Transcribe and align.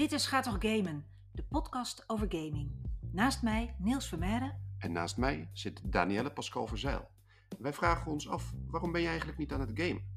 Dit 0.00 0.12
is 0.12 0.26
Gaat 0.26 0.44
toch 0.44 0.56
Gamen, 0.58 1.04
de 1.32 1.42
podcast 1.42 2.04
over 2.06 2.26
gaming. 2.28 2.70
Naast 3.12 3.42
mij 3.42 3.74
Niels 3.78 4.08
Vermeijden. 4.08 4.74
En 4.78 4.92
naast 4.92 5.16
mij 5.16 5.50
zit 5.52 5.80
Danielle 5.84 6.32
Pascal 6.32 6.66
Verzeil. 6.66 7.08
Wij 7.58 7.72
vragen 7.72 8.12
ons 8.12 8.28
af, 8.28 8.52
waarom 8.66 8.92
ben 8.92 9.00
je 9.00 9.06
eigenlijk 9.06 9.38
niet 9.38 9.52
aan 9.52 9.60
het 9.60 9.70
gamen? 9.74 10.14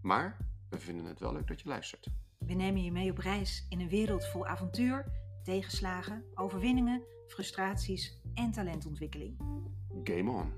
Maar 0.00 0.36
we 0.68 0.78
vinden 0.78 1.04
het 1.04 1.20
wel 1.20 1.32
leuk 1.32 1.46
dat 1.46 1.60
je 1.60 1.68
luistert. 1.68 2.06
We 2.38 2.54
nemen 2.54 2.82
je 2.82 2.92
mee 2.92 3.10
op 3.10 3.18
reis 3.18 3.66
in 3.68 3.80
een 3.80 3.88
wereld 3.88 4.26
vol 4.26 4.46
avontuur, 4.46 5.06
tegenslagen, 5.42 6.24
overwinningen, 6.34 7.02
frustraties 7.28 8.20
en 8.34 8.50
talentontwikkeling. 8.50 9.36
Game 10.04 10.30
on. 10.30 10.52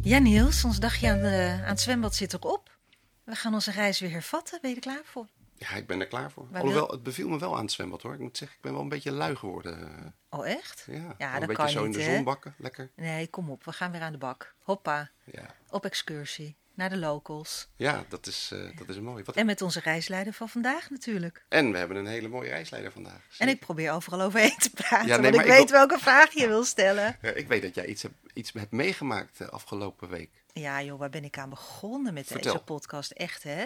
Ja 0.00 0.18
Niels, 0.18 0.64
ons 0.64 0.80
dagje 0.80 1.10
aan, 1.10 1.18
de, 1.18 1.58
aan 1.62 1.68
het 1.68 1.80
zwembad 1.80 2.14
zit 2.14 2.34
ook 2.34 2.52
op. 2.52 2.78
We 3.24 3.34
gaan 3.34 3.54
onze 3.54 3.70
reis 3.70 4.00
weer 4.00 4.10
hervatten. 4.10 4.58
Ben 4.60 4.70
je 4.70 4.76
er 4.76 4.82
klaar 4.82 5.04
voor? 5.04 5.28
Ja, 5.70 5.76
ik 5.76 5.86
ben 5.86 6.00
er 6.00 6.06
klaar 6.06 6.30
voor. 6.30 6.46
Maar 6.50 6.60
Alhoewel, 6.60 6.88
het 6.88 7.02
beviel 7.02 7.28
me 7.28 7.38
wel 7.38 7.56
aan 7.56 7.62
het 7.62 7.72
zwembad 7.72 8.02
hoor. 8.02 8.12
Ik 8.14 8.18
moet 8.20 8.36
zeggen, 8.36 8.56
ik 8.56 8.62
ben 8.62 8.72
wel 8.72 8.82
een 8.82 8.88
beetje 8.88 9.12
lui 9.12 9.36
geworden. 9.36 10.14
Oh 10.30 10.48
echt? 10.48 10.84
Ja, 10.90 11.14
Ja, 11.18 11.34
een 11.34 11.38
dat 11.38 11.48
beetje 11.48 11.54
kan 11.62 11.68
zo 11.68 11.86
niet, 11.86 11.94
in 11.96 12.00
de 12.00 12.06
hè? 12.08 12.14
zon 12.14 12.24
bakken, 12.24 12.54
lekker. 12.58 12.90
Nee, 12.96 13.26
kom 13.26 13.50
op. 13.50 13.64
We 13.64 13.72
gaan 13.72 13.90
weer 13.92 14.00
aan 14.00 14.12
de 14.12 14.18
bak. 14.18 14.54
Hoppa. 14.62 15.10
Ja, 15.24 15.54
Op 15.70 15.84
excursie. 15.84 16.56
Naar 16.74 16.90
de 16.90 16.96
locals. 16.98 17.68
ja 17.76 18.04
dat, 18.08 18.26
is, 18.26 18.50
eh, 18.52 18.76
dat 18.78 18.88
is 18.88 19.00
mooi. 19.00 19.24
Wat... 19.24 19.36
En 19.36 19.46
met 19.46 19.62
onze 19.62 19.80
reisleider 19.80 20.32
van 20.32 20.48
vandaag 20.48 20.90
natuurlijk. 20.90 21.44
En 21.48 21.72
we 21.72 21.78
hebben 21.78 21.96
een 21.96 22.06
hele 22.06 22.28
mooie 22.28 22.48
reisleider 22.48 22.92
vandaag. 22.92 23.20
En 23.38 23.48
ik 23.48 23.60
probeer 23.60 23.92
overal 23.92 24.20
overheen 24.20 24.56
te 24.58 24.70
praten, 24.70 25.06
Ja, 25.06 25.16
nee, 25.16 25.22
want 25.22 25.26
ik 25.26 25.34
maar 25.34 25.44
ik 25.44 25.50
weet 25.50 25.70
wil- 25.70 25.78
welke 25.78 25.98
vraag 25.98 26.32
je 26.32 26.48
wil 26.48 26.64
stellen. 26.64 27.16
Ik 27.34 27.48
weet 27.48 27.62
dat 27.62 27.74
jij 27.74 27.86
iets 27.86 28.02
hebt, 28.02 28.14
iets 28.34 28.52
hebt 28.52 28.70
meegemaakt 28.72 29.38
de 29.38 29.50
afgelopen 29.50 30.08
week. 30.08 30.30
Ja 30.52 30.82
joh, 30.82 30.98
waar 30.98 31.10
ben 31.10 31.24
ik 31.24 31.38
aan 31.38 31.50
begonnen 31.50 32.14
met 32.14 32.26
Vertel. 32.26 32.52
deze 32.52 32.64
podcast? 32.64 33.10
Echt 33.10 33.42
hè? 33.42 33.64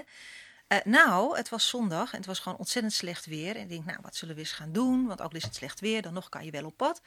Eh, 0.67 0.79
nou, 0.85 1.37
het 1.37 1.49
was 1.49 1.69
zondag 1.69 2.13
en 2.13 2.17
het 2.17 2.27
was 2.27 2.39
gewoon 2.39 2.59
ontzettend 2.59 2.95
slecht 2.95 3.27
weer. 3.27 3.57
En 3.57 3.63
ik 3.63 3.69
denk, 3.69 3.85
nou, 3.85 3.99
wat 4.03 4.17
zullen 4.17 4.35
we 4.35 4.41
eens 4.41 4.53
gaan 4.53 4.73
doen? 4.73 5.07
Want 5.07 5.23
ook 5.23 5.31
al 5.31 5.37
is 5.37 5.45
het 5.45 5.55
slecht 5.55 5.81
weer, 5.81 6.03
dan 6.03 6.13
nog 6.13 6.29
kan 6.29 6.45
je 6.45 6.51
wel 6.51 6.65
op 6.65 6.77
pad. 6.77 7.01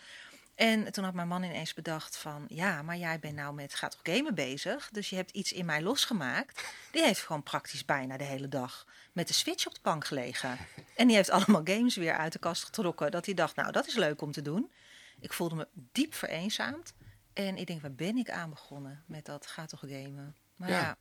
En 0.56 0.92
toen 0.92 1.04
had 1.04 1.14
mijn 1.14 1.28
man 1.28 1.44
ineens 1.44 1.74
bedacht 1.74 2.18
van, 2.18 2.46
ja, 2.48 2.82
maar 2.82 2.98
jij 2.98 3.20
bent 3.20 3.36
nou 3.36 3.54
met 3.54 3.74
gaat 3.74 3.92
toch 3.92 4.16
gamen 4.16 4.36
bezig. 4.36 4.90
Dus 4.92 5.10
je 5.10 5.16
hebt 5.16 5.32
iets 5.32 5.52
in 5.52 5.66
mij 5.66 5.82
losgemaakt. 5.82 6.74
Die 6.92 7.04
heeft 7.04 7.22
gewoon 7.22 7.44
praktisch 7.44 7.86
bijna 7.86 8.18
de 8.18 8.24
hele 8.24 8.48
dag 8.48 8.86
met 9.12 9.28
de 9.28 9.34
Switch 9.34 9.68
op 9.68 9.74
de 9.74 9.80
bank 9.84 10.06
gelegen. 10.06 10.58
En 10.96 11.08
die 11.08 11.16
heeft 11.16 11.30
allemaal 11.30 11.62
games 11.64 11.96
weer 11.96 12.18
uit 12.18 12.34
de 12.34 12.40
kast 12.40 12.64
getrokken. 12.64 13.12
Dat 13.12 13.26
hij 13.26 13.34
dacht, 13.34 13.56
nou, 13.56 13.72
dat 13.72 13.88
is 13.88 13.96
leuk 13.96 14.22
om 14.22 14.32
te 14.32 14.42
doen. 14.42 14.72
Ik 15.20 15.34
voelde 15.34 15.56
me 15.56 15.68
diep 15.74 16.14
vereenzaamd. 16.14 16.94
En 17.34 17.58
ik 17.58 17.68
denk, 17.68 17.82
waar 17.82 17.94
ben 17.94 18.18
ik 18.18 18.30
aan 18.30 18.50
begonnen 18.50 19.04
met 19.08 19.26
dat 19.26 19.48
gaat 19.48 19.70
toch 19.70 19.80
gamen? 19.80 20.36
Maar 20.56 20.70
Ja, 20.70 20.80
ja, 20.80 20.98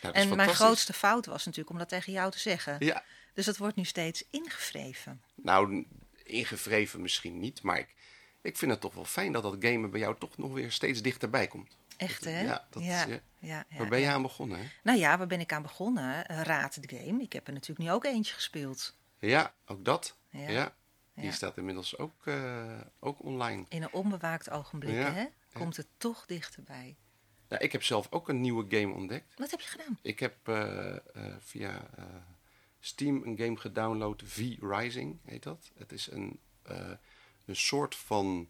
En 0.00 0.36
mijn 0.36 0.54
grootste 0.54 0.92
fout 0.92 1.26
was 1.26 1.44
natuurlijk 1.44 1.70
om 1.70 1.78
dat 1.78 1.88
tegen 1.88 2.12
jou 2.12 2.30
te 2.30 2.38
zeggen. 2.38 2.76
Ja, 2.78 3.04
Dus 3.34 3.44
dat 3.44 3.56
wordt 3.56 3.76
nu 3.76 3.84
steeds 3.84 4.24
ingevreven. 4.30 5.22
nou, 5.34 5.86
ingevreven 6.24 7.00
misschien 7.00 7.38
niet, 7.38 7.62
maar 7.62 7.78
ik, 7.78 7.94
ik 8.42 8.56
vind 8.56 8.70
het 8.70 8.80
toch 8.80 8.94
wel 8.94 9.04
fijn 9.04 9.32
dat 9.32 9.42
dat 9.42 9.56
gamen 9.60 9.90
bij 9.90 10.00
jou 10.00 10.16
toch 10.18 10.36
nog 10.36 10.52
weer 10.52 10.72
steeds 10.72 11.02
dichterbij 11.02 11.46
komt. 11.46 11.76
Echt, 11.96 12.24
hè? 12.24 12.40
Ja, 12.40 12.66
dat 12.70 12.82
ja, 12.82 13.04
is, 13.04 13.12
ja. 13.12 13.20
ja, 13.38 13.64
ja, 13.68 13.78
Waar 13.78 13.88
ben 13.88 14.00
je 14.00 14.08
aan 14.08 14.22
begonnen, 14.22 14.58
hè? 14.58 14.64
Nou 14.82 14.98
ja, 14.98 15.18
waar 15.18 15.26
ben 15.26 15.40
ik 15.40 15.52
aan 15.52 15.62
begonnen? 15.62 16.26
Eh, 16.26 16.42
Raad 16.42 16.74
het 16.74 16.92
game. 16.96 17.22
Ik 17.22 17.32
heb 17.32 17.46
er 17.46 17.52
natuurlijk 17.52 17.88
nu 17.88 17.94
ook 17.94 18.04
eentje 18.04 18.34
gespeeld. 18.34 18.94
Ja, 19.18 19.54
ook 19.66 19.84
dat. 19.84 20.16
Ja. 20.30 20.74
Die 21.14 21.32
staat 21.32 21.56
inmiddels 21.56 21.98
ook, 21.98 22.26
eh, 22.26 22.80
ook 23.00 23.24
online. 23.24 23.64
In 23.68 23.82
een 23.82 23.92
onbewaakt 23.92 24.50
ogenblik, 24.50 24.94
hè? 24.94 25.24
Komt 25.52 25.76
het 25.76 25.86
toch 25.96 26.26
dichterbij. 26.26 26.96
Ja, 27.50 27.58
ik 27.58 27.72
heb 27.72 27.82
zelf 27.82 28.06
ook 28.10 28.28
een 28.28 28.40
nieuwe 28.40 28.64
game 28.68 28.94
ontdekt. 28.94 29.34
Wat 29.38 29.50
heb 29.50 29.60
je 29.60 29.68
gedaan? 29.68 29.98
Ik 30.02 30.20
heb 30.20 30.48
eh, 30.48 30.96
eh, 30.96 31.00
via 31.38 31.90
eh, 31.96 32.04
Steam 32.80 33.22
een 33.24 33.38
game 33.38 33.56
gedownload, 33.56 34.22
V-Rising 34.24 35.18
heet 35.24 35.42
dat. 35.42 35.70
Het 35.74 35.92
is 35.92 36.10
een, 36.10 36.40
een 37.44 37.56
soort 37.56 37.94
van 37.94 38.48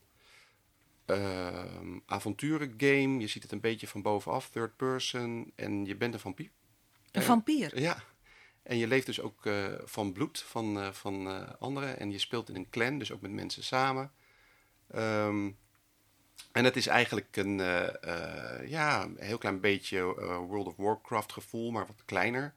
ehm 1.05 1.99
avonturengame. 2.07 3.19
Je 3.19 3.27
ziet 3.27 3.43
het 3.43 3.53
een 3.53 3.61
beetje 3.61 3.89
van 3.89 4.03
bovenaf, 4.03 4.51
third 4.51 4.77
person. 4.77 5.53
En 5.55 5.85
je 5.85 5.97
bent 5.97 6.15
een 6.15 6.21
vampier. 6.21 6.51
Een 7.11 7.23
vampier. 7.23 7.81
Ja. 7.81 8.03
En 8.63 8.77
je 8.77 8.87
leeft 8.87 9.07
dus 9.07 9.21
ook 9.21 9.49
van 9.85 10.13
bloed 10.13 10.41
van, 10.41 10.95
van 10.95 11.27
anderen. 11.59 11.99
En 11.99 12.11
je 12.11 12.19
speelt 12.19 12.49
in 12.49 12.57
een 12.57 12.71
clan, 12.71 12.99
dus 12.99 13.13
ook 13.13 13.21
met 13.21 13.31
mensen 13.31 13.65
samen. 13.65 14.13
Ehm, 14.89 15.51
en 16.53 16.65
het 16.65 16.77
is 16.77 16.87
eigenlijk 16.87 17.37
een, 17.37 17.61
eh, 17.61 18.03
eh, 18.61 18.69
ja, 18.69 19.03
een 19.03 19.17
heel 19.19 19.39
klein 19.39 19.61
beetje 19.61 19.99
eh, 19.99 20.37
World 20.37 20.67
of 20.67 20.77
Warcraft 20.77 21.33
gevoel, 21.33 21.71
maar 21.71 21.87
wat 21.87 22.05
kleiner. 22.05 22.55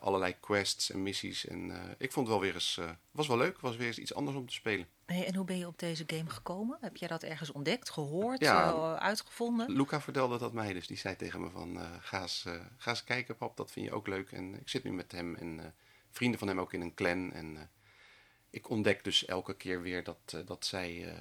Allerlei 0.00 0.36
quests 0.40 0.90
en 0.90 1.02
missies. 1.02 1.46
En 1.46 1.72
ik 1.98 2.12
vond 2.12 2.26
het 2.26 2.36
wel 2.36 2.44
weer 2.44 2.54
eens, 2.54 2.80
was 3.10 3.26
wel 3.26 3.36
leuk, 3.36 3.60
was 3.60 3.76
weer 3.76 3.86
eens 3.86 3.98
iets 3.98 4.14
anders 4.14 4.36
om 4.36 4.46
te 4.46 4.52
spelen. 4.52 4.86
Hey, 5.06 5.26
en 5.26 5.34
hoe 5.34 5.44
ben 5.44 5.58
je 5.58 5.66
op 5.66 5.78
deze 5.78 6.04
game 6.06 6.30
gekomen? 6.30 6.78
Heb 6.80 6.96
jij 6.96 7.08
dat 7.08 7.22
ergens 7.22 7.52
ontdekt, 7.52 7.90
gehoord, 7.90 8.40
Ja. 8.40 8.72
eh, 8.72 8.94
uitgevonden? 8.94 9.70
Luca 9.72 10.00
vertelde 10.00 10.38
dat 10.38 10.52
mij, 10.52 10.72
dus 10.72 10.86
die 10.86 10.96
zei 10.96 11.16
tegen 11.16 11.40
me 11.40 11.50
van, 11.50 11.78
ga, 12.00 12.20
eens, 12.22 12.44
ga 12.76 12.90
eens 12.90 13.04
kijken 13.04 13.36
pap, 13.36 13.56
dat 13.56 13.70
vind 13.70 13.86
je 13.86 13.92
ook 13.92 14.06
leuk. 14.06 14.32
En 14.32 14.54
ik 14.54 14.68
zit 14.68 14.84
nu 14.84 14.92
met 14.92 15.12
hem 15.12 15.34
en 15.34 15.74
vrienden 16.10 16.38
van 16.38 16.48
hem 16.48 16.60
ook 16.60 16.72
in 16.72 16.80
een 16.80 16.94
clan. 16.94 17.32
En 17.32 17.70
ik 18.50 18.68
ontdek 18.70 19.04
dus 19.04 19.24
elke 19.24 19.56
keer 19.56 19.82
weer 19.82 20.04
dat, 20.04 20.36
dat 20.46 20.66
zij 20.66 21.14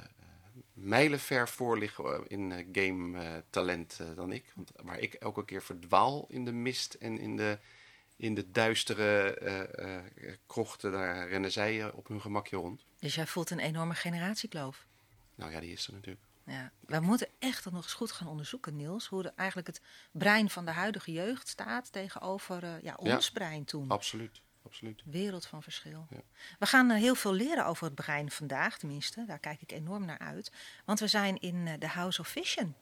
mijlenver 0.74 1.50
voor 1.50 1.78
liggen 1.78 2.06
eh, 2.06 2.20
in 2.28 2.52
eh, 2.52 2.66
game 2.72 3.20
eh, 3.20 3.38
talent 3.50 4.00
dan 4.16 4.32
ik. 4.32 4.52
Want 4.56 4.72
waar 4.84 5.00
ik 5.00 5.14
elke 5.14 5.46
keer 5.46 5.62
verdwaal 5.62 6.26
in 6.30 6.46
de 6.46 6.52
mist 6.52 6.94
en 6.94 7.20
in 7.20 7.38
de, 7.38 7.58
in 8.16 8.36
de 8.36 8.52
duistere 8.52 9.38
krochten, 10.48 10.92
daar 10.92 11.28
rennen 11.28 11.52
zij 11.52 11.92
op 11.92 12.08
hun 12.08 12.22
gemakje 12.22 12.56
rond. 12.56 12.86
Dus 13.00 13.16
jij 13.16 13.28
voelt 13.28 13.50
een 13.50 13.60
enorme 13.60 13.96
generatiekloof. 13.96 14.86
Nou 15.36 15.52
ja, 15.52 15.60
die 15.60 15.72
is 15.72 15.88
er 15.88 15.94
natuurlijk. 15.94 16.26
Ja, 16.46 16.72
wij 16.80 17.00
moeten 17.00 17.28
echt 17.40 17.64
dat 17.64 17.74
nog 17.74 17.84
eens 17.84 17.94
goed 17.94 18.12
gaan 18.12 18.28
onderzoeken, 18.28 18.76
Niels. 18.76 19.08
Hoe 19.08 19.24
de, 19.24 19.32
eigenlijk 19.36 19.68
het 19.68 19.82
brein 20.12 20.50
van 20.50 20.66
de 20.66 20.72
huidige 20.72 21.12
jeugd 21.12 21.48
staat 21.48 21.92
tegenover 21.92 22.80
ja, 22.84 22.96
ons 22.96 23.32
brein 23.32 23.66
toen. 23.66 23.90
Absoluut, 23.90 24.42
absoluut. 24.66 25.02
Wereld 25.06 25.46
van 25.46 25.64
verschil. 25.64 26.08
Ja. 26.10 26.22
We 26.60 26.66
gaan 26.66 26.92
eh, 26.92 26.98
heel 26.98 27.16
veel 27.16 27.34
leren 27.34 27.66
over 27.66 27.86
het 27.86 27.96
brein 27.96 28.32
vandaag, 28.32 28.78
tenminste. 28.78 29.26
Daar 29.26 29.40
kijk 29.40 29.62
ik 29.62 29.72
enorm 29.72 30.06
naar 30.06 30.20
uit. 30.20 30.52
Want 30.86 31.00
we 31.00 31.08
zijn 31.08 31.40
in 31.40 31.68
eh, 31.68 31.74
de 31.80 31.88
House 31.88 32.22
of 32.22 32.28
Vision. 32.28 32.76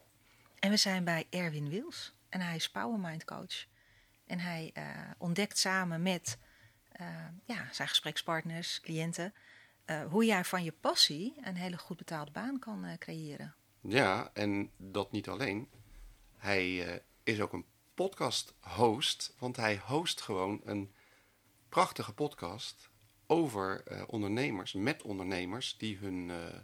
En 0.60 0.70
we 0.70 0.78
zijn 0.78 1.04
bij 1.04 1.28
Erwin 1.30 1.70
Wils. 1.70 2.14
En 2.30 2.42
hij 2.42 2.56
is 2.56 2.70
Powermind 2.70 3.26
coach. 3.26 3.66
En 4.26 4.40
hij 4.40 4.72
eh, 4.74 4.84
ontdekt 5.18 5.58
samen 5.58 6.02
met 6.02 6.38
ja, 7.46 7.68
zijn 7.72 7.88
gesprekspartners, 7.88 8.82
cliënten... 8.82 9.34
hoe 10.10 10.26
jij 10.26 10.44
van 10.44 10.64
je 10.64 10.72
passie 10.72 11.34
een 11.44 11.56
hele 11.56 11.78
goed 11.78 11.98
betaalde 11.98 12.32
baan 12.32 12.60
kan 12.60 12.96
creëren. 13.00 13.56
Ja, 13.82 14.30
en 14.34 14.72
dat 14.78 15.12
niet 15.12 15.30
alleen. 15.30 15.70
Hij 16.38 17.02
is 17.24 17.42
ook 17.42 17.54
een 17.54 17.66
podcast-host, 17.94 19.36
want 19.40 19.56
hij 19.56 19.78
host 19.78 20.22
gewoon 20.22 20.62
een 20.64 20.94
prachtige 21.72 22.14
podcast 22.14 22.90
over 23.28 23.84
eh, 23.84 24.04
ondernemers, 24.08 24.74
met 24.74 25.02
ondernemers 25.02 25.78
die 25.78 25.98
hun, 25.98 26.30
eh, 26.30 26.60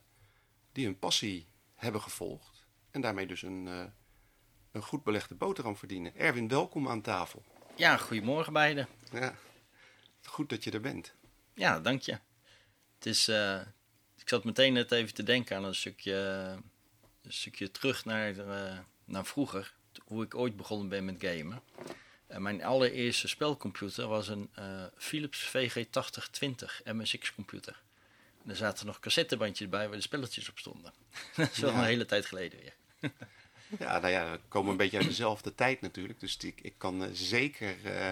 die 0.72 0.85
hun 0.85 1.00
passie 1.00 1.47
hebben 1.75 2.01
gevolgd 2.01 2.66
en 2.91 3.01
daarmee 3.01 3.28
dus 3.28 3.41
een, 3.41 3.67
eh, 3.67 3.84
een 4.72 4.81
goed 4.81 5.03
belegde 5.03 5.35
boterham 5.35 5.78
verdienen. 5.78 6.16
Erwin, 6.16 6.47
welkom 6.47 6.90
aan 6.90 7.01
tafel. 7.01 7.44
Ja, 7.75 7.97
goedemorgen 7.97 8.53
beiden. 8.53 8.88
Ja, 9.12 9.35
goed 10.23 10.50
dat 10.50 10.63
je 10.63 10.72
er 10.72 10.81
bent. 10.81 11.13
Ja, 11.53 11.79
dank 11.79 12.01
je. 12.01 12.19
Het 12.96 13.06
is, 13.06 13.28
ik 14.17 14.29
zat 14.29 14.44
meteen 14.44 14.73
net 14.73 14.91
even 14.91 15.13
te 15.13 15.23
denken 15.23 15.57
aan 15.57 15.63
een 15.63 15.75
stukje, 15.75 16.13
een 17.22 17.34
stukje 17.34 17.72
terug 17.72 18.06
naar, 18.06 18.35
naar 19.06 19.25
vroeger. 19.25 19.75
Hoe 20.05 20.23
ik 20.23 20.35
ooit 20.35 20.55
begonnen 20.55 20.90
ben 20.90 21.05
met 21.05 21.16
gamen. 21.20 21.61
En 22.28 22.41
mijn 22.41 22.64
allereerste 22.64 23.28
spelcomputer 23.28 24.08
was 24.08 24.28
een 24.28 24.50
eh, 24.53 24.84
Philips 24.97 25.47
VG8020 25.56 26.84
MSX 26.84 27.34
computer. 27.34 27.82
En 28.44 28.50
er 28.50 28.56
zaten 28.56 28.85
nog 28.85 29.00
cassettebandjes 29.00 29.70
bij 29.70 29.88
waar 29.88 29.97
de 29.97 30.03
spelletjes 30.03 30.50
op 30.50 30.59
stonden. 30.59 30.94
Dat 31.35 31.52
is 31.52 31.58
wel 31.58 31.72
Ja. 31.72 31.78
een 31.78 31.84
hele 31.84 32.06
tijd 32.06 32.26
geleden 32.26 32.59
weer. 32.59 32.76
Ja, 33.79 34.00
nou 34.00 34.12
ja, 34.14 34.32
we 34.32 34.40
komen 34.47 34.72
een 34.72 34.78
beetje 34.78 34.97
uit 34.97 35.08
dezelfde 35.08 35.56
tijd 35.56 35.82
natuurlijk. 35.82 36.20
Dus 36.20 36.38
ik, 36.38 36.62
ik 36.62 36.74
kan 36.78 37.03
eh, 37.03 37.09
zeker, 37.14 37.76
eh, 37.85 38.09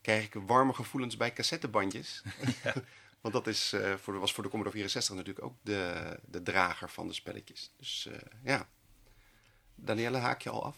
krijg 0.00 0.24
ik 0.24 0.34
warme 0.34 0.72
gevoelens 0.74 1.16
bij 1.16 1.32
cassettebandjes. 1.32 2.22
Want 3.20 3.34
dat 3.34 3.46
is, 3.46 3.72
eh, 3.72 3.94
voor, 3.94 4.18
was 4.18 4.32
voor 4.32 4.42
de 4.42 4.48
Commodore 4.50 4.76
64 4.76 5.14
natuurlijk 5.16 5.44
ook 5.44 5.54
de, 5.62 6.16
de 6.26 6.42
drager 6.42 6.90
van 6.90 7.06
de 7.06 7.12
spelletjes. 7.12 7.70
Dus 7.76 8.06
eh, 8.06 8.18
ja. 8.44 8.68
Danielle, 9.74 10.18
haak 10.18 10.42
je 10.42 10.50
al 10.50 10.64
af? 10.64 10.76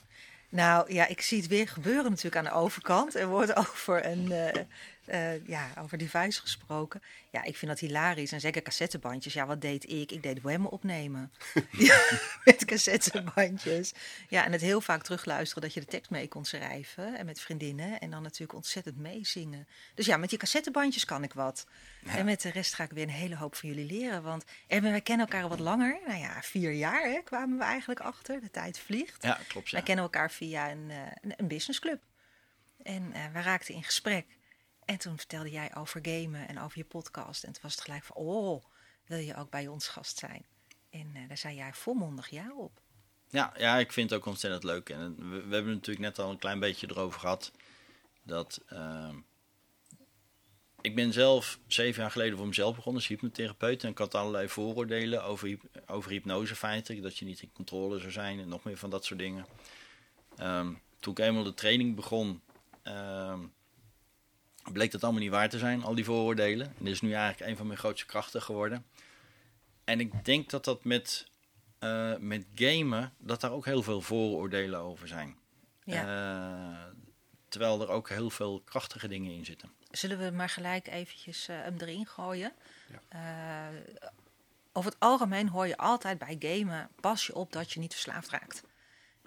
Nou 0.53 0.93
ja, 0.93 1.07
ik 1.07 1.21
zie 1.21 1.39
het 1.39 1.47
weer 1.47 1.69
gebeuren 1.69 2.11
natuurlijk 2.11 2.37
aan 2.37 2.53
de 2.53 2.61
overkant. 2.61 3.15
Er 3.15 3.27
wordt 3.27 3.57
over 3.57 4.07
een, 4.07 4.33
eh, 4.33 4.61
Eh, 5.05 5.47
ja, 5.47 5.69
over 5.79 5.99
device 5.99 6.41
gesproken. 6.41 7.03
Ja, 7.31 7.43
ik 7.43 7.57
vind 7.57 7.71
dat 7.71 7.81
hilarisch. 7.81 8.33
En 8.33 8.41
zeker 8.41 8.63
cassettebandjes. 8.63 9.33
Ja, 9.33 9.47
wat 9.47 9.61
deed 9.61 9.91
ik? 9.91 10.13
Ik 10.13 10.23
deed 10.23 10.43
Wem 10.43 10.67
opnemen. 10.67 11.33
ja, 11.71 12.01
met 12.45 12.65
cassettebandjes. 12.65 13.93
Ja, 14.29 14.45
en 14.45 14.53
het 14.53 14.61
heel 14.61 14.81
vaak 14.81 15.03
terugluisteren 15.03 15.63
dat 15.63 15.75
je 15.75 15.81
de 15.81 15.87
tekst 15.87 16.11
mee 16.11 16.29
kon 16.29 16.45
schrijven. 16.45 17.19
En 17.19 17.27
met 17.27 17.41
vriendinnen. 17.41 18.01
En 18.01 18.11
dan 18.11 18.23
natuurlijk 18.23 18.55
ontzettend 18.55 18.97
meezingen. 18.97 19.69
Dus 19.95 20.07
ja, 20.07 20.17
met 20.17 20.29
die 20.29 20.39
cassettebandjes 20.39 21.05
kan 21.05 21.23
ik 21.23 21.33
wat. 21.33 21.67
En 22.07 22.25
met 22.25 22.43
de 22.43 22.51
rest 22.51 22.75
ga 22.75 22.85
ik 22.85 22.91
weer 22.91 23.03
een 23.03 23.11
hele 23.11 23.37
hoop 23.37 23.55
van 23.55 23.69
jullie 23.69 23.87
leren. 23.87 24.23
Want 24.23 24.45
en 24.67 24.83
wij 24.83 25.01
kennen 25.01 25.27
elkaar 25.27 25.43
al 25.43 25.49
wat 25.49 25.59
langer. 25.59 26.01
Nou 26.07 26.19
ja, 26.19 26.43
vier 26.43 26.73
jaar 26.73 27.03
hè, 27.03 27.21
kwamen 27.25 27.59
we 27.59 27.65
eigenlijk 27.65 28.01
achter. 28.01 28.41
De 28.41 28.51
tijd 28.51 28.79
vliegt. 28.79 29.23
Ja, 29.23 29.41
klopt. 29.49 29.69
Ja. 29.69 29.77
Wij 29.77 29.87
kennen 29.87 30.05
elkaar 30.05 30.31
via 30.31 30.71
een, 30.71 30.91
uh, 30.91 31.33
een 31.37 31.49
businessclub. 31.49 32.03
En 32.83 33.03
uh, 33.03 33.27
we 33.33 33.41
raakten 33.41 33.75
in 33.75 33.83
gesprek. 33.83 34.27
En 34.93 34.99
toen 34.99 35.17
vertelde 35.17 35.51
jij 35.51 35.75
over 35.75 36.01
gamen 36.03 36.49
en 36.49 36.61
over 36.61 36.79
je 36.79 36.85
podcast. 36.85 37.45
En 37.45 37.53
toen 37.53 37.63
was 37.63 37.73
het 37.75 37.85
gelijk 37.85 38.05
van, 38.05 38.17
oh, 38.17 38.65
wil 39.07 39.19
je 39.19 39.37
ook 39.37 39.51
bij 39.51 39.67
ons 39.67 39.89
gast 39.89 40.19
zijn? 40.19 40.45
En 40.91 41.15
uh, 41.15 41.29
daar 41.29 41.37
zei 41.37 41.57
jij 41.57 41.73
volmondig 41.73 42.29
ja 42.29 42.53
op. 42.57 42.81
Ja, 43.29 43.55
ja, 43.59 43.79
ik 43.79 43.93
vind 43.93 44.11
het 44.11 44.19
ook 44.19 44.27
ontzettend 44.27 44.65
leuk. 44.65 44.89
En 44.89 45.17
we, 45.31 45.47
we 45.47 45.55
hebben 45.55 45.73
natuurlijk 45.73 46.07
net 46.07 46.19
al 46.19 46.31
een 46.31 46.39
klein 46.39 46.61
beetje 46.61 46.91
erover 46.91 47.21
gehad. 47.21 47.53
Dat 48.23 48.61
uh, 48.73 49.15
ik 50.81 50.95
ben 50.95 51.13
zelf 51.13 51.59
zeven 51.67 52.03
jaar 52.03 52.11
geleden 52.11 52.37
voor 52.37 52.47
mezelf 52.47 52.75
begonnen 52.75 53.01
als 53.01 53.11
hypnotherapeut. 53.11 53.85
En 53.85 53.91
ik 53.91 53.99
had 53.99 54.15
allerlei 54.15 54.49
vooroordelen 54.49 55.25
over, 55.25 55.59
over 55.87 56.11
hypnosefeiten. 56.11 57.03
Dat 57.03 57.19
je 57.19 57.25
niet 57.25 57.43
in 57.43 57.53
controle 57.53 57.99
zou 57.99 58.13
zijn 58.13 58.41
en 58.41 58.49
nog 58.49 58.65
meer 58.65 58.79
van 58.79 58.91
dat 58.91 59.05
soort 59.05 59.21
dingen. 59.21 59.47
Um, 60.41 60.81
toen 61.01 61.13
ik 61.13 61.19
eenmaal 61.19 61.43
de 61.43 61.55
training 61.55 61.95
begon, 61.95 62.43
um, 62.85 63.53
bleek 64.73 64.91
dat 64.91 65.03
allemaal 65.03 65.21
niet 65.21 65.31
waar 65.31 65.49
te 65.49 65.59
zijn, 65.59 65.83
al 65.83 65.95
die 65.95 66.05
vooroordelen. 66.05 66.67
En 66.67 66.85
dit 66.85 66.93
is 66.93 67.01
nu 67.01 67.13
eigenlijk 67.13 67.51
een 67.51 67.57
van 67.57 67.67
mijn 67.67 67.79
grootste 67.79 68.07
krachten 68.07 68.43
geworden. 68.43 68.85
En 69.85 70.01
ik 70.01 70.25
denk 70.25 70.51
dat 70.51 70.65
dat 70.65 70.85
met, 70.85 71.27
uh, 71.81 72.17
met 72.17 72.47
gamen, 72.55 73.13
dat 73.19 73.41
daar 73.41 73.53
ook 73.53 73.65
heel 73.65 73.83
veel 73.83 74.01
vooroordelen 74.01 74.81
over 74.81 75.09
zijn. 75.09 75.37
Ja. 75.85 76.05
Uh, 76.05 76.79
terwijl 77.49 77.81
er 77.81 77.89
ook 77.89 78.09
heel 78.09 78.31
veel 78.31 78.63
krachtige 78.65 79.09
dingen 79.09 79.33
in 79.33 79.45
zitten. 79.45 79.71
Zullen 79.91 80.19
we 80.19 80.31
maar 80.31 80.49
gelijk 80.49 80.89
eventjes 80.89 81.49
uh, 81.49 81.57
hem 81.61 81.77
erin 81.79 82.07
gooien? 82.07 82.53
Ja. 83.11 83.71
over 84.73 84.91
het 84.91 85.01
algemeen 85.01 85.49
hoor 85.49 85.67
je 85.67 85.77
altijd 85.77 86.19
bij 86.19 86.37
gamen, 86.39 86.89
pas 87.01 87.27
je 87.27 87.35
op 87.35 87.53
dat 87.53 87.73
je 87.73 87.81
niet 87.81 87.93
verslaafd 87.93 88.31
raakt. 88.31 88.63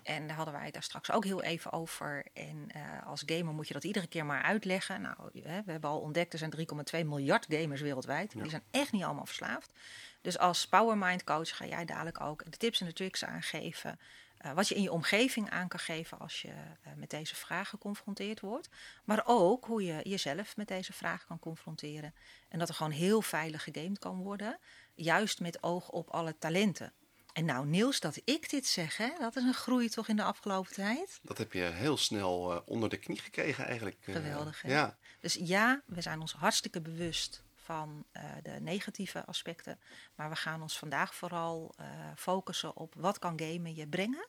En 0.06 0.28
daar 0.28 0.36
hadden 0.36 0.54
wij 0.54 0.72
daar 0.72 0.84
straks 0.84 1.12
ook 1.12 1.24
heel 1.24 1.44
even 1.44 1.72
over. 1.72 2.26
En 2.34 2.68
uh, 2.76 3.08
als 3.08 3.24
gamer 3.26 3.54
moet 3.54 3.68
je 3.68 3.74
dat 3.74 3.84
iedere 3.84 4.08
keer 4.08 4.26
maar 4.26 4.42
uitleggen. 4.42 5.02
Nou, 5.02 5.16
we 5.34 5.50
hebben 5.50 5.90
al 5.90 6.00
ontdekt, 6.00 6.34
er 6.34 6.40
zijn 6.40 6.54
3,2 7.02 7.06
miljard 7.06 7.46
gamers 7.50 7.82
wereldwijd. 7.82 8.34
Ja. 8.34 8.42
Die 8.42 8.50
zijn 8.50 8.64
echt 8.72 8.92
niet 8.92 9.04
allemaal 9.04 9.26
verslaafd. 9.26 9.74
Dus 10.22 10.38
als 10.38 10.68
Powermind 10.68 11.24
coach 11.24 11.58
ga 11.58 11.66
jij 11.66 11.86
dadelijk 11.86 12.22
ook 12.22 12.52
de 12.52 12.58
tips 12.58 12.80
en 12.80 12.86
de 12.86 12.94
tricks 12.94 13.26
aangeven. 13.26 14.00
Uh, 14.46 14.54
wat 14.54 14.68
je 14.68 14.76
in 14.76 14.82
je 14.82 14.92
omgeving 14.92 15.50
aan 15.50 15.68
kan 15.68 15.80
geven 15.80 16.20
als 16.20 16.42
je 16.42 16.48
uh, 16.48 16.94
met 16.96 17.10
deze 17.10 17.36
vragen 17.36 17.66
geconfronteerd 17.66 18.40
wordt. 18.40 18.70
Maar 19.04 19.22
ook 19.26 19.66
hoe 19.66 19.84
je 19.84 20.00
jezelf 20.04 20.58
met 20.58 20.68
deze 20.68 20.94
vragen 20.94 21.28
kan 21.28 21.40
confronteren. 21.40 22.14
En 22.50 22.60
dat 22.60 22.70
er 22.70 22.76
gewoon 22.76 22.92
heel 22.92 23.22
veilig 23.22 23.64
gegamed 23.64 24.00
kan 24.00 24.18
worden. 24.18 24.60
Juist 24.96 25.40
met 25.40 25.64
oog 25.64 25.90
op 25.90 26.10
alle 26.10 26.38
talenten. 26.38 26.94
En 27.36 27.46
nou, 27.46 27.66
Niels, 27.66 28.00
dat 28.00 28.22
ik 28.24 28.50
dit 28.50 28.68
zeg, 28.68 28.98
hè, 28.98 29.10
dat 29.20 29.36
is 29.36 29.44
een 29.44 29.54
groei 29.54 29.90
toch 29.90 30.08
in 30.08 30.16
de 30.16 30.24
afgelopen 30.24 30.74
tijd? 30.74 31.20
Dat 31.24 31.38
heb 31.38 31.54
je 31.54 31.62
heel 31.62 31.98
snel 31.98 32.54
uh, 32.54 32.62
onder 32.66 32.90
de 32.90 32.98
knie 32.98 33.20
gekregen 33.20 33.66
eigenlijk. 33.66 33.98
Geweldig, 34.00 34.62
hè? 34.62 34.70
Ja. 34.70 34.98
Dus 35.20 35.34
ja, 35.34 35.82
we 35.86 36.02
zijn 36.02 36.20
ons 36.20 36.34
hartstikke 36.34 36.82
bewust 36.82 37.44
van 37.56 38.06
uh, 38.14 38.24
de 38.44 38.52
negatieve 38.62 39.26
aspecten. 39.26 39.80
Maar 40.16 40.30
we 40.30 40.36
gaan 40.36 40.62
ons 40.62 40.78
vandaag 40.78 41.16
vooral 41.16 41.76
uh, 41.80 41.86
focussen 42.16 42.76
op 42.76 42.94
wat 42.98 43.20
kan 43.20 43.40
gamen 43.40 43.76
je 43.76 43.88
brengen. 43.88 44.28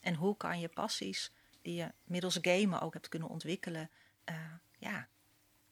En 0.00 0.14
hoe 0.14 0.36
kan 0.36 0.60
je 0.60 0.68
passies 0.68 1.32
die 1.62 1.74
je 1.74 1.92
middels 2.04 2.38
gamen 2.40 2.80
ook 2.80 2.92
hebt 2.92 3.08
kunnen 3.08 3.28
ontwikkelen, 3.28 3.90
ja, 4.78 5.08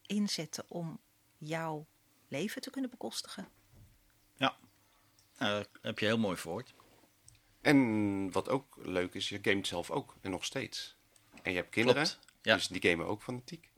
inzetten 0.02 0.64
om 0.68 1.00
jouw 1.36 1.86
leven 2.28 2.60
te 2.60 2.70
kunnen 2.70 2.90
bekostigen. 2.90 3.48
Ja, 4.36 4.56
uh, 5.38 5.60
heb 5.82 5.98
je 5.98 6.06
heel 6.06 6.18
mooi 6.18 6.36
voort. 6.36 6.74
En 7.60 8.30
wat 8.32 8.48
ook 8.48 8.76
leuk 8.82 9.14
is, 9.14 9.28
je 9.28 9.38
gamet 9.42 9.66
zelf 9.66 9.90
ook 9.90 10.16
en 10.20 10.30
nog 10.30 10.44
steeds. 10.44 10.96
En 11.42 11.50
je 11.50 11.56
hebt 11.56 11.70
kinderen, 11.70 12.02
Klopt, 12.02 12.26
ja. 12.42 12.54
dus 12.54 12.68
die 12.68 12.90
gamen 12.90 13.06
ook 13.06 13.22
fanatiek. 13.22 13.70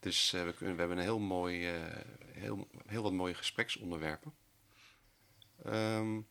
Dus 0.00 0.32
uh, 0.32 0.44
we, 0.44 0.52
kunnen, 0.52 0.74
we 0.74 0.80
hebben 0.80 0.98
een 0.98 1.04
heel 1.04 1.18
mooi, 1.18 1.74
uh, 1.74 1.84
heel, 2.32 2.68
heel 2.86 3.02
wat 3.02 3.12
mooie 3.12 3.34
gespreksonderwerpen. 3.34 4.34
Um, 5.66 6.28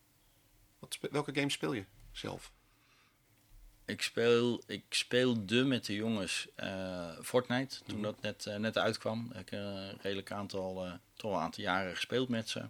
wat, 0.79 0.97
welke 1.11 1.35
game 1.35 1.49
speel 1.49 1.73
je 1.73 1.85
zelf? 2.11 2.51
Ik 3.85 4.01
speel, 4.01 4.63
ik 4.67 4.85
speelde 4.89 5.65
met 5.65 5.85
de 5.85 5.95
jongens 5.95 6.47
uh, 6.57 7.19
Fortnite 7.21 7.83
toen 7.83 7.97
mm. 7.97 8.03
dat 8.03 8.21
net, 8.21 8.45
net 8.57 8.77
uitkwam. 8.77 9.31
Ik 9.31 9.49
heb 9.49 9.59
een 9.59 9.97
redelijk 10.01 10.31
aantal, 10.31 10.99
toch 11.13 11.31
een 11.31 11.39
aantal 11.39 11.63
jaren 11.63 11.95
gespeeld 11.95 12.29
met 12.29 12.49
ze. 12.49 12.69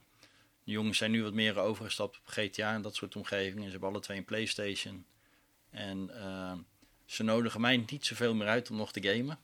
De 0.66 0.72
jongens 0.72 0.98
zijn 0.98 1.12
nu 1.12 1.24
wat 1.24 1.34
meer 1.34 1.58
overgestapt 1.58 2.18
op 2.18 2.28
GTA 2.28 2.74
en 2.74 2.82
dat 2.82 2.96
soort 2.96 3.16
omgevingen. 3.16 3.64
Ze 3.64 3.72
hebben 3.72 3.90
alle 3.90 4.00
twee 4.00 4.18
een 4.18 4.26
PlayStation. 4.26 5.06
En 5.70 6.12
uh, 6.14 6.54
ze 7.06 7.24
nodigen 7.24 7.62
mij 7.62 7.78
niet 7.78 8.06
zoveel 8.06 8.36
meer 8.36 8.48
uit 8.48 8.70
om 8.70 8.76
nog 8.76 8.92
te 8.92 9.04
gamen. 9.04 9.40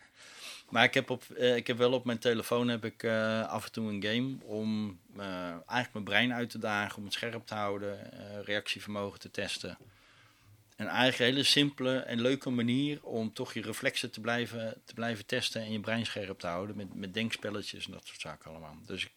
maar 0.70 0.84
ik 0.84 0.94
heb, 0.94 1.10
op, 1.10 1.24
uh, 1.38 1.56
ik 1.56 1.66
heb 1.66 1.76
wel 1.76 1.92
op 1.92 2.04
mijn 2.04 2.18
telefoon 2.18 2.68
heb 2.68 2.84
ik, 2.84 3.02
uh, 3.02 3.48
af 3.48 3.64
en 3.64 3.72
toe 3.72 3.92
een 3.92 4.02
game 4.02 4.36
om 4.44 4.98
eigenlijk 5.16 5.92
mijn 5.92 6.04
brein 6.04 6.32
uit 6.32 6.50
te 6.50 6.58
dagen, 6.58 6.98
om 6.98 7.04
het 7.04 7.12
scherp 7.12 7.46
te 7.46 7.54
houden, 7.54 8.10
reactievermogen 8.44 9.18
te 9.18 9.30
testen. 9.30 9.78
En 10.76 10.86
eigenlijk 10.86 11.18
een 11.18 11.24
hele 11.24 11.42
simpele 11.42 11.98
en 11.98 12.20
leuke 12.20 12.50
manier 12.50 13.04
om 13.04 13.32
toch 13.32 13.54
je 13.54 13.62
reflexen 13.62 14.10
te 14.10 14.20
blijven, 14.20 14.82
te 14.84 14.94
blijven 14.94 15.26
testen 15.26 15.62
en 15.62 15.72
je 15.72 15.80
brein 15.80 16.06
scherp 16.06 16.38
te 16.38 16.46
houden 16.46 16.76
met, 16.76 16.94
met 16.94 17.14
denkspelletjes 17.14 17.86
en 17.86 17.92
dat 17.92 18.06
soort 18.06 18.20
zaken 18.20 18.50
allemaal. 18.50 18.76
Dus 18.86 19.04
ik 19.04 19.12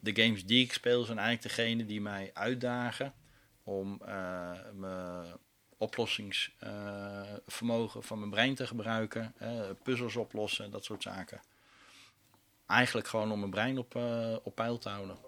de 0.00 0.22
games 0.22 0.44
die 0.44 0.64
ik 0.64 0.72
speel 0.72 1.04
zijn 1.04 1.18
eigenlijk 1.18 1.56
degene 1.56 1.84
die 1.84 2.00
mij 2.00 2.30
uitdagen 2.32 3.14
om 3.62 4.00
uh, 4.02 4.08
mijn 4.72 5.26
oplossingsvermogen 5.76 8.02
van 8.02 8.18
mijn 8.18 8.30
brein 8.30 8.54
te 8.54 8.66
gebruiken, 8.66 9.34
puzzels 9.82 10.16
oplossen, 10.16 10.70
dat 10.70 10.84
soort 10.84 11.02
zaken. 11.02 11.40
Eigenlijk 12.66 13.08
gewoon 13.08 13.32
om 13.32 13.38
mijn 13.38 13.50
brein 13.50 13.78
op, 13.78 13.94
op 14.42 14.54
peil 14.54 14.78
te 14.78 14.88
houden. 14.88 15.25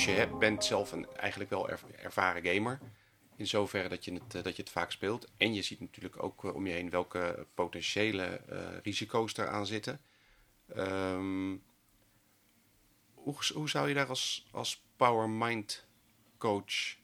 Dus 0.00 0.14
je 0.14 0.36
bent 0.38 0.64
zelf 0.64 0.92
een 0.92 1.06
eigenlijk 1.16 1.50
wel 1.50 1.68
ervaren 1.96 2.54
gamer. 2.54 2.80
In 3.36 3.46
zoverre 3.46 3.88
dat 3.88 4.04
je, 4.04 4.12
het, 4.12 4.44
dat 4.44 4.56
je 4.56 4.62
het 4.62 4.70
vaak 4.70 4.90
speelt. 4.90 5.28
En 5.36 5.54
je 5.54 5.62
ziet 5.62 5.80
natuurlijk 5.80 6.22
ook 6.22 6.44
eh, 6.44 6.54
om 6.54 6.66
je 6.66 6.72
heen 6.72 6.90
welke 6.90 7.46
potentiële 7.54 8.40
uh, 8.50 8.58
risico's 8.82 9.36
eraan 9.36 9.66
zitten. 9.66 10.00
Um, 10.76 11.62
hoe, 13.14 13.34
hoe 13.54 13.68
zou 13.68 13.88
je 13.88 13.94
daar 13.94 14.08
als, 14.08 14.46
als 14.50 14.82
Power 14.96 15.28
Mind 15.28 15.86
coach 16.38 16.96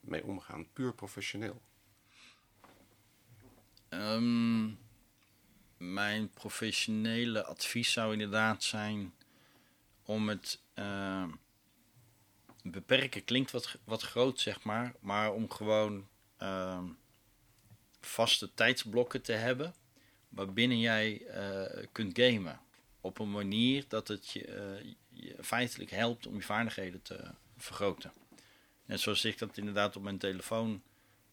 mee 0.00 0.24
omgaan? 0.24 0.72
Puur 0.72 0.94
professioneel. 0.94 1.60
Um, 3.88 4.78
mijn 5.76 6.30
professionele 6.30 7.44
advies 7.44 7.92
zou 7.92 8.12
inderdaad 8.12 8.62
zijn 8.62 9.14
om 10.04 10.28
het 10.28 10.60
beperken 12.62 13.24
klinkt 13.24 13.50
wat, 13.50 13.76
wat 13.84 14.02
groot, 14.02 14.40
zeg 14.40 14.62
maar. 14.62 14.94
Maar 15.00 15.32
om 15.32 15.50
gewoon 15.50 16.08
uh, 16.42 16.82
vaste 18.00 18.54
tijdsblokken 18.54 19.22
te 19.22 19.32
hebben. 19.32 19.74
Waarbinnen 20.28 20.80
jij 20.80 21.22
uh, 21.26 21.84
kunt 21.92 22.18
gamen. 22.18 22.60
Op 23.00 23.18
een 23.18 23.30
manier 23.30 23.84
dat 23.88 24.08
het 24.08 24.30
je, 24.30 24.46
uh, 24.46 24.92
je, 25.08 25.34
feitelijk 25.40 25.90
helpt 25.90 26.26
om 26.26 26.34
je 26.34 26.42
vaardigheden 26.42 27.02
te 27.02 27.30
vergroten. 27.56 28.12
Net 28.84 29.00
zoals 29.00 29.24
ik 29.24 29.38
dat 29.38 29.58
inderdaad 29.58 29.96
op 29.96 30.02
mijn 30.02 30.18
telefoon. 30.18 30.82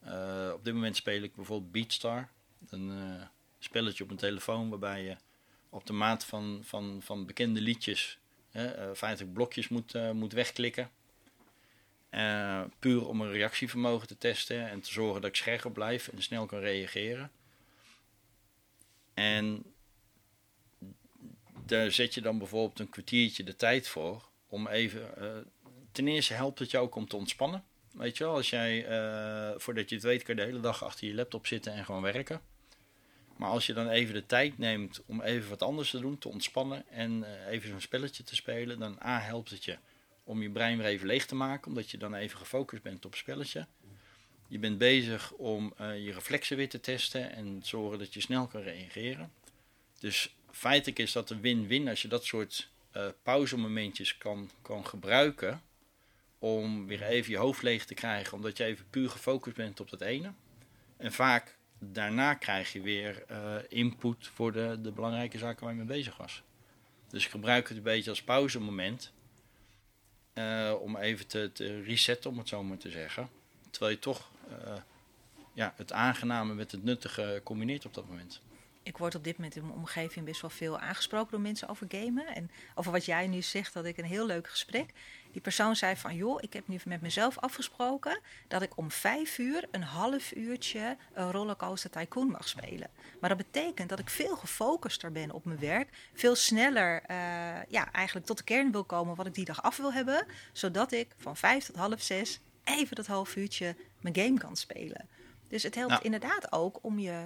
Uh, 0.05 0.51
op 0.53 0.63
dit 0.63 0.73
moment 0.73 0.95
speel 0.95 1.21
ik 1.21 1.35
bijvoorbeeld 1.35 1.71
Beatstar. 1.71 2.29
Een 2.69 3.19
spelletje 3.59 4.03
op 4.03 4.09
mijn 4.09 4.21
telefoon 4.21 4.69
waarbij 4.69 5.03
je 5.03 5.15
op 5.69 5.85
de 5.85 5.93
maat 5.93 6.25
van, 6.25 6.61
van, 6.63 7.01
van 7.01 7.25
bekende 7.25 7.61
liedjes 7.61 8.19
feitelijk 8.93 9.33
blokjes 9.33 9.67
moet, 9.67 10.13
moet 10.13 10.33
wegklikken. 10.33 10.91
Uh, 12.17 12.61
puur 12.79 13.07
om 13.07 13.21
een 13.21 13.31
reactievermogen 13.31 14.07
te 14.07 14.17
testen 14.17 14.69
en 14.69 14.81
te 14.81 14.91
zorgen 14.91 15.21
dat 15.21 15.29
ik 15.29 15.35
scherp 15.35 15.73
blijf 15.73 16.07
en 16.07 16.21
snel 16.21 16.45
kan 16.45 16.59
reageren. 16.59 17.31
En 19.13 19.63
daar 21.65 21.91
zet 21.91 22.13
je 22.13 22.21
dan 22.21 22.37
bijvoorbeeld 22.37 22.79
een 22.79 22.89
kwartiertje 22.89 23.43
de 23.43 23.55
tijd 23.55 23.87
voor 23.87 24.29
om 24.47 24.67
even. 24.67 25.17
eh, 25.17 25.27
ten 25.91 26.07
eerste 26.07 26.33
helpt 26.33 26.59
het 26.59 26.71
je 26.71 26.77
ook 26.77 26.95
om 26.95 27.07
te 27.07 27.15
ontspannen. 27.15 27.63
Weet 27.91 28.17
je 28.17 28.23
wel, 28.23 28.33
als 28.33 28.49
jij 28.49 28.85
eh, 28.85 29.59
voordat 29.59 29.89
je 29.89 29.95
het 29.95 30.03
weet, 30.03 30.23
kan 30.23 30.35
je 30.35 30.41
de 30.41 30.47
hele 30.47 30.59
dag 30.59 30.83
achter 30.83 31.07
je 31.07 31.13
laptop 31.13 31.47
zitten 31.47 31.73
en 31.73 31.85
gewoon 31.85 32.01
werken. 32.01 32.41
Maar 33.35 33.49
als 33.49 33.65
je 33.65 33.73
dan 33.73 33.89
even 33.89 34.13
de 34.13 34.25
tijd 34.25 34.57
neemt 34.57 35.01
om 35.05 35.21
even 35.21 35.49
wat 35.49 35.61
anders 35.61 35.89
te 35.89 35.99
doen, 35.99 36.17
te 36.17 36.29
ontspannen 36.29 36.89
en 36.89 37.23
eh, 37.23 37.51
even 37.51 37.69
zo'n 37.69 37.81
spelletje 37.81 38.23
te 38.23 38.35
spelen, 38.35 38.79
dan 38.79 38.99
A 39.05 39.19
helpt 39.19 39.49
het 39.49 39.65
je 39.65 39.77
om 40.27 40.41
je 40.41 40.49
brein 40.49 40.77
weer 40.77 40.87
even 40.87 41.07
leeg 41.07 41.25
te 41.25 41.35
maken, 41.35 41.67
omdat 41.67 41.91
je 41.91 41.97
dan 41.97 42.13
even 42.13 42.37
gefocust 42.37 42.83
bent 42.83 43.05
op 43.05 43.11
het 43.11 43.19
spelletje. 43.19 43.67
Je 44.47 44.59
bent 44.59 44.77
bezig 44.77 45.31
om 45.31 45.73
eh, 45.77 46.05
je 46.05 46.11
reflexen 46.13 46.57
weer 46.57 46.69
te 46.69 46.79
testen 46.79 47.31
en 47.31 47.59
zorgen 47.63 47.99
dat 47.99 48.13
je 48.13 48.21
snel 48.21 48.47
kan 48.47 48.61
reageren. 48.61 49.31
Dus 49.99 50.35
feitelijk 50.51 50.99
is 50.99 51.11
dat 51.11 51.29
een 51.29 51.41
win-win 51.41 51.87
als 51.87 52.01
je 52.01 52.07
dat 52.07 52.25
soort 52.25 52.69
eh 52.91 53.07
pauzemomentjes 53.23 54.17
kan, 54.17 54.49
kan 54.61 54.85
gebruiken 54.85 55.61
om 56.39 56.87
weer 56.87 57.03
even 57.03 57.31
je 57.31 57.37
hoofd 57.37 57.61
leeg 57.61 57.85
te 57.85 57.93
krijgen, 57.93 58.33
omdat 58.33 58.57
je 58.57 58.63
even 58.63 58.89
puur 58.89 59.09
gefocust 59.09 59.55
bent 59.55 59.79
op 59.79 59.89
dat 59.89 60.01
ene. 60.01 60.31
En 60.97 61.11
vaak 61.11 61.57
daarna 61.79 62.33
krijg 62.33 62.73
je 62.73 62.81
weer 62.81 63.23
eh, 63.27 63.55
input 63.67 64.27
voor 64.27 64.51
de, 64.51 64.77
de 64.81 64.91
belangrijke 64.91 65.37
zaken 65.37 65.63
waar 65.63 65.73
je 65.73 65.79
mee 65.79 65.97
bezig 65.97 66.17
was. 66.17 66.43
Dus 67.09 67.25
ik 67.25 67.31
gebruik 67.31 67.67
het 67.67 67.77
een 67.77 67.83
beetje 67.83 68.09
als 68.09 68.23
pauzemoment 68.23 69.11
eh, 70.37 70.73
om 70.81 70.97
even 70.97 71.27
te, 71.27 71.49
te 71.53 71.81
resetten, 71.81 72.29
om 72.29 72.37
het 72.37 72.47
zo 72.47 72.63
maar 72.63 72.77
te 72.77 72.89
zeggen. 72.89 73.29
Terwijl 73.69 73.91
je 73.91 73.99
toch 73.99 74.29
eh, 74.49 74.73
ja, 75.53 75.73
het 75.75 75.91
aangename 75.91 76.53
met 76.53 76.71
het 76.71 76.83
nuttige 76.83 77.41
combineert 77.43 77.85
op 77.85 77.93
dat 77.93 78.07
moment. 78.07 78.41
Ik 78.87 78.97
word 78.97 79.15
op 79.15 79.23
dit 79.23 79.37
moment 79.37 79.55
in 79.55 79.61
mijn 79.65 79.73
omgeving 79.77 80.25
best 80.25 80.41
wel 80.41 80.49
veel 80.49 80.79
aangesproken 80.79 81.31
door 81.31 81.41
mensen 81.41 81.67
over 81.67 81.85
gamen. 81.89 82.27
En 82.27 82.51
over 82.75 82.91
wat 82.91 83.05
jij 83.05 83.27
nu 83.27 83.41
zegt, 83.41 83.73
dat 83.73 83.85
ik 83.85 83.97
een 83.97 84.05
heel 84.05 84.25
leuk 84.25 84.47
gesprek. 84.47 84.93
Die 85.31 85.41
persoon 85.41 85.75
zei 85.75 85.95
van, 85.95 86.15
joh, 86.15 86.37
ik 86.41 86.53
heb 86.53 86.67
nu 86.67 86.79
met 86.85 87.01
mezelf 87.01 87.37
afgesproken 87.37 88.19
dat 88.47 88.61
ik 88.61 88.77
om 88.77 88.91
vijf 88.91 89.37
uur 89.37 89.67
een 89.71 89.83
half 89.83 90.31
uurtje 90.35 90.97
een 91.13 91.31
rollercoaster 91.31 91.89
tycoon 91.89 92.27
mag 92.27 92.47
spelen. 92.47 92.89
Maar 93.19 93.29
dat 93.29 93.37
betekent 93.37 93.89
dat 93.89 93.99
ik 93.99 94.09
veel 94.09 94.35
gefocuster 94.35 95.11
ben 95.11 95.31
op 95.31 95.45
mijn 95.45 95.59
werk. 95.59 95.89
Veel 96.13 96.35
sneller 96.35 97.01
eh, 97.01 97.17
ja, 97.67 97.91
eigenlijk 97.91 98.25
tot 98.25 98.37
de 98.37 98.43
kern 98.43 98.71
wil 98.71 98.83
komen 98.83 99.15
wat 99.15 99.25
ik 99.25 99.33
die 99.33 99.45
dag 99.45 99.63
af 99.63 99.77
wil 99.77 99.93
hebben. 99.93 100.25
Zodat 100.53 100.91
ik 100.91 101.07
van 101.17 101.37
vijf 101.37 101.65
tot 101.65 101.75
half 101.75 102.01
zes 102.01 102.39
even 102.63 102.95
dat 102.95 103.07
half 103.07 103.35
uurtje 103.35 103.75
mijn 104.01 104.15
game 104.15 104.37
kan 104.39 104.55
spelen. 104.55 105.07
Dus 105.47 105.63
het 105.63 105.75
helpt 105.75 105.93
Ja. 105.93 106.01
inderdaad 106.03 106.51
ook 106.51 106.79
om 106.81 106.99
je 106.99 107.25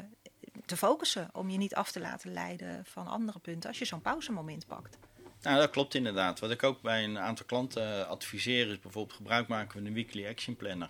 te 0.66 0.78
focussen. 0.78 1.30
Om 1.34 1.50
je 1.50 1.58
niet 1.58 1.76
af 1.76 1.92
te 1.92 2.00
laten 2.00 2.34
leiden 2.34 2.86
van 2.86 3.08
andere 3.08 3.40
punten 3.40 3.70
als 3.70 3.80
je 3.80 3.86
zo'n 3.86 4.02
pauzemoment 4.02 4.68
pakt. 4.68 4.98
Nou, 5.42 5.60
dat 5.60 5.70
klopt 5.70 5.96
inderdaad. 5.96 6.40
Wat 6.40 6.52
ik 6.52 6.64
ook 6.64 6.82
bij 6.82 7.04
een 7.04 7.20
aantal 7.20 7.46
klanten 7.46 8.08
adviseer 8.08 8.68
is 8.68 8.80
bijvoorbeeld 8.80 9.16
gebruik 9.16 9.48
maken 9.48 9.72
van 9.72 9.86
een 9.86 9.94
weekly 9.94 10.28
action 10.28 10.56
planner. 10.56 10.90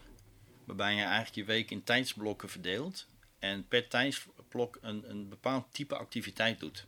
Waarbij 0.65 0.95
je 0.95 1.01
eigenlijk 1.01 1.35
je 1.35 1.43
week 1.43 1.71
in 1.71 1.83
tijdsblokken 1.83 2.49
verdeelt. 2.49 3.07
En 3.39 3.67
per 3.67 3.87
tijdsblok 3.87 4.77
een, 4.81 5.09
een 5.09 5.29
bepaald 5.29 5.65
type 5.71 5.95
activiteit 5.95 6.59
doet. 6.59 6.85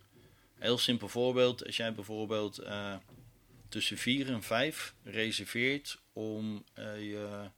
Heel 0.57 0.77
simpel 0.77 1.07
voorbeeld. 1.07 1.65
Als 1.65 1.77
jij 1.77 1.93
bijvoorbeeld 1.93 2.57
eh, 2.57 2.95
tussen 3.69 3.97
4 3.97 4.31
en 4.31 4.43
5 4.43 4.93
reserveert 5.03 6.01
om 6.13 6.63
eh, 6.73 7.01
je 7.01 7.49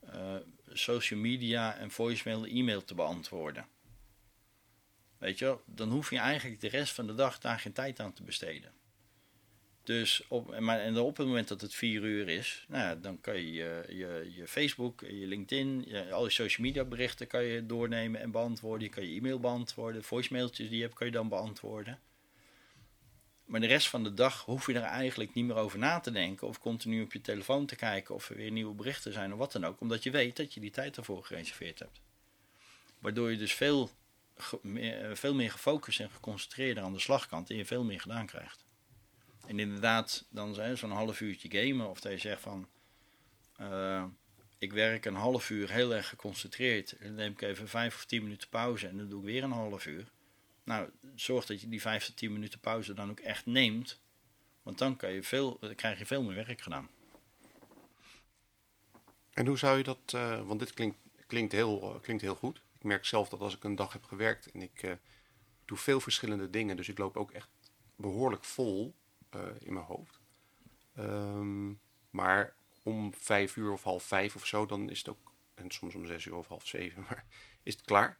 eh, 0.00 0.34
social 0.72 1.20
media 1.20 1.76
en 1.76 1.90
voicemail 1.90 2.44
e-mail 2.44 2.84
te 2.84 2.94
beantwoorden. 2.94 3.66
Weet 5.18 5.38
je 5.38 5.44
wel, 5.44 5.62
dan 5.66 5.90
hoef 5.90 6.10
je 6.10 6.18
eigenlijk 6.18 6.60
de 6.60 6.68
rest 6.68 6.92
van 6.92 7.06
de 7.06 7.14
dag 7.14 7.38
daar 7.38 7.58
geen 7.58 7.72
tijd 7.72 8.00
aan 8.00 8.12
te 8.12 8.22
besteden. 8.22 8.72
Dus 9.82 10.22
op, 10.28 10.58
maar, 10.58 10.80
en 10.80 10.98
op 10.98 11.16
het 11.16 11.26
moment 11.26 11.48
dat 11.48 11.60
het 11.60 11.74
4 11.74 12.02
uur 12.02 12.28
is, 12.28 12.64
nou, 12.68 12.82
ja, 12.82 12.94
dan 12.94 13.20
kan 13.20 13.34
je 13.34 13.52
je, 13.52 13.84
je 13.88 14.32
je 14.34 14.48
Facebook, 14.48 15.00
je 15.00 15.26
LinkedIn, 15.26 15.84
je, 15.86 16.12
al 16.12 16.24
je 16.24 16.30
social 16.30 16.66
media 16.66 16.84
berichten 16.84 17.26
kan 17.26 17.44
je 17.44 17.66
doornemen 17.66 18.20
en 18.20 18.30
beantwoorden. 18.30 18.86
Je 18.86 18.94
kan 18.94 19.08
je 19.08 19.18
e-mail 19.18 19.40
beantwoorden, 19.40 20.04
voicemailtjes 20.04 20.68
die 20.68 20.76
je 20.76 20.82
hebt 20.82 20.94
kan 20.94 21.06
je 21.06 21.12
dan 21.12 21.28
beantwoorden. 21.28 21.98
Maar 23.44 23.60
de 23.60 23.66
rest 23.66 23.88
van 23.88 24.04
de 24.04 24.14
dag 24.14 24.44
hoef 24.44 24.66
je 24.66 24.74
er 24.74 24.82
eigenlijk 24.82 25.34
niet 25.34 25.44
meer 25.44 25.56
over 25.56 25.78
na 25.78 26.00
te 26.00 26.10
denken 26.10 26.46
of 26.46 26.60
continu 26.60 27.02
op 27.02 27.12
je 27.12 27.20
telefoon 27.20 27.66
te 27.66 27.76
kijken 27.76 28.14
of 28.14 28.30
er 28.30 28.36
weer 28.36 28.50
nieuwe 28.50 28.74
berichten 28.74 29.12
zijn 29.12 29.32
of 29.32 29.38
wat 29.38 29.52
dan 29.52 29.64
ook. 29.64 29.80
Omdat 29.80 30.02
je 30.02 30.10
weet 30.10 30.36
dat 30.36 30.54
je 30.54 30.60
die 30.60 30.70
tijd 30.70 30.96
ervoor 30.96 31.24
gereserveerd 31.24 31.78
hebt. 31.78 32.00
Waardoor 32.98 33.30
je 33.30 33.36
dus 33.36 33.54
veel, 33.54 33.90
meer, 34.62 35.16
veel 35.16 35.34
meer 35.34 35.50
gefocust 35.50 36.00
en 36.00 36.10
geconcentreerder 36.10 36.82
aan 36.82 36.92
de 36.92 36.98
slagkant 36.98 37.50
en 37.50 37.56
je 37.56 37.64
veel 37.64 37.84
meer 37.84 38.00
gedaan 38.00 38.26
krijgt. 38.26 38.64
En 39.46 39.58
inderdaad, 39.58 40.26
dan 40.30 40.54
zijn 40.54 40.78
zo'n 40.78 40.90
half 40.90 41.20
uurtje 41.20 41.50
gamen 41.50 41.88
of 41.90 42.00
dat 42.00 42.12
je 42.12 42.18
zegt 42.18 42.42
van... 42.42 42.68
eh, 43.56 44.04
ik 44.58 44.72
werk 44.72 45.04
een 45.04 45.14
half 45.14 45.50
uur 45.50 45.70
heel 45.70 45.94
erg 45.94 46.08
geconcentreerd. 46.08 46.92
En 46.92 47.06
dan 47.06 47.14
neem 47.14 47.32
ik 47.32 47.42
even 47.42 47.68
vijf 47.68 47.94
of 47.94 48.04
tien 48.04 48.22
minuten 48.22 48.48
pauze 48.48 48.88
en 48.88 48.96
dan 48.96 49.08
doe 49.08 49.20
ik 49.20 49.26
weer 49.26 49.42
een 49.42 49.50
half 49.50 49.86
uur. 49.86 50.10
Nou, 50.64 50.90
zorg 51.14 51.46
dat 51.46 51.60
je 51.60 51.68
die 51.68 51.80
vijf 51.80 52.04
tot 52.04 52.16
tien 52.16 52.32
minuten 52.32 52.60
pauze 52.60 52.94
dan 52.94 53.10
ook 53.10 53.20
echt 53.20 53.46
neemt. 53.46 54.00
Want 54.62 54.78
dan 54.78 54.96
kan 54.96 55.12
je 55.12 55.22
veel, 55.22 55.58
krijg 55.76 55.98
je 55.98 56.06
veel 56.06 56.22
meer 56.22 56.34
werk 56.34 56.60
gedaan. 56.60 56.88
En 59.30 59.46
hoe 59.46 59.58
zou 59.58 59.78
je 59.78 59.84
dat, 59.84 59.98
eh, 60.06 60.46
want 60.46 60.60
dit 60.60 60.72
klinkt, 60.74 60.96
klinkt, 61.26 61.52
heel, 61.52 61.94
eh, 61.94 62.00
klinkt 62.00 62.22
heel 62.22 62.34
goed. 62.34 62.60
Ik 62.78 62.84
merk 62.84 63.04
zelf 63.04 63.28
dat 63.28 63.40
als 63.40 63.56
ik 63.56 63.64
een 63.64 63.74
dag 63.74 63.92
heb 63.92 64.04
gewerkt 64.04 64.50
en 64.50 64.62
ik 64.62 64.82
eh, 64.82 64.92
doe 65.64 65.78
veel 65.78 66.00
verschillende 66.00 66.50
dingen, 66.50 66.76
dus 66.76 66.88
ik 66.88 66.98
loop 66.98 67.16
ook 67.16 67.30
echt 67.30 67.48
behoorlijk 67.96 68.44
vol 68.44 68.94
eh, 69.30 69.40
in 69.58 69.72
mijn 69.72 69.84
hoofd. 69.84 70.20
Ehm, 70.94 71.72
maar 72.10 72.54
om 72.82 73.14
vijf 73.14 73.56
uur 73.56 73.72
of 73.72 73.82
half 73.82 74.02
vijf 74.02 74.34
of 74.34 74.46
zo, 74.46 74.66
dan 74.66 74.90
is 74.90 74.98
het 74.98 75.08
ook, 75.08 75.32
en 75.54 75.70
soms 75.70 75.94
om 75.94 76.06
zes 76.06 76.24
uur 76.24 76.34
of 76.34 76.46
half 76.46 76.66
zeven, 76.66 77.02
maar 77.08 77.24
is 77.62 77.74
het 77.74 77.84
klaar. 77.84 78.18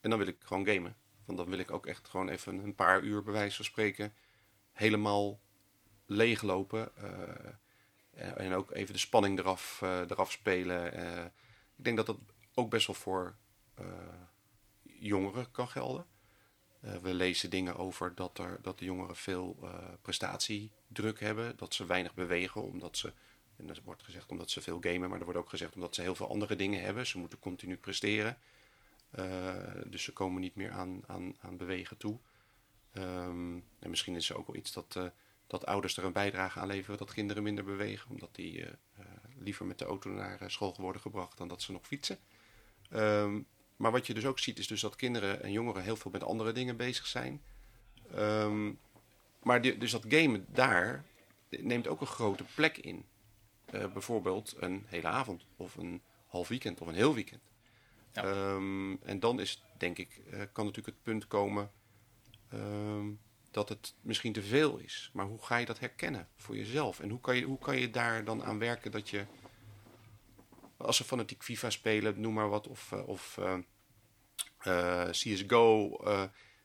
En 0.00 0.10
dan 0.10 0.18
wil 0.18 0.28
ik 0.28 0.36
gewoon 0.44 0.66
gamen. 0.66 0.96
Want 1.24 1.38
dan 1.38 1.48
wil 1.48 1.58
ik 1.58 1.70
ook 1.70 1.86
echt 1.86 2.08
gewoon 2.08 2.28
even 2.28 2.58
een 2.58 2.74
paar 2.74 3.02
uur, 3.02 3.22
bij 3.22 3.32
wijze 3.32 3.56
van 3.56 3.64
spreken, 3.64 4.14
helemaal 4.72 5.40
leeglopen. 6.06 6.96
eh, 6.96 8.40
en 8.40 8.52
ook 8.52 8.70
even 8.70 8.92
de 8.92 9.00
spanning 9.00 9.38
eraf, 9.38 9.80
eraf 9.80 10.32
spelen. 10.32 10.94
Ik 11.76 11.84
denk 11.84 11.96
dat 11.96 12.06
dat 12.06 12.18
ook 12.54 12.70
best 12.70 12.86
wel 12.86 12.96
voor 12.96 13.36
jongeren 14.82 15.50
kan 15.50 15.68
gelden. 15.68 16.06
Eh, 16.80 16.96
we 16.96 17.14
lezen 17.14 17.50
dingen 17.50 17.76
over 17.76 18.14
dat, 18.14 18.38
er, 18.38 18.58
dat 18.62 18.78
de 18.78 18.84
jongeren 18.84 19.16
veel 19.16 19.58
eh, 19.62 19.68
prestatiedruk 20.02 21.20
hebben. 21.20 21.56
Dat 21.56 21.74
ze 21.74 21.86
weinig 21.86 22.14
bewegen 22.14 22.62
omdat 22.62 22.96
ze, 22.96 23.12
en 23.56 23.66
dat 23.66 23.80
wordt 23.84 24.02
gezegd 24.02 24.30
omdat 24.30 24.50
ze 24.50 24.60
veel 24.60 24.80
gamen, 24.80 25.08
maar 25.08 25.18
er 25.18 25.24
wordt 25.24 25.40
ook 25.40 25.48
gezegd 25.48 25.74
omdat 25.74 25.94
ze 25.94 26.00
heel 26.00 26.14
veel 26.14 26.28
andere 26.28 26.56
dingen 26.56 26.82
hebben. 26.82 27.06
Ze 27.06 27.18
moeten 27.18 27.38
continu 27.38 27.76
presteren. 27.76 28.38
Eh, 29.10 29.54
dus 29.86 30.02
ze 30.02 30.12
komen 30.12 30.40
niet 30.40 30.54
meer 30.54 30.70
aan, 30.70 31.02
aan, 31.06 31.36
aan 31.40 31.56
bewegen 31.56 31.96
toe. 31.96 32.18
Ehm, 32.92 33.56
en 33.78 33.90
misschien 33.90 34.16
is 34.16 34.30
er 34.30 34.36
ook 34.36 34.46
wel 34.46 34.56
iets 34.56 34.72
dat, 34.72 34.96
eh, 34.96 35.06
dat 35.48 35.66
ouders 35.66 35.96
er 35.96 36.04
een 36.04 36.12
bijdrage 36.12 36.60
aan 36.60 36.66
leveren 36.66 36.98
dat 36.98 37.12
kinderen 37.12 37.42
minder 37.42 37.64
bewegen, 37.64 38.10
omdat 38.10 38.34
die 38.34 38.64
eh, 38.64 38.72
eh, 38.96 39.04
liever 39.38 39.66
met 39.66 39.78
de 39.78 39.84
auto 39.84 40.10
naar 40.10 40.40
eh, 40.40 40.48
school 40.48 40.74
worden 40.78 41.00
gebracht 41.00 41.38
dan 41.38 41.48
dat 41.48 41.62
ze 41.62 41.72
nog 41.72 41.86
fietsen. 41.86 42.18
Ehm, 42.90 43.40
maar 43.78 43.90
wat 43.90 44.06
je 44.06 44.14
dus 44.14 44.26
ook 44.26 44.38
ziet 44.38 44.58
is 44.58 44.66
dus 44.66 44.80
dat 44.80 44.96
kinderen 44.96 45.42
en 45.42 45.52
jongeren 45.52 45.82
heel 45.82 45.96
veel 45.96 46.10
met 46.10 46.22
andere 46.24 46.52
dingen 46.52 46.76
bezig 46.76 47.06
zijn. 47.06 47.42
Ehm, 48.14 48.72
maar 49.42 49.60
die- 49.62 49.78
dus 49.78 49.90
dat 49.90 50.04
gamen 50.08 50.46
daar 50.48 51.04
neemt 51.48 51.86
ook 51.88 52.00
een 52.00 52.06
grote 52.06 52.44
plek 52.54 52.76
in. 52.78 53.04
Eh, 53.64 53.92
bijvoorbeeld 53.92 54.54
een 54.58 54.84
hele 54.86 55.08
avond 55.08 55.46
of 55.56 55.76
een 55.76 56.02
half 56.26 56.48
weekend 56.48 56.80
of 56.80 56.86
een 56.88 56.94
heel 56.94 57.14
weekend. 57.14 57.42
Ja. 58.12 58.22
Ehm, 58.22 58.94
en 59.02 59.20
dan 59.20 59.40
is, 59.40 59.62
denk 59.76 59.98
ik, 59.98 60.20
eh, 60.30 60.40
kan 60.52 60.64
natuurlijk 60.64 60.96
het 60.96 61.02
punt 61.02 61.26
komen 61.26 61.70
ehm, 62.50 63.06
dat 63.50 63.68
het 63.68 63.94
misschien 64.00 64.32
te 64.32 64.42
veel 64.42 64.78
is. 64.78 65.10
Maar 65.12 65.26
hoe 65.26 65.44
ga 65.44 65.56
je 65.56 65.66
dat 65.66 65.78
herkennen 65.78 66.28
voor 66.36 66.56
jezelf? 66.56 67.00
En 67.00 67.08
hoe 67.10 67.20
kan 67.20 67.36
je, 67.36 67.42
hoe 67.44 67.58
kan 67.58 67.78
je 67.78 67.90
daar 67.90 68.24
dan 68.24 68.44
aan 68.44 68.58
werken 68.58 68.90
dat 68.90 69.08
je, 69.10 69.24
als 70.78 70.96
ze 70.96 71.04
fanatiek 71.04 71.42
FIFA 71.42 71.70
spelen, 71.70 72.20
noem 72.20 72.34
maar 72.34 72.48
wat, 72.48 72.68
of, 72.68 72.92
eh, 72.92 73.08
of 73.08 73.38
eh, 73.38 73.58
eh, 74.58 75.10
CSGO, 75.10 76.00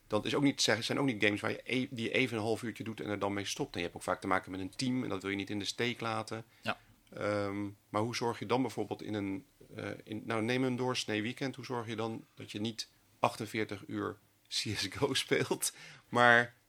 dan 0.08 0.26
is 0.26 0.36
ook 0.36 0.44
niet, 0.44 0.62
zijn 0.62 1.00
ook 1.00 1.06
niet 1.06 1.24
games 1.24 1.42
waar 1.42 1.52
je 1.52 1.62
e- 1.64 1.88
die 1.90 2.12
even 2.12 2.38
een 2.38 2.44
half 2.44 2.64
uurtje 2.64 2.84
doet 2.84 3.02
en 3.02 3.10
er 3.10 3.20
dan 3.20 3.34
mee 3.34 3.46
stopt. 3.46 3.74
En 3.74 3.78
je 3.78 3.86
hebt 3.86 3.98
ook 3.98 4.04
vaak 4.04 4.22
te 4.22 4.28
maken 4.28 4.52
met 4.52 4.60
een 4.60 4.76
team 4.76 5.04
en 5.04 5.10
dat 5.10 5.22
wil 5.22 5.32
je 5.32 5.38
niet 5.38 5.50
in 5.50 5.60
de 5.60 5.66
steek 5.66 6.02
laten. 6.02 6.46
Ja. 6.62 6.78
Ehm, 7.10 7.70
maar 7.90 8.02
hoe 8.02 8.16
zorg 8.16 8.40
je 8.40 8.46
dan 8.46 8.62
bijvoorbeeld 8.62 9.02
in 9.02 9.14
een, 9.14 9.46
eh, 9.76 9.90
in, 10.04 10.22
nou 10.26 10.44
neem 10.44 10.64
een 10.64 10.76
doorsnee 10.76 11.22
weekend, 11.22 11.56
hoe 11.56 11.66
zorg 11.66 11.88
je 11.88 11.96
dan 11.96 12.26
dat 12.34 12.52
je 12.52 12.60
niet 12.60 12.90
48 13.20 13.84
uur 13.88 14.18
CSGO 14.48 15.14
speelt, 15.24 15.74
maar 16.10 16.62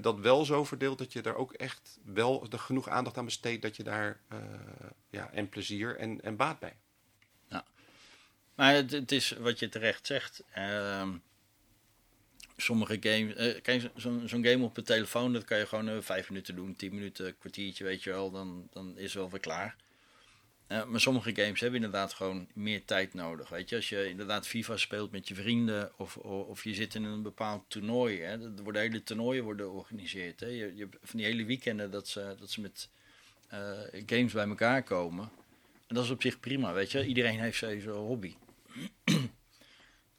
dat 0.00 0.18
wel 0.18 0.44
zo 0.44 0.64
verdeelt 0.64 0.98
dat 0.98 1.12
je 1.12 1.20
daar 1.20 1.34
ook 1.34 1.52
echt 1.52 1.98
wel 2.04 2.46
er 2.50 2.58
genoeg 2.58 2.88
aandacht 2.88 3.18
aan 3.18 3.24
besteedt 3.24 3.62
dat 3.62 3.76
je 3.76 3.82
daar 3.82 4.20
ja, 5.10 5.30
en 5.32 5.48
plezier 5.48 5.96
en, 5.96 6.20
en 6.20 6.36
baat 6.36 6.58
bij. 6.58 6.76
Maar 8.56 8.74
het, 8.74 9.12
is 9.12 9.30
wat 9.30 9.58
je 9.58 9.68
terecht 9.68 10.06
zegt. 10.06 10.42
ehm, 10.52 11.12
sommige 12.56 12.96
games. 13.00 13.34
eh, 13.34 13.62
kijk, 13.62 13.90
zo'n 13.96 14.28
game 14.28 14.64
op 14.64 14.74
de 14.74 14.82
telefoon, 14.82 15.32
dat 15.32 15.44
kan 15.44 15.58
je 15.58 15.66
gewoon 15.66 15.88
eh, 15.88 15.96
vijf 16.00 16.28
minuten 16.28 16.54
doen, 16.54 16.76
tien 16.76 16.94
minuten, 16.94 17.26
een 17.26 17.38
kwartiertje, 17.38 17.84
weet 17.84 18.02
je 18.02 18.10
wel, 18.10 18.30
dan, 18.30 18.68
dan 18.72 18.98
is 18.98 19.04
het 19.04 19.12
wel 19.12 19.30
weer 19.30 19.40
klaar. 19.40 19.76
Eh, 20.66 20.84
maar 20.84 21.00
sommige 21.00 21.34
games 21.34 21.60
hebben 21.60 21.82
inderdaad 21.82 22.12
gewoon 22.12 22.48
meer 22.54 22.84
tijd 22.84 23.14
nodig. 23.14 23.48
Weet 23.48 23.68
je, 23.68 23.76
als 23.76 23.88
je 23.88 24.08
inderdaad 24.08 24.46
FIFA 24.46 24.76
speelt 24.76 25.10
met 25.10 25.28
je 25.28 25.34
vrienden 25.34 25.92
of, 25.98 26.16
of, 26.16 26.64
je 26.64 26.74
zit 26.74 26.94
in 26.94 27.04
een 27.04 27.22
bepaald 27.22 27.64
toernooi. 27.68 28.20
Hè, 28.20 28.56
er 28.56 28.62
worden 28.62 28.82
hele 28.82 29.02
toernooien 29.02 29.44
worden 29.44 29.66
georganiseerd. 29.66 30.40
Hè. 30.40 30.46
Je, 30.46 30.72
je 30.76 30.88
van 31.02 31.18
die 31.18 31.26
hele 31.28 31.44
weekenden 31.44 31.90
dat 31.90 32.08
ze, 32.08 32.34
dat 32.38 32.50
ze 32.50 32.60
met 32.60 32.88
games 34.06 34.32
bij 34.32 34.48
elkaar 34.48 34.82
komen. 34.82 35.30
En 35.86 35.94
dat 35.94 36.04
is 36.04 36.10
op 36.10 36.22
zich 36.22 36.40
prima, 36.40 36.72
weet 36.72 36.90
je. 36.90 37.06
Iedereen 37.06 37.40
heeft 37.40 37.58
zijn 37.58 37.82
hobby. 37.82 38.34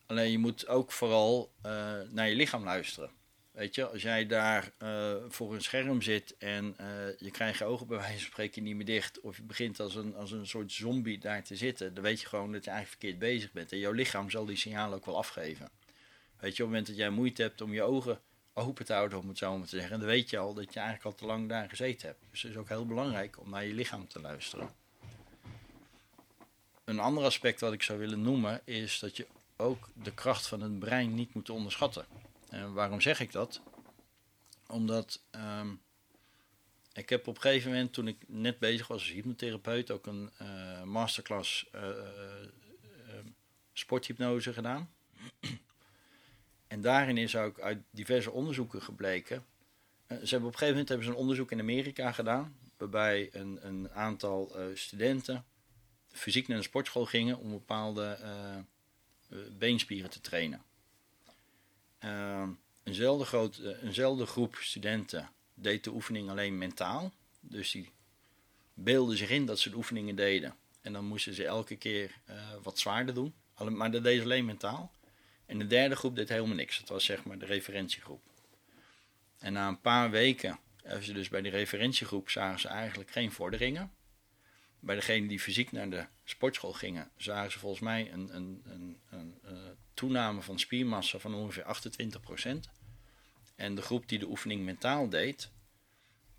Alleen 0.06 0.32
je 0.32 0.38
moet 0.38 0.68
ook 0.68 0.92
vooral 0.92 1.52
eh, 1.62 1.72
naar 2.10 2.30
je 2.30 2.36
lichaam 2.36 2.64
luisteren. 2.64 3.10
Weet 3.52 3.76
je, 3.76 3.88
als 3.88 4.02
jij 4.02 4.26
daar 4.26 4.72
eh, 4.78 5.16
voor 5.28 5.54
een 5.54 5.62
scherm 5.62 6.02
zit 6.02 6.38
en 6.38 6.74
eh, 6.78 6.88
je 7.18 7.32
krijgt 7.32 7.60
je 7.60 7.66
ogen 7.66 7.88
bij 7.88 7.98
wijze 7.98 8.20
van 8.20 8.32
spreken 8.32 8.64
niet 8.64 8.76
meer 8.76 8.86
dicht, 8.86 9.20
of 9.20 9.38
je 9.38 9.44
begint 9.44 9.80
als 9.80 9.96
een, 9.96 10.16
als 10.16 10.32
een 10.32 10.48
soort 10.48 10.72
zombie 10.72 11.18
daar 11.18 11.44
te 11.44 11.56
zitten, 11.56 11.94
dan 11.94 12.04
weet 12.04 12.22
je 12.22 12.28
gewoon 12.28 12.52
dat 12.52 12.64
je 12.64 12.70
eigenlijk 12.70 13.02
verkeerd 13.02 13.32
bezig 13.32 13.52
bent. 13.52 13.72
En 13.72 13.78
jouw 13.78 13.92
lichaam 13.92 14.30
zal 14.30 14.46
die 14.46 14.56
signalen 14.56 14.98
ook 14.98 15.06
wel 15.06 15.18
afgeven. 15.18 15.70
Weet 16.40 16.56
je, 16.56 16.64
op 16.64 16.70
het 16.70 16.78
moment 16.78 16.88
dat 16.88 16.96
jij 16.96 17.10
moeite 17.10 17.42
hebt 17.42 17.62
om 17.62 17.74
je 17.74 17.84
ogen 17.84 18.20
open 18.54 18.86
te 18.86 18.94
houden, 18.94 19.20
om 19.20 19.28
het 19.28 19.38
zo 19.38 19.58
maar 19.58 19.68
te 19.68 19.78
zeggen, 19.80 20.00
dan 20.00 20.08
weet 20.08 20.30
je 20.30 20.38
al 20.38 20.54
dat 20.54 20.74
je 20.74 20.80
eigenlijk 20.80 21.06
al 21.06 21.16
te 21.20 21.26
lang 21.26 21.50
daar 21.50 21.70
gezeten 21.70 22.08
hebt. 22.08 22.22
Dus 22.32 22.42
het 22.42 22.52
is 22.52 22.58
ook 22.58 22.70
heel 22.70 22.86
belangrijk 22.86 23.40
om 23.40 23.50
naar 23.50 23.66
je 23.66 23.74
lichaam 23.74 24.08
te 24.08 24.22
luisteren. 24.22 24.70
Een 26.88 27.00
ander 27.00 27.24
aspect 27.24 27.60
wat 27.60 27.74
ik 27.74 27.84
zou 27.84 28.00
willen 28.00 28.22
noemen 28.22 28.62
is 28.66 29.00
dat 29.00 29.18
je 29.18 29.28
ook 29.56 29.90
de 29.94 30.14
kracht 30.14 30.48
van 30.48 30.62
het 30.62 30.80
brein 30.80 31.14
niet 31.14 31.34
moet 31.34 31.50
onderschatten. 31.50 32.06
En 32.50 32.74
waarom 32.74 33.02
zeg 33.02 33.20
ik 33.20 33.32
dat? 33.32 33.62
Omdat 34.68 35.22
ehm, 35.30 35.68
ik 36.94 37.10
heb 37.10 37.28
op 37.28 37.36
een 37.36 37.42
gegeven 37.42 37.72
moment, 37.72 37.94
toen 37.94 38.08
ik 38.08 38.18
net 38.28 38.60
bezig 38.60 38.88
was 38.88 39.00
als 39.00 39.12
hypnotherapeut, 39.12 39.92
ook 39.92 40.06
een 40.06 40.30
eh, 40.38 40.84
masterclass 40.84 41.70
eh, 41.72 41.90
eh, 41.90 41.98
eh, 42.44 43.26
sporthypnose 43.74 44.54
gedaan. 44.54 44.94
en 46.68 46.82
daarin 46.82 47.18
is 47.18 47.36
ook 47.36 47.60
uit 47.60 47.80
diverse 47.90 48.32
onderzoeken 48.32 48.82
gebleken. 48.82 49.46
ze 50.08 50.16
hebben 50.16 50.28
op 50.40 50.54
een 50.54 50.60
gegeven 50.60 50.68
moment 50.68 50.90
hebben 50.90 51.08
ze 51.08 51.12
een 51.12 51.20
onderzoek 51.20 51.52
in 51.52 51.60
Amerika 51.60 52.12
gedaan, 52.12 52.58
waarbij 52.78 53.30
een, 53.32 53.60
een 53.62 53.92
aantal 53.92 54.56
studenten 54.74 55.46
fysiek 56.18 56.48
naar 56.48 56.58
een 56.58 56.64
sportschool 56.64 57.06
gingen 57.06 57.38
om 57.38 57.50
bepaalde 57.50 58.04
eh, 58.06 59.38
beenspieren 59.58 60.10
te 60.10 60.22
trainen. 60.22 60.62
Uh, 62.04 62.48
eenzelfde, 62.84 64.24
eh, 64.24 64.28
groep 64.28 64.56
studenten 64.56 65.30
deed 65.54 65.84
de 65.84 65.92
oefening 65.92 66.30
alleen 66.30 66.58
mentaal. 66.58 67.14
Dus 67.40 67.72
die 67.72 67.90
beelden 68.74 69.18
zich 69.18 69.30
in 69.30 69.46
dat 69.46 69.60
ze 69.60 69.70
de 69.70 69.76
oefeningen 69.76 70.16
deden. 70.16 70.56
En 70.82 70.94
dan 70.94 71.06
moesten 71.06 71.34
ze 71.34 71.46
elke 71.46 71.76
keer 71.76 72.12
eh, 72.26 72.36
wat 72.64 72.80
zwaarder 72.80 73.14
doen. 73.14 73.34
Maar 73.70 73.92
dat 73.92 74.04
deden 74.04 74.20
ze 74.20 74.24
alleen 74.24 74.46
mentaal. 74.46 74.92
En 75.46 75.60
de 75.60 75.68
derde 75.68 75.96
groep 75.96 76.16
deed 76.16 76.30
helemaal 76.30 76.56
niks. 76.56 76.80
Dat 76.80 76.90
was 76.90 77.06
zeg 77.06 77.24
maar 77.24 77.40
de 77.40 77.46
referentiegroep. 77.46 78.22
En 79.40 79.54
na 79.54 79.68
een 79.68 79.82
paar 79.82 80.10
weken, 80.12 80.60
hebben 80.84 81.04
ze 81.04 81.14
dus 81.14 81.30
bij 81.30 81.42
die 81.42 81.52
referentiegroep, 81.52 82.30
zagen 82.30 82.60
ze 82.60 82.68
eigenlijk 82.68 83.12
geen 83.12 83.32
vorderingen. 83.32 83.92
Bij 84.80 84.96
degene 84.96 85.28
die 85.28 85.40
fysiek 85.40 85.72
naar 85.72 85.90
de 85.90 86.06
sportschool 86.24 86.74
gingen, 86.74 87.12
zagen 87.18 87.52
ze 87.52 87.60
volgens 87.60 87.82
mij 87.82 88.12
een, 88.12 88.36
een, 88.36 88.62
een, 88.66 88.98
een, 89.10 89.40
eh, 89.44 89.52
toename 89.94 90.42
van 90.42 90.60
spiermassa 90.60 91.20
van 91.20 91.34
ongeveer 91.34 91.64
28%. 91.64 92.70
En 93.56 93.76
de 93.76 93.82
groep 93.82 94.10
die 94.10 94.20
de 94.20 94.30
oefening 94.30 94.64
mentaal 94.64 95.10
deed, 95.10 95.50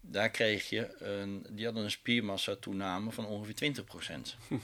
daar 0.00 0.30
kreeg 0.30 0.68
je 0.68 1.02
een, 1.02 1.46
die 1.50 1.64
hadden 1.64 1.84
een 1.84 1.90
spiermassa 1.90 2.56
toename 2.56 3.10
van 3.10 3.26
ongeveer 3.26 3.74
20%. 3.74 4.36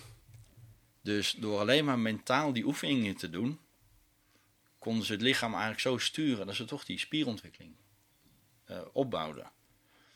Dus 1.03 1.31
door 1.31 1.59
alleen 1.59 1.85
maar 1.85 1.99
mentaal 1.99 2.53
die 2.53 2.65
oefeningen 2.65 3.17
te 3.17 3.31
doen, 3.31 3.61
konden 4.79 5.07
ze 5.07 5.13
het 5.13 5.23
lichaam 5.23 5.51
eigenlijk 5.51 5.81
zo 5.81 5.99
sturen 5.99 6.47
dat 6.47 6.55
ze 6.55 6.65
toch 6.65 6.85
die 6.85 6.99
spierontwikkeling 6.99 7.75
eh, 8.65 8.81
opbouwden. 8.93 9.51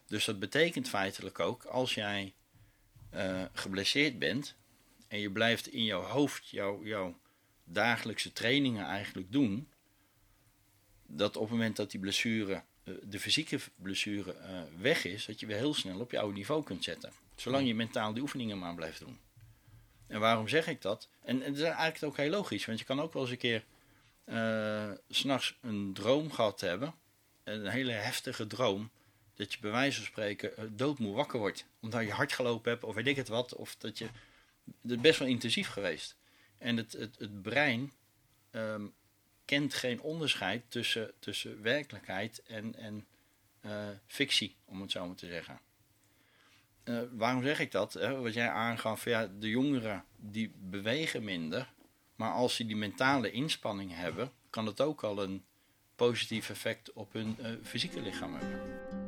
Dus 0.07 0.25
dat 0.25 0.39
betekent 0.39 0.89
feitelijk 0.89 1.39
ook, 1.39 1.65
als 1.65 1.95
jij 1.95 2.35
eh, 3.11 3.45
geblesseerd 3.53 4.19
bent 4.19 4.57
en 5.09 5.19
je 5.19 5.31
blijft 5.31 5.67
in 5.69 5.85
jouw 5.85 6.03
hoofd 6.03 6.49
jouw, 6.49 6.85
jouw 6.85 7.19
dagelijkse 7.65 8.33
trainingen 8.33 8.85
eigenlijk 8.85 9.33
doen, 9.33 9.69
dat 11.07 11.37
op 11.37 11.43
het 11.43 11.51
moment 11.51 11.77
dat 11.77 11.91
die 11.91 12.01
blessure, 12.01 12.63
eh, 12.85 12.95
de 13.03 13.21
fysieke 13.21 13.59
blessure 13.77 14.33
eh, 14.33 14.61
weg 14.81 15.05
is, 15.05 15.27
dat 15.27 15.41
je 15.41 15.47
weer 15.47 15.57
heel 15.57 15.75
snel 15.75 16.01
op 16.01 16.11
je 16.11 16.19
oude 16.19 16.35
niveau 16.35 16.63
kunt 16.63 16.85
zetten. 16.85 17.13
Zolang 17.37 17.67
je 17.67 17.75
mentaal 17.75 18.13
die 18.13 18.23
oefeningen 18.23 18.59
maar 18.59 18.75
blijft 18.75 19.01
doen. 19.01 19.19
En 20.07 20.21
waarom 20.21 20.49
zeg 20.49 20.67
ik 20.67 20.83
dat? 20.83 21.09
En, 21.23 21.43
en 21.43 21.53
dat 21.53 21.63
is 21.63 21.69
eigenlijk 21.69 22.05
ook 22.05 22.17
heel 22.17 22.31
logisch, 22.31 22.67
want 22.67 22.79
je 22.79 22.85
kan 22.85 23.01
ook 23.01 23.13
wel 23.13 23.23
eens 23.23 23.31
een 23.31 23.39
keer 23.39 23.65
s 25.09 25.19
s'nachts 25.19 25.59
een 25.61 25.93
droom 25.93 26.33
gehad 26.33 26.61
hebben, 26.61 26.95
een 27.45 27.67
hele 27.67 27.93
heftige 27.93 28.47
droom, 28.47 28.91
dat 29.39 29.53
je 29.53 29.59
bij 29.61 29.71
wijze 29.71 29.97
van 29.97 30.07
spreken 30.07 30.57
eh, 30.57 30.65
doodmoe 30.71 31.15
wakker 31.15 31.39
wordt. 31.39 31.67
Omdat 31.81 32.03
je 32.03 32.13
hard 32.13 32.33
gelopen 32.33 32.71
hebt 32.71 32.85
of 32.85 32.95
weet 32.95 33.07
ik 33.07 33.17
het 33.17 33.29
wat. 33.29 33.55
Of 33.55 33.77
dat 33.77 33.99
je. 33.99 34.09
Het 34.87 35.01
best 35.01 35.19
wel 35.19 35.29
intensief 35.29 35.69
geweest. 35.69 36.17
En 36.59 36.77
het, 36.77 36.93
het, 36.93 37.19
het 37.19 37.43
brein 37.43 37.93
ehm, 38.51 38.87
kent 39.45 39.75
geen 39.75 40.01
onderscheid 40.01 40.63
tussen, 40.69 41.13
tussen 41.19 41.63
werkelijkheid 41.63 42.43
en, 42.43 42.75
en 42.75 43.07
eh, 43.61 43.89
fictie, 44.07 44.57
om 44.65 44.81
het 44.81 44.91
zo 44.91 45.07
maar 45.07 45.17
te 45.17 45.27
zeggen. 45.27 45.61
Eh, 46.85 47.01
waarom 47.11 47.43
zeg 47.43 47.61
ik 47.61 47.71
dat? 47.71 47.93
Hè? 47.93 48.21
Wat 48.21 48.35
jij 48.35 48.49
aangaf, 48.49 49.05
ja, 49.05 49.27
de 49.39 49.49
jongeren 49.49 50.05
die 50.17 50.53
bewegen 50.57 51.25
minder. 51.25 51.73
Maar 52.17 52.33
als 52.33 52.57
ze 52.57 52.67
die 52.67 52.77
mentale 52.77 53.31
inspanning 53.31 53.95
hebben, 53.95 54.33
kan 54.51 54.67
het 54.67 54.81
ook 54.81 55.05
al 55.05 55.23
een 55.23 55.45
positief 55.97 56.51
effect 56.51 56.93
op 56.93 57.13
hun 57.13 57.37
fysieke 57.63 58.01
lichaam 58.01 58.35
hebben. 58.35 59.08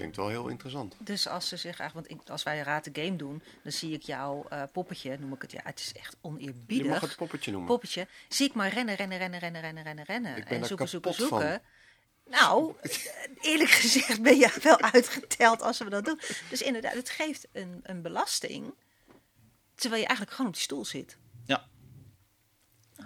Klinkt 0.00 0.16
wel 0.16 0.28
heel 0.28 0.48
interessant. 0.48 0.96
Dus 0.98 1.28
als 1.28 1.48
ze 1.48 1.56
zich 1.56 1.78
eigenlijk, 1.78 2.08
want 2.08 2.20
ik, 2.20 2.30
als 2.30 2.42
wij 2.42 2.58
Raad 2.60 2.84
de 2.84 3.02
Game 3.02 3.16
doen, 3.16 3.42
dan 3.62 3.72
zie 3.72 3.92
ik 3.92 4.02
jouw 4.02 4.46
eh, 4.48 4.62
poppetje, 4.72 5.18
noem 5.18 5.32
ik 5.32 5.42
het. 5.42 5.52
Ja, 5.52 5.60
het 5.64 5.78
is 5.80 5.92
echt 5.92 6.12
Je 6.12 6.18
oneerbiedig. 6.20 6.86
mag 6.86 7.00
het 7.00 7.16
poppetje 7.16 7.50
noemen. 7.50 7.68
Poppetje. 7.68 8.06
Zie 8.28 8.46
ik 8.48 8.54
maar 8.54 8.72
rennen, 8.72 8.94
rennen, 8.94 9.18
rennen, 9.18 9.40
rennen, 9.40 9.60
rennen, 9.60 9.82
rennen, 9.82 10.04
rennen. 10.04 10.36
Ik 10.36 10.44
ben 10.44 10.52
en 10.52 10.58
daar 10.58 10.68
zoeken, 10.68 10.88
zoeken, 10.88 11.10
kapot 11.10 11.28
van. 11.28 11.40
zoeken. 11.40 11.62
Nou, 12.24 12.74
eerlijk 13.50 13.70
gezegd 13.70 14.22
ben 14.22 14.36
je 14.38 14.58
wel 14.62 14.80
uitgeteld 14.80 15.62
als 15.62 15.78
we 15.78 15.90
dat 15.90 16.04
doen. 16.04 16.20
Dus 16.50 16.62
inderdaad, 16.62 16.94
het 16.94 17.10
geeft 17.10 17.48
een, 17.52 17.80
een 17.82 18.02
belasting. 18.02 18.74
Terwijl 19.74 20.00
je 20.02 20.06
eigenlijk 20.08 20.36
gewoon 20.36 20.50
op 20.50 20.56
die 20.56 20.64
stoel 20.66 20.84
zit. 20.84 21.18
Ja. 21.44 21.68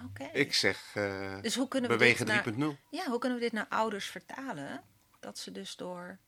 Oké. 0.04 0.24
Ik 0.33 0.54
zeg 0.54 0.90
eh, 0.94 1.40
Dus 1.40 1.54
hoe 1.54 1.68
kunnen 1.68 1.90
we 1.90 1.96
bewegen 1.96 2.26
dit 2.26 2.57
naar, 2.57 2.74
3.0. 2.74 2.78
ja, 2.90 3.04
hoe 3.09 3.18
kunnen 3.18 3.38
we 3.38 3.44
dit 3.44 3.52
naar 3.52 3.66
ouders 3.68 4.07
vertalen? 4.07 4.83
Dat 5.20 5.38
ze 5.38 5.52
dus 5.52 5.76
door 5.76 6.18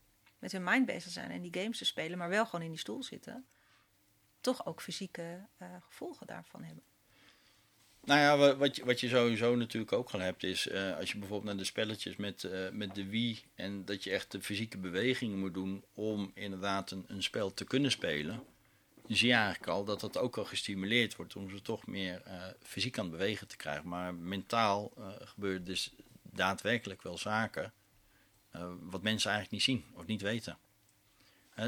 met 0.46 0.54
hun 0.54 0.64
mind 0.72 0.86
bezig 0.86 1.12
zijn 1.12 1.30
en 1.30 1.42
die 1.42 1.60
games 1.60 1.78
te 1.78 1.84
spelen, 1.84 2.18
maar 2.18 2.28
wel 2.28 2.46
gewoon 2.46 2.64
in 2.64 2.70
die 2.70 2.78
stoel 2.78 3.02
zitten. 3.02 3.46
Toch 4.40 4.66
ook 4.66 4.82
fysieke 4.82 5.46
eh, 5.56 5.68
gevolgen 5.80 6.26
daarvan 6.26 6.62
hebben. 6.62 6.82
Nou 8.04 8.20
ja, 8.20 8.36
wa- 8.36 8.56
wat 8.56 8.76
je, 8.76 8.84
wat 8.84 9.00
je 9.00 9.08
sowieso 9.08 9.54
natuurlijk 9.56 9.92
ook 9.92 10.10
al 10.10 10.20
hebt 10.20 10.42
is, 10.42 10.68
eh, 10.68 10.96
als 10.96 11.12
je 11.12 11.18
bijvoorbeeld 11.18 11.48
naar 11.48 11.56
de 11.62 11.64
spelletjes 11.64 12.16
met, 12.16 12.44
eh, 12.44 12.70
met 12.70 12.94
de 12.94 13.06
Wii 13.06 13.42
en 13.54 13.84
dat 13.84 14.04
je 14.04 14.10
echt 14.10 14.30
de 14.32 14.42
fysieke 14.42 14.78
bewegingen 14.78 15.38
moet 15.38 15.54
doen 15.54 15.84
om 15.94 16.30
inderdaad 16.34 16.90
een, 16.90 17.04
een 17.06 17.22
spel 17.22 17.54
te 17.54 17.64
kunnen 17.64 17.90
spelen, 17.90 18.42
zie 19.06 19.28
je 19.28 19.34
eigenlijk 19.34 19.66
al 19.70 19.84
dat 19.84 20.00
dat 20.00 20.18
ook 20.18 20.36
al 20.38 20.44
gestimuleerd 20.44 21.16
wordt 21.16 21.36
om 21.36 21.50
ze 21.50 21.62
toch 21.62 21.86
meer 21.86 22.22
fysiek 22.62 22.98
aan 22.98 23.10
bewegen 23.10 23.48
te 23.48 23.56
krijgen. 23.56 23.88
Maar 23.88 24.14
mentaal 24.14 24.92
gebeuren 25.18 25.64
dus 25.64 25.92
daadwerkelijk 26.22 27.02
wel 27.02 27.18
zaken 27.18 27.72
wat 28.80 29.02
mensen 29.02 29.30
eigenlijk 29.30 29.50
niet 29.50 29.78
zien 29.78 29.84
of 29.94 30.06
niet 30.06 30.22
weten. 30.22 30.58
Eh, 31.54 31.66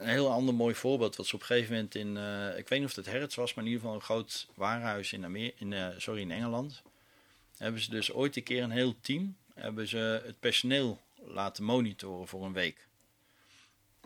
een 0.00 0.08
heel 0.08 0.30
ander 0.30 0.54
mooi 0.54 0.74
voorbeeld, 0.74 1.16
wat 1.16 1.26
ze 1.26 1.34
op 1.34 1.40
een 1.40 1.46
gegeven 1.46 1.74
moment 1.74 1.94
in, 1.94 2.16
eh, 2.16 2.58
ik 2.58 2.68
weet 2.68 2.80
niet 2.80 2.88
of 2.88 2.96
het 2.96 3.06
Hertz 3.06 3.36
was, 3.36 3.54
maar 3.54 3.64
in 3.64 3.70
ieder 3.70 3.82
geval 3.82 3.96
een 3.96 4.04
groot 4.04 4.48
warenhuis 4.54 5.12
in, 5.12 5.36
in, 5.58 5.72
eh, 5.72 5.88
sorry, 5.96 6.20
in 6.20 6.30
Engeland. 6.30 6.82
Hebben 7.56 7.80
ze 7.80 7.90
dus 7.90 8.12
ooit 8.12 8.36
een 8.36 8.42
keer 8.42 8.62
een 8.62 8.70
heel 8.70 8.94
team, 9.00 9.36
hebben 9.54 9.88
ze 9.88 10.22
het 10.24 10.40
personeel 10.40 11.00
laten 11.16 11.64
monitoren 11.64 12.28
voor 12.28 12.44
een 12.44 12.52
week. 12.52 12.88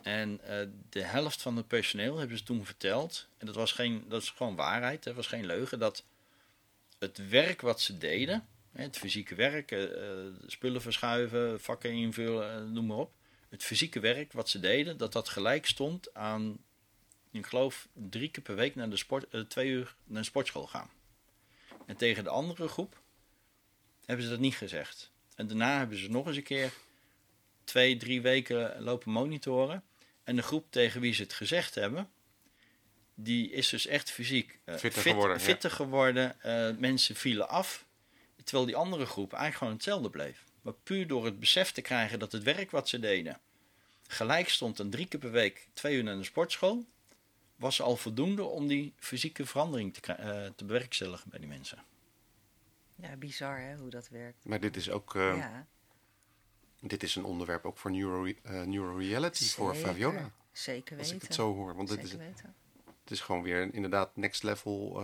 En 0.03 0.41
eh, 0.45 0.67
de 0.89 1.03
helft 1.03 1.43
van 1.43 1.57
het 1.57 1.67
personeel 1.67 2.19
hebben 2.19 2.39
ze 2.39 2.45
toen 2.45 2.65
verteld, 2.65 3.29
en 3.39 3.47
dat 3.47 3.55
was 3.55 3.73
geen, 3.73 4.05
dat 4.09 4.23
is 4.23 4.31
gewoon 4.31 4.57
waarheid, 4.57 5.03
dat 5.03 5.15
was 5.15 5.27
geen 5.27 5.47
leugen, 5.47 5.79
dat 5.79 6.05
het 6.99 7.29
werk 7.29 7.61
wat 7.61 7.81
ze 7.81 7.99
deden, 7.99 8.47
het 8.83 8.99
fysieke 8.99 9.35
werk, 9.35 9.71
eh, 9.71 9.83
eh, 9.83 10.33
spullen 10.47 10.83
verschuiven, 10.83 11.61
vakken 11.61 11.91
invullen, 11.91 12.55
eh, 12.55 12.63
noem 12.63 12.87
maar 12.87 12.97
op, 12.97 13.13
het 13.49 13.63
fysieke 13.63 14.01
werk 14.01 14.33
wat 14.33 14.49
ze 14.49 14.61
deden, 14.61 14.97
dat 14.97 15.13
dat 15.13 15.29
gelijk 15.29 15.67
stond 15.67 16.15
aan, 16.15 16.59
ik 17.31 17.47
geloof, 17.47 17.89
drie 17.93 18.31
keer 18.31 18.43
per 18.43 18.55
week 18.55 18.75
naar 18.75 18.91
de 18.91 18.97
sport, 18.97 19.51
twee 19.51 19.69
uur 19.69 19.95
naar 20.05 20.21
de 20.21 20.29
sportschool 20.29 20.67
gaan. 20.67 20.91
En 21.87 21.97
tegen 21.97 22.25
de 22.25 22.31
andere 22.31 22.69
groep 22.69 23.01
hebben 24.05 24.25
ze 24.25 24.31
dat 24.31 24.41
niet 24.41 24.57
gezegd. 24.57 25.13
En 25.35 25.47
daarna 25.47 25.79
hebben 25.79 25.99
ze 25.99 26.11
nog 26.11 26.27
eens 26.27 26.37
een 26.37 26.43
keer 26.43 26.73
twee, 27.65 27.97
drie 27.97 28.23
weken 28.23 28.83
lopen 28.83 29.13
monitoren. 29.13 29.83
En 30.25 30.37
de 30.37 30.43
groep 30.43 30.67
tegen 30.71 31.01
wie 31.01 31.15
ze 31.15 31.23
het 31.23 31.33
gezegd 31.33 31.75
hebben, 31.75 32.11
die 33.15 33.51
is 33.51 33.69
dus 33.69 33.87
echt 33.87 34.11
fysiek 34.11 34.59
Fitter 34.67 35.03
fit- 35.03 35.13
geworden, 35.13 35.37
ja. 35.39 35.43
fitter 35.43 35.71
geworden. 35.71 36.37
Mensen 36.79 37.17
vielen 37.17 37.49
af. 37.49 37.85
Terwijl 38.45 38.67
die 38.67 38.77
andere 38.77 39.07
groep 39.07 39.33
eigenlijk 39.33 39.59
gewoon 39.59 39.73
hetzelfde 39.73 40.11
bleef. 40.11 40.45
Maar 40.63 40.75
puur 40.83 41.07
door 41.07 41.25
het 41.25 41.41
besef 41.41 41.73
te 41.73 41.83
krijgen 41.83 42.19
dat 42.19 42.33
het 42.33 42.43
werk 42.43 42.71
wat 42.71 42.89
ze 42.89 42.99
deden 42.99 43.41
gelijk 44.07 44.49
stond 44.49 44.81
aan 44.81 44.91
drie 44.91 45.07
keer 45.07 45.21
per 45.21 45.31
week 45.31 45.69
twee 45.73 45.97
uur 45.97 46.05
naar 46.05 46.17
de 46.17 46.25
sportschool, 46.25 46.85
was 47.57 47.81
al 47.81 47.97
voldoende 47.97 48.43
om 48.43 48.67
die 48.67 48.95
fysieke 48.97 49.47
verandering 49.47 49.95
te, 49.95 50.13
eh, 50.13 50.51
te 50.57 50.65
bewerkstelligen 50.65 51.31
bij 51.31 51.39
die 51.39 51.49
mensen. 51.49 51.85
Ja, 52.95 53.17
bizar 53.17 53.61
hè, 53.61 53.77
hoe 53.77 53.91
dat 53.91 54.09
werkt. 54.09 54.45
Maar 54.45 54.61
dit 54.61 54.77
is 54.77 54.91
ook 54.91 55.15
eh, 55.15 55.37
ja, 55.37 55.67
dit 56.81 57.03
is 57.03 57.15
een 57.15 57.25
onderwerp 57.25 57.65
ook 57.65 57.79
voor 57.79 57.91
neuro, 57.91 58.25
eh, 58.25 58.63
neuroreality 58.63 59.45
voor 59.45 59.75
zeker. 59.75 59.89
Fabiola. 59.89 60.31
Zeker 60.53 60.99
Als 60.99 61.07
weten. 61.07 61.17
ik 61.17 61.23
het 61.23 61.35
zo 61.35 61.55
hoor. 61.55 61.75
Want 61.75 61.89
dit 61.89 62.03
is, 62.03 62.11
Zeker 62.11 62.27
weten. 62.27 62.55
het 63.03 63.11
is 63.11 63.21
gewoon 63.21 63.43
weer 63.43 63.75
inderdaad 63.75 64.17
next 64.17 64.43
level 64.43 65.03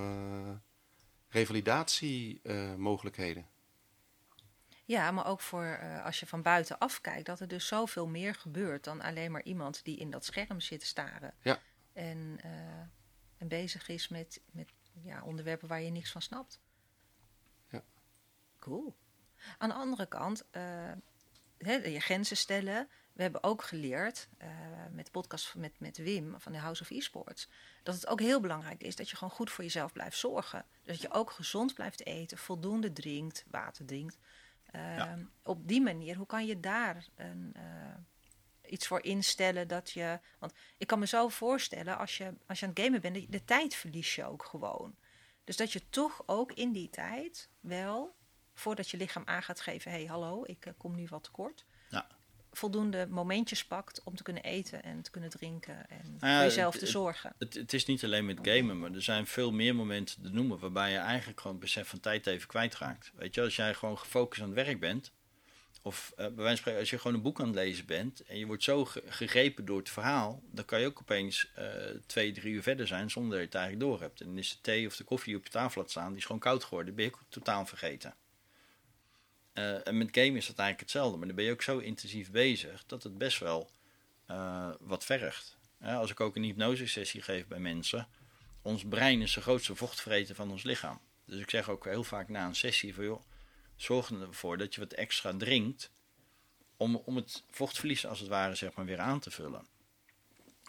eh 1.30 1.36
revalidatie 1.36 2.40
eh, 2.42 2.74
mogelijkheden. 2.74 3.46
Ja, 4.90 5.10
maar 5.10 5.26
ook 5.26 5.40
voor 5.40 5.64
eh, 5.64 6.04
als 6.04 6.20
je 6.20 6.26
van 6.26 6.42
buiten 6.42 6.78
afkijkt, 6.78 7.26
dat 7.26 7.40
er 7.40 7.48
dus 7.48 7.66
zoveel 7.66 8.06
meer 8.06 8.34
gebeurt 8.34 8.84
dan 8.84 9.00
alleen 9.00 9.30
maar 9.30 9.42
iemand 9.42 9.84
die 9.84 9.98
in 9.98 10.10
dat 10.10 10.24
scherm 10.24 10.60
zit 10.60 10.80
te 10.80 10.86
staren. 10.86 11.34
Ja. 11.42 11.60
En, 11.92 12.38
eh, 12.42 12.50
en 13.36 13.48
bezig 13.48 13.88
is 13.88 14.08
met, 14.08 14.40
met 14.50 14.72
ja, 15.02 15.22
onderwerpen 15.22 15.68
waar 15.68 15.80
je 15.80 15.90
niks 15.90 16.10
van 16.10 16.22
snapt. 16.22 16.60
Ja. 17.68 17.84
Cool. 18.58 18.96
Aan 19.58 19.68
de 19.68 19.74
andere 19.74 20.06
kant, 20.06 20.44
eh, 20.50 20.92
hè, 21.58 21.74
je 21.74 22.00
grenzen 22.00 22.36
stellen. 22.36 22.88
We 23.20 23.26
hebben 23.26 23.44
ook 23.50 23.62
geleerd 23.62 24.28
eh, 24.38 24.48
met 24.92 25.04
de 25.04 25.10
podcast 25.10 25.54
met, 25.54 25.80
met 25.80 25.96
Wim 25.96 26.34
van 26.38 26.52
de 26.52 26.58
House 26.58 26.82
of 26.82 26.90
Esports. 26.90 27.48
Dat 27.82 27.94
het 27.94 28.06
ook 28.06 28.20
heel 28.20 28.40
belangrijk 28.40 28.82
is 28.82 28.96
dat 28.96 29.10
je 29.10 29.16
gewoon 29.16 29.32
goed 29.32 29.50
voor 29.50 29.64
jezelf 29.64 29.92
blijft 29.92 30.18
zorgen. 30.18 30.64
Dat 30.84 31.00
je 31.00 31.12
ook 31.12 31.30
gezond 31.30 31.74
blijft 31.74 32.06
eten, 32.06 32.38
voldoende 32.38 32.92
drinkt, 32.92 33.44
water 33.50 33.84
drinkt. 33.84 34.18
Ja. 34.72 35.08
Ehm, 35.08 35.24
Op 35.42 35.68
die 35.68 35.80
manier, 35.80 36.16
hoe 36.16 36.26
kan 36.26 36.46
je 36.46 36.60
daar 36.60 37.06
een, 37.14 37.52
eh, 37.54 38.72
iets 38.72 38.86
voor 38.86 39.02
instellen 39.02 39.68
dat 39.68 39.90
je. 39.90 40.20
Want 40.38 40.52
ik 40.78 40.86
kan 40.86 40.98
me 40.98 41.06
zo 41.06 41.28
voorstellen, 41.28 41.98
als 41.98 42.16
je, 42.16 42.34
als 42.46 42.60
je 42.60 42.66
aan 42.66 42.72
het 42.74 42.80
gamen 42.84 43.00
bent, 43.00 43.14
de, 43.14 43.26
de 43.28 43.44
tijd 43.44 43.74
verlies 43.74 44.14
je 44.14 44.24
ook 44.24 44.44
gewoon. 44.44 44.96
Dus 45.44 45.56
dat 45.56 45.72
je 45.72 45.88
toch 45.88 46.22
ook 46.26 46.52
in 46.52 46.72
die 46.72 46.90
tijd 46.90 47.48
wel, 47.60 48.16
voordat 48.54 48.90
je 48.90 48.96
lichaam 48.96 49.22
aan 49.26 49.42
gaat 49.42 49.60
geven: 49.60 49.90
hé, 49.90 49.96
hey, 49.96 50.06
hallo, 50.06 50.44
ik 50.44 50.66
eh, 50.66 50.72
kom 50.76 50.94
nu 50.94 51.06
wat 51.08 51.24
tekort. 51.24 51.64
Voldoende 52.52 53.06
momentjes 53.10 53.64
pakt 53.64 54.02
om 54.04 54.16
te 54.16 54.22
kunnen 54.22 54.42
eten 54.42 54.82
en 54.82 55.02
te 55.02 55.10
kunnen 55.10 55.30
drinken 55.30 55.88
en 55.90 56.16
voor 56.18 56.28
jezelf 56.28 56.72
het- 56.72 56.82
te 56.82 56.88
zorgen. 56.90 57.34
Het, 57.38 57.54
het 57.54 57.72
is 57.72 57.86
niet 57.86 58.04
alleen 58.04 58.26
met 58.26 58.38
gamen, 58.42 58.78
maar 58.78 58.92
er 58.92 59.02
zijn 59.02 59.26
veel 59.26 59.52
meer 59.52 59.74
momenten 59.74 60.22
te 60.22 60.28
noemen 60.30 60.58
waarbij 60.58 60.90
je 60.90 60.96
eigenlijk 60.98 61.40
gewoon 61.40 61.56
het 61.56 61.64
besef 61.64 61.88
van 61.88 62.00
tijd 62.00 62.26
even 62.26 62.48
kwijtraakt. 62.48 63.12
Weet 63.14 63.34
je, 63.34 63.40
als 63.40 63.56
jij 63.56 63.74
gewoon 63.74 63.98
gefocust 63.98 64.40
aan 64.42 64.46
het 64.56 64.64
werk 64.66 64.80
bent, 64.80 65.12
of 65.82 66.12
eh, 66.16 66.16
bij 66.16 66.26
wijze 66.34 66.46
van 66.46 66.56
spreken, 66.56 66.80
als 66.80 66.90
je 66.90 66.98
gewoon 66.98 67.16
een 67.16 67.22
boek 67.22 67.40
aan 67.40 67.46
het 67.46 67.54
lezen 67.54 67.86
bent 67.86 68.20
en 68.20 68.38
je 68.38 68.46
wordt 68.46 68.62
zo 68.62 68.84
ge- 68.84 69.02
gegrepen 69.06 69.64
door 69.64 69.78
het 69.78 69.90
verhaal, 69.90 70.42
dan 70.50 70.64
kan 70.64 70.80
je 70.80 70.86
ook 70.86 71.00
opeens 71.00 71.50
eh, 71.54 71.64
twee, 72.06 72.32
drie 72.32 72.52
uur 72.54 72.62
verder 72.62 72.86
zijn 72.86 73.10
zonder 73.10 73.30
dat 73.30 73.38
je 73.40 73.44
het 73.44 73.54
eigenlijk 73.54 73.84
door 73.84 74.00
hebt. 74.00 74.20
En 74.20 74.26
dan 74.26 74.38
is 74.38 74.50
de 74.50 74.60
thee 74.60 74.86
of 74.86 74.96
de 74.96 75.04
koffie 75.04 75.28
die 75.28 75.36
op 75.36 75.44
je 75.44 75.50
tafel 75.50 75.80
laat 75.80 75.90
staan, 75.90 76.08
die 76.08 76.16
is 76.18 76.24
gewoon 76.24 76.40
koud 76.40 76.64
geworden, 76.64 76.94
ben 76.94 77.04
je 77.04 77.10
ook 77.10 77.20
totaal 77.28 77.66
vergeten. 77.66 78.14
Eh, 79.52 79.86
en 79.86 79.98
met 79.98 80.08
gamen 80.12 80.36
is 80.36 80.46
dat 80.46 80.58
eigenlijk 80.58 80.80
hetzelfde, 80.80 81.16
maar 81.16 81.26
dan 81.26 81.36
ben 81.36 81.44
je 81.44 81.52
ook 81.52 81.62
zo 81.62 81.78
intensief 81.78 82.30
bezig 82.30 82.84
dat 82.86 83.02
het 83.02 83.18
best 83.18 83.38
wel 83.38 83.70
eh, 84.26 84.70
wat 84.80 85.04
vergt. 85.04 85.58
Als 85.80 86.10
ik 86.10 86.20
ook 86.20 86.36
een 86.36 86.42
hypnosesessie 86.42 87.22
geef 87.22 87.46
bij 87.46 87.58
mensen, 87.58 88.08
ons 88.62 88.84
brein 88.84 89.22
is 89.22 89.34
de 89.34 89.40
grootste 89.40 89.74
vochtvreter 89.74 90.34
van 90.34 90.50
ons 90.50 90.62
lichaam. 90.62 91.00
Dus 91.24 91.40
ik 91.40 91.50
zeg 91.50 91.68
ook 91.68 91.84
heel 91.84 92.04
vaak 92.04 92.28
na 92.28 92.46
een 92.46 92.54
sessie 92.54 92.94
van 92.94 93.04
joh, 93.04 93.22
zorg 93.76 94.10
ervoor 94.10 94.58
dat 94.58 94.74
je 94.74 94.80
wat 94.80 94.92
extra 94.92 95.34
drinkt 95.36 95.90
om, 96.76 96.96
om 96.96 97.16
het 97.16 97.42
vochtverlies 97.50 98.06
als 98.06 98.20
het 98.20 98.28
ware 98.28 98.54
zeg 98.54 98.74
maar 98.74 98.84
weer 98.84 98.98
aan 98.98 99.20
te 99.20 99.30
vullen. 99.30 99.66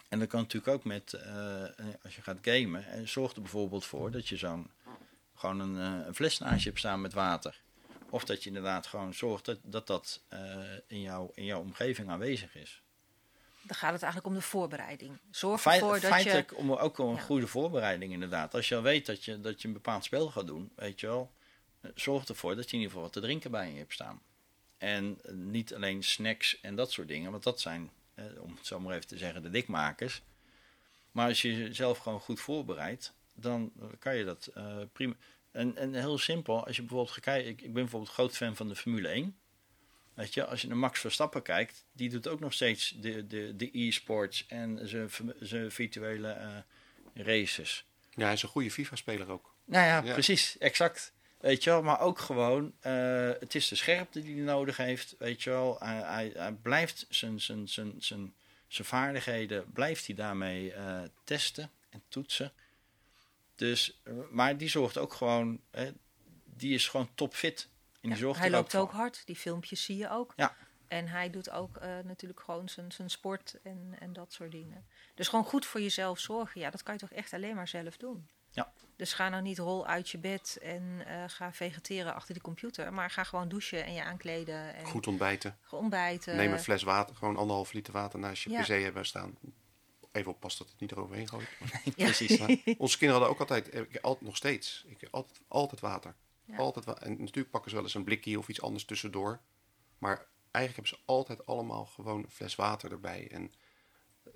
En 0.08 0.18
dat 0.18 0.28
kan 0.28 0.40
natuurlijk 0.40 0.72
ook 0.72 0.84
met, 0.84 1.12
eh, 1.12 1.64
als 2.02 2.16
je 2.16 2.22
gaat 2.22 2.38
gamen, 2.42 2.86
en 2.86 3.08
zorg 3.08 3.34
er 3.34 3.42
bijvoorbeeld 3.42 3.84
voor 3.84 4.10
dat 4.10 4.28
je 4.28 4.36
zo'n 4.36 4.70
gewoon 5.34 5.60
een, 5.60 5.74
een 6.06 6.14
fles 6.14 6.38
naast 6.38 6.62
je 6.62 6.68
hebt 6.68 6.78
staan 6.78 7.00
met 7.00 7.12
water. 7.12 7.62
Of 8.12 8.24
dat 8.24 8.42
je 8.42 8.48
inderdaad 8.48 8.86
gewoon 8.86 9.14
zorgt 9.14 9.44
dat 9.44 9.58
dat, 9.62 9.86
dat 9.86 10.20
eh, 10.28 10.40
in, 10.86 11.00
jouw, 11.00 11.30
in 11.34 11.44
jouw 11.44 11.60
omgeving 11.60 12.08
aanwezig 12.08 12.54
is. 12.56 12.82
Dan 13.62 13.76
gaat 13.76 13.92
het 13.92 14.02
eigenlijk 14.02 14.32
om 14.34 14.38
de 14.40 14.46
voorbereiding. 14.46 15.18
Zorg 15.30 15.60
Feit- 15.60 15.74
ervoor 15.80 15.92
dat 15.92 16.02
je. 16.02 16.08
feitelijk 16.08 16.56
om, 16.56 16.72
ook 16.72 16.98
om 16.98 17.08
een 17.08 17.14
Ja. 17.14 17.20
goede 17.20 17.46
voorbereiding 17.46 18.12
inderdaad. 18.12 18.54
Als 18.54 18.68
je 18.68 18.76
al 18.76 18.82
weet 18.82 19.06
dat 19.06 19.24
je, 19.24 19.40
dat 19.40 19.62
je 19.62 19.68
een 19.68 19.74
bepaald 19.74 20.04
spel 20.04 20.30
gaat 20.30 20.46
doen, 20.46 20.72
weet 20.76 21.00
je 21.00 21.06
wel, 21.06 21.32
eh, 21.80 21.90
zorg 21.94 22.24
ervoor 22.28 22.54
dat 22.56 22.64
je 22.64 22.70
in 22.70 22.76
ieder 22.76 22.88
geval 22.88 23.02
wat 23.02 23.12
te 23.12 23.20
drinken 23.20 23.50
bij 23.50 23.70
je 23.72 23.78
hebt 23.78 23.92
staan. 23.92 24.22
En 24.78 25.18
eh, 25.24 25.32
niet 25.32 25.74
alleen 25.74 26.02
snacks 26.02 26.60
en 26.60 26.76
dat 26.76 26.90
soort 26.92 27.08
dingen, 27.08 27.30
want 27.30 27.42
dat 27.42 27.60
zijn, 27.60 27.90
eh, 28.14 28.24
om 28.38 28.54
het 28.56 28.66
zo 28.66 28.80
maar 28.80 28.94
even 28.94 29.06
te 29.08 29.18
zeggen, 29.18 29.42
de 29.42 29.50
dikmakers. 29.50 30.22
Maar 31.12 31.28
als 31.28 31.42
je 31.42 31.56
jezelf 31.56 31.98
gewoon 31.98 32.20
goed 32.20 32.40
voorbereidt, 32.40 33.12
dan 33.34 33.72
kan 33.98 34.16
je 34.16 34.24
dat 34.24 34.50
prima. 34.92 35.14
En, 35.52 35.76
en 35.76 35.94
heel 35.94 36.18
simpel, 36.18 36.66
als 36.66 36.76
je 36.76 36.82
bijvoorbeeld 36.82 37.10
gaat 37.14 37.24
kijken, 37.24 37.50
ik, 37.50 37.60
ik 37.60 37.72
ben 37.72 37.82
bijvoorbeeld 37.82 38.12
groot 38.12 38.36
fan 38.36 38.56
van 38.56 38.68
de 38.68 38.76
Formule 38.76 39.08
1. 39.08 39.36
Weet 40.14 40.34
je, 40.34 40.44
als 40.46 40.60
je 40.62 40.68
naar 40.68 40.76
Max 40.76 41.00
Verstappen 41.00 41.42
kijkt, 41.42 41.84
die 41.92 42.10
doet 42.10 42.28
ook 42.28 42.40
nog 42.40 42.52
steeds 42.52 42.94
de, 43.00 43.26
de, 43.26 43.56
de 43.56 43.78
e-sports 43.78 44.46
en 44.48 44.88
zijn, 44.88 45.10
zijn 45.40 45.72
virtuele 45.72 46.28
eh, 46.28 46.56
races. 47.14 47.84
Ja, 48.14 48.24
hij 48.24 48.32
is 48.32 48.42
een 48.42 48.48
goede 48.48 48.70
FIFA-speler 48.70 49.30
ook. 49.30 49.54
Nou 49.64 49.86
ja, 49.86 50.02
Ja. 50.02 50.12
precies, 50.12 50.58
exact. 50.58 51.12
Weet 51.40 51.64
je 51.64 51.70
wel, 51.70 51.82
maar 51.82 52.00
ook 52.00 52.18
gewoon, 52.18 52.72
eh, 52.80 53.30
het 53.40 53.54
is 53.54 53.68
de 53.68 53.74
scherpte 53.74 54.22
die 54.22 54.34
hij 54.34 54.44
nodig 54.44 54.76
heeft. 54.76 55.14
Weet 55.18 55.42
je 55.42 55.50
wel, 55.50 55.76
hij, 55.78 56.00
hij, 56.00 56.32
hij 56.34 56.52
blijft 56.52 57.06
zijn, 57.08 57.40
zijn, 57.40 57.68
zijn, 57.68 57.94
zijn, 57.98 58.34
zijn 58.68 58.88
vaardigheden, 58.88 59.72
blijft 59.72 60.06
hij 60.06 60.14
daarmee 60.14 60.72
eh, 60.72 61.00
testen 61.24 61.70
en 61.90 62.02
toetsen. 62.08 62.52
Dus, 63.54 64.00
eh, 64.04 64.12
maar 64.30 64.56
die 64.56 64.68
zorgt 64.68 64.98
ook 64.98 65.12
gewoon, 65.12 65.60
hè, 65.70 65.90
die 66.44 66.74
is 66.74 66.88
gewoon 66.88 67.08
topfit. 67.14 67.70
En 68.00 68.08
die 68.08 68.18
zorgt 68.18 68.38
hij 68.38 68.48
er 68.48 68.54
loopt 68.54 68.74
ook 68.74 68.90
hard, 68.92 69.22
die 69.26 69.36
filmpjes 69.36 69.84
zie 69.84 69.96
je 69.96 70.10
ook. 70.10 70.32
Ja. 70.36 70.56
En 70.88 71.08
hij 71.08 71.30
doet 71.30 71.50
ook 71.50 71.76
eh, 71.76 71.98
natuurlijk 72.04 72.40
gewoon 72.40 72.68
zijn, 72.68 72.92
zijn 72.92 73.10
sport 73.10 73.58
en, 73.62 73.94
en 73.98 74.12
dat 74.12 74.32
soort 74.32 74.50
dingen. 74.50 74.86
Dus 75.14 75.28
gewoon 75.28 75.44
goed 75.44 75.66
voor 75.66 75.80
jezelf 75.80 76.18
zorgen, 76.18 76.60
ja, 76.60 76.70
dat 76.70 76.82
kan 76.82 76.94
je 76.94 77.00
toch 77.00 77.12
echt 77.12 77.32
alleen 77.32 77.54
maar 77.54 77.68
zelf 77.68 77.96
doen. 77.96 78.28
Ja. 78.50 78.72
Dus 78.96 79.12
ga 79.12 79.28
nou 79.28 79.42
niet 79.42 79.58
rol 79.58 79.86
uit 79.86 80.08
je 80.10 80.18
bed 80.18 80.58
en 80.62 81.02
eh, 81.06 81.24
ga 81.26 81.52
vegeteren 81.52 82.14
achter 82.14 82.34
die 82.34 82.42
computer. 82.42 82.92
Maar 82.92 83.10
ga 83.10 83.24
gewoon 83.24 83.48
douchen 83.48 83.84
en 83.84 83.92
je 83.94 84.02
aankleden 84.04 84.74
en 84.74 84.84
Goed 84.86 85.06
ontbijten. 85.06 85.58
ontbijten. 85.70 86.36
Neem 86.36 86.52
een 86.52 86.58
fles 86.60 86.82
water, 86.82 87.16
gewoon 87.16 87.36
anderhalf 87.36 87.72
liter 87.72 87.92
water 87.92 88.18
naast 88.18 88.42
je 88.42 88.50
Ja. 88.50 88.60
pc 88.62 88.66
hebben 88.68 89.06
staan. 89.06 89.36
Even 90.12 90.30
oppassen 90.30 90.62
dat 90.62 90.72
het 90.72 90.80
niet 90.80 90.92
eroverheen 90.92 91.28
gooit. 91.28 91.48
Ja. 91.96 92.04
Precies. 92.04 92.38
Onze 92.78 92.98
kinderen 92.98 93.08
hadden 93.22 93.28
ook 93.28 93.40
altijd, 93.40 93.68
eh, 93.68 93.80
ik, 93.80 93.96
altijd 94.02 94.24
nog 94.24 94.36
steeds, 94.36 94.84
ik, 94.88 95.08
altijd, 95.10 95.40
altijd 95.48 95.80
water. 95.80 96.14
Ja. 96.44 96.56
Altijd 96.56 96.84
wa- 96.84 97.00
en 97.00 97.10
natuurlijk 97.18 97.50
pakken 97.50 97.70
ze 97.70 97.76
wel 97.76 97.84
eens 97.84 97.94
een 97.94 98.04
blikje 98.04 98.38
of 98.38 98.48
iets 98.48 98.60
anders 98.62 98.84
tussendoor. 98.84 99.40
Maar 99.98 100.26
eigenlijk 100.50 100.88
hebben 100.88 100.98
ze 101.06 101.12
altijd 101.12 101.46
allemaal 101.46 101.84
gewoon 101.86 102.22
een 102.22 102.30
fles 102.30 102.54
water 102.54 102.90
erbij. 102.92 103.28
En 103.30 103.52
eh, 104.24 104.30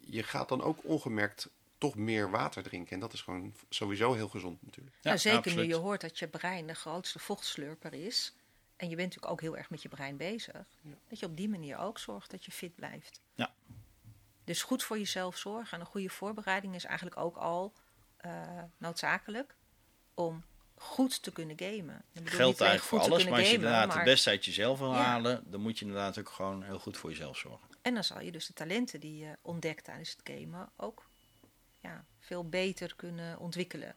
je 0.00 0.22
gaat 0.22 0.48
dan 0.48 0.62
ook 0.62 0.78
ongemerkt 0.84 1.48
toch 1.78 1.94
meer 1.94 2.30
water 2.30 2.62
drinken. 2.62 2.92
En 2.92 3.00
dat 3.00 3.12
is 3.12 3.20
gewoon 3.22 3.54
sowieso 3.68 4.12
heel 4.12 4.28
gezond 4.28 4.62
natuurlijk. 4.62 4.96
nou, 5.02 5.18
zeker 5.18 5.38
absoluut. 5.38 5.58
nu 5.66 5.72
je 5.72 5.78
hoort 5.80 6.00
dat 6.00 6.18
je 6.18 6.28
brein 6.28 6.66
de 6.66 6.74
grootste 6.74 7.18
vochtslurper 7.18 7.92
is. 7.94 8.34
En 8.76 8.88
je 8.88 8.96
bent 8.96 9.08
natuurlijk 9.08 9.32
ook 9.32 9.40
heel 9.40 9.56
erg 9.56 9.70
met 9.70 9.82
je 9.82 9.88
brein 9.88 10.16
bezig. 10.16 10.66
Dat 11.08 11.18
je 11.18 11.26
op 11.26 11.36
die 11.36 11.48
manier 11.48 11.78
ook 11.78 11.98
zorgt 11.98 12.30
dat 12.30 12.44
je 12.44 12.50
fit 12.52 12.74
blijft. 12.74 13.20
Ja. 13.34 13.54
Dus 14.46 14.62
goed 14.62 14.82
voor 14.82 14.98
jezelf 14.98 15.36
zorgen 15.36 15.72
en 15.72 15.80
een 15.80 15.90
goede 15.90 16.08
voorbereiding 16.08 16.74
is 16.74 16.84
eigenlijk 16.84 17.16
ook 17.16 17.36
al 17.36 17.72
eh, 18.16 18.62
noodzakelijk 18.78 19.56
om 20.14 20.44
goed 20.74 21.22
te 21.22 21.32
kunnen 21.32 21.58
gamen. 21.58 21.96
Ik 22.12 22.22
bedoel, 22.24 22.38
Geldt 22.38 22.60
eigenlijk 22.60 22.88
voor 22.90 22.98
alles, 23.10 23.24
maar 23.24 23.32
als 23.32 23.40
je 23.40 23.46
gamen, 23.46 23.52
inderdaad 23.54 23.86
maar- 23.88 23.96
het 23.96 24.04
beste 24.04 24.30
uit 24.30 24.44
jezelf 24.44 24.78
wil 24.78 24.92
Ja. 24.92 25.02
halen, 25.02 25.50
dan 25.50 25.60
moet 25.60 25.78
je 25.78 25.84
inderdaad 25.84 26.18
ook 26.18 26.28
gewoon 26.28 26.62
heel 26.62 26.78
goed 26.78 26.96
voor 26.96 27.10
jezelf 27.10 27.36
zorgen. 27.38 27.68
En 27.82 27.94
dan 27.94 28.04
zal 28.04 28.20
je 28.20 28.32
dus 28.32 28.46
de 28.46 28.52
talenten 28.52 29.00
die 29.00 29.16
je 29.24 29.38
ontdekt 29.42 29.84
tijdens 29.84 30.10
het 30.10 30.20
gamen 30.24 30.70
ook 30.76 31.08
ja, 31.80 32.04
veel 32.18 32.48
beter 32.48 32.96
kunnen 32.96 33.38
ontwikkelen. 33.38 33.96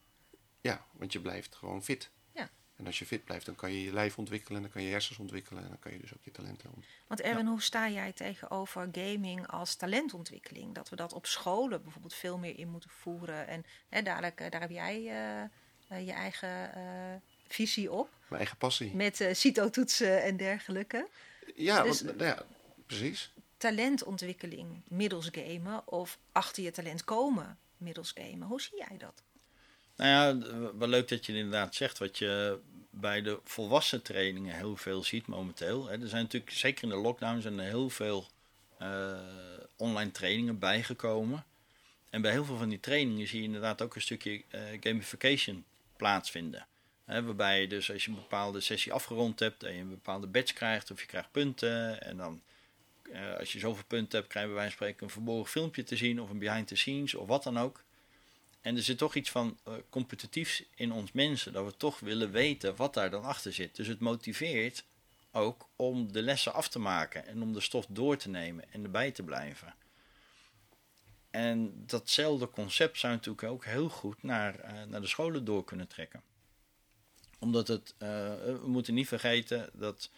Ja, 0.60 0.84
want 0.92 1.12
je 1.12 1.20
blijft 1.20 1.54
gewoon 1.56 1.82
fit. 1.82 2.10
En 2.80 2.86
als 2.86 2.98
je 2.98 3.06
fit 3.06 3.24
blijft, 3.24 3.46
dan 3.46 3.54
kan 3.54 3.72
je 3.72 3.82
je 3.82 3.92
lijf 3.92 4.18
ontwikkelen, 4.18 4.56
en 4.56 4.62
dan 4.62 4.72
kan 4.72 4.82
je 4.82 4.90
hersens 4.90 5.18
ontwikkelen 5.18 5.62
en 5.62 5.68
dan 5.68 5.78
kan 5.78 5.92
je 5.92 5.98
dus 5.98 6.14
ook 6.14 6.24
je 6.24 6.30
talenten 6.30 6.66
ontwikkelen. 6.68 7.04
Want 7.06 7.20
Erwin, 7.20 7.46
hoe 7.46 7.62
sta 7.62 7.88
jij 7.88 8.12
tegenover 8.12 8.88
gaming 8.92 9.46
als 9.46 9.74
talentontwikkeling? 9.74 10.74
Dat 10.74 10.88
we 10.88 10.96
dat 10.96 11.12
op 11.12 11.26
scholen 11.26 11.82
bijvoorbeeld 11.82 12.14
veel 12.14 12.38
meer 12.38 12.58
in 12.58 12.68
moeten 12.68 12.90
voeren. 12.90 13.46
En 13.46 13.64
hè, 13.88 14.02
dadelijk, 14.02 14.40
eh, 14.40 14.50
daar 14.50 14.60
heb 14.60 14.70
jij 14.70 15.06
eh, 15.06 15.42
eh, 15.88 16.06
je 16.06 16.12
eigen 16.12 16.74
eh, 16.74 16.82
visie 17.48 17.92
op. 17.92 18.10
Mijn 18.20 18.40
eigen 18.40 18.56
passie. 18.56 18.94
Met 18.94 19.20
eh 19.20 19.34
CITO-toetsen 19.34 20.22
en 20.22 20.36
dergelijke. 20.36 21.08
Ja, 21.54 21.82
Dus- 21.82 22.02
want, 22.02 22.16
nou 22.16 22.28
ja, 22.28 22.42
precies. 22.86 23.32
Talentontwikkeling 23.56 24.82
middels 24.88 25.28
gamen 25.32 25.88
of 25.88 26.18
achter 26.32 26.62
je 26.62 26.70
talent 26.70 27.04
komen 27.04 27.58
middels 27.76 28.12
gamen. 28.14 28.48
Hoe 28.48 28.60
zie 28.60 28.84
jij 28.88 28.98
dat? 28.98 29.22
Nou 29.96 30.10
ja, 30.10 30.48
wel 30.78 30.88
leuk 30.88 31.08
dat 31.08 31.26
je 31.26 31.32
het 31.32 31.40
inderdaad 31.42 31.74
zegt 31.74 31.98
wat 31.98 32.18
je 32.18 32.58
bij 32.90 33.22
de 33.22 33.40
volwassen 33.44 34.02
trainingen 34.02 34.56
heel 34.56 34.76
veel 34.76 35.02
ziet 35.02 35.26
momenteel. 35.26 35.86
Hè. 35.86 36.00
Er 36.00 36.08
zijn 36.08 36.22
natuurlijk, 36.22 36.52
zeker 36.52 36.82
in 36.82 36.88
de 36.88 36.96
lockdown, 36.96 37.58
er 37.58 37.64
heel 37.64 37.90
veel 37.90 38.26
eh, 38.78 39.18
online 39.76 40.10
trainingen 40.10 40.58
bijgekomen. 40.58 41.44
En 42.10 42.22
bij 42.22 42.30
heel 42.30 42.44
veel 42.44 42.56
van 42.56 42.68
die 42.68 42.80
trainingen 42.80 43.28
zie 43.28 43.38
je 43.38 43.46
inderdaad 43.46 43.82
ook 43.82 43.94
een 43.94 44.00
stukje 44.00 44.42
eh, 44.48 44.60
gamification 44.80 45.64
plaatsvinden. 45.96 46.66
Hè, 47.04 47.22
waarbij 47.22 47.60
je 47.60 47.66
dus 47.66 47.92
als 47.92 48.04
je 48.04 48.10
een 48.10 48.16
bepaalde 48.16 48.60
sessie 48.60 48.92
afgerond 48.92 49.40
hebt, 49.40 49.60
dat 49.60 49.70
je 49.70 49.78
een 49.78 49.88
bepaalde 49.88 50.26
badge 50.26 50.54
krijgt 50.54 50.90
of 50.90 51.00
je 51.00 51.06
krijgt 51.06 51.30
punten. 51.30 52.02
En 52.02 52.16
dan 52.16 52.42
eh, 53.12 53.36
als 53.38 53.52
je 53.52 53.58
zoveel 53.58 53.84
punten 53.86 54.18
hebt, 54.18 54.30
krijg 54.30 54.46
je 54.46 54.52
bij 54.52 54.60
wijze 54.60 54.76
van 54.76 54.86
spreken 54.86 55.06
een 55.06 55.12
verborgen 55.12 55.50
filmpje 55.50 55.82
te 55.82 55.96
zien 55.96 56.20
of 56.20 56.30
een 56.30 56.38
behind 56.38 56.68
the 56.68 56.76
scenes 56.76 57.14
of 57.14 57.26
wat 57.26 57.42
dan 57.42 57.58
ook. 57.58 57.84
En 58.60 58.76
er 58.76 58.82
zit 58.82 58.98
toch 58.98 59.14
iets 59.14 59.30
van 59.30 59.58
eh, 59.64 59.74
competitiefs 59.90 60.62
in 60.74 60.92
ons 60.92 61.12
mensen, 61.12 61.52
dat 61.52 61.64
we 61.64 61.76
toch 61.76 62.00
willen 62.00 62.30
weten 62.30 62.76
wat 62.76 62.94
daar 62.94 63.10
dan 63.10 63.24
achter 63.24 63.52
zit. 63.52 63.76
Dus 63.76 63.86
het 63.86 64.00
motiveert 64.00 64.84
ook 65.32 65.68
om 65.76 66.12
de 66.12 66.22
lessen 66.22 66.52
af 66.52 66.68
te 66.68 66.78
maken 66.78 67.26
en 67.26 67.42
om 67.42 67.52
de 67.52 67.60
stof 67.60 67.86
door 67.88 68.16
te 68.16 68.28
nemen 68.28 68.72
en 68.72 68.84
erbij 68.84 69.10
te 69.10 69.22
blijven. 69.22 69.74
En 71.30 71.86
datzelfde 71.86 72.50
concept 72.50 72.98
zou 72.98 73.12
natuurlijk 73.12 73.44
ook 73.44 73.64
heel 73.64 73.88
goed 73.88 74.22
naar, 74.22 74.58
eh, 74.58 74.82
naar 74.82 75.00
de 75.00 75.06
scholen 75.06 75.44
door 75.44 75.64
kunnen 75.64 75.88
trekken. 75.88 76.22
Omdat 77.38 77.68
het, 77.68 77.94
eh, 77.98 78.08
we 78.34 78.62
moeten 78.66 78.94
niet 78.94 79.08
vergeten 79.08 79.70
dat 79.72 80.10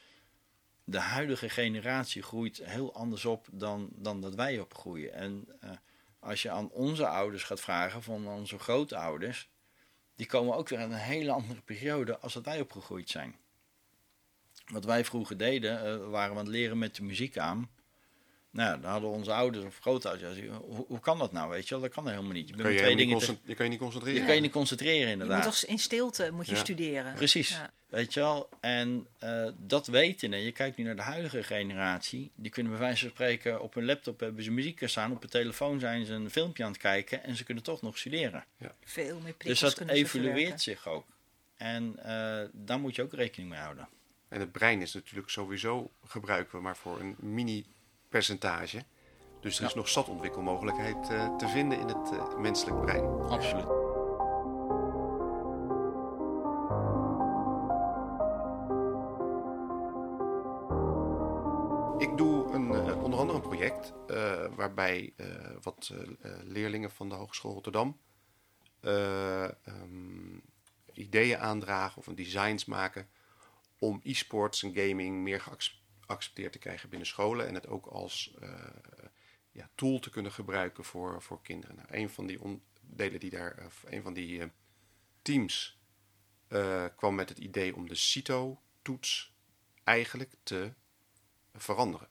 de 0.84 0.98
huidige 0.98 1.48
generatie 1.48 2.22
groeit 2.22 2.60
heel 2.64 2.94
anders 2.94 3.24
op 3.24 3.46
dan, 3.52 3.88
dan 3.92 4.20
dat 4.20 4.34
wij 4.34 4.60
opgroeien. 4.60 5.12
En 5.12 5.48
als 6.22 6.42
je 6.42 6.50
aan 6.50 6.70
onze 6.70 7.06
ouders 7.06 7.42
gaat 7.42 7.60
vragen, 7.60 8.02
van 8.02 8.28
onze 8.28 8.58
grootouders, 8.58 9.50
die 10.14 10.26
komen 10.26 10.56
ook 10.56 10.68
weer 10.68 10.78
uit 10.78 10.90
een 10.90 10.96
hele 10.96 11.32
andere 11.32 11.60
periode 11.60 12.18
als 12.18 12.32
dat 12.32 12.44
wij 12.44 12.60
opgegroeid 12.60 13.10
zijn. 13.10 13.36
Wat 14.66 14.84
wij 14.84 15.04
vroeger 15.04 15.36
deden, 15.36 15.78
eh, 15.78 16.10
waren 16.10 16.32
we 16.32 16.38
aan 16.38 16.44
het 16.44 16.54
leren 16.54 16.78
met 16.78 16.96
de 16.96 17.02
muziek 17.02 17.38
aan. 17.38 17.70
Nou, 18.52 18.80
dan 18.80 18.90
hadden 18.90 19.10
onze 19.10 19.32
ouders 19.32 19.64
of 19.64 19.78
grootouders, 19.78 20.38
hoe, 20.60 20.84
hoe 20.88 21.00
kan 21.00 21.18
dat 21.18 21.32
nou, 21.32 21.50
weet 21.50 21.68
je 21.68 21.74
wel? 21.74 21.82
Dat 21.82 21.92
kan 21.92 22.08
helemaal 22.08 22.32
niet. 22.32 22.48
Je, 22.48 22.54
Kan 22.56 22.72
je, 22.72 22.78
twee 22.78 22.96
dingen 22.96 23.18
je 23.44 23.54
kan 23.54 23.64
je 23.64 23.70
niet 23.70 23.78
concentreren. 23.80 24.20
je 24.20 24.26
kan 24.26 24.34
je 24.34 24.40
niet 24.40 24.50
concentreren 24.52 24.98
Je 24.98 25.04
moet 25.04 25.22
inderdaad. 25.22 25.42
toch 25.44 25.64
in 25.70 25.78
stilte 25.78 26.30
moet 26.32 26.46
je 26.46 26.52
Ja. 26.54 26.58
studeren. 26.58 27.14
Precies. 27.14 27.48
Ja. 27.48 27.70
Weet 27.88 28.14
je 28.14 28.20
wel? 28.20 28.48
En 28.60 29.06
eh, 29.18 29.48
dat 29.56 29.86
weten. 29.86 30.32
En 30.32 30.40
je 30.40 30.52
kijkt 30.52 30.76
nu 30.76 30.84
naar 30.84 30.96
de 30.96 31.02
huidige 31.02 31.42
generatie. 31.42 32.30
Die 32.34 32.50
kunnen 32.50 32.72
bij 32.72 32.80
wijze 32.80 33.00
van 33.00 33.10
spreken 33.10 33.60
op 33.62 33.74
hun 33.74 33.84
laptop 33.84 34.20
hebben 34.20 34.44
ze 34.44 34.50
muziek 34.50 34.80
staan. 34.84 35.12
Op 35.12 35.20
hun 35.20 35.30
telefoon 35.30 35.80
zijn 35.80 36.06
ze 36.06 36.12
een 36.12 36.30
filmpje 36.30 36.64
aan 36.64 36.70
het 36.72 36.80
kijken. 36.80 37.24
En 37.24 37.36
ze 37.36 37.44
kunnen 37.44 37.62
toch 37.64 37.82
nog 37.82 37.98
studeren. 37.98 38.44
Veel 38.84 39.20
meer 39.20 39.32
prikkels 39.34 39.60
Dus 39.60 39.74
dat 39.74 39.88
evolueert 39.88 40.60
zich 40.60 40.88
ook. 40.88 41.06
En 41.56 41.94
eh, 42.04 42.48
daar 42.52 42.78
moet 42.80 42.94
je 42.96 43.02
ook 43.02 43.12
rekening 43.12 43.50
mee 43.50 43.60
houden. 43.60 43.88
En 44.28 44.40
het 44.40 44.52
brein 44.52 44.80
is 44.82 44.92
natuurlijk 44.94 45.30
sowieso 45.30 45.90
gebruiken 46.06 46.56
we 46.56 46.62
maar 46.62 46.76
voor 46.76 47.00
een 47.00 47.16
mini 47.18 47.64
percentage. 48.12 48.84
Dus 49.40 49.58
er 49.58 49.64
is 49.64 49.70
Ja. 49.70 49.76
nog 49.76 49.88
zat 49.88 50.08
ontwikkelmogelijkheid 50.08 51.08
eh, 51.08 51.36
te 51.36 51.48
vinden 51.48 51.78
in 51.78 51.86
het 51.88 52.10
eh, 52.12 52.36
menselijk 52.36 52.80
brein. 52.80 53.04
Absoluut. 53.22 53.80
Ik 61.98 62.16
doe 62.18 62.52
een, 62.52 62.74
eh, 62.74 63.02
onder 63.02 63.18
andere 63.18 63.38
een 63.38 63.48
project 63.48 63.92
waarbij 64.56 65.14
wat 65.62 65.92
leerlingen 66.44 66.90
van 66.90 67.08
de 67.08 67.14
Hogeschool 67.14 67.52
Rotterdam 67.52 67.96
eh, 68.82 69.44
ehm, 69.44 70.38
ideeën 70.92 71.38
aandragen 71.38 71.98
of 71.98 72.06
een 72.06 72.14
designs 72.14 72.64
maken 72.64 73.08
om 73.78 74.00
e-sports 74.02 74.62
en 74.62 74.74
gaming 74.74 75.16
meer 75.16 75.40
geaccepteerd 75.40 75.81
te 76.32 76.58
krijgen 76.58 76.88
binnen 76.88 77.08
scholen 77.08 77.46
en 77.46 77.54
het 77.54 77.66
ook 77.66 77.86
als 77.86 78.34
eh, 78.40 78.50
ja, 79.50 79.70
tool 79.74 79.98
te 79.98 80.10
kunnen 80.10 80.32
gebruiken 80.32 80.84
voor, 80.84 81.22
voor 81.22 81.42
kinderen. 81.42 81.76
Nou, 81.76 81.88
een 81.90 82.10
van 82.10 82.26
die 82.26 82.40
onderdelen 82.40 83.20
die 83.20 83.30
daar, 83.30 83.62
of 83.66 83.84
een 83.86 84.02
van 84.02 84.12
die 84.12 84.40
eh, 84.40 84.48
teams 85.22 85.80
eh, 86.48 86.86
kwam 86.96 87.14
met 87.14 87.28
het 87.28 87.38
idee 87.38 87.76
om 87.76 87.88
de 87.88 87.94
CITO-toets 87.94 89.34
eigenlijk 89.84 90.34
te 90.42 90.72
veranderen. 91.54 92.08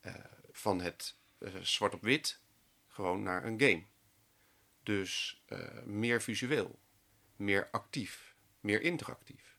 Eh, 0.00 0.14
van 0.52 0.80
het 0.80 1.16
eh, 1.38 1.54
zwart 1.60 1.94
op 1.94 2.02
wit 2.02 2.40
gewoon 2.86 3.22
naar 3.22 3.44
een 3.44 3.60
game. 3.60 3.84
Dus 4.82 5.42
eh, 5.46 5.82
meer 5.82 6.22
visueel, 6.22 6.78
meer 7.36 7.68
actief, 7.70 8.36
meer 8.60 8.80
interactief. 8.80 9.51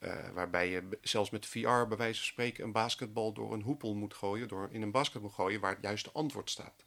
Eh, 0.00 0.30
waarbij 0.30 0.70
je 0.70 0.98
zelfs 1.00 1.30
met 1.30 1.46
VR 1.46 1.86
bij 1.86 1.96
wijze 1.96 2.18
van 2.18 2.28
spreken 2.28 2.64
een 2.64 2.72
basketbal 2.72 3.32
door 3.32 3.52
een 3.52 3.62
hoepel 3.62 3.94
moet 3.94 4.14
gooien, 4.14 4.48
door 4.48 4.68
in 4.70 4.82
een 4.82 4.90
basket 4.90 5.22
moet 5.22 5.32
gooien 5.32 5.60
waar 5.60 5.72
het 5.72 5.82
juiste 5.82 6.12
antwoord 6.12 6.50
staat. 6.50 6.84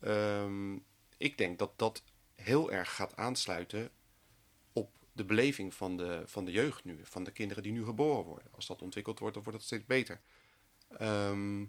Ehm, 0.00 0.74
ik 1.16 1.38
denk 1.38 1.58
dat 1.58 1.78
dat 1.78 2.02
heel 2.34 2.72
erg 2.72 2.94
gaat 2.94 3.16
aansluiten 3.16 3.90
op 4.72 4.90
de 5.12 5.24
beleving 5.24 5.74
van 5.74 5.96
de, 5.96 6.22
van 6.26 6.44
de 6.44 6.52
jeugd 6.52 6.84
nu, 6.84 7.00
van 7.02 7.24
de 7.24 7.32
kinderen 7.32 7.62
die 7.62 7.72
nu 7.72 7.84
geboren 7.84 8.24
worden. 8.24 8.48
Als 8.50 8.66
dat 8.66 8.82
ontwikkeld 8.82 9.18
wordt, 9.18 9.34
dan 9.34 9.44
wordt 9.44 9.58
het 9.58 9.68
steeds 9.68 9.86
beter. 9.86 10.20
Ehm, 10.88 11.60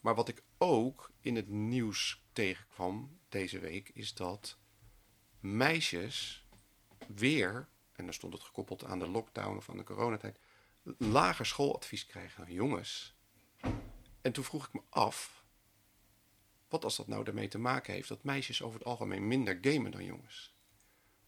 maar 0.00 0.14
wat 0.14 0.28
ik 0.28 0.42
ook 0.58 1.10
in 1.20 1.36
het 1.36 1.48
nieuws 1.48 2.24
tegenkwam 2.32 3.18
deze 3.28 3.58
week, 3.58 3.90
is 3.94 4.14
dat 4.14 4.58
meisjes 5.40 6.46
weer, 7.06 7.68
en 8.00 8.06
dan 8.06 8.14
stond 8.14 8.32
het 8.32 8.42
gekoppeld 8.42 8.84
aan 8.84 8.98
de 8.98 9.08
lockdown 9.08 9.56
of 9.56 9.70
aan 9.70 9.76
de 9.76 9.84
coronatijd, 9.84 10.38
lager 10.98 11.46
schooladvies 11.46 12.06
krijgen 12.06 12.52
jongens. 12.52 13.14
En 14.20 14.32
toen 14.32 14.44
vroeg 14.44 14.66
ik 14.66 14.72
me 14.72 14.80
af, 14.88 15.44
wat 16.68 16.84
als 16.84 16.96
dat 16.96 17.06
nou 17.06 17.26
ermee 17.26 17.48
te 17.48 17.58
maken 17.58 17.92
heeft 17.92 18.08
dat 18.08 18.22
meisjes 18.22 18.62
over 18.62 18.78
het 18.78 18.88
algemeen 18.88 19.28
minder 19.28 19.58
gamen 19.60 19.90
dan 19.90 20.04
jongens? 20.04 20.54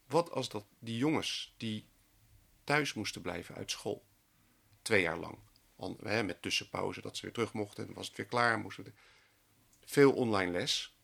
Wat 0.07 0.31
als 0.31 0.49
dat 0.49 0.65
die 0.79 0.97
jongens 0.97 1.53
die 1.57 1.87
thuis 2.63 2.93
moesten 2.93 3.21
blijven 3.21 3.55
uit 3.55 3.71
school, 3.71 4.05
twee 4.81 5.01
jaar 5.01 5.17
lang, 5.17 5.37
met 6.03 6.41
tussenpauze, 6.41 7.01
dat 7.01 7.15
ze 7.17 7.21
weer 7.21 7.33
terug 7.33 7.53
mochten, 7.53 7.85
dan 7.85 7.95
was 7.95 8.07
het 8.07 8.17
weer 8.17 8.25
klaar, 8.25 8.59
moesten 8.59 8.83
we 8.83 8.93
veel 9.85 10.13
online 10.13 10.51
les. 10.51 10.97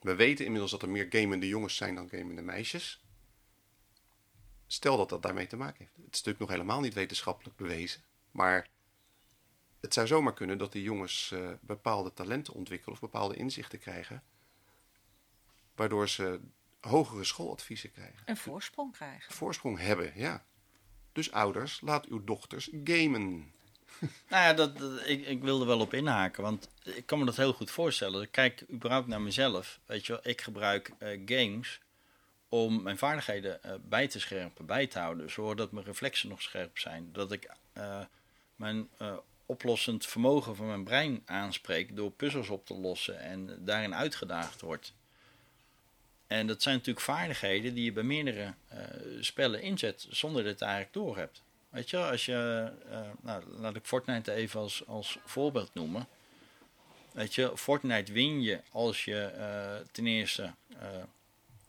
We 0.00 0.14
weten 0.14 0.44
inmiddels 0.44 0.70
dat 0.70 0.82
er 0.82 0.88
meer 0.88 1.06
gamende 1.10 1.48
jongens 1.48 1.76
zijn 1.76 1.94
dan 1.94 2.08
gamende 2.08 2.42
meisjes. 2.42 3.02
Stel 4.70 4.96
dat 4.96 5.08
dat 5.08 5.22
daarmee 5.22 5.46
te 5.46 5.56
maken 5.56 5.76
heeft. 5.78 5.90
Het 5.96 6.04
is 6.04 6.10
natuurlijk 6.22 6.38
nog 6.38 6.48
helemaal 6.50 6.80
niet 6.80 6.94
wetenschappelijk 6.94 7.56
bewezen, 7.56 8.02
maar 8.30 8.68
het 9.80 9.94
zou 9.94 10.06
zomaar 10.06 10.34
kunnen 10.34 10.58
dat 10.58 10.72
die 10.72 10.82
jongens 10.82 11.30
eh, 11.32 11.50
bepaalde 11.60 12.12
talenten 12.12 12.54
ontwikkelen 12.54 12.94
of 12.94 13.00
bepaalde 13.00 13.36
inzichten 13.36 13.78
krijgen, 13.78 14.22
waardoor 15.74 16.08
ze 16.08 16.40
hogere 16.80 17.24
schooladviezen 17.24 17.92
krijgen 17.92 18.22
Een 18.24 18.36
voorsprong 18.36 18.92
krijgen. 18.92 19.34
voorsprong 19.34 19.78
hebben, 19.78 20.12
ja. 20.14 20.44
Dus 21.12 21.32
ouders, 21.32 21.80
laat 21.80 22.06
uw 22.06 22.24
dochters 22.24 22.68
gamen. 22.84 23.52
Nou 24.28 24.42
ja, 24.42 24.52
dat, 24.52 24.78
dat- 24.78 25.06
ik, 25.06 25.26
ik 25.26 25.42
wilde 25.42 25.64
wel 25.64 25.80
op 25.80 25.94
inhaken, 25.94 26.42
want 26.42 26.68
ik 26.84 27.06
kan 27.06 27.18
me 27.18 27.24
dat 27.24 27.36
heel 27.36 27.52
goed 27.52 27.70
voorstellen. 27.70 28.22
Ik 28.22 28.30
kijk 28.32 28.64
überhaupt 28.70 29.06
naar 29.06 29.20
mezelf. 29.20 29.80
Weet 29.86 30.06
je 30.06 30.12
wel, 30.12 30.20
ik 30.24 30.40
gebruik 30.40 30.92
eh, 30.98 31.20
games 31.26 31.80
om 32.48 32.82
mijn 32.82 32.98
vaardigheden 32.98 33.62
eh, 33.62 33.72
bij 33.82 34.08
te 34.08 34.20
scherpen, 34.20 34.66
bij 34.66 34.86
te 34.86 34.98
houden. 34.98 35.30
Zodat 35.30 35.72
mijn 35.72 35.86
reflexen 35.86 36.28
nog 36.28 36.42
scherp 36.42 36.78
zijn. 36.78 37.08
Dat 37.12 37.32
ik 37.32 37.50
eh, 37.72 38.00
mijn 38.56 38.88
eh, 38.96 39.16
oplossend 39.46 40.06
vermogen 40.06 40.56
van 40.56 40.66
mijn 40.66 40.84
brein 40.84 41.22
aanspreek 41.24 41.96
door 41.96 42.10
puzzels 42.10 42.48
op 42.48 42.66
te 42.66 42.74
lossen 42.74 43.20
en 43.20 43.64
daarin 43.64 43.94
uitgedaagd 43.94 44.60
wordt. 44.60 44.92
En 46.26 46.46
dat 46.46 46.62
zijn 46.62 46.76
natuurlijk 46.76 47.04
vaardigheden 47.04 47.74
die 47.74 47.84
je 47.84 47.92
bij 47.92 48.02
meerdere 48.02 48.54
spellen 49.20 49.62
inzet 49.62 50.06
zonder 50.10 50.42
dat 50.42 50.58
je 50.58 50.58
het 50.58 50.74
eigenlijk 50.74 50.92
door 50.92 51.16
hebt. 51.16 51.42
Weet 51.68 51.90
je, 51.90 51.96
als 51.96 52.26
je, 52.26 52.72
nou, 53.20 53.42
laat 53.46 53.76
ik 53.76 53.84
Fortnite 53.84 54.32
even 54.32 54.60
als, 54.60 54.86
als 54.86 55.18
voorbeeld 55.24 55.74
noemen. 55.74 56.08
Weet 57.12 57.34
je, 57.34 57.52
Fortnite 57.54 58.12
win 58.12 58.42
je 58.42 58.60
als 58.70 59.04
je 59.04 59.32
ten 59.92 60.06
eerste 60.06 60.54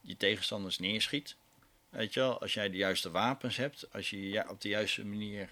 je 0.09 0.17
tegenstanders 0.17 0.79
neerschiet. 0.79 1.35
Weet 1.89 2.13
je 2.13 2.19
wel, 2.19 2.41
als 2.41 2.53
jij 2.53 2.69
de 2.69 2.77
juiste 2.77 3.11
wapens 3.11 3.57
hebt, 3.57 3.93
als 3.93 4.09
je 4.09 4.29
je 4.29 4.49
op 4.49 4.61
de 4.61 4.69
juiste 4.69 5.05
manier 5.05 5.49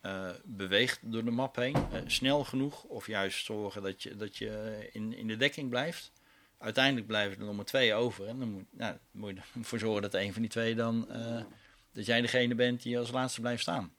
eh, 0.00 0.30
beweegt 0.44 0.98
door 1.02 1.24
de 1.24 1.30
map 1.30 1.56
heen, 1.56 1.74
eh, 1.74 2.00
snel 2.06 2.44
genoeg, 2.44 2.82
of 2.82 3.06
juist 3.06 3.44
zorgen 3.44 3.82
dat 3.82 4.02
je, 4.02 4.16
dat 4.16 4.36
je 4.36 4.88
in, 4.92 5.16
in 5.16 5.26
de 5.26 5.36
dekking 5.36 5.70
blijft. 5.70 6.12
Uiteindelijk 6.58 7.06
blijven 7.06 7.38
er 7.38 7.44
nog 7.44 7.56
maar 7.56 7.64
twee 7.64 7.94
over. 7.94 8.26
En 8.26 8.38
dan 8.38 8.50
moet, 8.50 8.64
nou, 8.70 8.96
moet 9.10 9.30
je 9.30 9.42
ervoor 9.58 9.78
zorgen 9.78 10.02
dat 10.02 10.14
een 10.14 10.32
van 10.32 10.42
die 10.42 10.50
twee 10.50 10.74
dan, 10.74 11.10
eh, 11.10 11.42
dat 11.92 12.06
jij 12.06 12.20
degene 12.20 12.54
bent 12.54 12.82
die 12.82 12.98
als 12.98 13.10
laatste 13.10 13.40
blijft 13.40 13.62
staan. 13.62 13.92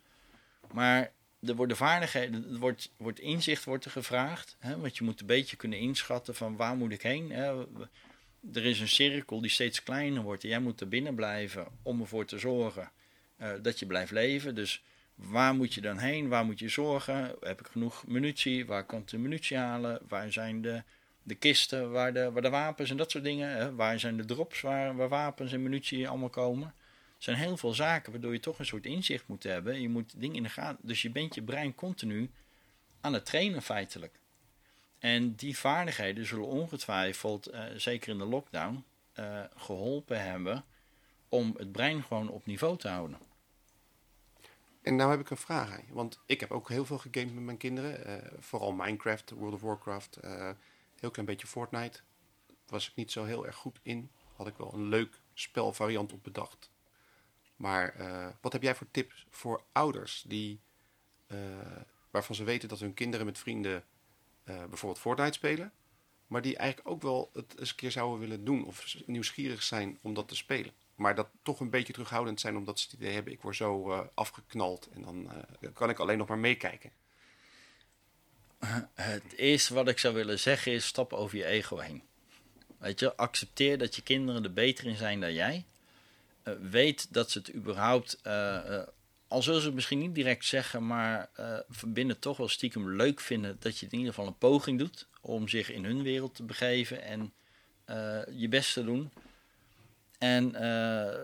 Maar 0.71 1.11
er 1.41 1.55
worden 1.55 1.77
vaardigheden, 1.77 2.53
er 2.53 2.59
wordt, 2.59 2.91
wordt 2.97 3.19
inzicht 3.19 3.63
wordt 3.63 3.85
er 3.85 3.91
gevraagd. 3.91 4.55
Hè, 4.59 4.79
want 4.79 4.97
je 4.97 5.03
moet 5.03 5.19
een 5.19 5.25
beetje 5.25 5.55
kunnen 5.55 5.79
inschatten 5.79 6.35
van 6.35 6.55
waar 6.55 6.75
moet 6.75 6.91
ik 6.91 7.01
heen. 7.01 7.31
Hè. 7.31 7.65
Er 8.53 8.65
is 8.65 8.79
een 8.79 8.87
cirkel 8.87 9.41
die 9.41 9.49
steeds 9.49 9.83
kleiner 9.83 10.23
wordt 10.23 10.43
en 10.43 10.49
jij 10.49 10.59
moet 10.59 10.81
er 10.81 10.87
binnen 10.87 11.15
blijven 11.15 11.67
om 11.83 12.01
ervoor 12.01 12.25
te 12.25 12.39
zorgen 12.39 12.91
uh, 13.41 13.51
dat 13.61 13.79
je 13.79 13.85
blijft 13.85 14.11
leven. 14.11 14.55
Dus 14.55 14.83
waar 15.15 15.55
moet 15.55 15.73
je 15.73 15.81
dan 15.81 15.97
heen? 15.97 16.27
Waar 16.27 16.45
moet 16.45 16.59
je 16.59 16.69
zorgen? 16.69 17.35
Heb 17.39 17.59
ik 17.59 17.67
genoeg 17.67 18.07
munitie? 18.07 18.65
Waar 18.65 18.85
ik 18.87 19.07
de 19.07 19.17
munitie 19.17 19.57
halen? 19.57 20.01
Waar 20.07 20.31
zijn 20.31 20.61
de, 20.61 20.83
de 21.23 21.35
kisten 21.35 21.91
waar 21.91 22.13
de, 22.13 22.31
waar 22.31 22.41
de 22.41 22.49
wapens 22.49 22.89
en 22.89 22.97
dat 22.97 23.11
soort 23.11 23.23
dingen? 23.23 23.49
Hè? 23.49 23.75
Waar 23.75 23.99
zijn 23.99 24.17
de 24.17 24.25
drops 24.25 24.61
waar, 24.61 24.95
waar 24.95 25.09
wapens 25.09 25.53
en 25.53 25.63
munitie 25.63 26.07
allemaal 26.07 26.29
komen? 26.29 26.67
Er 26.67 27.27
zijn 27.27 27.37
heel 27.37 27.57
veel 27.57 27.73
zaken 27.73 28.11
waardoor 28.11 28.33
je 28.33 28.39
toch 28.39 28.59
een 28.59 28.65
soort 28.65 28.85
inzicht 28.85 29.27
moet 29.27 29.43
hebben. 29.43 29.81
Je 29.81 29.89
moet 29.89 30.13
dingen 30.17 30.35
in 30.35 30.43
de 30.43 30.49
gaten. 30.49 30.87
Dus 30.87 31.01
je 31.01 31.09
bent 31.09 31.35
je 31.35 31.41
brein 31.41 31.75
continu 31.75 32.29
aan 33.01 33.13
het 33.13 33.25
trainen 33.25 33.61
feitelijk. 33.61 34.19
En 35.01 35.35
die 35.35 35.57
vaardigheden 35.57 36.25
zullen 36.25 36.47
ongetwijfeld, 36.47 37.53
uh, 37.53 37.63
zeker 37.75 38.11
in 38.11 38.17
de 38.17 38.25
lockdown, 38.25 38.83
uh, 39.19 39.43
geholpen 39.55 40.23
hebben 40.23 40.65
om 41.29 41.55
het 41.57 41.71
brein 41.71 42.03
gewoon 42.03 42.29
op 42.29 42.45
niveau 42.45 42.77
te 42.77 42.87
houden. 42.87 43.19
En 44.81 44.95
nou 44.95 45.11
heb 45.11 45.19
ik 45.19 45.29
een 45.29 45.37
vraag. 45.37 45.79
Want 45.89 46.19
ik 46.25 46.39
heb 46.39 46.51
ook 46.51 46.69
heel 46.69 46.85
veel 46.85 46.97
gegamed 46.97 47.33
met 47.33 47.43
mijn 47.43 47.57
kinderen. 47.57 48.07
Uh, 48.07 48.31
vooral 48.39 48.71
Minecraft, 48.71 49.29
World 49.29 49.53
of 49.53 49.61
Warcraft, 49.61 50.19
heel 50.99 51.11
klein 51.11 51.27
beetje 51.27 51.47
Fortnite. 51.47 51.99
Was 52.67 52.89
ik 52.89 52.95
niet 52.95 53.11
zo 53.11 53.23
heel 53.23 53.45
erg 53.45 53.55
goed 53.55 53.79
in. 53.81 54.11
Had 54.35 54.47
ik 54.47 54.57
wel 54.57 54.73
een 54.73 54.87
leuk 54.87 55.21
spelvariant 55.33 56.13
op 56.13 56.23
bedacht. 56.23 56.71
Maar 57.55 57.95
wat 58.41 58.53
heb 58.53 58.61
jij 58.61 58.75
voor 58.75 58.87
tips 58.91 59.25
voor 59.29 59.63
ouders 59.71 60.23
die, 60.27 60.59
waarvan 62.11 62.35
ze 62.35 62.43
weten 62.43 62.69
dat 62.69 62.79
hun 62.79 62.93
kinderen 62.93 63.25
met 63.25 63.39
vrienden 63.39 63.83
bijvoorbeeld 64.43 64.99
Fortnite 64.99 65.33
spelen. 65.33 65.71
Maar 66.27 66.41
die 66.41 66.57
eigenlijk 66.57 66.89
ook 66.89 67.01
wel 67.01 67.29
het 67.33 67.59
eens 67.59 67.69
een 67.69 67.75
keer 67.75 67.91
zouden 67.91 68.19
willen 68.19 68.45
doen. 68.45 68.65
Of 68.65 68.95
nieuwsgierig 69.05 69.63
zijn 69.63 69.99
om 70.01 70.13
dat 70.13 70.27
te 70.27 70.35
spelen. 70.35 70.71
Maar 70.95 71.15
dat 71.15 71.27
toch 71.43 71.59
een 71.59 71.69
beetje 71.69 71.93
terughoudend 71.93 72.39
zijn 72.39 72.57
omdat 72.57 72.79
ze 72.79 72.87
het 72.91 72.99
idee 72.99 73.13
hebben. 73.13 73.33
Ik 73.33 73.41
word 73.41 73.55
zo 73.55 73.91
uh, 73.91 73.99
afgeknald 74.13 74.89
en 74.93 75.01
dan 75.01 75.31
uh, 75.61 75.69
kan 75.73 75.89
ik 75.89 75.99
alleen 75.99 76.17
nog 76.17 76.27
maar 76.27 76.37
meekijken. 76.37 76.91
Het 78.93 79.33
eerste 79.35 79.73
wat 79.73 79.87
ik 79.87 79.97
zou 79.97 80.13
willen 80.13 80.39
zeggen 80.39 80.71
is 80.71 80.85
stap 80.85 81.13
over 81.13 81.37
je 81.37 81.45
ego 81.45 81.77
heen. 81.77 82.03
Weet 82.77 82.99
je, 82.99 83.15
accepteer 83.15 83.77
dat 83.77 83.95
je 83.95 84.01
kinderen 84.01 84.43
er 84.43 84.53
beter 84.53 84.85
in 84.85 84.95
zijn 84.97 85.19
dan 85.19 85.33
jij. 85.33 85.65
weet 86.61 87.13
dat 87.13 87.31
ze 87.31 87.37
het 87.37 87.53
überhaupt 87.53 88.21
al 89.31 89.41
zullen 89.41 89.59
ze 89.59 89.65
het 89.65 89.75
misschien 89.75 89.99
niet 89.99 90.15
direct 90.15 90.45
zeggen, 90.45 90.87
maar 90.87 91.29
uh, 91.39 91.57
van 91.69 91.93
binnen 91.93 92.19
toch 92.19 92.37
wel 92.37 92.47
stiekem 92.47 92.95
leuk 92.95 93.19
vinden 93.19 93.57
dat 93.59 93.77
je 93.77 93.85
in 93.85 93.97
ieder 93.97 94.13
geval 94.13 94.27
een 94.27 94.37
poging 94.37 94.79
doet 94.79 95.07
om 95.21 95.47
zich 95.47 95.71
in 95.71 95.85
hun 95.85 96.03
wereld 96.03 96.35
te 96.35 96.43
begeven 96.43 97.01
en 97.01 97.33
uh, 97.89 98.19
je 98.31 98.47
best 98.47 98.73
te 98.73 98.83
doen. 98.83 99.11
En 100.17 100.55
uh, 100.61 101.19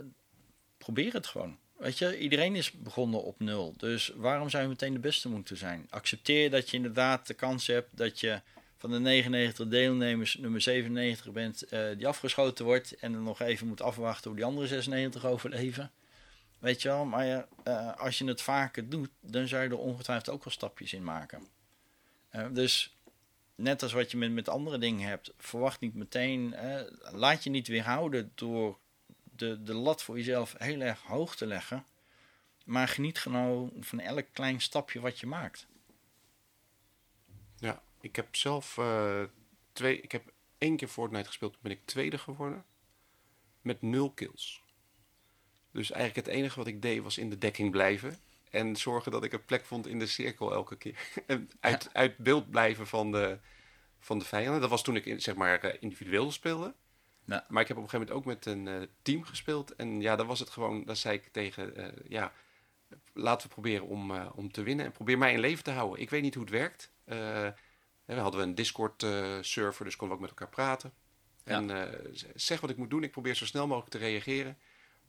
probeer 0.77 1.13
het 1.13 1.27
gewoon. 1.27 1.57
Weet 1.77 1.97
je, 1.97 2.19
iedereen 2.19 2.55
is 2.55 2.71
begonnen 2.71 3.23
op 3.23 3.39
nul. 3.39 3.73
Dus 3.77 4.11
waarom 4.15 4.49
zou 4.49 4.63
je 4.63 4.69
meteen 4.69 4.93
de 4.93 4.99
beste 4.99 5.29
moeten 5.29 5.57
zijn? 5.57 5.87
Accepteer 5.89 6.49
dat 6.49 6.69
je 6.69 6.77
inderdaad 6.77 7.27
de 7.27 7.33
kans 7.33 7.67
hebt 7.67 7.97
dat 7.97 8.19
je 8.19 8.41
van 8.77 8.91
de 8.91 8.99
99 8.99 9.67
deelnemers 9.67 10.37
nummer 10.37 10.61
97 10.61 11.31
bent 11.31 11.63
die 11.97 12.07
afgeschoten 12.07 12.65
wordt 12.65 12.95
en 12.95 13.11
dan 13.11 13.23
nog 13.23 13.41
even 13.41 13.67
moet 13.67 13.81
afwachten 13.81 14.29
hoe 14.29 14.39
die 14.39 14.45
andere 14.45 14.67
96 14.67 15.25
overleven. 15.25 15.91
Weet 16.59 16.81
je 16.81 16.87
wel, 16.87 17.05
maar 17.05 17.47
uh, 17.67 17.97
als 17.97 18.17
je 18.17 18.25
het 18.25 18.41
vaker 18.41 18.89
doet, 18.89 19.09
dan 19.19 19.47
zou 19.47 19.63
je 19.63 19.69
er 19.69 19.77
ongetwijfeld 19.77 20.29
ook 20.35 20.43
wel 20.43 20.53
stapjes 20.53 20.93
in 20.93 21.03
maken. 21.03 21.47
Uh, 22.31 22.47
dus 22.51 22.97
net 23.55 23.83
als 23.83 23.93
wat 23.93 24.11
je 24.11 24.17
met, 24.17 24.31
met 24.31 24.49
andere 24.49 24.77
dingen 24.77 25.07
hebt, 25.07 25.33
verwacht 25.37 25.79
niet 25.79 25.95
meteen, 25.95 26.53
uh, 26.53 26.81
laat 26.99 27.43
je 27.43 27.49
niet 27.49 27.67
weerhouden 27.67 28.31
door 28.35 28.77
de, 29.23 29.63
de 29.63 29.73
lat 29.73 30.03
voor 30.03 30.17
jezelf 30.17 30.55
heel 30.57 30.81
erg 30.81 31.01
hoog 31.01 31.35
te 31.35 31.45
leggen. 31.45 31.85
Maar 32.65 32.87
geniet 32.87 33.19
gewoon 33.19 33.71
van 33.79 33.99
elk 33.99 34.25
klein 34.31 34.61
stapje 34.61 34.99
wat 34.99 35.19
je 35.19 35.27
maakt. 35.27 35.67
Ja, 37.57 37.81
ik 38.01 38.15
heb 38.15 38.35
zelf 38.35 38.79
twee, 39.73 40.01
ik 40.01 40.11
heb 40.11 40.31
één 40.57 40.77
keer 40.77 40.87
Fortnite 40.87 41.27
gespeeld, 41.27 41.51
toen 41.51 41.61
ben 41.61 41.71
ik 41.71 41.85
tweede 41.85 42.17
geworden. 42.17 42.65
Met 43.61 43.81
nul 43.81 44.11
kills. 44.11 44.63
Dus 45.77 45.91
eigenlijk 45.91 46.27
het 46.27 46.35
enige 46.35 46.57
wat 46.57 46.67
ik 46.67 46.81
deed 46.81 47.03
was 47.03 47.17
in 47.17 47.29
de 47.29 47.37
dekking 47.37 47.71
blijven. 47.71 48.17
En 48.49 48.75
zorgen 48.75 49.11
dat 49.11 49.23
ik 49.23 49.33
een 49.33 49.45
plek 49.45 49.65
vond 49.65 49.87
in 49.87 49.99
de 49.99 50.07
cirkel 50.07 50.53
elke 50.53 50.77
keer. 50.77 50.99
en 51.25 51.49
uit, 51.59 51.89
uit 51.93 52.17
beeld 52.17 52.49
blijven 52.49 52.87
van 52.87 53.11
de, 53.11 53.37
van 53.99 54.19
de 54.19 54.25
vijanden. 54.25 54.61
Dat 54.61 54.69
was 54.69 54.83
toen 54.83 54.95
ik 54.95 55.21
zeg 55.21 55.35
maar 55.35 55.59
eh, 55.59 55.77
individueel 55.79 56.31
speelde. 56.31 56.73
Ja. 57.25 57.45
Maar 57.49 57.61
ik 57.61 57.67
heb 57.67 57.77
op 57.77 57.83
een 57.83 57.89
gegeven 57.89 58.13
moment 58.13 58.27
ook 58.27 58.33
met 58.33 58.45
een 58.45 58.65
uh, 58.65 58.87
team 59.01 59.23
gespeeld. 59.23 59.75
En 59.75 60.01
ja, 60.01 60.15
dan 60.15 60.27
was 60.27 60.39
het 60.39 60.49
gewoon, 60.49 60.85
dan 60.85 60.95
zei 60.95 61.15
ik 61.15 61.27
tegen, 61.31 61.79
uh, 61.79 61.87
ja, 62.07 62.31
laten 63.13 63.47
we 63.47 63.53
proberen 63.53 63.87
om, 63.87 64.11
uh, 64.11 64.29
om 64.35 64.51
te 64.51 64.63
winnen. 64.63 64.85
En 64.85 64.91
probeer 64.91 65.17
mij 65.17 65.33
in 65.33 65.39
leven 65.39 65.63
te 65.63 65.71
houden. 65.71 66.01
Ik 66.01 66.09
weet 66.09 66.21
niet 66.21 66.33
hoe 66.33 66.43
het 66.43 66.53
werkt. 66.53 66.91
we 67.03 68.13
hadden 68.13 68.41
een 68.41 68.55
Discord 68.55 69.01
server, 69.41 69.85
dus 69.85 69.95
konden 69.95 70.17
we 70.17 70.23
ook 70.23 70.29
met 70.29 70.39
elkaar 70.39 70.55
praten. 70.55 70.93
Ja. 71.43 71.53
En 71.53 71.93
zeg 72.35 72.61
wat 72.61 72.69
ik 72.69 72.77
moet 72.77 72.89
doen. 72.89 73.03
Ik 73.03 73.11
probeer 73.11 73.35
zo 73.35 73.45
snel 73.45 73.67
mogelijk 73.67 73.91
te 73.91 73.97
reageren. 73.97 74.57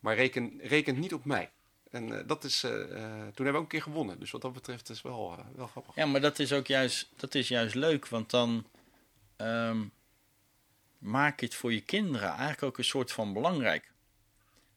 Maar 0.01 0.15
reken, 0.15 0.61
reken 0.63 0.99
niet 0.99 1.15
op 1.15 1.25
mij. 1.25 1.51
En 1.91 2.09
uh, 2.09 2.19
dat 2.27 2.45
is, 2.45 2.65
uh, 2.65 2.71
uh, 2.71 2.87
toen 2.87 3.45
hebben 3.45 3.45
we 3.45 3.53
ook 3.53 3.61
een 3.61 3.67
keer 3.67 3.83
gewonnen. 3.83 4.21
Dus 4.21 4.31
wat 4.31 4.41
dat 4.41 4.53
betreft 4.53 4.89
is 4.89 5.03
wel, 5.03 5.45
wel 5.57 5.67
grappig. 5.67 5.95
Ja, 5.95 6.07
maar 6.07 6.21
dat 6.21 6.39
is 6.39 6.53
ook 6.53 6.67
juist, 6.67 7.09
dat 7.17 7.35
is 7.35 7.49
juist 7.49 7.75
leuk. 7.75 8.09
Want 8.09 8.31
dan 8.31 8.67
um, 9.37 9.93
maak 10.99 11.41
je 11.41 11.47
het 11.47 11.55
voor 11.55 11.73
je 11.73 11.81
kinderen 11.81 12.29
eigenlijk 12.29 12.63
ook 12.63 12.79
een 12.79 12.85
soort 12.85 13.13
van 13.13 13.33
belangrijk. 13.33 13.93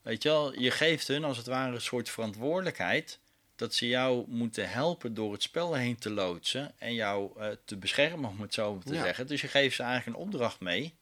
Weet 0.02 0.24
je 0.24 0.30
wel, 0.30 0.60
je 0.60 0.72
geeft 0.72 1.08
hun 1.08 1.24
als 1.24 1.38
het 1.38 1.48
ware 1.48 1.74
een 1.74 1.82
soort 1.82 2.10
verantwoordelijkheid. 2.10 3.20
Dat 3.56 3.74
ze 3.74 3.88
jou 3.88 4.26
moeten 4.28 4.70
helpen 4.70 5.14
door 5.14 5.32
het 5.32 5.44
spel 5.44 5.74
heen 5.74 5.98
te 5.98 6.10
loodsen. 6.10 6.74
En 6.78 6.94
jou 6.94 7.32
te 7.66 7.78
beschermen, 7.78 8.30
om 8.30 8.42
het 8.42 8.54
zo 8.54 8.80
te 8.86 8.94
ja. 8.94 9.04
zeggen. 9.04 9.28
Dus 9.28 9.42
je 9.42 9.48
geeft 9.48 9.76
ze 9.76 9.84
eigenlijk 9.84 10.18
een 10.18 10.24
opdracht 10.24 10.60
mee. 10.60 10.94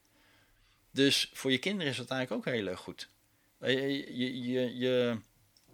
Dus 0.91 1.32
voor 1.34 1.51
je 1.51 1.58
kinderen 1.58 1.91
is 1.91 1.97
dat 1.97 2.10
eigenlijk 2.10 2.47
ook 2.47 2.53
heel 2.53 2.67
erg 2.67 2.79
goed. 2.79 3.10
Je, 3.60 4.17
je, 4.17 4.78
je, 4.78 5.17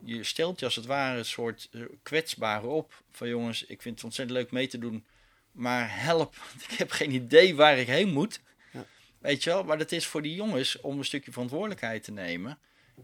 je 0.03 0.23
stelt 0.23 0.59
je 0.59 0.65
als 0.65 0.75
het 0.75 0.85
ware 0.85 1.17
een 1.17 1.25
soort 1.25 1.69
kwetsbare 2.03 2.67
op. 2.67 3.03
Van 3.11 3.27
jongens, 3.27 3.65
ik 3.65 3.81
vind 3.81 3.95
het 3.95 4.03
ontzettend 4.03 4.37
leuk 4.37 4.51
mee 4.51 4.67
te 4.67 4.77
doen. 4.77 5.05
Maar 5.51 6.01
help, 6.01 6.35
ik 6.69 6.77
heb 6.77 6.91
geen 6.91 7.11
idee 7.11 7.55
waar 7.55 7.77
ik 7.77 7.87
heen 7.87 8.09
moet. 8.09 8.39
Ja. 8.71 8.85
Weet 9.19 9.43
je 9.43 9.49
wel, 9.49 9.63
maar 9.63 9.77
dat 9.77 9.91
is 9.91 10.05
voor 10.05 10.21
die 10.21 10.35
jongens 10.35 10.81
om 10.81 10.97
een 10.97 11.05
stukje 11.05 11.31
verantwoordelijkheid 11.31 12.03
te 12.03 12.11
nemen. 12.11 12.59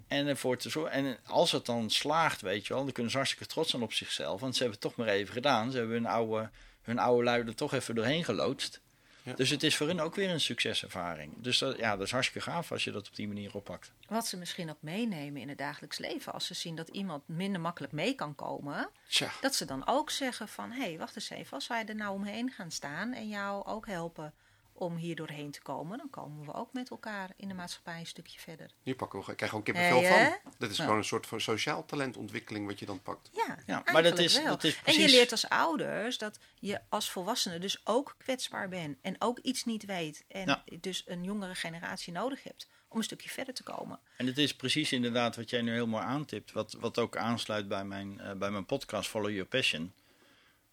En 0.08 0.28
ervoor 0.28 0.58
te 0.58 0.70
zorgen. 0.70 0.92
En 0.92 1.18
als 1.26 1.52
het 1.52 1.66
dan 1.66 1.90
slaagt, 1.90 2.42
weet 2.42 2.68
je 2.68 2.74
wel, 2.74 2.84
dan 2.84 2.92
kunnen 2.92 3.12
ze 3.12 3.18
hartstikke 3.18 3.48
trots 3.48 3.70
zijn 3.70 3.82
op 3.82 3.94
zichzelf. 3.94 4.42
Want 4.42 4.56
ze 4.56 4.64
hebben 4.64 4.80
het 4.82 4.90
toch 4.90 5.06
maar 5.06 5.14
even 5.14 5.34
gedaan. 5.34 5.72
Ze 5.72 5.78
hebben 5.78 5.96
hun 5.96 6.06
oude, 6.06 6.50
hun 6.82 7.00
oude 7.00 7.24
lui 7.24 7.44
er 7.44 7.56
toch 7.56 7.74
even 7.74 7.96
doorheen 7.96 8.24
geloodst. 8.24 8.81
Ja. 9.24 9.34
Dus 9.34 9.50
het 9.50 9.64
is 9.64 9.76
voor 9.76 9.88
hen 9.88 10.00
ook 10.00 10.16
weer 10.16 10.30
een 10.30 10.42
succeservaring. 10.42 11.34
Dus 11.38 11.58
dat, 11.58 11.78
ja, 11.78 11.98
dat 11.98 12.06
is 12.06 12.12
hartstikke 12.12 12.50
gaaf 12.52 12.72
als 12.72 12.84
je 12.84 12.92
dat 12.92 13.08
op 13.08 13.16
die 13.16 13.28
manier 13.28 13.56
oppakt. 13.56 13.92
Wat 14.08 14.28
ze 14.28 14.38
misschien 14.38 14.70
ook 14.70 14.82
meenemen 14.82 15.42
in 15.42 15.50
het 15.50 15.58
dagelijks 15.58 15.98
leven. 15.98 16.34
Als 16.34 16.46
ze 16.46 16.54
zien 16.54 16.76
dat 16.76 16.88
iemand 16.88 17.28
minder 17.28 17.62
makkelijk 17.62 17.94
mee 17.94 18.14
kan 18.14 18.36
komen. 18.36 18.90
Tja. 19.08 19.32
Dat 19.42 19.56
ze 19.56 19.66
dan 19.66 19.88
ook 19.88 20.10
zeggen 20.10 20.48
van, 20.48 20.72
hé, 20.72 20.84
hey, 20.84 20.98
wacht 20.98 21.16
eens 21.16 21.30
even. 21.30 21.54
Als 21.54 21.68
wij 21.68 21.86
er 21.86 21.96
nou 21.96 22.14
omheen 22.14 22.52
gaan 22.52 22.72
staan 22.72 23.14
en 23.14 23.28
jou 23.28 23.66
ook 23.66 23.88
helpen 23.88 24.34
om 24.82 24.96
hier 24.96 25.16
doorheen 25.16 25.52
te 25.52 25.62
komen, 25.62 25.98
dan 25.98 26.10
komen 26.10 26.46
we 26.46 26.54
ook 26.54 26.74
met 26.74 26.90
elkaar 26.90 27.30
in 27.36 27.48
de 27.48 27.54
maatschappij 27.54 28.00
een 28.00 28.06
stukje 28.06 28.40
verder. 28.40 28.72
Hier 28.84 28.96
pakken 28.96 29.20
we, 29.20 29.36
krijg 29.36 29.50
gewoon 29.50 29.64
kippenvel 29.66 30.02
hey, 30.02 30.40
van. 30.44 30.52
Dat 30.58 30.70
is 30.70 30.80
gewoon 30.80 30.98
een 30.98 31.04
soort 31.04 31.28
van 31.28 31.42
sociaal 31.42 31.86
talentontwikkeling 31.86 32.68
wat 32.68 32.80
je 32.80 32.86
dan 32.86 33.02
pakt. 33.02 33.30
Ja, 33.34 33.58
ja 33.66 33.84
maar 33.92 34.04
dat 34.04 34.20
is, 34.20 34.44
dat 34.44 34.64
is 34.64 34.76
precies... 34.76 35.04
En 35.04 35.10
je 35.10 35.16
leert 35.16 35.32
als 35.32 35.50
ouders 35.50 36.18
dat 36.18 36.40
je 36.60 36.82
als 36.90 37.12
volwassene 37.12 37.60
dus 37.60 37.82
ook 37.84 38.16
kwetsbaar 38.18 38.70
bent 38.70 38.98
en 39.02 39.16
ook 39.20 39.40
iets 39.40 39.66
niet 39.66 39.86
weet 39.86 40.24
en 40.28 40.48
ja. 40.48 40.64
dus 40.80 41.04
een 41.06 41.24
jongere 41.24 41.56
generatie 41.56 42.14
nodig 42.14 42.44
hebt 42.44 42.68
om 42.88 42.98
een 42.98 43.04
stukje 43.04 43.30
verder 43.30 43.54
te 43.54 43.64
komen. 43.64 44.00
En 44.18 44.26
het 44.26 44.38
is 44.38 44.56
precies 44.56 44.92
inderdaad 44.92 45.36
wat 45.36 45.50
jij 45.50 45.62
nu 45.62 45.72
helemaal 45.72 46.02
aantipt, 46.02 46.52
wat, 46.52 46.78
wat 46.80 47.00
ook 47.00 47.18
aansluit 47.18 47.68
bij 47.68 47.86
mijn, 47.86 48.14
uh, 48.22 48.32
bij 48.32 48.52
mijn 48.52 48.66
podcast 48.66 49.10
Follow 49.10 49.30
Your 49.30 49.46
Passion. 49.46 49.94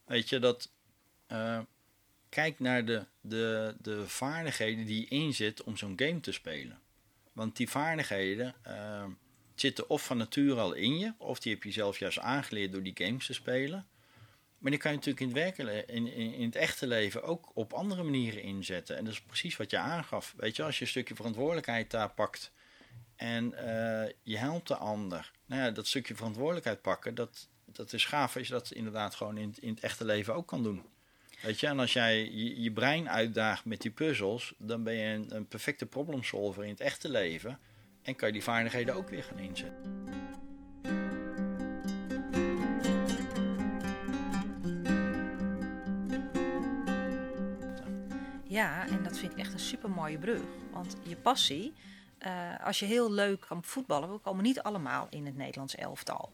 Weet 0.04 0.28
je, 0.28 0.38
dat... 0.38 0.70
Uh, 1.32 1.58
kijk 2.28 2.58
naar 2.58 2.84
de, 2.84 3.06
de, 3.20 3.74
de 3.80 4.08
vaardigheden 4.08 4.84
die 4.84 5.08
inzit 5.08 5.62
om 5.62 5.76
zo'n 5.76 5.92
game 5.96 6.20
te 6.20 6.32
spelen. 6.32 6.80
Want 7.32 7.56
die 7.56 7.68
vaardigheden, 7.68 8.54
uh, 8.66 9.04
zitten 9.54 9.90
of 9.90 10.04
van 10.04 10.16
nature 10.16 10.60
al 10.60 10.72
in 10.72 10.98
je, 10.98 11.12
of 11.18 11.38
die 11.38 11.52
heb 11.52 11.62
je 11.62 11.72
zelf 11.72 11.98
juist 11.98 12.18
aangeleerd 12.18 12.72
door 12.72 12.82
die 12.82 12.96
games 13.04 13.26
te 13.26 13.32
spelen. 13.32 13.86
Maar 14.58 14.70
die 14.70 14.80
kan 14.80 14.90
je 14.90 14.96
natuurlijk 14.96 15.24
in 15.24 15.42
het, 15.42 15.56
werken, 15.56 15.88
in, 15.88 16.12
in, 16.12 16.34
in 16.34 16.46
het 16.46 16.56
echte 16.56 16.86
leven 16.86 17.22
ook 17.22 17.50
op 17.54 17.72
andere 17.72 18.02
manieren 18.02 18.42
inzetten. 18.42 18.96
En 18.96 19.04
dat 19.04 19.12
is 19.12 19.20
precies 19.20 19.56
wat 19.56 19.70
je 19.70 19.78
aangaf. 19.78 20.34
Weet 20.36 20.56
je, 20.56 20.62
als 20.62 20.78
je 20.78 20.84
een 20.84 20.90
stukje 20.90 21.14
verantwoordelijkheid 21.14 21.90
daar 21.90 22.10
pakt 22.10 22.52
en 23.16 23.44
uh, 23.44 24.12
je 24.22 24.36
helpt 24.36 24.68
de 24.68 24.76
ander. 24.76 25.32
Nou 25.46 25.62
ja, 25.62 25.70
dat 25.70 25.86
stukje 25.86 26.14
verantwoordelijkheid 26.14 26.82
pakken, 26.82 27.14
dat, 27.14 27.48
dat 27.64 27.92
is 27.92 28.04
gaaf 28.04 28.36
als 28.36 28.46
je 28.46 28.52
dat 28.52 28.70
inderdaad 28.70 29.14
gewoon 29.14 29.38
in, 29.38 29.54
in 29.60 29.70
het 29.70 29.80
echte 29.80 30.04
leven 30.04 30.34
ook 30.34 30.46
kan 30.46 30.62
doen. 30.62 30.82
Weet 31.40 31.60
je, 31.60 31.66
en 31.66 31.78
als 31.78 31.92
jij 31.92 32.30
je, 32.32 32.72
brein 32.72 33.10
uitdaagt 33.10 33.64
met 33.64 33.80
die 33.80 33.90
puzzels, 33.90 34.54
dan 34.58 34.82
ben 34.82 34.94
je 34.94 35.14
een, 35.14 35.34
een 35.36 35.46
perfecte 35.46 35.86
problemsolver 35.86 36.62
in 36.62 36.70
het 36.70 36.80
echte 36.80 37.10
leven. 37.10 37.58
En 38.02 38.16
kan 38.16 38.28
je 38.28 38.34
die 38.34 38.42
vaardigheden 38.42 38.94
ook 38.94 39.08
weer 39.08 39.22
gaan 39.22 39.38
inzetten. 39.38 40.06
Ja, 48.44 48.86
en 48.86 49.02
dat 49.02 49.18
vind 49.18 49.32
ik 49.32 49.38
echt 49.38 49.52
een 49.52 49.58
super 49.58 49.90
mooie 49.90 50.18
brug. 50.18 50.42
Want 50.72 50.96
je 51.02 51.16
passie, 51.16 51.72
uh, 52.26 52.66
als 52.66 52.78
je 52.78 52.86
heel 52.86 53.12
leuk 53.12 53.40
kan 53.40 53.64
voetballen, 53.64 54.12
we 54.12 54.18
komen 54.18 54.42
niet 54.42 54.60
allemaal 54.60 55.06
in 55.10 55.26
het 55.26 55.36
Nederlands 55.36 55.74
elftal. 55.74 56.32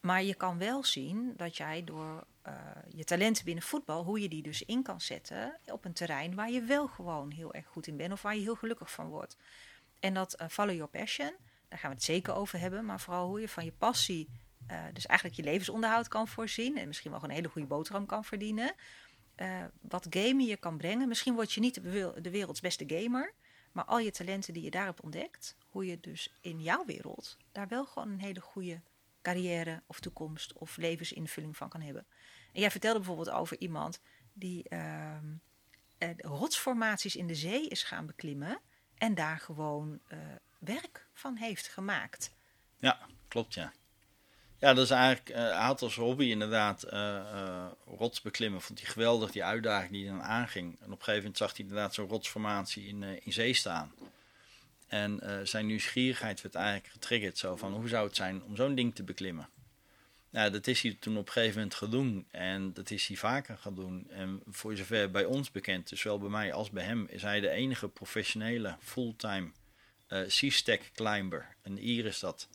Maar 0.00 0.22
je 0.22 0.34
kan 0.34 0.58
wel 0.58 0.84
zien 0.84 1.32
dat 1.36 1.56
jij 1.56 1.84
door 1.84 2.26
uh, 2.48 2.54
je 2.88 3.04
talenten 3.04 3.44
binnen 3.44 3.64
voetbal, 3.64 4.04
hoe 4.04 4.20
je 4.20 4.28
die 4.28 4.42
dus 4.42 4.62
in 4.62 4.82
kan 4.82 5.00
zetten 5.00 5.58
op 5.64 5.84
een 5.84 5.92
terrein 5.92 6.34
waar 6.34 6.50
je 6.50 6.62
wel 6.62 6.86
gewoon 6.86 7.30
heel 7.30 7.54
erg 7.54 7.66
goed 7.66 7.86
in 7.86 7.96
bent 7.96 8.12
of 8.12 8.22
waar 8.22 8.34
je 8.34 8.40
heel 8.40 8.54
gelukkig 8.54 8.92
van 8.92 9.08
wordt. 9.08 9.36
En 10.00 10.14
dat 10.14 10.40
uh, 10.40 10.48
follow 10.48 10.74
your 10.74 10.90
passion, 10.90 11.32
daar 11.68 11.78
gaan 11.78 11.90
we 11.90 11.96
het 11.96 12.04
zeker 12.04 12.34
over 12.34 12.58
hebben, 12.58 12.84
maar 12.84 13.00
vooral 13.00 13.28
hoe 13.28 13.40
je 13.40 13.48
van 13.48 13.64
je 13.64 13.72
passie, 13.72 14.28
uh, 14.70 14.84
dus 14.92 15.06
eigenlijk 15.06 15.38
je 15.38 15.44
levensonderhoud 15.44 16.08
kan 16.08 16.28
voorzien 16.28 16.76
en 16.76 16.86
misschien 16.86 17.10
wel 17.10 17.24
een 17.24 17.30
hele 17.30 17.48
goede 17.48 17.66
boterham 17.66 18.06
kan 18.06 18.24
verdienen. 18.24 18.74
wat 19.80 20.06
gamen 20.10 20.44
je 20.44 20.56
kan 20.56 20.76
brengen. 20.76 21.08
Misschien 21.08 21.34
word 21.34 21.52
je 21.52 21.60
niet 21.60 21.82
de 22.22 22.30
werelds 22.30 22.60
beste 22.60 22.84
gamer, 22.86 23.34
maar 23.72 23.84
al 23.84 23.98
je 23.98 24.10
talenten 24.10 24.52
die 24.52 24.62
je 24.62 24.70
daarop 24.70 25.02
ontdekt, 25.02 25.56
hoe 25.66 25.86
je 25.86 26.00
dus 26.00 26.32
in 26.40 26.60
jouw 26.60 26.84
wereld 26.84 27.36
daar 27.52 27.68
wel 27.68 27.86
gewoon 27.86 28.08
een 28.08 28.20
hele 28.20 28.40
goede 28.40 28.80
carrière 29.22 29.82
of 29.86 30.00
toekomst 30.00 30.52
of 30.52 30.76
levensinvulling 30.76 31.56
van 31.56 31.68
kan 31.68 31.80
hebben. 31.80 32.06
En 32.52 32.60
jij 32.60 32.70
vertelde 32.70 32.98
bijvoorbeeld 32.98 33.30
over 33.30 33.58
iemand 33.58 34.00
die 34.32 34.66
uh, 34.70 35.16
rotsformaties 36.16 37.16
in 37.16 37.26
de 37.26 37.34
zee 37.34 37.68
is 37.68 37.82
gaan 37.82 38.06
beklimmen 38.06 38.60
en 38.98 39.14
daar 39.14 39.38
gewoon 39.38 40.00
uh, 40.08 40.18
werk 40.58 41.06
van 41.12 41.36
heeft 41.36 41.68
gemaakt. 41.68 42.32
Ja, 42.78 42.98
klopt 43.28 43.54
ja. 43.54 43.72
Ja, 44.58 44.74
dat 44.74 44.84
is 44.84 44.90
eigenlijk, 44.90 45.38
uh, 45.38 45.66
had 45.66 45.82
als 45.82 45.96
hobby 45.96 46.24
inderdaad 46.24 46.92
uh, 46.92 47.66
rots 47.86 48.20
beklimmen. 48.20 48.62
Vond 48.62 48.80
hij 48.80 48.88
geweldig, 48.88 49.30
die 49.30 49.44
uitdaging 49.44 49.92
die 49.92 50.06
hij 50.08 50.16
dan 50.16 50.26
aanging. 50.26 50.80
En 50.80 50.84
op 50.84 50.90
een 50.90 50.96
gegeven 50.96 51.16
moment 51.16 51.36
zag 51.36 51.50
hij 51.50 51.60
inderdaad 51.60 51.94
zo'n 51.94 52.08
rotsformatie 52.08 52.86
in, 52.86 53.02
in 53.02 53.32
zee 53.32 53.54
staan. 53.54 53.92
En 54.86 55.20
zijn 55.46 55.66
nieuwsgierigheid 55.66 56.42
werd 56.42 56.54
eigenlijk 56.54 56.86
getriggerd. 56.86 57.38
Zo 57.38 57.56
van, 57.56 57.72
hoe 57.72 57.88
zou 57.88 58.06
het 58.06 58.16
zijn 58.16 58.42
om 58.42 58.56
zo'n 58.56 58.74
ding 58.74 58.94
te 58.94 59.02
beklimmen? 59.02 59.48
Nou, 60.30 60.50
dat 60.50 60.66
is 60.66 60.82
hij 60.82 60.96
toen 61.00 61.16
op 61.16 61.26
een 61.26 61.32
gegeven 61.32 61.54
moment 61.56 61.74
gaan 61.74 61.90
doen. 61.90 62.26
En 62.30 62.72
dat 62.72 62.90
is 62.90 63.06
hij 63.06 63.16
vaker 63.16 63.58
gaan 63.58 63.74
doen. 63.74 64.10
En 64.10 64.42
voor 64.46 64.76
zover 64.76 65.10
bij 65.10 65.24
ons 65.24 65.50
bekend, 65.50 65.88
dus 65.88 66.00
zowel 66.00 66.18
bij 66.18 66.28
mij 66.28 66.52
als 66.52 66.70
bij 66.70 66.84
hem, 66.84 67.06
is 67.10 67.22
hij 67.22 67.40
de 67.40 67.50
enige 67.50 67.88
professionele 67.88 68.76
fulltime 68.80 69.50
uh, 70.08 70.20
sea-stack 70.26 70.80
climber. 70.94 71.56
Een 71.62 71.88
Ier 71.88 72.06
is 72.06 72.18
dat. 72.18 72.48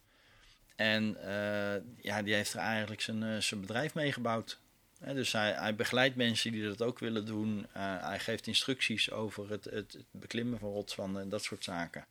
En 0.76 1.18
uh, 1.20 2.04
ja, 2.04 2.22
die 2.22 2.34
heeft 2.34 2.54
er 2.54 2.60
eigenlijk 2.60 3.02
zijn, 3.02 3.44
zijn 3.44 3.62
bedrijf 3.62 3.94
meegebouwd. 3.94 4.60
dus 5.00 5.32
hij, 5.32 5.52
hij, 5.52 5.76
begeleidt 5.76 6.16
mensen 6.16 6.52
die 6.52 6.64
dat 6.64 6.82
ook 6.82 7.00
willen 7.00 7.26
doen. 7.26 7.68
hij 7.72 8.20
geeft 8.20 8.48
instructies 8.48 9.12
over 9.12 9.50
het, 9.50 9.64
het, 9.64 9.94
het 9.94 10.06
beklimmen 10.12 10.60
van 10.60 10.70
rotswanden 10.70 11.22
en 11.22 11.30
dat 11.30 11.44
soort 11.44 11.64
zaken. 11.64 12.06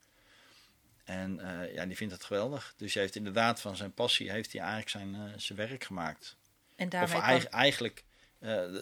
En 1.05 1.39
uh, 1.41 1.75
ja, 1.75 1.87
die 1.87 1.97
vindt 1.97 2.13
het 2.13 2.25
geweldig. 2.25 2.75
Dus 2.77 2.95
hij 2.95 3.03
heeft 3.03 3.17
inderdaad 3.17 3.61
van 3.61 3.77
zijn 3.77 3.95
passie 3.95 4.31
heeft 4.31 4.53
hij 4.53 4.61
eigenlijk 4.61 4.91
zijn, 4.91 5.15
uh, 5.15 5.33
zijn 5.37 5.59
werk 5.59 5.85
gemaakt. 5.85 6.37
En 6.77 6.89
daarmee 6.89 7.17
of 7.17 7.43
kan... 7.43 7.61
eigenlijk, 7.61 8.05
uh, 8.41 8.81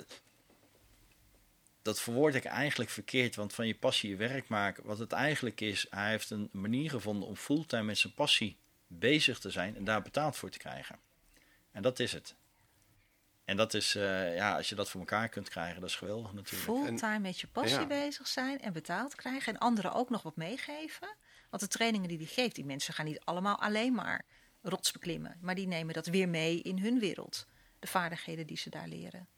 dat 1.82 2.00
verwoord 2.00 2.34
ik 2.34 2.44
eigenlijk 2.44 2.90
verkeerd, 2.90 3.36
want 3.36 3.54
van 3.54 3.66
je 3.66 3.74
passie 3.74 4.10
je 4.10 4.16
werk 4.16 4.48
maken, 4.48 4.84
wat 4.84 4.98
het 4.98 5.12
eigenlijk 5.12 5.60
is, 5.60 5.86
hij 5.90 6.10
heeft 6.10 6.30
een 6.30 6.48
manier 6.52 6.90
gevonden 6.90 7.28
om 7.28 7.36
fulltime 7.36 7.82
met 7.82 7.98
zijn 7.98 8.14
passie 8.14 8.56
bezig 8.86 9.38
te 9.38 9.50
zijn 9.50 9.76
en 9.76 9.84
daar 9.84 10.02
betaald 10.02 10.36
voor 10.36 10.50
te 10.50 10.58
krijgen. 10.58 10.98
En 11.72 11.82
dat 11.82 11.98
is 11.98 12.12
het. 12.12 12.34
En 13.44 13.56
dat 13.56 13.74
is, 13.74 13.92
ja, 13.92 14.56
als 14.56 14.68
je 14.68 14.74
dat 14.74 14.90
voor 14.90 15.00
elkaar 15.00 15.28
kunt 15.28 15.48
krijgen, 15.48 15.80
dat 15.80 15.90
is 15.90 15.96
geweldig 15.96 16.32
natuurlijk. 16.32 16.64
Fulltime 16.64 17.18
met 17.18 17.40
je 17.40 17.46
passie 17.46 17.80
ja. 17.80 17.86
bezig 17.86 18.26
zijn 18.26 18.60
en 18.60 18.72
betaald 18.72 19.14
krijgen 19.14 19.52
en 19.52 19.58
anderen 19.58 19.92
ook 19.92 20.10
nog 20.10 20.22
wat 20.22 20.36
meegeven. 20.36 21.08
Want 21.50 21.62
de 21.62 21.68
trainingen 21.68 22.08
die 22.08 22.18
hij 22.18 22.26
geeft, 22.26 22.54
die 22.54 22.64
mensen 22.64 22.94
gaan 22.94 23.04
niet 23.04 23.20
allemaal 23.24 23.60
alleen 23.60 23.94
maar 23.94 24.24
rots 24.62 24.92
beklimmen. 24.92 25.38
Maar 25.40 25.54
die 25.54 25.66
nemen 25.66 25.94
dat 25.94 26.06
weer 26.06 26.28
mee 26.28 26.62
in 26.62 26.78
hun 26.78 26.98
wereld. 26.98 27.46
De 27.78 27.86
vaardigheden 27.86 28.46
die 28.46 28.56
ze 28.56 28.70
daar 28.70 28.88
leren. 28.88 29.28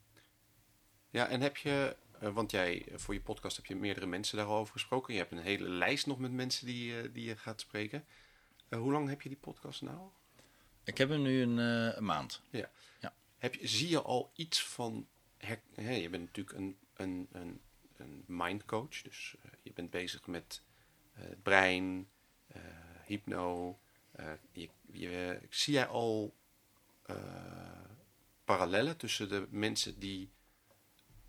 Ja, 1.11 1.29
en 1.29 1.41
heb 1.41 1.57
je, 1.57 1.97
want 2.19 2.51
jij 2.51 2.87
voor 2.95 3.15
je 3.15 3.21
podcast 3.21 3.57
heb 3.57 3.67
je 3.67 3.75
meerdere 3.75 4.07
mensen 4.07 4.37
daarover 4.37 4.73
gesproken. 4.73 5.13
Je 5.13 5.19
hebt 5.19 5.33
een 5.33 5.39
hele 5.39 5.69
lijst 5.69 6.07
nog 6.07 6.19
met 6.19 6.33
mensen 6.33 6.67
die, 6.67 7.13
die 7.13 7.25
je 7.25 7.37
gaat 7.37 7.61
spreken. 7.61 8.05
Uh, 8.69 8.79
hoe 8.79 8.93
lang 8.93 9.09
heb 9.09 9.23
je 9.23 9.29
die 9.29 9.39
podcast 9.39 9.83
nou? 9.83 10.09
Ik 10.85 10.99
heb 10.99 11.09
hem 11.09 11.23
nu 11.23 11.43
een, 11.43 11.59
uh, 11.59 11.97
een 11.97 12.05
maand. 12.05 12.43
Ja. 12.51 12.71
ja. 13.01 13.15
Heb 13.39 13.55
je, 13.55 13.67
zie 13.67 13.89
je 13.89 14.03
al 14.03 14.33
iets 14.35 14.65
van. 14.65 15.07
Her, 15.37 15.61
hè, 15.75 15.93
je 15.93 16.09
bent 16.09 16.25
natuurlijk 16.25 16.57
een, 16.57 16.77
een, 16.95 17.29
een, 17.33 17.61
een 17.97 18.25
mindcoach, 18.27 19.03
dus 19.03 19.37
uh, 19.45 19.53
je 19.63 19.73
bent 19.73 19.91
bezig 19.91 20.27
met 20.27 20.63
het 21.13 21.43
brein, 21.43 22.09
hypno. 23.07 23.79
Je, 24.53 24.69
je, 24.93 25.41
zie 25.51 25.75
jij 25.75 25.87
al 25.87 26.35
parallellen 28.45 28.97
tussen 28.97 29.29
de 29.29 29.47
mensen 29.51 29.99
die 29.99 30.31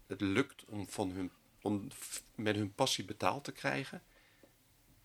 het 0.08 0.22
lukt 0.22 0.66
om, 0.66 0.88
van 0.88 1.12
hun, 1.12 1.32
om 1.62 1.88
met 2.36 2.56
hun 2.56 2.74
passie 2.74 3.06
betaald 3.06 3.44
te 3.44 3.52
krijgen? 3.52 4.04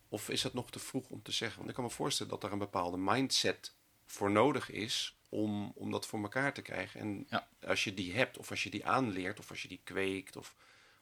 Of 0.09 0.29
is 0.29 0.43
het 0.43 0.53
nog 0.53 0.71
te 0.71 0.79
vroeg 0.79 1.09
om 1.09 1.21
te 1.21 1.31
zeggen? 1.31 1.57
Want 1.57 1.69
ik 1.69 1.75
kan 1.75 1.83
me 1.83 1.89
voorstellen 1.89 2.31
dat 2.31 2.43
er 2.43 2.51
een 2.51 2.59
bepaalde 2.59 2.97
mindset 2.97 3.73
voor 4.05 4.31
nodig 4.31 4.69
is 4.69 5.17
om, 5.29 5.71
om 5.75 5.91
dat 5.91 6.07
voor 6.07 6.21
elkaar 6.21 6.53
te 6.53 6.61
krijgen. 6.61 6.99
En 6.99 7.25
ja. 7.29 7.47
als 7.61 7.83
je 7.83 7.93
die 7.93 8.13
hebt, 8.13 8.37
of 8.37 8.49
als 8.49 8.63
je 8.63 8.69
die 8.69 8.85
aanleert, 8.85 9.39
of 9.39 9.49
als 9.49 9.61
je 9.61 9.67
die 9.67 9.81
kweekt, 9.83 10.35
of 10.35 10.55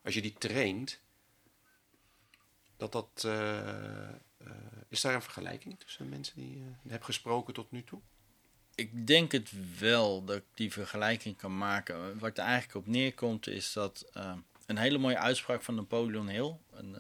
als 0.03 0.13
je 0.13 0.21
die 0.21 0.34
traint, 0.34 1.01
dat 2.78 2.91
dat. 2.91 3.23
Uh, 3.25 3.32
uh, 4.41 4.51
is 4.89 5.01
daar 5.01 5.13
een 5.13 5.21
vergelijking 5.21 5.80
tussen 5.80 6.09
mensen 6.09 6.36
die 6.36 6.51
je 6.51 6.57
uh, 6.57 6.91
hebt 6.91 7.05
gesproken 7.05 7.53
tot 7.53 7.71
nu 7.71 7.84
toe? 7.84 7.99
Ik 8.75 9.07
denk 9.07 9.32
het 9.32 9.80
wel 9.80 10.23
dat 10.25 10.38
ik 10.38 10.43
die 10.53 10.71
vergelijking 10.71 11.38
kan 11.38 11.57
maken. 11.57 12.19
Wat 12.19 12.38
er 12.38 12.43
eigenlijk 12.43 12.75
op 12.75 12.88
neerkomt 12.88 13.47
is 13.47 13.73
dat 13.73 14.11
een 14.65 14.78
hele 14.78 14.97
mooie 14.97 15.17
uitspraak 15.17 15.61
van 15.61 15.75
Napoleon 15.75 16.30
Hill, 16.30 16.55
een 16.71 16.97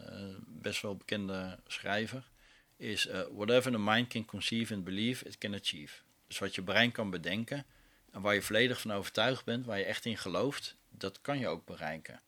best 0.47 0.81
wel 0.81 0.95
bekende 0.95 1.59
schrijver, 1.67 2.29
is 2.77 3.09
whatever 3.31 3.71
the 3.71 3.79
mind 3.79 4.07
can 4.07 4.25
conceive 4.25 4.73
and 4.73 4.83
believe, 4.83 5.25
it 5.25 5.37
can 5.37 5.53
achieve. 5.53 6.01
Dus 6.27 6.39
wat 6.39 6.55
je 6.55 6.61
brein 6.61 6.91
kan 6.91 7.09
bedenken 7.09 7.65
en 8.11 8.21
waar 8.21 8.33
je 8.33 8.41
volledig 8.41 8.81
van 8.81 8.93
overtuigd 8.93 9.45
bent, 9.45 9.65
waar 9.65 9.77
je 9.77 9.85
echt 9.85 10.05
in 10.05 10.17
gelooft, 10.17 10.75
dat 10.89 11.21
kan 11.21 11.39
je 11.39 11.47
ook 11.47 11.65
bereiken. 11.65 12.21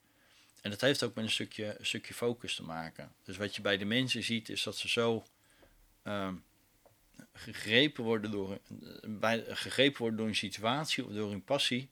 En 0.61 0.69
dat 0.69 0.81
heeft 0.81 1.03
ook 1.03 1.15
met 1.15 1.23
een 1.23 1.31
stukje, 1.31 1.77
stukje 1.81 2.13
focus 2.13 2.55
te 2.55 2.63
maken. 2.63 3.11
Dus 3.23 3.37
wat 3.37 3.55
je 3.55 3.61
bij 3.61 3.77
de 3.77 3.85
mensen 3.85 4.23
ziet, 4.23 4.49
is 4.49 4.63
dat 4.63 4.77
ze 4.77 4.89
zo 4.89 5.23
uh, 6.03 6.33
gegrepen, 7.33 8.03
worden 8.03 8.31
door, 8.31 8.59
bij, 9.07 9.43
gegrepen 9.47 10.01
worden 10.01 10.17
door 10.17 10.27
een 10.27 10.35
situatie 10.35 11.05
of 11.05 11.11
door 11.11 11.29
hun 11.29 11.43
passie. 11.43 11.89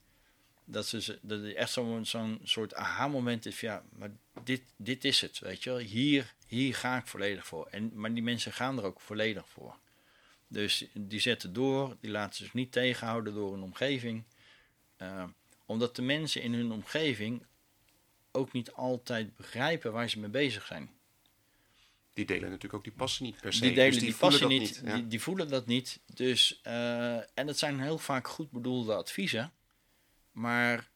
Dat, 0.65 0.87
ze, 0.87 1.19
dat 1.21 1.39
er 1.41 1.55
echt 1.55 1.71
zo'n 1.71 2.05
zo'n 2.05 2.39
soort 2.43 2.73
aha-moment 2.73 3.45
is 3.45 3.55
van 3.55 3.69
ja, 3.69 3.83
maar 3.89 4.11
dit, 4.43 4.61
dit 4.77 5.05
is 5.05 5.21
het, 5.21 5.39
weet 5.39 5.63
je 5.63 5.69
wel. 5.69 5.79
Hier, 5.79 6.33
hier 6.47 6.75
ga 6.75 6.97
ik 6.97 7.07
volledig 7.07 7.47
voor. 7.47 7.67
En, 7.67 7.91
maar 7.93 8.13
die 8.13 8.23
mensen 8.23 8.53
gaan 8.53 8.77
er 8.77 8.83
ook 8.83 9.01
volledig 9.01 9.49
voor. 9.49 9.77
Dus 10.47 10.85
die 10.93 11.19
zetten 11.19 11.53
door, 11.53 11.97
die 11.99 12.11
laten 12.11 12.35
zich 12.35 12.53
niet 12.53 12.71
tegenhouden 12.71 13.33
door 13.33 13.51
hun 13.51 13.61
omgeving. 13.61 14.23
Uh, 14.97 15.23
omdat 15.65 15.95
de 15.95 16.01
mensen 16.01 16.41
in 16.41 16.53
hun 16.53 16.71
omgeving 16.71 17.45
ook 18.37 18.51
niet 18.51 18.71
altijd 18.71 19.35
begrijpen 19.35 19.91
waar 19.91 20.09
ze 20.09 20.19
mee 20.19 20.29
bezig 20.29 20.65
zijn. 20.65 20.89
Die 22.13 22.25
delen 22.25 22.41
natuurlijk 22.41 22.73
ook 22.73 22.83
die 22.83 22.93
passie 22.93 23.25
niet 23.25 23.41
per 23.41 23.53
se. 23.53 23.61
Die 23.61 23.73
delen 23.73 23.91
dus 23.91 23.99
die, 23.99 24.09
die 24.09 24.17
passie 24.17 24.41
voelen 24.41 24.59
niet, 24.59 24.73
dat 24.73 24.83
niet, 24.83 24.91
ja. 24.91 24.95
die, 24.99 25.07
die, 25.07 25.21
voelen 25.21 25.47
dat 25.47 25.65
niet. 25.65 25.99
Dus, 26.13 26.59
uh, 26.63 27.15
en 27.15 27.45
dat 27.45 27.57
zijn 27.57 27.79
heel 27.79 27.97
vaak 27.97 28.27
goed 28.27 28.51
bedoelde 28.51 28.95
adviezen, 28.95 29.53
maar 30.31 30.89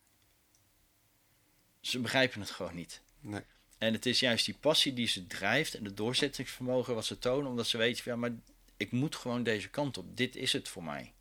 ze 1.79 1.99
begrijpen 1.99 2.39
het 2.39 2.49
gewoon 2.49 2.75
niet. 2.75 3.01
Nee. 3.19 3.41
En 3.77 3.93
het 3.93 4.05
is 4.05 4.19
juist 4.19 4.45
die 4.45 4.57
passie 4.59 4.93
die 4.93 5.07
ze 5.07 5.27
drijft 5.27 5.73
en 5.73 5.85
het 5.85 5.97
doorzettingsvermogen 5.97 6.95
wat 6.95 7.05
ze 7.05 7.19
tonen, 7.19 7.49
omdat 7.49 7.67
ze 7.67 7.77
weten 7.77 8.03
van 8.03 8.11
ja, 8.11 8.17
maar 8.17 8.31
ik 8.77 8.91
moet 8.91 9.15
gewoon 9.15 9.43
deze 9.43 9.69
kant 9.69 9.97
op. 9.97 10.17
Dit 10.17 10.35
is 10.35 10.53
het 10.53 10.69
voor 10.69 10.83
mij. 10.83 11.13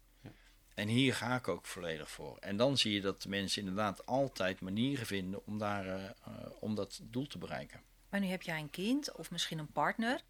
En 0.80 0.88
hier 0.88 1.14
ga 1.14 1.36
ik 1.36 1.48
ook 1.48 1.66
volledig 1.66 2.10
voor. 2.10 2.36
En 2.38 2.56
dan 2.56 2.78
zie 2.78 2.92
je 2.92 3.00
dat 3.00 3.22
de 3.22 3.28
mensen 3.28 3.60
inderdaad 3.60 4.06
altijd 4.06 4.60
manieren 4.60 5.06
vinden 5.06 5.46
om, 5.46 5.58
daar, 5.58 5.86
eh, 5.86 6.04
eh, 6.04 6.12
om 6.60 6.74
dat 6.74 7.00
doel 7.02 7.26
te 7.26 7.38
bereiken. 7.38 7.82
Maar 8.08 8.20
nu 8.20 8.26
heb 8.26 8.42
jij 8.42 8.58
een 8.58 8.70
kind 8.70 9.12
of 9.12 9.30
misschien 9.30 9.58
een 9.58 9.72
partner 9.72 10.20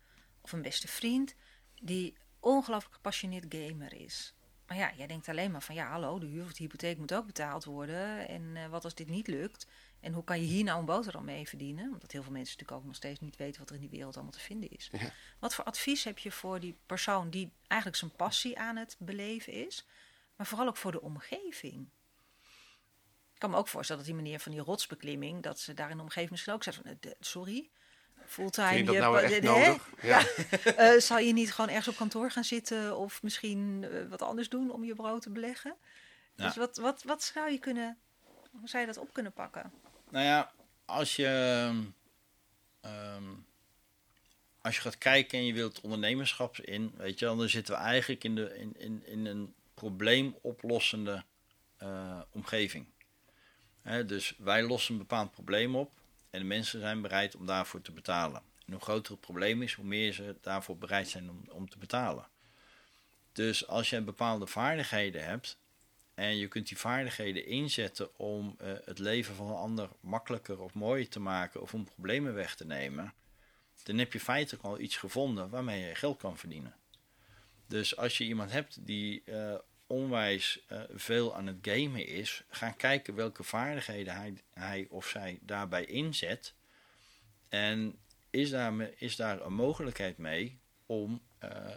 of 0.40 0.52
een 0.52 0.62
beste 0.62 0.88
vriend 0.88 1.34
die 1.82 2.16
ongelooflijk 2.40 2.94
gepassioneerd 2.94 3.54
gamer 3.54 3.92
is. 3.94 4.34
Maar 4.66 4.76
ja, 4.76 4.92
jij 4.96 5.06
denkt 5.06 5.28
alleen 5.28 5.50
maar 5.50 5.62
van 5.62 5.74
ja, 5.74 5.90
hallo, 5.90 6.18
de 6.18 6.26
huur 6.26 6.44
of 6.44 6.52
de 6.52 6.62
hypotheek 6.62 6.98
moet 6.98 7.14
ook 7.14 7.26
betaald 7.26 7.64
worden. 7.64 8.28
En 8.28 8.56
eh, 8.56 8.66
wat 8.66 8.84
als 8.84 8.94
dit 8.94 9.08
niet 9.08 9.26
lukt? 9.26 9.66
En 10.00 10.12
hoe 10.12 10.24
kan 10.24 10.40
je 10.40 10.46
hier 10.46 10.64
nou 10.64 10.78
een 10.78 10.84
boterham 10.84 11.24
mee 11.24 11.48
verdienen? 11.48 11.92
Omdat 11.92 12.12
heel 12.12 12.22
veel 12.22 12.32
mensen 12.32 12.52
natuurlijk 12.52 12.80
ook 12.80 12.86
nog 12.86 12.96
steeds 12.96 13.20
niet 13.20 13.36
weten 13.36 13.60
wat 13.60 13.68
er 13.68 13.74
in 13.74 13.80
die 13.80 13.90
wereld 13.90 14.14
allemaal 14.14 14.32
te 14.32 14.40
vinden 14.40 14.70
is. 14.70 14.88
Ja. 14.92 15.12
Wat 15.38 15.54
voor 15.54 15.64
advies 15.64 16.04
heb 16.04 16.18
je 16.18 16.32
voor 16.32 16.60
die 16.60 16.76
persoon 16.86 17.30
die 17.30 17.52
eigenlijk 17.66 18.00
zijn 18.00 18.16
passie 18.16 18.58
aan 18.58 18.76
het 18.76 18.96
beleven 18.98 19.52
is, 19.52 19.86
maar 20.40 20.48
vooral 20.48 20.68
ook 20.68 20.76
voor 20.76 20.92
de 20.92 21.00
omgeving? 21.00 21.90
Ik 23.32 23.38
kan 23.38 23.50
me 23.50 23.56
ook 23.56 23.68
voorstellen 23.68 24.04
dat 24.04 24.12
die 24.12 24.22
meneer 24.22 24.40
van 24.40 24.52
die 24.52 24.60
rotsbeklimming, 24.60 25.42
dat 25.42 25.58
ze 25.58 25.74
daar 25.74 25.90
in 25.90 25.96
de 25.96 26.02
omgeving 26.02 26.30
misschien 26.30 26.52
ook 26.52 26.62
zegt 26.62 26.80
van, 26.82 26.98
sorry, 27.20 27.70
fulltime. 28.26 28.68
Vind 28.68 28.78
je 28.78 28.84
dat 28.84 28.94
je 28.94 29.00
nou 29.00 29.18
echt 29.18 29.32
hè? 29.32 29.40
nodig? 29.40 29.88
Ja. 30.02 30.24
Eh, 30.76 31.00
zou 31.00 31.20
je 31.20 31.32
niet 31.32 31.52
gewoon 31.52 31.70
ergens 31.70 31.88
op 31.88 31.96
kantoor 31.96 32.30
gaan 32.30 32.44
zitten 32.44 32.96
of 32.96 33.22
misschien 33.22 33.84
eh, 33.84 34.08
wat 34.08 34.22
anders 34.22 34.48
doen 34.48 34.70
om 34.70 34.84
je 34.84 34.94
brood 34.94 35.22
te 35.22 35.30
beleggen? 35.30 35.76
Ja. 36.34 36.46
Dus 36.46 36.56
wat, 36.56 36.76
wat, 36.76 37.02
wat 37.02 37.22
zou 37.22 37.50
je 37.50 37.58
kunnen, 37.58 37.98
hoe 38.50 38.68
zou 38.68 38.80
je 38.80 38.92
dat 38.92 39.02
op 39.02 39.12
kunnen 39.12 39.32
pakken? 39.32 39.72
Nou 40.10 40.24
ja, 40.24 40.52
als 40.84 41.16
je, 41.16 41.26
ehm, 42.80 43.34
als 44.60 44.74
je 44.74 44.80
gaat 44.80 44.98
kijken 44.98 45.38
en 45.38 45.44
je 45.44 45.52
wilt 45.52 45.80
ondernemerschap 45.80 46.58
in, 46.58 46.92
weet 46.96 47.18
je 47.18 47.24
dan 47.24 47.48
zitten 47.48 47.74
we 47.74 47.80
eigenlijk 47.80 48.24
in, 48.24 48.34
de, 48.34 48.58
in, 48.58 48.74
in, 48.78 49.06
in 49.06 49.26
een 49.26 49.54
probleemoplossende 49.80 51.24
eh, 51.76 52.20
omgeving. 52.30 52.86
Dus 54.06 54.34
wij 54.38 54.62
lossen 54.62 54.92
een 54.92 55.00
bepaald 55.00 55.30
probleem 55.30 55.76
op 55.76 55.90
en 56.30 56.40
de 56.40 56.46
mensen 56.46 56.80
zijn 56.80 57.02
bereid 57.02 57.36
om 57.36 57.46
daarvoor 57.46 57.80
te 57.80 57.92
betalen. 57.92 58.42
En 58.66 58.72
hoe 58.72 58.82
groter 58.82 59.12
het 59.12 59.20
probleem 59.20 59.62
is, 59.62 59.72
hoe 59.72 59.84
meer 59.84 60.12
ze 60.12 60.36
daarvoor 60.40 60.78
bereid 60.78 61.08
zijn 61.08 61.30
om, 61.30 61.44
om 61.48 61.68
te 61.68 61.78
betalen. 61.78 62.28
Dus 63.32 63.66
als 63.66 63.90
je 63.90 64.00
bepaalde 64.02 64.46
vaardigheden 64.46 65.24
hebt, 65.24 65.58
en 66.14 66.36
je 66.36 66.48
kunt 66.48 66.68
die 66.68 66.78
vaardigheden 66.78 67.46
inzetten 67.46 68.18
om 68.18 68.54
eh, 68.58 68.72
het 68.84 68.98
leven 68.98 69.34
van 69.34 69.46
een 69.46 69.54
ander 69.54 69.88
makkelijker 70.00 70.60
of 70.60 70.74
mooier 70.74 71.08
te 71.08 71.20
maken 71.20 71.60
of 71.60 71.74
om 71.74 71.84
problemen 71.84 72.34
weg 72.34 72.54
te 72.54 72.66
nemen. 72.66 73.14
Dan 73.82 73.98
heb 73.98 74.12
je 74.12 74.20
feitelijk 74.20 74.64
al 74.64 74.80
iets 74.80 74.96
gevonden 74.96 75.50
waarmee 75.50 75.86
je 75.86 75.94
geld 75.94 76.18
kan 76.18 76.38
verdienen. 76.38 76.74
Dus 77.66 77.96
als 77.96 78.18
je 78.18 78.24
iemand 78.24 78.52
hebt 78.52 78.86
die 78.86 79.22
eh, 79.24 79.54
onwijs 79.90 80.60
eh, 80.66 80.80
veel 80.94 81.36
aan 81.36 81.46
het 81.46 81.56
gamen 81.62 82.06
is, 82.06 82.42
ga 82.48 82.70
kijken 82.70 83.14
welke 83.14 83.42
vaardigheden 83.42 84.14
hij, 84.14 84.34
hij 84.54 84.86
of 84.90 85.06
zij 85.08 85.38
daarbij 85.42 85.84
inzet. 85.84 86.54
En 87.48 87.98
is 88.30 88.50
daar, 88.50 88.90
is 88.96 89.16
daar 89.16 89.40
een 89.40 89.52
mogelijkheid 89.54 90.18
mee 90.18 90.58
om, 90.86 91.20
eh, 91.38 91.74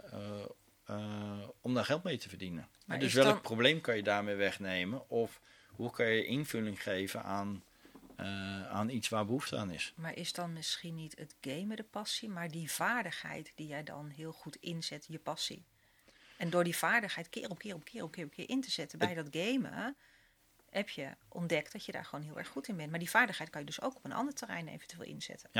eh, 0.84 1.48
om 1.60 1.74
daar 1.74 1.84
geld 1.84 2.02
mee 2.02 2.18
te 2.18 2.28
verdienen? 2.28 2.68
Maar 2.86 2.98
dus 2.98 3.12
welk 3.12 3.28
dan- 3.28 3.40
probleem 3.40 3.80
kan 3.80 3.96
je 3.96 4.02
daarmee 4.02 4.34
wegnemen? 4.34 5.10
Of 5.10 5.40
hoe 5.68 5.90
kan 5.90 6.06
je 6.06 6.24
invulling 6.24 6.82
geven 6.82 7.22
aan, 7.22 7.64
aan 8.68 8.88
iets 8.88 9.08
waar 9.08 9.24
behoefte 9.26 9.56
aan 9.56 9.70
is? 9.70 9.92
Maar 9.96 10.16
is 10.16 10.32
dan 10.32 10.52
misschien 10.52 10.94
niet 10.94 11.18
het 11.18 11.34
gamen 11.40 11.76
de 11.76 11.82
passie, 11.82 12.28
maar 12.28 12.50
die 12.50 12.70
vaardigheid 12.70 13.52
die 13.54 13.66
jij 13.66 13.82
dan 13.82 14.08
heel 14.08 14.32
goed 14.32 14.56
inzet, 14.56 15.06
je 15.08 15.18
passie? 15.18 15.64
En 16.36 16.50
door 16.50 16.64
die 16.64 16.76
vaardigheid 16.76 17.28
keer 17.28 17.50
op 17.50 17.58
keer 17.58 17.74
op 17.74 17.84
keer 17.84 18.02
op 18.02 18.12
keer 18.12 18.24
op 18.24 18.30
keer 18.30 18.48
in 18.48 18.60
te 18.60 18.70
zetten 18.70 18.98
bij 18.98 19.14
dat 19.14 19.28
gamen, 19.30 19.96
heb 20.70 20.88
je 20.88 21.08
ontdekt 21.28 21.72
dat 21.72 21.84
je 21.84 21.92
daar 21.92 22.04
gewoon 22.04 22.24
heel 22.24 22.38
erg 22.38 22.48
goed 22.48 22.68
in 22.68 22.76
bent. 22.76 22.90
Maar 22.90 22.98
die 22.98 23.10
vaardigheid 23.10 23.50
kan 23.50 23.60
je 23.60 23.66
dus 23.66 23.80
ook 23.80 23.96
op 23.96 24.04
een 24.04 24.12
ander 24.12 24.34
terrein 24.34 24.68
eventueel 24.68 25.04
inzetten. 25.04 25.50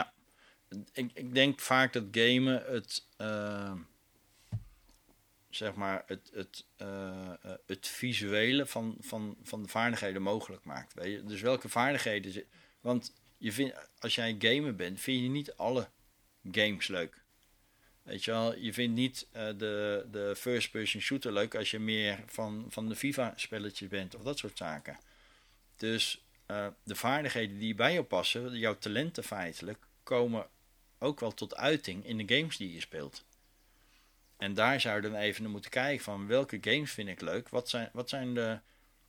Ik, 0.93 1.11
ik 1.15 1.35
denk 1.35 1.61
vaak 1.61 1.93
dat 1.93 2.05
gamen 2.11 2.65
het, 2.67 3.07
eh, 3.17 3.75
zeg 5.51 5.75
maar, 5.75 6.03
het, 6.07 6.31
het, 6.33 6.67
eh, 6.77 7.33
eh, 7.43 7.53
het 7.67 7.87
visuele 7.87 8.67
van, 8.67 8.97
van, 9.01 9.37
van 9.43 9.63
de 9.63 9.69
vaardigheden 9.69 10.23
mogelijk 10.23 10.65
maakt. 10.65 10.95
Weet 10.95 11.13
je? 11.13 11.25
Dus 11.25 11.41
welke 11.41 11.69
vaardigheden. 11.69 12.45
Want 12.81 13.13
je 13.39 13.53
vindt, 13.53 13.89
als 13.99 14.15
jij 14.15 14.37
gamer 14.39 14.75
bent, 14.75 15.01
vind 15.01 15.23
je 15.23 15.29
niet 15.29 15.57
alle 15.57 15.89
games 16.51 16.89
leuk. 16.89 17.24
Weet 18.05 18.25
je 18.25 18.31
wel, 18.31 18.57
je 18.59 18.73
vindt 18.73 18.95
niet 18.95 19.27
eh, 19.33 19.47
de, 19.57 20.07
de 20.11 20.35
first-person 20.37 21.01
shooter 21.01 21.33
leuk 21.33 21.55
als 21.55 21.71
je 21.71 21.79
meer 21.79 22.23
van, 22.27 22.67
van 22.69 22.89
de 22.89 22.97
FIFA-spelletjes 22.97 23.89
bent 23.89 24.15
of 24.15 24.23
dat 24.23 24.39
soort 24.39 24.59
zaken. 24.59 24.99
Dus 25.77 26.25
eh, 26.47 26.67
de 26.83 26.95
vaardigheden 26.95 27.59
die 27.59 27.75
bij 27.75 27.93
jou 27.93 28.05
passen, 28.05 28.59
jouw 28.59 28.79
talenten 28.79 29.25
feitelijk, 29.25 29.79
komen 30.03 30.47
ook 30.99 31.21
wel 31.21 31.35
tot 31.35 31.57
uiting 31.57 32.07
in 32.07 32.27
de 32.27 32.37
games 32.37 32.57
die 32.57 32.75
je 32.75 32.81
speelt. 32.81 33.25
En 34.37 34.55
daar 34.55 34.81
zou 34.81 34.97
je 34.97 35.03
dan 35.03 35.15
even 35.15 35.43
naar 35.43 35.51
moeten 35.51 35.71
kijken 35.71 36.05
van 36.05 36.27
welke 36.27 36.59
games 36.61 36.93
vind 36.93 37.09
ik 37.09 37.21
leuk, 37.21 37.49
wat 37.49 37.69
zijn, 37.69 37.91
wat 37.93 38.09
zijn 38.09 38.35
de, 38.35 38.59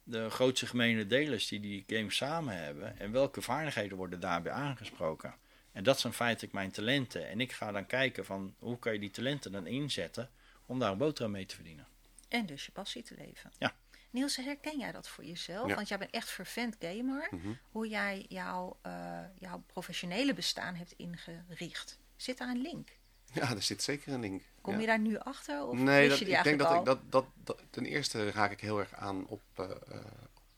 de 0.04 0.30
grootste 0.30 0.68
gemene 0.68 1.08
delers 1.08 1.48
die 1.48 1.60
die 1.60 1.84
games 1.88 2.16
samen 2.16 2.64
hebben 2.64 3.00
en 3.00 3.12
welke 3.12 3.41
vaardigheden 3.41 3.98
worden 3.98 4.20
daarbij 4.20 4.52
aangesproken. 4.52 5.36
En 5.76 5.84
dat 5.84 6.00
zijn 6.00 6.14
feitelijk 6.14 6.54
mijn 6.54 6.72
talenten. 6.72 7.28
En 7.28 7.42
ik 7.42 7.52
ga 7.52 7.72
dan 7.72 7.86
kijken 7.86 8.26
van 8.26 8.56
hoe 8.60 8.80
kan 8.80 8.94
je 8.94 9.00
die 9.00 9.10
talenten 9.10 9.52
dan 9.52 9.68
inzetten 9.68 10.30
om 10.66 10.80
daar 10.80 10.92
een 10.92 10.98
boterham 10.98 11.32
mee 11.32 11.46
te 11.46 11.56
verdienen. 11.56 11.88
En 12.28 12.46
dus 12.46 12.66
je 12.66 12.72
passie 12.72 13.04
te 13.04 13.16
leven. 13.18 13.52
Ja. 13.58 13.76
Niels, 14.10 14.36
herken 14.36 14.80
jij 14.80 14.92
dat 14.92 15.08
voor 15.08 15.26
jezelf? 15.26 15.68
Ja. 15.68 15.76
Want 15.76 15.88
jij 15.88 15.98
bent 15.98 16.12
echt 16.12 16.30
vervent 16.30 16.76
gamer. 16.80 17.28
Mhm. 17.32 17.54
Hoe 17.72 17.88
jij 17.88 18.26
jouw, 18.30 18.78
eh, 18.82 19.20
jouw 19.40 19.64
professionele 19.68 20.34
bestaan 20.34 20.76
hebt 20.76 20.92
ingericht. 20.92 22.00
Zit 22.16 22.38
daar 22.38 22.50
een 22.50 22.62
link? 22.62 22.90
Ja, 23.34 23.50
er 23.50 23.62
zit 23.62 23.84
zeker 23.84 24.14
een 24.14 24.20
link. 24.20 24.44
Kom 24.62 24.74
ja. 24.74 24.80
je 24.80 24.86
daar 24.86 25.00
nu 25.00 25.18
achter? 25.18 25.68
Of 25.68 25.78
nee, 25.78 26.08
wist 26.08 26.10
dat, 26.10 26.20
je 26.20 26.26
die 26.26 26.38
ik 26.38 26.44
denk 26.44 26.62
eigenlijk 26.62 26.86
dat, 26.86 26.98
al? 26.98 27.04
ik, 27.04 27.12
dat, 27.12 27.26
dat, 27.44 27.58
dat 27.58 27.64
ten 27.70 27.86
eerste 27.86 28.32
raak 28.32 28.52
ik 28.52 28.60
heel 28.60 28.80
erg 28.80 28.94
aan 28.94 29.28
op 29.28 29.42
eh, 29.56 29.72
eh, 29.72 30.06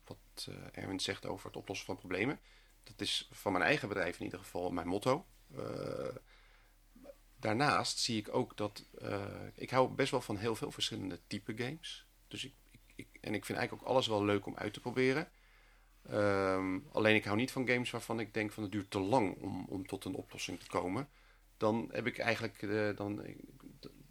wat 0.06 0.48
eh, 0.48 0.84
Erwin 0.84 1.00
zegt 1.00 1.26
over 1.26 1.48
het 1.48 1.56
oplossen 1.56 1.86
van 1.86 1.98
problemen. 1.98 2.40
Dat 2.88 3.02
is 3.02 3.28
van 3.32 3.52
mijn 3.52 3.64
eigen 3.64 3.88
bedrijf 3.88 4.18
in 4.18 4.26
ieder 4.26 4.40
geval 4.40 4.72
mijn 4.72 4.88
motto. 4.88 5.26
Eh, 5.56 6.16
daarnaast 7.36 8.00
zie 8.00 8.18
ik 8.18 8.34
ook 8.36 8.58
dat 8.58 8.86
eh, 9.02 9.26
ik 9.56 9.70
hou 9.70 9.90
best 9.90 10.12
wel 10.12 10.22
van 10.22 10.38
heel 10.38 10.56
veel 10.56 10.72
verschillende 10.72 11.20
type 11.28 11.54
games. 11.58 12.06
Dus 12.28 12.46
ik, 12.46 12.54
ik, 12.96 13.08
en 13.22 13.34
ik 13.34 13.46
vind 13.46 13.58
eigenlijk 13.58 13.88
ook 13.88 13.94
alles 13.94 14.08
wel 14.08 14.26
leuk 14.26 14.46
om 14.46 14.56
uit 14.56 14.74
te 14.74 14.80
proberen. 14.80 15.30
Ehm, 16.10 16.80
alleen 16.92 17.16
ik 17.16 17.26
hou 17.26 17.38
niet 17.38 17.52
van 17.52 17.68
games 17.68 17.92
waarvan 17.92 18.20
ik 18.20 18.34
denk 18.34 18.52
van 18.52 18.64
het 18.64 18.72
duurt 18.72 18.92
te 18.92 19.00
lang 19.00 19.42
om, 19.42 19.66
om 19.70 19.88
tot 19.88 20.06
een 20.06 20.16
oplossing 20.16 20.60
te 20.60 20.68
komen. 20.68 21.10
Dan 21.58 21.90
heb 21.92 22.06
ik 22.06 22.18
eigenlijk 22.18 22.62
eh, 22.62 22.96
dan, 22.96 23.24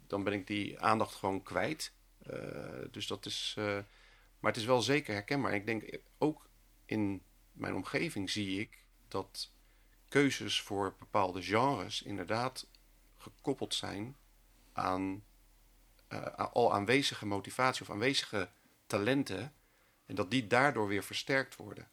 dan 0.07 0.23
ben 0.23 0.33
ik 0.33 0.47
die 0.47 0.79
aandacht 0.79 1.15
gewoon 1.15 1.43
kwijt. 1.43 1.95
Dus 2.91 3.07
dat 3.07 3.25
is. 3.25 3.53
maar 4.39 4.51
het 4.51 4.55
is 4.55 4.65
wel 4.65 4.81
zeker 4.81 5.13
herkenbaar. 5.13 5.51
En 5.51 5.57
ik 5.57 5.65
denk 5.65 5.99
ook 6.17 6.49
in 6.85 7.21
mijn 7.57 7.75
omgeving 7.75 8.29
zie 8.29 8.59
ik 8.59 8.77
dat 9.07 9.51
keuzes 10.09 10.61
voor 10.61 10.95
bepaalde 10.99 11.41
genres 11.41 12.01
inderdaad 12.01 12.67
gekoppeld 13.17 13.73
zijn 13.73 14.15
aan 14.73 15.23
eh, 16.07 16.25
al 16.35 16.73
aanwezige 16.73 17.25
motivatie 17.25 17.81
of 17.81 17.89
aanwezige 17.89 18.49
talenten. 18.87 19.53
En 20.05 20.15
dat 20.15 20.31
die 20.31 20.47
daardoor 20.47 20.87
weer 20.87 21.03
versterkt 21.03 21.55
worden. 21.55 21.87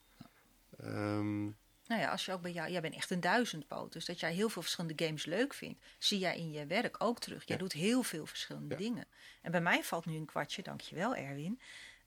Ehm, 0.79 1.43
Nou 1.87 2.01
ja, 2.01 2.11
als 2.11 2.25
je 2.25 2.33
ook 2.33 2.43
bij 2.43 2.53
jou, 2.53 2.71
jij 2.71 2.81
bent 2.81 2.95
echt 2.95 3.11
een 3.11 3.21
duizendpoot. 3.21 3.93
Dus 3.93 4.05
dat 4.05 4.21
jij 4.21 4.33
heel 4.33 4.49
veel 4.49 4.63
verschillende 4.63 5.05
games 5.05 5.25
leuk 5.25 5.55
vindt, 5.55 5.81
zie 5.99 6.19
jij 6.19 6.37
in 6.37 6.51
je 6.51 6.67
werk 6.67 6.97
ook 7.03 7.19
terug. 7.21 7.45
Jij 7.47 7.57
Ja. 7.57 7.63
doet 7.63 7.73
heel 7.73 8.03
veel 8.03 8.27
verschillende 8.27 8.75
Ja. 8.75 8.81
dingen. 8.81 9.07
En 9.43 9.51
bij 9.51 9.61
mij 9.61 9.85
valt 9.85 10.07
nu 10.07 10.17
een 10.17 10.25
kwartje, 10.27 10.63
dankjewel 10.63 11.15
Erwin. 11.15 11.61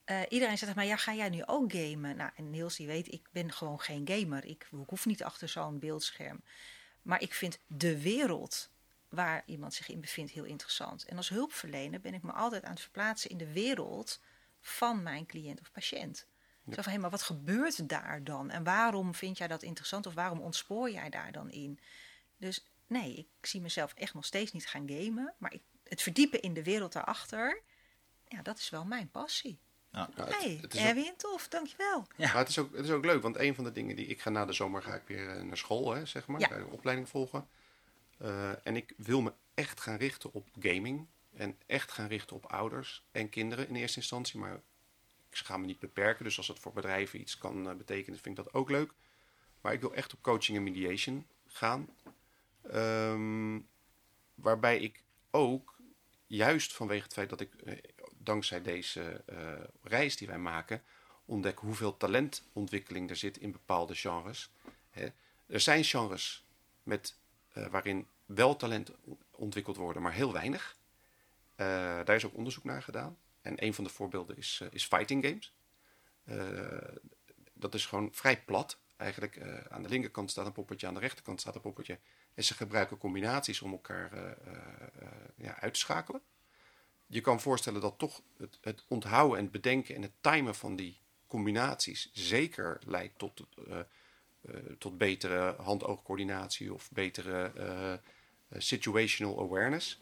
Eh, 0.08 0.22
iedereen 0.30 0.58
zegt, 0.58 0.76
maar 0.76 0.86
ja, 0.86 0.95
ga 0.95 1.14
jij 1.14 1.30
nu 1.30 1.45
ook 1.45 1.72
gamen? 1.72 2.16
Nou, 2.16 2.32
en 2.36 2.49
Niels 2.49 2.76
die 2.76 2.88
weet, 2.88 3.12
ik 3.12 3.28
ben 3.32 3.51
gewoon 3.51 3.80
geen 3.80 4.08
gamer. 4.08 4.45
Ik, 4.45 4.68
ik 4.72 4.89
hoef 4.89 5.05
niet 5.05 5.24
achter 5.24 5.49
zo'n 5.49 5.80
beeldscherm. 5.80 6.43
Maar 7.01 7.22
ik 7.22 7.34
vind 7.34 7.60
de 7.66 8.01
wereld 8.01 8.70
waar 9.10 9.43
iemand 9.45 9.74
zich 9.74 9.89
in 9.89 10.01
bevindt 10.01 10.32
heel 10.32 10.43
interessant. 10.43 11.05
En 11.05 11.18
als 11.18 11.30
hulpverlener 11.30 11.99
ben 11.99 12.14
ik 12.14 12.24
me 12.24 12.32
altijd 12.32 12.64
aan 12.64 12.72
het 12.72 12.82
verplaatsen 12.82 13.30
in 13.30 13.38
de 13.38 13.51
wereld 13.51 14.22
van 14.62 15.03
mijn 15.03 15.26
cliënt 15.26 15.60
of 15.60 15.72
patiënt. 15.72 16.28
Zo 16.72 16.82
van, 16.82 16.91
hé, 16.91 16.97
maar 16.97 17.10
wat 17.10 17.22
gebeurt 17.22 17.89
daar 17.89 18.24
dan? 18.24 18.49
En 18.49 18.64
waarom 18.64 19.16
vind 19.16 19.38
jij 19.38 19.47
dat 19.47 19.64
interessant? 19.64 20.05
Of 20.05 20.14
waarom 20.14 20.39
ontspoor 20.39 20.91
jij 20.91 21.10
daar 21.10 21.32
dan 21.32 21.51
in? 21.51 21.80
Dus 22.38 22.66
nee, 22.88 23.16
ik 23.39 23.45
zie 23.45 23.62
mezelf 23.62 23.93
echt 23.93 24.14
nog 24.14 24.26
steeds 24.26 24.51
niet 24.51 24.68
gaan 24.68 24.89
gamen. 24.89 25.34
Maar 25.38 25.53
ik, 25.53 25.62
het 25.84 26.01
verdiepen 26.01 26.41
in 26.41 26.53
de 26.53 26.64
wereld 26.64 26.93
daarachter, 26.93 27.62
ja, 28.28 28.41
dat 28.41 28.58
is 28.58 28.70
wel 28.70 28.86
mijn 28.86 29.10
passie. 29.10 29.60
Ja. 29.91 30.09
nou, 30.15 30.29
het- 30.29 30.43
Hé, 30.43 30.57
het 30.61 30.73
is 30.73 30.81
ook- 30.81 30.88
Erwin, 30.88 31.13
tof, 31.17 31.47
dankjewel. 31.47 32.07
Ja. 32.15 32.27
Maar 32.27 32.38
het 32.38 32.49
is, 32.49 32.57
ook, 32.59 32.75
het 32.75 32.85
is 32.85 32.91
ook 32.91 33.05
leuk, 33.05 33.21
want 33.21 33.38
een 33.38 33.55
van 33.55 33.63
de 33.63 33.71
dingen 33.71 33.95
die 33.95 34.05
ik 34.05 34.21
ga 34.21 34.29
na 34.29 34.45
de 34.45 34.53
zomer 34.53 34.81
ga 34.81 34.95
ik 34.95 35.01
weer 35.07 35.29
eh, 35.29 35.41
naar 35.43 35.57
school, 35.57 35.91
hè, 35.93 36.05
zeg 36.05 36.27
maar, 36.27 36.39
Ja. 36.39 36.47
ga 36.47 36.55
ik 36.55 36.61
een 36.65 36.71
opleiding 36.71 37.09
volgen. 37.09 37.47
Eh, 38.17 38.67
en 38.67 38.75
ik 38.75 38.93
wil 38.97 39.21
me 39.21 39.33
echt 39.53 39.81
gaan 39.81 39.97
richten 39.97 40.33
op 40.33 40.47
gaming 40.59 41.07
En 41.33 41.57
echt 41.65 41.91
gaan 41.91 42.07
richten 42.07 42.35
op 42.35 42.45
ouders 42.45 43.03
en 43.11 43.29
kinderen 43.29 43.67
in 43.67 43.75
eerste 43.75 43.99
instantie. 43.99 44.39
Maar 44.39 44.61
ik 45.29 45.38
ga 45.38 45.57
me 45.57 45.65
niet 45.65 45.79
beperken. 45.79 46.23
Dus 46.23 46.38
als 46.38 46.47
het 46.47 46.59
voor 46.59 46.73
bedrijven 46.73 47.19
iets 47.19 47.38
kan 47.38 47.67
uh, 47.69 47.75
betekenen, 47.75 48.19
vind 48.19 48.38
ik 48.38 48.43
dat 48.43 48.53
ook 48.53 48.69
leuk. 48.69 48.91
Maar 49.61 49.73
ik 49.73 49.81
wil 49.81 49.93
echt 49.93 50.13
op 50.13 50.21
coaching 50.21 50.57
en 50.57 50.63
mediation 50.63 51.27
gaan. 51.47 51.89
Um, 52.73 53.67
waarbij 54.35 54.79
ik 54.79 55.03
ook, 55.31 55.75
juist 56.27 56.73
vanwege 56.73 57.03
het 57.03 57.13
feit 57.13 57.29
dat 57.29 57.41
ik 57.41 57.53
eh, 57.55 57.77
dankzij 58.28 58.61
deze 58.61 59.23
uh, 59.30 59.53
reis 59.84 60.17
die 60.17 60.28
wij 60.28 60.38
maken, 60.38 60.84
ontdek 61.25 61.59
hoeveel 61.59 61.97
talentontwikkeling 61.97 63.09
er 63.09 63.15
zit 63.15 63.38
in 63.38 63.51
bepaalde 63.51 63.95
genres. 63.95 64.51
Hè. 64.89 65.07
Er 65.45 65.59
zijn 65.59 65.84
genres 65.84 66.45
met, 66.84 67.17
uh, 67.53 67.67
waarin 67.67 68.07
wel 68.25 68.55
talent 68.55 68.91
ontwikkeld 69.32 69.75
worden, 69.75 70.01
maar 70.01 70.13
heel 70.13 70.34
weinig. 70.34 70.75
daar 71.55 72.15
is 72.15 72.25
ook 72.25 72.36
onderzoek 72.36 72.63
naar 72.63 72.84
gedaan. 72.84 73.17
En 73.41 73.63
een 73.63 73.73
van 73.73 73.84
de 73.84 73.89
voorbeelden 73.89 74.38
is, 74.38 74.63
is 74.71 74.86
fighting 74.86 75.25
games. 75.25 75.53
dat 77.53 77.73
is 77.73 77.86
gewoon 77.86 78.09
vrij 78.13 78.41
plat. 78.41 78.78
Eigenlijk 78.97 79.41
aan 79.69 79.84
de 79.84 79.89
linkerkant 79.89 80.32
staat 80.32 80.45
een 80.45 80.51
poppetje, 80.51 80.88
aan 80.88 80.93
de 80.93 80.99
rechterkant 80.99 81.41
staat 81.41 81.55
een 81.55 81.61
poppetje. 81.61 81.99
En 82.34 82.43
ze 82.43 82.53
gebruiken 82.53 82.97
combinaties 82.97 83.61
om 83.61 83.71
elkaar 83.71 84.38
uit 85.59 85.73
te 85.73 85.80
schakelen. 85.80 86.21
Je 87.08 87.22
kan 87.22 87.41
voorstellen 87.41 87.82
dat 87.82 87.97
toch 87.97 88.22
het, 88.38 88.58
het, 88.62 88.84
onthouden 88.88 89.38
en 89.38 89.43
het 89.43 89.51
bedenken 89.51 89.95
en 89.95 90.01
het 90.01 90.12
timen 90.22 90.55
van 90.55 90.76
die 90.76 90.99
combinaties 91.28 92.10
zeker 92.14 92.80
leidt 92.86 93.18
tot, 93.18 93.43
uh, 93.68 93.78
tot 94.78 94.97
betere 94.97 95.55
hand-oogcoördinatie 95.62 96.74
of 96.74 96.91
betere 96.91 98.01
situational 98.51 99.39
awareness. 99.39 100.01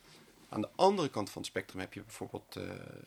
Aan 0.49 0.61
de 0.61 0.69
andere 0.75 1.09
kant 1.09 1.29
van 1.29 1.41
het 1.41 1.51
spectrum 1.51 1.79
heb 1.79 1.93
je 1.93 2.01
bijvoorbeeld 2.01 2.59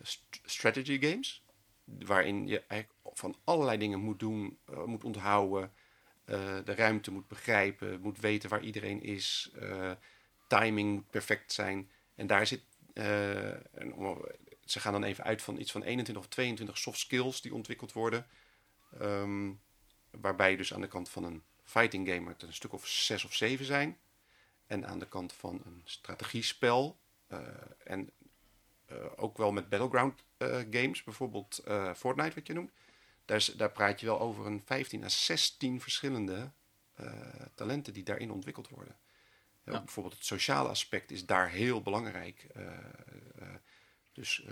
st 0.03 0.23
strategy 0.45 0.99
games, 1.01 1.43
waarin 1.85 2.47
je 2.47 2.65
eigenlijk 2.67 3.19
van 3.19 3.37
allerlei 3.45 3.79
dingen 3.79 4.01
moet 4.01 4.19
doen, 4.19 4.59
moet 4.85 5.05
onthouden, 5.05 5.73
de 6.65 6.75
ruimte 6.75 7.11
moet 7.11 7.29
begrijpen, 7.29 8.01
moet 8.01 8.21
weten 8.21 8.51
waar 8.51 8.63
iedereen 8.63 9.03
is. 9.03 9.51
Timing 10.47 10.95
moet 10.95 11.11
perfect 11.11 11.53
zijn. 11.53 11.91
En 12.15 12.27
daar 12.27 12.47
zit. 12.47 12.63
Uh, 12.99 13.05
ze 14.65 14.81
gaan 14.81 14.93
dan 14.93 15.05
even 15.05 15.25
uit 15.25 15.43
van 15.43 15.59
iets 15.59 15.73
van 15.73 15.83
21 15.83 16.25
of 16.25 16.29
22 16.29 16.79
soft 16.79 16.99
skills 16.99 17.41
die 17.41 17.55
ontwikkeld 17.55 17.93
worden. 17.93 18.27
Um, 19.01 19.61
waarbij 20.11 20.57
dus 20.57 20.75
aan 20.75 20.81
de 20.81 20.89
kant 20.89 21.09
van 21.09 21.25
een 21.25 21.43
fighting 21.65 22.09
gamer 22.09 22.33
het 22.33 22.43
een 22.43 22.53
stuk 22.53 22.73
of 22.73 22.87
6 22.87 23.25
of 23.25 23.35
7 23.35 23.65
zijn. 23.65 23.99
En 24.67 24.87
aan 24.87 24.99
de 24.99 25.09
kant 25.09 25.33
van 25.33 25.63
een 25.65 25.83
strategiespel. 25.85 26.99
en 27.85 28.11
ook 29.17 29.37
wel 29.37 29.53
met 29.53 29.69
battleground 29.69 30.23
games, 30.71 31.03
bijvoorbeeld 31.03 31.63
Fortnite, 31.95 32.35
wat 32.35 32.47
je 32.47 32.53
noemt 32.53 32.71
daar, 33.29 33.49
daar 33.57 33.73
praat 33.73 34.01
je 34.01 34.07
wel 34.07 34.21
over 34.21 34.47
een 34.47 34.63
15 34.65 35.05
à 35.05 35.09
16 35.09 35.81
verschillende 35.81 36.51
uh, 37.01 37.11
talenten 37.55 37.93
die 37.93 38.03
daarin 38.03 38.31
ontwikkeld 38.31 38.69
worden. 38.69 38.97
Ja. 39.73 39.83
Bijvoorbeeld 39.83 40.14
het 40.14 40.25
sociale 40.25 40.69
aspect 40.69 41.11
is 41.11 41.27
daar 41.27 41.49
heel 41.51 41.83
belangrijk. 41.83 42.47
Uh, 42.57 42.64
uh, 43.41 43.49
dus 44.12 44.47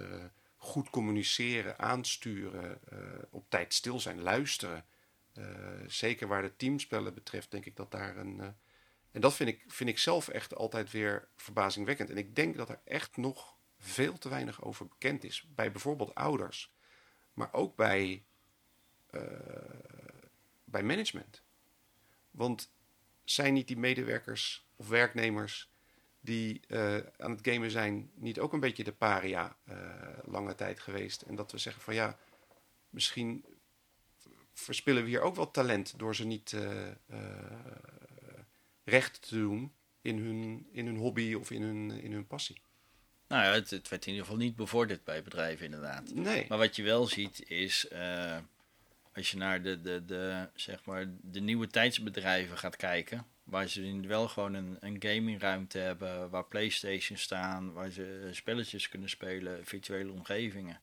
goed 0.56 0.90
communiceren, 0.90 1.78
aansturen, 1.78 2.80
op 3.30 3.50
tijd 3.50 3.74
stil 3.74 4.00
zijn, 4.00 4.20
luisteren. 4.20 4.84
zeker 5.86 6.28
waar 6.28 6.42
de 6.42 6.56
teamspellen 6.56 7.14
betreft, 7.14 7.50
denk 7.50 7.64
ik 7.64 7.76
dat 7.76 7.90
daar 7.90 8.16
een. 8.16 8.54
en 9.10 9.20
dat 9.20 9.34
vind 9.34 9.48
ik, 9.48 9.64
vind 9.66 9.90
ik 9.90 9.98
zelf 9.98 10.28
echt 10.28 10.54
altijd 10.54 10.90
weer 10.90 11.28
verbazingwekkend. 11.36 12.10
En 12.10 12.16
ik 12.16 12.34
denk 12.36 12.56
dat 12.56 12.68
er 12.68 12.80
echt 12.84 13.16
nog 13.16 13.56
veel 13.78 14.18
te 14.18 14.28
weinig 14.28 14.62
over 14.62 14.86
bekend 14.86 15.24
is. 15.24 15.46
Bij 15.54 15.72
bijvoorbeeld 15.72 16.14
ouders, 16.14 16.74
maar 17.32 17.52
ook 17.52 17.76
bij 17.76 18.24
eh, 19.06 19.20
bij 20.64 20.82
management. 20.82 21.42
Want 22.30 22.72
zijn 23.24 23.54
niet 23.54 23.68
die 23.68 23.76
medewerkers 23.76 24.65
of 24.76 24.88
werknemers 24.88 25.70
die 26.20 26.60
uh, 26.68 26.96
aan 27.18 27.30
het 27.30 27.48
gamen 27.48 27.70
zijn, 27.70 28.10
niet 28.14 28.38
ook 28.38 28.52
een 28.52 28.60
beetje 28.60 28.84
de 28.84 28.92
paria 28.92 29.56
uh, 29.68 29.76
lange 30.24 30.54
tijd 30.54 30.80
geweest? 30.80 31.22
En 31.22 31.34
dat 31.34 31.52
we 31.52 31.58
zeggen 31.58 31.82
van 31.82 31.94
ja, 31.94 32.18
misschien 32.90 33.44
verspillen 34.52 35.02
we 35.02 35.08
hier 35.08 35.20
ook 35.20 35.36
wel 35.36 35.50
talent 35.50 35.98
door 35.98 36.14
ze 36.14 36.26
niet 36.26 36.52
uh, 36.52 36.92
recht 38.84 39.28
te 39.28 39.34
doen 39.34 39.72
in 40.00 40.18
hun, 40.18 40.66
in 40.72 40.86
hun 40.86 40.96
hobby 40.96 41.34
of 41.34 41.50
in 41.50 41.62
hun, 41.62 41.90
in 41.90 42.12
hun 42.12 42.26
passie. 42.26 42.60
Nou 43.28 43.44
ja, 43.44 43.52
het, 43.52 43.70
het, 43.70 43.88
werd 43.88 44.06
in 44.06 44.12
ieder 44.12 44.26
geval 44.26 44.40
niet 44.40 44.56
bevorderd 44.56 45.04
bij 45.04 45.22
bedrijven 45.22 45.64
inderdaad. 45.64 46.14
Nee. 46.14 46.46
Maar 46.48 46.58
wat 46.58 46.76
je 46.76 46.82
wel 46.82 47.06
ziet 47.06 47.48
is 47.48 47.88
als 49.16 49.30
je 49.30 49.36
naar 49.36 49.62
de, 49.62 49.80
de, 49.80 50.04
de, 50.04 50.48
zeg 50.54 50.84
maar, 50.84 51.06
de 51.22 51.40
nieuwe 51.40 51.66
tijdsbedrijven 51.66 52.58
gaat 52.58 52.76
kijken, 52.76 53.26
waar 53.46 53.68
ze 53.68 54.00
wel 54.00 54.28
gewoon 54.28 54.54
een, 54.54 54.76
een 54.80 54.96
gamingruimte 55.02 55.78
hebben, 55.78 56.30
waar 56.30 56.44
Playstation 56.44 57.18
staan, 57.18 57.72
waar 57.72 57.90
ze 57.90 58.28
spelletjes 58.30 58.88
kunnen 58.88 59.08
spelen, 59.08 59.64
virtuele 59.64 60.12
omgevingen. 60.12 60.80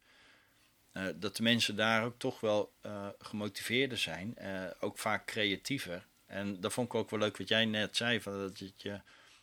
Uh, 0.93 1.05
dat 1.15 1.35
de 1.35 1.43
mensen 1.43 1.75
daar 1.75 2.03
ook 2.03 2.15
toch 2.17 2.39
wel 2.39 2.73
uh, 2.85 3.07
gemotiveerder 3.19 3.97
zijn, 3.97 4.35
uh, 4.41 4.63
ook 4.79 4.97
vaak 4.97 5.25
creatiever. 5.25 6.05
En 6.25 6.59
dat 6.59 6.73
vond 6.73 6.87
ik 6.87 6.95
ook 6.95 7.09
wel 7.09 7.19
leuk 7.19 7.37
wat 7.37 7.47
jij 7.47 7.65
net 7.65 7.95
zei, 7.95 8.21
van 8.21 8.33
dat 8.39 8.73
je 8.77 9.01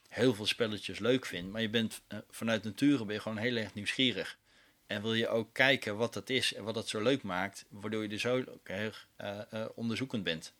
heel 0.08 0.34
veel 0.34 0.46
spelletjes 0.46 0.98
leuk 0.98 1.26
vindt, 1.26 1.52
maar 1.52 1.60
je 1.60 1.70
bent 1.70 2.02
vanuit 2.30 2.64
nature 2.64 3.04
ben 3.04 3.14
je 3.14 3.20
gewoon 3.20 3.38
heel 3.38 3.56
erg 3.56 3.74
nieuwsgierig. 3.74 4.38
En 4.86 5.02
wil 5.02 5.14
je 5.14 5.28
ook 5.28 5.52
kijken 5.52 5.96
wat 5.96 6.14
dat 6.14 6.30
is 6.30 6.54
en 6.54 6.64
wat 6.64 6.74
dat 6.74 6.88
zo 6.88 7.02
leuk 7.02 7.22
maakt, 7.22 7.64
waardoor 7.68 8.02
je 8.02 8.08
dus 8.08 8.26
ook 8.26 8.68
uh, 8.68 9.66
onderzoekend 9.74 10.24
bent. 10.24 10.52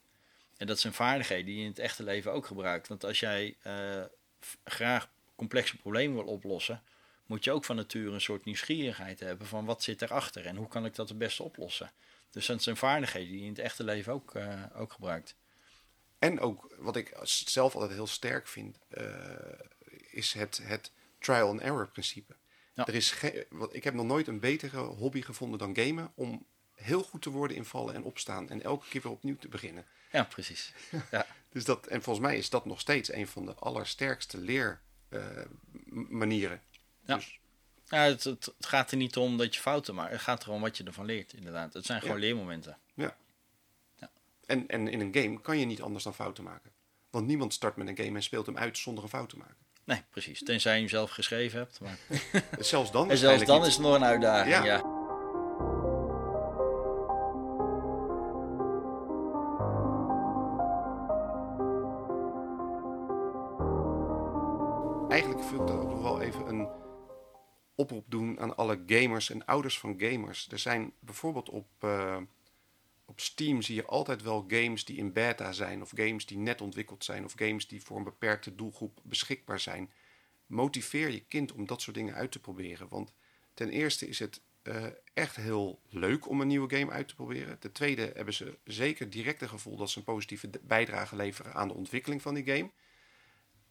En 0.61 0.67
dat 0.67 0.81
zijn 0.81 0.93
vaardigheden 0.93 1.45
die 1.45 1.57
je 1.57 1.63
in 1.63 1.69
het 1.69 1.79
echte 1.79 2.03
leven 2.03 2.33
ook 2.33 2.47
gebruikt. 2.47 2.89
Want 2.89 3.05
als 3.05 3.21
jij 3.21 3.57
uh, 3.67 4.05
graag 4.65 5.11
complexe 5.37 5.77
problemen 5.77 6.17
wil 6.17 6.33
oplossen, 6.33 6.83
moet 7.27 7.45
je 7.45 7.53
ook 7.53 7.65
van 7.65 7.77
nature 7.77 8.11
een 8.11 8.21
soort 8.21 8.45
nieuwsgierigheid 8.45 9.21
hebben 9.21 9.47
van 9.47 9.65
wat 9.65 9.83
zit 9.83 10.03
erachter 10.03 10.47
en 10.47 10.57
hoe 10.57 10.69
kan 10.69 10.85
ik 10.85 10.95
dat 10.95 11.09
het 11.09 11.19
beste 11.19 11.43
oplossen. 11.43 11.91
Dus 12.31 12.47
dat 12.47 12.63
zijn 12.63 12.77
vaardigheden 12.77 13.29
die 13.29 13.39
je 13.39 13.45
in 13.45 13.51
het 13.51 13.59
echte 13.59 13.85
leven 13.85 14.13
ook, 14.13 14.33
ook 14.75 14.93
gebruikt. 14.93 15.35
En 16.19 16.41
ook 16.41 16.75
wat 16.79 16.97
ik 16.97 17.17
zelf 17.25 17.75
altijd 17.75 17.93
heel 17.93 18.07
sterk 18.07 18.47
vind, 18.47 18.79
is 20.11 20.33
het, 20.33 20.61
het 20.63 20.93
trial 21.19 21.49
and 21.49 21.61
error 21.61 21.89
principe. 21.89 22.37
Er 22.75 22.95
is 22.95 23.23
ik 23.71 23.85
heb 23.85 23.95
nog 23.95 24.07
nooit 24.07 24.29
een 24.29 24.41
betere 24.41 24.79
hobby 24.79 25.23
gevonden 25.23 25.59
dan 25.59 25.77
gamen 25.77 26.13
om 26.15 26.47
heel 26.75 27.03
goed 27.03 27.23
te 27.23 27.31
worden 27.31 27.57
in 27.57 27.65
vallen 27.65 27.95
en 27.95 28.05
opstaan 28.05 28.51
en 28.51 28.63
elke 28.63 28.89
keer 28.89 29.03
weer 29.03 29.13
opnieuw 29.13 29.37
te 29.37 29.49
beginnen. 29.49 29.87
Ja, 30.11 30.25
precies. 30.25 30.73
Ja. 31.11 31.27
dus 31.53 31.65
dat, 31.65 31.87
en 31.87 32.03
volgens 32.03 32.27
mij 32.27 32.37
is 32.37 32.51
dat 32.51 32.65
nog 32.65 32.81
steeds 32.81 33.13
een 33.13 33.29
van 33.29 33.47
de 33.47 33.55
allersterkste 33.55 34.39
leermanieren. 34.39 36.57
Uh, 36.57 36.63
ja. 37.05 37.15
Dus, 37.15 37.39
ja, 37.87 38.03
het, 38.03 38.25
het, 38.25 38.53
gaat 38.61 38.91
er 38.91 38.97
niet 38.97 39.17
om 39.17 39.37
dat 39.37 39.55
je 39.55 39.61
fouten 39.61 39.95
maakt. 39.95 40.13
Het 40.13 40.21
gaat 40.21 40.43
erom 40.43 40.61
wat 40.61 40.77
je 40.77 40.85
ervan 40.85 41.05
leert, 41.05 41.33
inderdaad. 41.33 41.73
Het 41.73 41.87
zijn 41.87 42.01
gewoon 42.01 42.19
leermomenten. 42.19 42.79
Ja. 42.95 43.17
ja. 43.97 44.11
En, 44.47 44.69
en 44.69 44.89
in 44.89 45.01
een 45.01 45.15
game 45.15 45.41
kan 45.41 45.59
je 45.59 45.67
niet 45.67 45.83
anders 45.83 46.05
dan 46.05 46.15
fouten 46.15 46.45
maken. 46.45 46.73
Want 47.11 47.27
niemand 47.27 47.55
start 47.55 47.77
met 47.77 47.89
een 47.89 47.97
game 47.97 48.17
en 48.17 48.23
speelt 48.23 48.47
hem 48.47 48.57
uit 48.57 48.79
zonder 48.79 49.05
een 49.05 49.11
fout 49.11 49.29
te 49.29 49.37
maken. 49.37 49.57
Nee, 49.85 50.03
precies. 50.11 50.43
Tenzij 50.43 50.75
je 50.75 50.79
hem 50.79 50.89
zelf 50.89 51.11
geschreven 51.11 51.59
hebt. 51.59 51.81
Maar... 51.81 51.99
zelfs 52.59 52.93
dan, 52.93 53.11
en 53.11 53.17
zelfs 53.17 53.45
dan 53.45 53.67
is 53.67 53.73
het 53.73 53.83
nog 53.83 53.95
een 53.95 54.05
uitdaging. 54.05 54.55
Ja. 54.55 54.65
ja. 54.65 54.90
Alle 68.57 68.83
gamers 68.87 69.31
en 69.31 69.45
ouders 69.45 69.79
van 69.79 69.95
gamers. 69.99 70.49
Er 70.51 70.59
zijn 70.59 70.93
bijvoorbeeld 70.99 71.49
op, 71.49 71.69
uh, 71.85 72.17
op 73.05 73.21
Steam 73.21 73.63
zie 73.63 73.75
je 73.75 73.85
altijd 73.85 74.23
wel 74.23 74.45
games 74.49 74.85
die 74.85 74.97
in 74.97 75.13
beta 75.13 75.53
zijn, 75.53 75.83
of 75.83 75.93
games 75.95 76.27
die 76.27 76.39
net 76.39 76.61
ontwikkeld 76.61 77.05
zijn, 77.05 77.25
of 77.25 77.33
games 77.37 77.69
die 77.69 77.83
voor 77.83 77.97
een 77.97 78.05
beperkte 78.05 78.55
doelgroep 78.55 79.01
beschikbaar 79.03 79.61
zijn. 79.61 79.91
Motiveer 80.47 81.11
je 81.11 81.25
kind 81.25 81.53
om 81.53 81.67
dat 81.67 81.83
soort 81.83 81.97
dingen 81.97 82.15
uit 82.15 82.33
te 82.33 82.41
proberen. 82.41 82.89
Want 82.89 83.15
ten 83.55 83.69
eerste 83.69 84.09
is 84.09 84.19
het 84.19 84.41
uh, 84.63 84.87
echt 85.15 85.37
heel 85.37 85.81
leuk 85.89 86.29
om 86.29 86.41
een 86.41 86.47
nieuwe 86.47 86.77
game 86.77 86.91
uit 86.91 87.09
te 87.09 87.15
proberen. 87.15 87.59
Ten 87.59 87.73
tweede 87.73 88.13
hebben 88.15 88.35
ze 88.35 88.59
zeker 88.65 89.11
direct 89.11 89.41
het 89.41 89.51
gevoel 89.51 89.77
dat 89.77 89.91
ze 89.91 89.99
een 89.99 90.05
positieve 90.05 90.51
bijdrage 90.63 91.17
leveren 91.17 91.55
aan 91.55 91.69
de 91.69 91.75
ontwikkeling 91.75 92.23
van 92.23 92.35
die 92.35 92.45
game. 92.45 92.71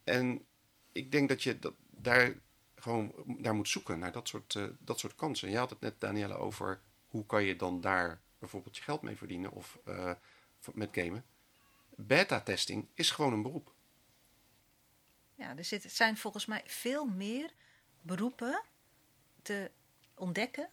En 0.04 0.46
ik 0.92 1.12
denk 1.12 1.30
dat 1.30 1.44
je 1.44 1.60
dat, 1.60 1.74
daar 1.90 2.36
gewoon 2.80 3.14
naar 3.26 3.56
moet 3.56 3.70
zoeken, 3.70 4.00
naar 4.00 4.12
dat 4.12 4.28
soort, 4.28 4.54
uh, 4.54 4.68
dat 4.80 5.00
soort 5.00 5.16
kansen. 5.16 5.50
Je 5.50 5.58
had 5.58 5.70
het 5.70 5.80
net, 5.80 6.00
Danielle, 6.00 6.38
over 6.38 6.82
hoe 7.08 7.26
kan 7.26 7.44
je 7.44 7.56
dan 7.56 7.82
daar 7.82 8.22
bijvoorbeeld 8.40 8.78
je 8.78 8.84
geld 8.84 9.02
mee 9.02 9.18
verdienen 9.18 9.52
of 9.52 9.80
uh, 9.86 10.12
met 10.74 10.90
gamen. 10.92 11.26
Beta-testing 11.96 12.88
is 12.94 13.12
gewoon 13.12 13.34
een 13.34 13.42
beroep. 13.42 13.74
Ja, 15.36 15.58
er 15.58 15.64
zit, 15.64 15.92
zijn 15.92 16.18
volgens 16.18 16.46
mij 16.46 16.64
veel 16.66 17.06
meer 17.06 17.54
beroepen 18.02 18.64
te 19.42 19.72
ontdekken 20.16 20.70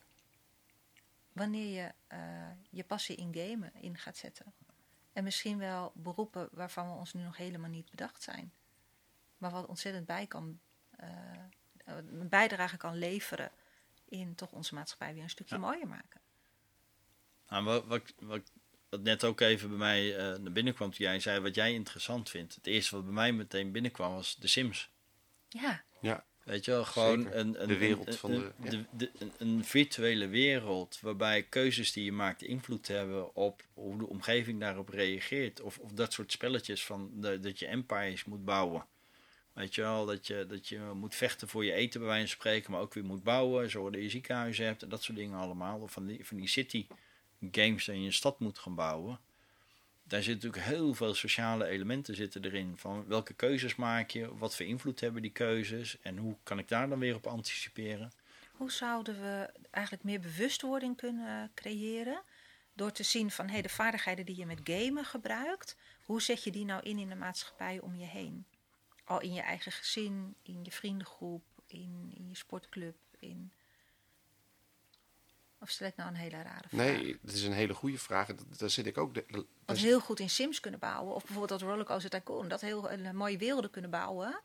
wanneer 1.32 1.82
je 1.82 1.92
eh, 2.06 2.50
je 2.70 2.84
passie 2.84 3.16
in 3.16 3.34
gamen 3.34 3.74
in 3.74 3.98
gaat 3.98 4.16
zetten. 4.16 4.54
En 5.12 5.24
misschien 5.24 5.58
wel 5.58 5.92
beroepen 5.94 6.48
waarvan 6.52 6.88
we 6.88 6.98
ons 6.98 7.12
nu 7.12 7.22
nog 7.22 7.36
helemaal 7.36 7.70
niet 7.70 7.90
bedacht 7.90 8.22
zijn. 8.22 8.52
Maar 9.38 9.50
wat 9.50 9.66
ontzettend 9.66 10.06
bij 10.06 10.26
kan, 10.26 10.60
eh, 10.90 11.44
een 11.86 12.28
bijdrage 12.28 12.76
kan 12.76 12.98
leveren 12.98 13.50
in 14.08 14.34
toch 14.34 14.52
onze 14.52 14.74
maatschappij 14.74 15.14
weer 15.14 15.22
een 15.22 15.30
stukje 15.30 15.54
Ja. 15.54 15.60
mooier 15.60 15.88
maken. 15.88 16.20
Nou, 17.48 17.64
wat, 17.64 17.84
wat, 17.86 18.12
wat, 18.18 18.50
wat 18.88 19.00
net 19.02 19.24
ook 19.24 19.40
even 19.40 19.68
bij 19.68 19.78
mij 19.78 20.16
eh, 20.16 20.38
naar 20.38 20.52
binnen 20.52 20.74
kwam 20.74 20.90
toen 20.90 21.06
jij 21.06 21.20
zei 21.20 21.40
wat 21.40 21.54
jij 21.54 21.72
interessant 21.72 22.30
vindt. 22.30 22.54
Het 22.54 22.66
eerste 22.66 22.94
wat 22.94 23.04
bij 23.04 23.14
mij 23.14 23.32
meteen 23.32 23.72
binnenkwam 23.72 24.12
was 24.12 24.36
de 24.36 24.46
Sims. 24.46 24.90
Ja, 25.48 25.84
Ja, 26.00 26.24
Weet 26.44 26.64
je 26.64 26.70
wel, 26.70 26.84
gewoon 26.84 27.22
Zeker. 27.22 27.36
een, 27.36 27.62
een, 27.62 27.68
De 27.68 27.76
wereld 27.76 28.06
een- 28.06 28.12
van 28.14 28.30
de- 28.30 28.52
de- 28.58 28.84
de- 28.90 29.10
een- 29.18 29.32
een 29.38 29.64
virtuele 29.64 30.26
wereld 30.26 31.00
waarbij 31.00 31.42
keuzes 31.42 31.92
die 31.92 32.04
je 32.04 32.12
maakt 32.12 32.42
invloed 32.42 32.88
hebben 32.88 33.34
op 33.34 33.62
hoe 33.74 33.98
de 33.98 34.06
omgeving 34.06 34.60
daarop 34.60 34.88
reageert. 34.88 35.60
Of, 35.60 35.78
of 35.78 35.90
dat 35.92 36.12
soort 36.12 36.32
spelletjes 36.32 36.84
van 36.84 37.10
de, 37.20 37.40
dat 37.40 37.58
je 37.58 37.66
empires 37.66 38.24
moet 38.24 38.44
bouwen. 38.44 38.86
Weet 39.56 39.74
je 39.74 39.80
wel, 39.80 40.06
dat 40.06 40.26
je, 40.26 40.46
dat 40.48 40.68
je 40.68 40.78
moet 40.94 41.14
vechten 41.14 41.48
voor 41.48 41.64
je 41.64 41.72
eten 41.72 42.00
bij 42.00 42.08
wijze 42.08 42.26
van 42.26 42.36
spreken, 42.36 42.70
maar 42.70 42.80
ook 42.80 42.94
weer 42.94 43.04
moet 43.04 43.22
bouwen, 43.22 43.70
zorgen 43.70 43.92
dat 43.92 44.02
je 44.02 44.10
ziekenhuizen 44.10 44.64
hebt 44.64 44.82
en 44.82 44.88
dat 44.88 45.02
soort 45.02 45.18
dingen 45.18 45.38
allemaal. 45.38 45.78
Of 45.80 45.92
van 45.92 46.06
die, 46.06 46.26
van 46.26 46.36
die 46.36 46.48
city 46.48 46.86
games 47.50 47.84
dat 47.84 47.96
je 47.96 48.02
een 48.02 48.12
stad 48.12 48.40
moet 48.40 48.58
gaan 48.58 48.74
bouwen. 48.74 49.20
Daar 50.02 50.22
zitten 50.22 50.48
natuurlijk 50.48 50.76
heel 50.76 50.94
veel 50.94 51.14
sociale 51.14 51.66
elementen 51.66 52.14
zitten 52.14 52.44
erin. 52.44 52.76
Van 52.76 53.06
welke 53.06 53.34
keuzes 53.34 53.76
maak 53.76 54.10
je, 54.10 54.36
wat 54.38 54.56
voor 54.56 54.66
invloed 54.66 55.00
hebben 55.00 55.22
die 55.22 55.30
keuzes 55.30 56.00
en 56.00 56.16
hoe 56.16 56.36
kan 56.42 56.58
ik 56.58 56.68
daar 56.68 56.88
dan 56.88 56.98
weer 56.98 57.14
op 57.14 57.26
anticiperen. 57.26 58.12
hoe 58.52 58.70
zouden 58.70 59.20
we 59.20 59.50
eigenlijk 59.70 60.04
meer 60.04 60.20
bewustwording 60.20 60.96
kunnen 60.96 61.50
creëren? 61.54 62.22
Door 62.74 62.92
te 62.92 63.02
zien 63.02 63.30
van 63.30 63.48
hey, 63.48 63.62
de 63.62 63.68
vaardigheden 63.68 64.26
die 64.26 64.36
je 64.36 64.46
met 64.46 64.60
gamen 64.64 65.04
gebruikt, 65.04 65.76
hoe 66.04 66.22
zet 66.22 66.44
je 66.44 66.50
die 66.50 66.64
nou 66.64 66.82
in 66.82 66.98
in 66.98 67.08
de 67.08 67.14
maatschappij 67.14 67.80
om 67.80 67.96
je 67.96 68.06
heen? 68.06 68.46
Al 69.06 69.20
in 69.20 69.32
je 69.32 69.40
eigen 69.40 69.72
gezin, 69.72 70.34
in 70.42 70.64
je 70.64 70.70
vriendengroep, 70.72 71.42
in, 71.66 72.12
in 72.16 72.28
je 72.28 72.36
sportclub, 72.36 72.96
in. 73.18 73.52
Of 75.60 75.70
stel 75.70 75.86
ik 75.86 75.96
nou 75.96 76.08
een 76.08 76.14
hele 76.16 76.42
rare 76.42 76.68
vraag? 76.68 76.72
nee, 76.72 77.18
dat 77.22 77.34
is 77.34 77.42
een 77.42 77.52
hele 77.52 77.74
goede 77.74 77.98
vraag. 77.98 78.34
Daar 78.34 78.70
zit 78.70 78.86
ik 78.86 78.98
ook. 78.98 79.14
de- 79.14 79.24
Want 79.64 79.78
is- 79.78 79.84
heel 79.84 80.00
goed 80.00 80.20
in 80.20 80.30
Sims 80.30 80.60
kunnen 80.60 80.80
bouwen. 80.80 81.14
Of 81.14 81.24
bijvoorbeeld 81.24 81.60
dat 81.60 81.68
Rollercoaster 81.68 82.10
Tycoon. 82.10 82.48
Dat 82.48 82.60
heel 82.60 82.90
een 82.90 83.16
mooie 83.16 83.38
werelden 83.38 83.70
kunnen 83.70 83.90
bouwen. 83.90 84.40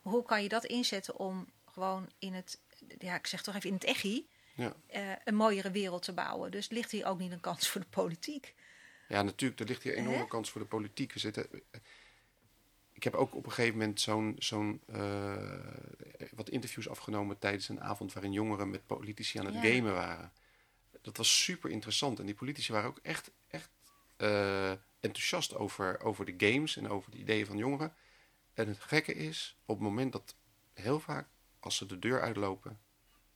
Hoe 0.00 0.22
kan 0.22 0.42
je 0.42 0.48
dat 0.48 0.64
inzetten 0.64 1.16
om 1.18 1.46
gewoon 1.64 2.10
in 2.18 2.32
het... 2.34 2.60
Ja, 2.98 3.14
ik 3.14 3.26
zeg 3.26 3.42
toch 3.42 3.54
even 3.54 3.68
in 3.68 3.74
het 3.74 3.84
echi. 3.84 4.28
Ja. 4.54 4.74
eh, 4.86 5.12
een 5.24 5.34
mooiere 5.34 5.70
wereld 5.70 6.02
te 6.02 6.12
bouwen. 6.12 6.50
Dus 6.50 6.68
ligt 6.68 6.90
hier 6.90 7.06
ook 7.06 7.18
niet 7.18 7.32
een 7.32 7.40
kans 7.40 7.68
voor 7.68 7.80
de 7.80 7.86
politiek. 7.86 8.54
Ja, 9.08 9.22
natuurlijk, 9.22 9.60
er 9.60 9.66
ligt 9.66 9.82
hier 9.82 9.98
een 9.98 10.06
enorme 10.06 10.26
kans 10.28 10.50
voor 10.50 10.60
de 10.60 10.66
politiek. 10.66 11.12
We 11.12 11.18
zitten, 11.18 11.46
ik 13.00 13.06
heb 13.12 13.14
ook 13.14 13.34
op 13.34 13.46
een 13.46 13.52
gegeven 13.52 13.78
moment 13.78 14.00
zo'n, 14.00 14.34
zo'n 14.38 14.80
eh, 14.86 16.28
wat 16.34 16.48
interviews 16.48 16.88
afgenomen 16.88 17.38
tijdens 17.38 17.68
een 17.68 17.80
avond 17.80 18.12
waarin 18.12 18.32
jongeren 18.32 18.70
met 18.70 18.86
politici 18.86 19.38
aan 19.38 19.44
het 19.46 19.54
Ja. 19.54 19.60
gamen 19.60 19.92
waren. 19.92 20.32
Dat 21.02 21.16
was 21.16 21.42
super 21.44 21.70
interessant. 21.70 22.18
En 22.18 22.26
die 22.26 22.34
politici 22.34 22.72
waren 22.72 22.88
ook 22.88 22.98
echt, 23.02 23.30
echt 23.48 23.70
eh, 24.16 24.70
enthousiast 25.00 25.54
over, 25.54 26.00
over 26.02 26.24
de 26.24 26.46
games 26.50 26.76
en 26.76 26.88
over 26.88 27.10
de 27.10 27.16
ideeën 27.16 27.46
van 27.46 27.56
jongeren. 27.56 27.94
En 28.54 28.68
het 28.68 28.80
gekke 28.80 29.14
is, 29.14 29.56
op 29.64 29.74
het 29.74 29.84
moment 29.84 30.12
dat 30.12 30.34
heel 30.74 31.00
vaak, 31.00 31.28
als 31.60 31.76
ze 31.76 31.86
de 31.86 31.98
deur 31.98 32.20
uitlopen, 32.20 32.80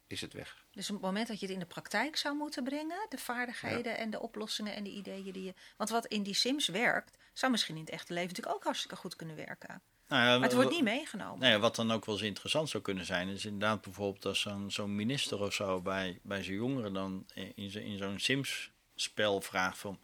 is 0.06 0.20
het 0.20 0.32
weg. 0.32 0.66
Dus 0.70 0.88
op 0.90 0.94
het 0.96 1.04
moment 1.04 1.28
dat 1.28 1.40
je 1.40 1.46
het 1.46 1.54
in 1.54 1.60
de 1.60 1.66
praktijk 1.66 2.16
zou 2.16 2.36
moeten 2.36 2.64
brengen, 2.64 3.06
de 3.08 3.18
vaardigheden 3.18 3.98
en 3.98 4.10
de 4.10 4.20
oplossingen 4.20 4.74
en 4.74 4.84
de 4.84 4.90
ideeën 4.90 5.32
die 5.32 5.44
je. 5.44 5.54
Want 5.76 5.90
wat 5.90 6.06
in 6.06 6.22
die 6.22 6.34
Sims 6.34 6.68
werkt, 6.68 7.16
zou 7.38 7.52
misschien 7.52 7.74
in 7.74 7.80
het 7.80 7.90
echte 7.90 8.12
leven 8.12 8.28
natuurlijk 8.28 8.56
ook 8.56 8.64
hartstikke 8.64 8.96
goed 8.96 9.16
kunnen 9.16 9.36
werken. 9.36 9.82
Nou 10.08 10.22
ja, 10.22 10.32
Maar 10.38 10.42
het 10.48 10.54
wordt 10.54 10.70
niet 10.70 10.82
meegenomen. 10.82 11.38
Nou 11.38 11.52
ja, 11.52 11.58
wat 11.58 11.76
dan 11.76 11.90
ook 11.92 12.04
wel 12.04 12.14
eens 12.14 12.24
interessant 12.24 12.68
zou 12.68 12.82
kunnen 12.82 13.04
zijn, 13.04 13.28
is 13.28 13.44
inderdaad 13.44 13.80
bijvoorbeeld 13.82 14.24
als 14.24 14.40
zo'n 14.40 14.70
zo'n 14.70 14.94
minister 14.94 15.40
of 15.40 15.54
zo 15.54 15.80
bij, 15.80 16.20
bij 16.22 16.42
zijn 16.42 16.56
jongeren 16.56 16.92
dan 16.92 17.26
in, 17.54 17.70
zo- 17.70 17.78
in 17.78 17.98
zo'n 17.98 18.18
Sims-spel 18.18 19.40
vraagt 19.40 19.78
van 19.78 19.98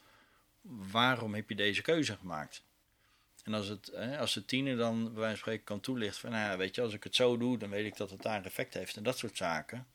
waarom 0.63 1.35
heb 1.35 1.49
je 1.49 1.55
deze 1.55 1.83
keuze 1.83 2.17
gemaakt? 2.17 2.63
En 3.45 3.55
als, 3.55 3.67
het, 3.69 3.91
hè, 3.95 4.19
als 4.19 4.35
de 4.35 4.45
tiener 4.45 4.77
dan 4.77 5.03
bij 5.05 5.13
wijze 5.13 5.29
van 5.29 5.37
spreken 5.39 5.65
kan 5.65 5.81
toelichten 5.81 6.21
van, 6.21 6.31
nou 6.31 6.51
ja, 6.51 6.57
weet 6.57 6.75
je, 6.75 6.83
als 6.83 6.93
ik 6.93 7.05
het 7.05 7.15
zo 7.15 7.37
doe, 7.37 7.59
dan 7.59 7.71
weet 7.71 7.87
ik 7.87 7.97
dat 7.97 8.11
het 8.11 8.23
daar 8.23 8.45
effect 8.45 8.75
heeft 8.75 8.97
en 8.97 9.03
dat 9.03 9.19
soort 9.19 9.37
zaken. 9.37 9.87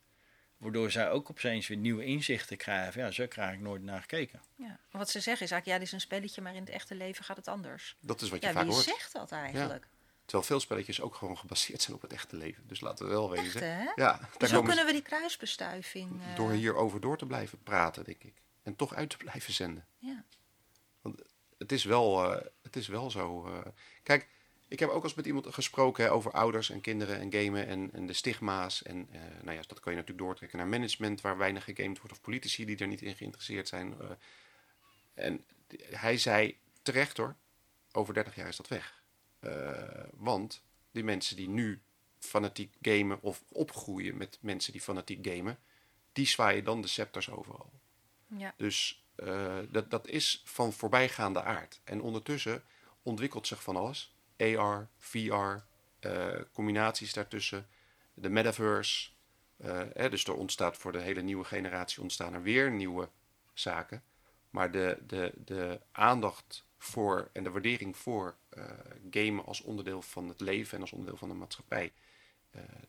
Waardoor 0.57 0.91
zij 0.91 1.09
ook 1.09 1.29
opeens 1.29 1.67
weer 1.67 1.77
nieuwe 1.77 2.05
inzichten 2.05 2.57
krijgen. 2.57 3.01
Ja, 3.01 3.11
zo 3.11 3.27
krijg 3.27 3.53
ik 3.53 3.59
nooit 3.59 3.83
naar 3.83 3.99
gekeken. 4.01 4.41
Ja. 4.55 4.79
Wat 4.91 5.09
ze 5.09 5.19
zeggen 5.19 5.45
is 5.45 5.51
eigenlijk, 5.51 5.65
ja, 5.65 5.77
dit 5.77 5.87
is 5.87 5.91
een 5.93 6.01
spelletje, 6.01 6.41
maar 6.41 6.53
in 6.55 6.59
het 6.59 6.69
echte 6.69 6.95
leven 6.95 7.23
gaat 7.25 7.37
het 7.37 7.47
anders. 7.47 7.95
Dat 7.99 8.21
is 8.21 8.29
wat 8.29 8.41
je 8.41 8.47
Ja, 8.47 8.53
vaak 8.53 8.63
wie 8.63 8.71
hoort. 8.73 8.83
zegt 8.85 9.13
dat 9.13 9.31
eigenlijk? 9.31 9.87
Terwijl 10.25 10.47
veel 10.47 10.59
spelletjes 10.59 11.01
ook 11.01 11.15
gewoon 11.15 11.37
gebaseerd 11.37 11.81
zijn 11.81 11.95
op 11.95 12.01
het 12.01 12.13
echte 12.13 12.35
leven. 12.35 12.67
Dus 12.67 12.79
laten 12.79 13.05
we 13.05 13.11
wel 13.11 13.35
Echt, 13.35 13.43
wezen. 13.43 13.75
hè? 13.75 13.83
Ja, 13.83 13.93
daar 13.95 14.29
Dus 14.37 14.51
hoe 14.51 14.63
kunnen 14.65 14.85
we 14.85 14.91
die 14.91 15.01
kruisbestuiving... 15.01 16.21
eh, 16.21 16.35
Door 16.35 16.51
hierover 16.51 16.99
door 17.01 17.17
te 17.17 17.25
blijven 17.25 17.63
praten, 17.63 18.03
denk 18.03 18.23
ik. 18.23 18.33
En 18.63 18.75
toch 18.75 18.93
uit 18.93 19.09
te 19.09 19.17
blijven 19.17 19.53
zenden. 19.53 19.85
Ja. 19.97 20.23
Het 21.57 21.71
is 21.71 21.83
wel, 21.83 22.33
eh, 22.35 22.45
het 22.63 22.75
is 22.75 22.87
wel 22.87 23.11
zo. 23.11 23.45
eh. 23.47 23.71
Kijk, 24.03 24.27
ik 24.75 24.81
heb 24.81 24.89
ook 24.89 25.03
eens 25.03 25.13
met 25.13 25.25
iemand 25.25 25.53
gesproken 25.53 26.03
hè, 26.03 26.11
over 26.11 26.31
ouders 26.31 26.69
en 26.69 26.81
kinderen 26.81 27.19
en 27.19 27.31
gamen 27.33 27.67
en, 27.67 27.89
en 27.93 28.05
de 28.05 28.13
stigma's. 28.13 28.83
En 28.83 29.07
eh, 29.11 29.19
nou 29.41 29.55
ja, 29.55 29.63
dat 29.67 29.79
kan 29.79 29.91
je 29.91 29.97
natuurlijk 29.99 30.25
doortrekken 30.27 30.57
naar 30.57 30.67
management 30.67 31.21
waar 31.21 31.37
weinig 31.37 31.63
gegamed 31.63 31.97
wordt. 31.97 32.11
Of 32.11 32.21
politici 32.21 32.65
die 32.65 32.77
er 32.77 32.87
niet 32.87 33.01
in 33.01 33.15
geïnteresseerd 33.15 33.67
zijn. 33.67 33.95
eh. 34.01 34.09
en 35.13 35.45
hij 35.89 36.17
zei 36.17 36.57
terecht 36.81 37.17
hoor, 37.17 37.35
over 37.91 38.13
30 38.13 38.35
jaar 38.35 38.47
is 38.47 38.55
dat 38.55 38.67
weg. 38.67 39.03
Eh, 39.39 40.03
want 40.13 40.63
die 40.91 41.03
mensen 41.03 41.35
die 41.35 41.49
nu 41.49 41.81
fanatiek 42.19 42.73
gamen 42.81 43.21
of 43.21 43.43
opgroeien 43.51 44.17
met 44.17 44.37
mensen 44.41 44.71
die 44.71 44.81
fanatiek 44.81 45.27
gamen, 45.27 45.59
die 46.13 46.27
zwaaien 46.27 46.63
dan 46.63 46.81
de 46.81 46.87
scepters 46.87 47.29
overal. 47.29 47.71
ja. 48.27 48.53
Dus 48.57 49.03
dat, 49.69 49.89
dat 49.91 50.07
is 50.07 50.41
van 50.45 50.73
voorbijgaande 50.73 51.41
aard. 51.43 51.81
En 51.83 52.01
ondertussen 52.01 52.63
ontwikkelt 53.03 53.47
zich 53.47 53.63
van 53.63 53.75
alles. 53.75 54.14
AR, 54.37 54.89
VR, 54.97 55.63
eh, 55.99 56.41
combinaties 56.51 57.13
daartussen, 57.13 57.67
de 58.13 58.29
metaverse. 58.29 59.13
eh, 59.57 60.09
dus 60.09 60.23
er 60.25 60.33
ontstaat 60.33 60.77
voor 60.77 60.91
de 60.91 61.01
hele 61.01 61.21
nieuwe 61.21 61.43
generatie 61.43 62.01
ontstaan 62.01 62.33
er 62.33 62.41
weer 62.41 62.71
nieuwe 62.71 63.09
zaken. 63.53 64.03
Maar 64.49 64.71
de, 64.71 64.97
de, 65.07 65.31
de 65.45 65.81
aandacht 65.91 66.65
voor 66.77 67.29
en 67.33 67.43
de 67.43 67.51
waardering 67.51 67.97
voor 67.97 68.37
eh, 68.49 68.63
gamen 69.09 69.45
als 69.45 69.61
onderdeel 69.61 70.01
van 70.01 70.27
het 70.27 70.41
leven 70.41 70.75
en 70.75 70.81
als 70.81 70.91
onderdeel 70.91 71.17
van 71.17 71.29
de 71.29 71.35
maatschappij 71.35 71.93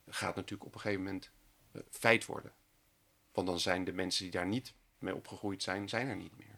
gaat 0.09 0.37
natuurlijk 0.37 0.65
op 0.65 0.75
een 0.75 0.81
gegeven 0.81 1.05
moment 1.05 1.31
feit 1.91 2.27
worden. 2.27 2.53
Want 3.33 3.47
dan 3.47 3.61
zijn 3.61 3.85
de 3.85 3.93
mensen 3.93 4.23
die 4.23 4.33
daar 4.33 4.47
niet 4.47 4.75
mee 4.99 5.15
opgegroeid 5.15 5.63
zijn, 5.63 5.89
zijn 5.89 6.09
er 6.09 6.17
niet 6.17 6.37
meer. 6.39 6.56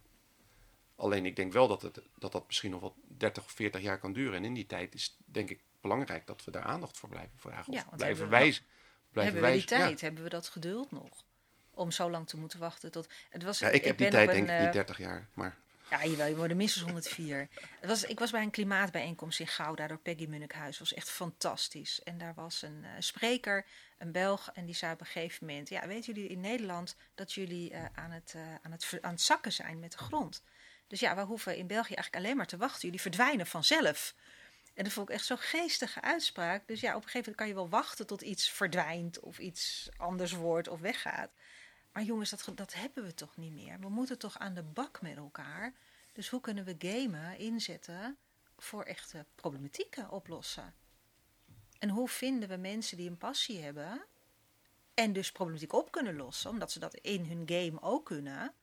Alleen 0.99 1.27
ik 1.27 1.37
denk 1.37 1.53
wel 1.53 1.69
dat, 1.69 1.83
het, 1.83 2.01
dat 2.17 2.33
dat 2.33 2.47
misschien 2.47 2.71
nog 2.71 2.81
wel 2.81 2.95
30 3.07 3.45
of 3.45 3.51
40 3.51 3.81
jaar 3.81 3.99
kan 3.99 4.13
duren. 4.13 4.35
En 4.35 4.45
in 4.45 4.55
die 4.55 4.67
tijd 4.67 4.95
is 4.95 5.17
denk 5.25 5.51
ik 5.51 5.61
belangrijk 5.81 6.27
dat 6.27 6.45
we 6.45 6.51
daar 6.51 6.63
aandacht 6.63 6.99
voor 6.99 7.09
blijven 7.09 7.39
vragen. 7.39 7.73
Ja, 7.73 7.85
blijven 7.97 8.07
hebben 8.07 8.29
wijzen. 8.29 8.65
Blijven 9.13 9.33
hebben 9.33 9.53
we 9.53 9.59
die 9.59 9.69
wijzen. 9.69 9.89
tijd? 9.89 10.01
Hebben 10.01 10.23
we 10.23 10.29
dat 10.29 10.49
geduld 10.49 10.91
nog? 10.91 11.25
Om 11.71 11.91
zo 11.91 12.11
lang 12.11 12.29
te 12.29 12.37
moeten 12.37 12.59
wachten 12.59 12.91
tot... 12.91 13.09
Het 13.31 13.43
was, 13.43 13.59
Ja, 13.59 13.69
ik 13.69 13.85
heb 13.85 13.99
die 13.99 14.09
tijd 14.09 14.29
een, 14.29 14.35
denk 14.35 14.49
ik 14.49 14.57
niet 14.57 14.67
eh, 14.67 14.73
30 14.73 14.99
jaar. 14.99 15.29
Maar 15.33 15.57
Ja, 15.91 16.05
jawel, 16.05 16.27
je 16.27 16.37
wordt 16.37 16.55
minstens 16.55 16.85
104. 16.85 17.49
Het 17.81 17.91
was, 17.91 18.05
ik 18.05 18.19
was 18.19 18.31
bij 18.31 18.43
een 18.43 18.51
klimaatbijeenkomst 18.51 19.41
in 19.41 19.47
Gouda 19.47 19.87
door 19.87 19.99
Peggy 19.99 20.27
Munnikhuis. 20.27 20.79
Was 20.79 20.95
echt 20.95 21.11
fantastisch. 21.11 22.03
En 22.03 22.19
daar 22.19 22.35
was 22.35 22.63
een 22.63 22.85
eh, 22.85 22.91
spreker, 22.99 23.67
een 23.99 24.13
Belg, 24.13 24.51
en 24.55 24.65
die 24.67 24.75
zei 24.75 24.93
op 24.93 25.01
een 25.01 25.07
gegeven 25.07 25.47
moment... 25.47 25.69
Ja, 25.69 25.87
weten 25.87 26.15
jullie 26.15 26.31
in 26.31 26.41
Nederland 26.41 26.97
dat 27.15 27.33
jullie 27.33 27.71
eh, 27.71 27.85
aan, 27.95 28.11
het, 28.11 28.35
aan, 28.63 28.73
het, 28.73 28.99
aan 29.01 29.13
het 29.13 29.21
zakken 29.21 29.53
zijn 29.53 29.79
met 29.79 29.93
de 29.93 29.99
grond? 29.99 30.43
Dus 30.89 31.01
ja, 31.01 31.15
we 31.17 31.23
hoeven 31.23 31.57
in 31.57 31.67
België 31.67 31.95
eigenlijk 31.95 32.25
alleen 32.25 32.37
maar 32.37 32.47
te 32.47 32.57
wachten. 32.57 32.81
Jullie 32.81 33.01
verdwijnen 33.01 33.47
vanzelf. 33.47 34.15
En 34.75 34.85
dat 34.85 34.93
vond 34.93 35.09
ik 35.09 35.15
echt 35.15 35.25
zo'n 35.27 35.39
geestige 35.39 36.01
uitspraak. 36.01 36.67
Dus 36.67 36.81
ja, 36.81 36.97
op 36.97 37.03
een 37.03 37.09
gegeven 37.09 37.19
moment 37.19 37.37
kan 37.37 37.49
je 37.49 37.55
wel 37.55 37.81
wachten 37.81 38.07
tot 38.07 38.23
iets 38.23 38.51
verdwijnt... 38.51 39.21
of 39.21 39.39
iets 39.39 39.89
anders 39.97 40.33
wordt 40.33 40.69
of 40.69 40.81
weggaat. 40.81 41.31
Maar 41.93 42.03
jongens, 42.03 42.31
dat, 42.31 42.51
dat 42.55 42.75
hebben 42.75 43.05
we 43.05 43.15
toch 43.15 43.37
niet 43.37 43.53
meer. 43.53 43.81
We 43.81 43.89
moeten 43.89 44.19
toch 44.19 44.39
aan 44.39 44.55
de 44.55 44.63
bak 44.63 45.03
met 45.03 45.17
elkaar. 45.17 45.75
Dus 46.13 46.29
hoe 46.29 46.41
kunnen 46.41 46.65
we 46.65 46.77
gamen 46.79 47.39
inzetten 47.39 48.17
voor 48.57 48.83
echte 48.83 49.25
problematieken 49.35 50.11
oplossen? 50.11 50.75
En 51.79 51.89
hoe 51.89 52.09
vinden 52.09 52.49
we 52.49 52.57
mensen 52.57 52.97
die 52.97 53.11
een 53.11 53.19
passie 53.19 53.63
hebben 53.63 54.05
en 54.95 55.13
dus 55.13 55.33
problematiek 55.33 55.73
op 55.73 55.91
kunnen 55.91 56.17
lossen, 56.17 56.51
omdat 56.51 56.73
ze 56.73 56.79
dat 56.79 56.95
in 56.95 57.25
hun 57.25 57.43
game 57.47 57.83
ook 57.83 58.05
kunnen? 58.05 58.55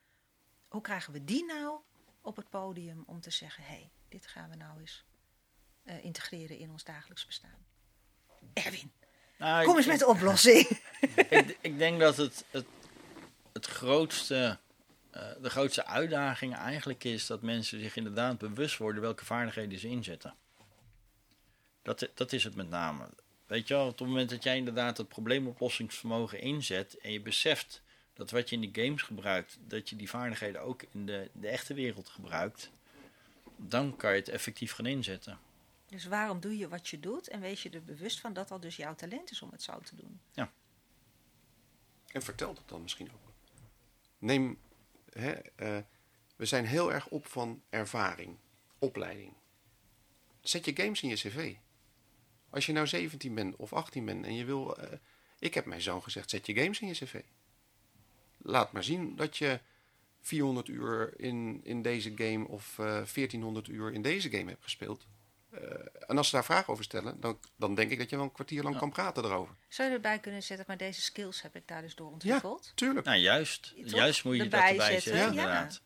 Hoe 0.68 0.80
krijgen 0.80 1.12
we 1.12 1.24
die 1.24 1.44
nou 1.44 1.80
op 2.26 2.36
het 2.36 2.50
podium 2.50 3.02
om 3.06 3.20
te 3.20 3.30
zeggen: 3.30 3.62
hé, 3.64 3.68
hey, 3.74 3.90
dit 4.08 4.26
gaan 4.26 4.50
we 4.50 4.56
nou 4.56 4.80
eens 4.80 5.04
eh, 5.84 6.04
integreren 6.04 6.58
in 6.58 6.70
ons 6.70 6.84
dagelijks 6.84 7.26
bestaan? 7.26 7.66
Erwin, 8.52 8.92
Nou, 9.38 9.62
kom 9.64 9.70
ik- 9.72 9.78
eens 9.78 9.86
met 9.86 9.98
de 9.98 10.06
oplossing. 10.06 10.68
ik, 11.30 11.58
ik 11.60 11.78
denk 11.78 12.00
dat 12.00 12.16
het, 12.16 12.44
het, 12.50 12.66
het 13.52 13.66
grootste, 13.66 14.58
eh, 15.10 15.30
de 15.40 15.50
grootste 15.50 15.86
uitdaging 15.86 16.54
eigenlijk 16.56 17.04
is 17.04 17.26
dat 17.26 17.42
mensen 17.42 17.80
zich 17.80 17.96
inderdaad 17.96 18.38
bewust 18.38 18.76
worden 18.78 19.02
welke 19.02 19.24
vaardigheden 19.24 19.78
ze 19.78 19.88
inzetten. 19.88 20.34
Dat, 21.82 22.08
dat 22.14 22.32
is 22.32 22.44
het 22.44 22.54
met 22.54 22.68
name. 22.68 23.08
Weet 23.46 23.68
je 23.68 23.74
wel, 23.74 23.88
op 23.88 23.98
het 23.98 24.08
moment 24.08 24.30
dat 24.30 24.42
jij 24.42 24.56
inderdaad 24.56 24.96
het 24.96 25.08
probleemoplossingsvermogen 25.08 26.40
inzet 26.40 26.98
en 26.98 27.12
je 27.12 27.20
beseft 27.20 27.82
dat 28.16 28.30
wat 28.30 28.48
je 28.48 28.54
in 28.54 28.70
die 28.70 28.84
games 28.84 29.02
gebruikt, 29.02 29.58
dat 29.60 29.88
je 29.88 29.96
die 29.96 30.08
vaardigheden 30.08 30.62
ook 30.62 30.82
in 30.90 31.06
de, 31.06 31.30
de 31.32 31.48
echte 31.48 31.74
wereld 31.74 32.08
gebruikt, 32.08 32.70
dan 33.56 33.96
kan 33.96 34.10
je 34.10 34.18
het 34.18 34.28
effectief 34.28 34.72
gaan 34.72 34.86
inzetten. 34.86 35.38
Dus 35.86 36.04
waarom 36.04 36.40
doe 36.40 36.58
je 36.58 36.68
wat 36.68 36.88
je 36.88 37.00
doet 37.00 37.28
en 37.28 37.40
wees 37.40 37.62
je 37.62 37.70
er 37.70 37.84
bewust 37.84 38.20
van 38.20 38.32
dat 38.32 38.48
dat 38.48 38.62
dus 38.62 38.76
jouw 38.76 38.94
talent 38.94 39.30
is 39.30 39.42
om 39.42 39.50
het 39.50 39.62
zo 39.62 39.80
te 39.80 39.96
doen? 39.96 40.20
En 42.06 42.22
vertel 42.22 42.54
dat 42.54 42.68
dan 42.68 42.82
misschien 42.82 43.10
ook. 43.12 43.32
Neem, 44.18 44.58
hè, 45.10 45.30
eh, 45.32 45.78
we 46.36 46.46
zijn 46.46 46.66
heel 46.66 46.92
erg 46.92 47.08
op 47.08 47.26
van 47.26 47.62
ervaring, 47.70 48.36
opleiding. 48.78 49.32
Zet 50.40 50.64
je 50.64 50.76
games 50.76 51.02
in 51.02 51.08
je 51.08 51.14
cv. 51.14 51.54
Als 52.50 52.66
je 52.66 52.72
nou 52.72 52.86
17 52.86 53.34
bent 53.34 53.56
of 53.56 53.72
18 53.72 54.04
bent 54.04 54.24
en 54.24 54.34
je 54.34 54.44
wil... 54.44 54.76
eh, 54.76 54.98
ik 55.38 55.54
heb 55.54 55.64
mijn 55.64 55.80
zoon 55.80 56.02
gezegd, 56.02 56.30
zet 56.30 56.46
je 56.46 56.54
games 56.54 56.80
in 56.80 56.88
je 56.88 56.94
cv. 56.94 57.22
Laat 58.48 58.72
maar 58.72 58.84
zien 58.84 59.16
dat 59.16 59.36
je 59.36 59.60
400 60.20 60.68
uur 60.68 61.12
in, 61.20 61.60
in 61.64 61.82
deze 61.82 62.12
game 62.14 62.48
of 62.48 62.78
eh 62.78 62.84
1400 62.86 63.68
uur 63.68 63.92
in 63.92 64.02
deze 64.02 64.30
game 64.30 64.50
hebt 64.50 64.62
gespeeld. 64.62 65.06
Eh, 65.50 65.60
en 66.06 66.16
als 66.16 66.28
ze 66.28 66.34
daar 66.34 66.44
vragen 66.44 66.72
over 66.72 66.84
stellen, 66.84 67.20
dan, 67.20 67.38
dan 67.56 67.74
denk 67.74 67.90
ik 67.90 67.98
dat 67.98 68.10
je 68.10 68.16
wel 68.16 68.24
een 68.24 68.32
kwartier 68.32 68.62
lang 68.62 68.74
Ja. 68.74 68.80
kan 68.80 68.90
praten 68.90 69.24
erover. 69.24 69.54
Zou 69.68 69.88
je 69.88 69.94
erbij 69.94 70.18
kunnen 70.18 70.42
zetten, 70.42 70.64
maar 70.68 70.76
deze 70.76 71.00
skills 71.00 71.42
heb 71.42 71.56
ik 71.56 71.68
daar 71.68 71.82
dus 71.82 71.94
door 71.94 72.10
ontwikkeld? 72.10 72.72
Tuurlijk. 72.74 73.06
Nou, 73.06 73.18
juist. 73.18 73.74
Toch? 73.76 73.90
Juist 73.90 74.24
moet 74.24 74.36
je 74.36 74.42
Erbij 74.42 74.60
dat 74.60 74.70
erbij 74.70 74.86
zetten, 74.86 75.02
zetten, 75.12 75.34
ja. 75.34 75.42
inderdaad. 75.42 75.82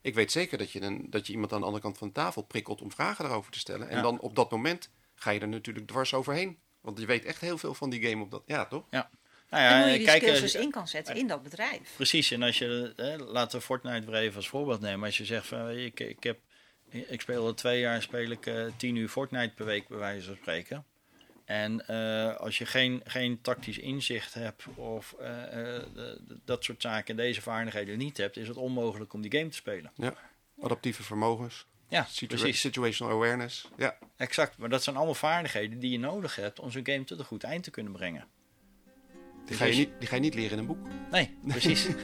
Ik 0.00 0.14
weet 0.14 0.32
zeker 0.32 0.58
dat 0.58 0.70
je, 0.72 0.80
een, 0.82 1.06
dat 1.10 1.26
je 1.26 1.32
iemand 1.32 1.52
aan 1.52 1.58
de 1.60 1.64
andere 1.66 1.82
kant 1.82 1.98
van 1.98 2.06
de 2.08 2.14
tafel 2.14 2.42
prikkelt 2.42 2.82
om 2.82 2.92
vragen 2.92 3.24
daarover 3.24 3.52
te 3.52 3.58
stellen. 3.58 3.88
En 3.88 3.96
Ja. 3.96 4.02
dan 4.02 4.20
op 4.20 4.34
dat 4.34 4.50
moment 4.50 4.90
ga 5.14 5.30
je 5.30 5.40
er 5.40 5.48
natuurlijk 5.48 5.86
dwars 5.86 6.14
overheen. 6.14 6.58
Want 6.80 6.98
je 7.00 7.06
weet 7.06 7.24
echt 7.24 7.40
heel 7.40 7.58
veel 7.58 7.74
van 7.74 7.90
die 7.90 8.08
game 8.08 8.22
op 8.22 8.30
dat. 8.30 8.42
Ja, 8.46 8.66
toch? 8.66 8.86
Nou 9.50 9.62
en 9.64 9.70
ja, 9.70 9.80
hoe 9.82 9.90
je 9.90 9.96
die 9.96 10.06
kijk, 10.06 10.22
skills 10.22 10.36
eh, 10.36 10.42
dus 10.42 10.54
in 10.54 10.70
kan 10.70 10.88
zetten 10.88 11.16
in 11.16 11.26
dat 11.26 11.42
bedrijf. 11.42 11.92
Precies, 11.96 12.30
en 12.30 12.42
als 12.42 12.58
je, 12.58 12.92
eh, 12.96 13.26
laten 13.26 13.58
we 13.58 13.64
Fortnite 13.64 14.06
weer 14.10 14.20
even 14.20 14.36
als 14.36 14.48
voorbeeld 14.48 14.80
nemen. 14.80 15.06
Als 15.06 15.16
je 15.18 15.24
zegt 15.24 15.46
van, 15.46 15.68
eh, 15.68 15.84
ik, 15.84 16.00
ik, 16.00 16.22
heb, 16.22 16.38
ik 16.90 17.20
speel 17.20 17.46
al 17.46 17.54
twee 17.54 17.80
jaar, 17.80 18.02
speel 18.02 18.30
ik 18.30 18.46
eh, 18.46 18.64
tien 18.76 18.96
uur 18.96 19.08
Fortnite 19.08 19.54
per 19.54 19.64
week, 19.64 19.88
bij 19.88 19.98
wijze 19.98 20.26
van 20.26 20.36
spreken. 20.36 20.84
En 21.44 21.86
eh, 21.86 22.36
als 22.36 22.58
je 22.58 22.66
geen, 22.66 23.00
geen 23.04 23.40
tactisch 23.40 23.78
inzicht 23.78 24.34
hebt 24.34 24.64
of 24.74 25.14
eh, 25.20 25.42
eh, 25.42 25.82
de- 25.94 26.20
de- 26.26 26.38
dat 26.44 26.64
soort 26.64 26.82
zaken, 26.82 27.16
deze 27.16 27.42
vaardigheden 27.42 27.98
niet 27.98 28.16
hebt, 28.16 28.36
is 28.36 28.48
het 28.48 28.56
onmogelijk 28.56 29.12
om 29.12 29.20
die 29.20 29.32
game 29.38 29.48
te 29.50 29.56
spelen. 29.56 29.92
Adaptieve 30.60 31.02
vermogens, 31.02 31.66
Ja, 31.88 32.04
situa- 32.10 32.36
precies. 32.38 32.60
situational 32.60 33.12
awareness. 33.14 33.68
Ja, 33.76 33.96
Exact, 34.16 34.56
maar 34.58 34.68
dat 34.68 34.82
zijn 34.82 34.96
allemaal 34.96 35.14
vaardigheden 35.14 35.78
die 35.78 35.90
je 35.90 35.98
nodig 35.98 36.36
hebt 36.36 36.60
om 36.60 36.70
zo'n 36.70 36.86
game 36.86 37.04
tot 37.04 37.18
een 37.18 37.24
goed 37.24 37.44
eind 37.44 37.64
te 37.64 37.70
kunnen 37.70 37.92
brengen. 37.92 38.26
Die 39.48 39.56
ga, 39.56 39.64
je 39.64 39.74
niet, 39.76 39.90
die 39.98 40.08
ga 40.08 40.14
je 40.14 40.20
niet 40.20 40.34
leren 40.34 40.52
in 40.52 40.58
een 40.58 40.66
boek. 40.66 40.78
Nee, 41.10 41.36
precies. 41.46 41.86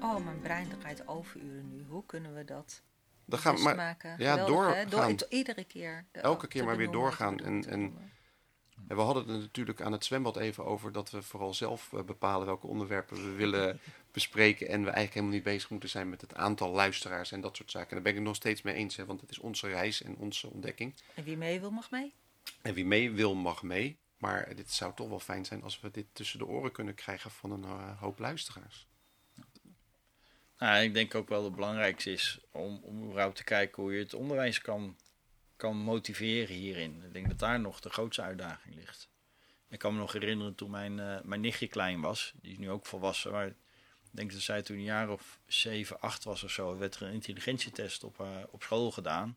Oh, 0.00 0.24
mijn 0.24 0.40
brein 0.40 0.68
draait 0.78 1.08
overuren 1.08 1.68
nu. 1.68 1.84
Hoe 1.88 2.06
kunnen 2.06 2.34
we 2.34 2.44
dat 2.44 2.82
Dan 3.24 3.38
gaan 3.38 3.54
we 3.54 3.58
bewust 3.60 3.76
maar 3.76 3.86
maken? 3.86 4.10
ja, 4.18 4.30
Geweldig, 4.32 4.54
doorgaan. 4.88 5.16
Door, 5.16 5.28
iedere 5.30 5.64
keer. 5.64 6.06
de- 6.12 6.20
Elke 6.20 6.46
keer 6.48 6.64
maar 6.64 6.76
weer 6.76 6.90
doorgaan 6.90 7.38
en- 7.38 7.64
en-. 7.68 8.08
En 8.88 8.96
we 8.96 9.02
hadden 9.02 9.28
het 9.28 9.40
natuurlijk 9.40 9.80
aan 9.80 9.92
het 9.92 10.04
zwembad 10.04 10.36
even 10.36 10.64
over 10.64 10.92
dat 10.92 11.10
we 11.10 11.22
vooral 11.22 11.54
zelf 11.54 11.92
eh, 11.92 12.02
bepalen 12.02 12.46
welke 12.46 12.66
onderwerpen 12.66 13.16
we 13.16 13.30
willen 13.30 13.80
bespreken. 14.12 14.66
En 14.66 14.80
we 14.80 14.84
eigenlijk 14.84 15.14
helemaal 15.14 15.34
niet 15.34 15.42
bezig 15.42 15.70
moeten 15.70 15.88
zijn 15.88 16.08
met 16.08 16.20
het 16.20 16.34
aantal 16.34 16.70
luisteraars 16.70 17.32
en 17.32 17.40
dat 17.40 17.56
soort 17.56 17.70
zaken. 17.70 17.88
En 17.88 17.94
daar 17.94 18.02
ben 18.02 18.12
ik 18.12 18.18
het 18.18 18.26
nog 18.26 18.36
steeds 18.36 18.62
mee 18.62 18.74
eens, 18.74 18.96
hè, 18.96 19.04
want 19.04 19.20
het 19.20 19.30
is 19.30 19.38
onze 19.38 19.68
reis 19.68 20.02
en 20.02 20.16
onze 20.16 20.50
ontdekking. 20.50 20.94
En 21.14 21.24
wie 21.24 21.36
mee 21.36 21.60
wil, 21.60 21.70
mag 21.70 21.90
mee. 21.90 22.14
En 22.62 22.74
wie 22.74 22.86
mee 22.86 23.10
wil, 23.10 23.34
mag 23.34 23.62
mee. 23.62 23.98
Maar 24.18 24.54
dit 24.54 24.70
zou 24.70 24.94
toch 24.94 25.08
wel 25.08 25.20
fijn 25.20 25.44
zijn 25.44 25.62
als 25.62 25.80
we 25.80 25.90
dit 25.90 26.06
tussen 26.12 26.38
de 26.38 26.46
oren 26.46 26.72
kunnen 26.72 26.94
krijgen 26.94 27.30
van 27.30 27.50
een 27.50 27.64
eh, 27.64 28.00
hoop 28.00 28.18
luisteraars. 28.18 28.88
Nou, 30.58 30.82
ik 30.82 30.94
denk 30.94 31.14
ook 31.14 31.28
wel 31.28 31.38
dat 31.38 31.46
het 31.46 31.56
belangrijkste 31.56 32.12
is 32.12 32.40
om, 32.52 32.80
om 32.82 33.04
überhaupt 33.04 33.36
te 33.36 33.44
kijken 33.44 33.82
hoe 33.82 33.92
je 33.92 33.98
het 33.98 34.14
onderwijs 34.14 34.60
kan, 34.60 34.96
kan 35.56 35.76
motiveren 35.76 36.56
hierin. 36.56 37.02
Ik 37.04 37.12
denk 37.12 37.28
dat 37.28 37.38
daar 37.38 37.60
nog 37.60 37.80
de 37.80 37.90
grootste 37.90 38.22
uitdaging 38.22 38.74
ligt. 38.74 39.08
Ik 39.68 39.78
kan 39.78 39.92
me 39.92 39.98
nog 39.98 40.12
herinneren 40.12 40.54
toen 40.54 40.70
mijn, 40.70 40.98
eh, 40.98 41.20
mijn 41.22 41.40
nichtje 41.40 41.68
klein 41.68 42.00
was, 42.00 42.32
die 42.40 42.52
is 42.52 42.58
nu 42.58 42.70
ook 42.70 42.86
volwassen, 42.86 43.32
maar 43.32 43.54
ik 44.10 44.16
denk 44.16 44.32
dat 44.32 44.40
zij 44.40 44.62
toen 44.62 44.76
een 44.76 44.82
jaar 44.82 45.08
of 45.10 45.38
7, 45.46 46.00
8 46.00 46.24
was 46.24 46.42
of 46.42 46.50
zo, 46.50 46.78
werd 46.78 46.94
er 46.94 47.02
een 47.02 47.12
intelligentietest 47.12 48.04
op, 48.04 48.20
eh, 48.20 48.26
op 48.50 48.62
school 48.62 48.90
gedaan. 48.90 49.36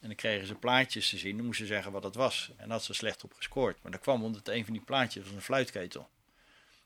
En 0.00 0.08
dan 0.08 0.16
kregen 0.16 0.46
ze 0.46 0.54
plaatjes 0.54 1.08
te 1.08 1.18
zien, 1.18 1.36
dan 1.36 1.46
moesten 1.46 1.66
ze 1.66 1.72
zeggen 1.72 1.92
wat 1.92 2.04
het 2.04 2.14
was. 2.14 2.50
En 2.56 2.70
had 2.70 2.84
ze 2.84 2.94
slecht 2.94 3.24
op 3.24 3.32
gescoord. 3.34 3.82
Maar 3.82 3.92
dat 3.92 4.00
kwam 4.00 4.24
omdat 4.24 4.48
een 4.48 4.64
van 4.64 4.72
die 4.72 4.82
plaatjes 4.82 5.24
was 5.24 5.32
een 5.34 5.42
fluitketel. 5.42 6.08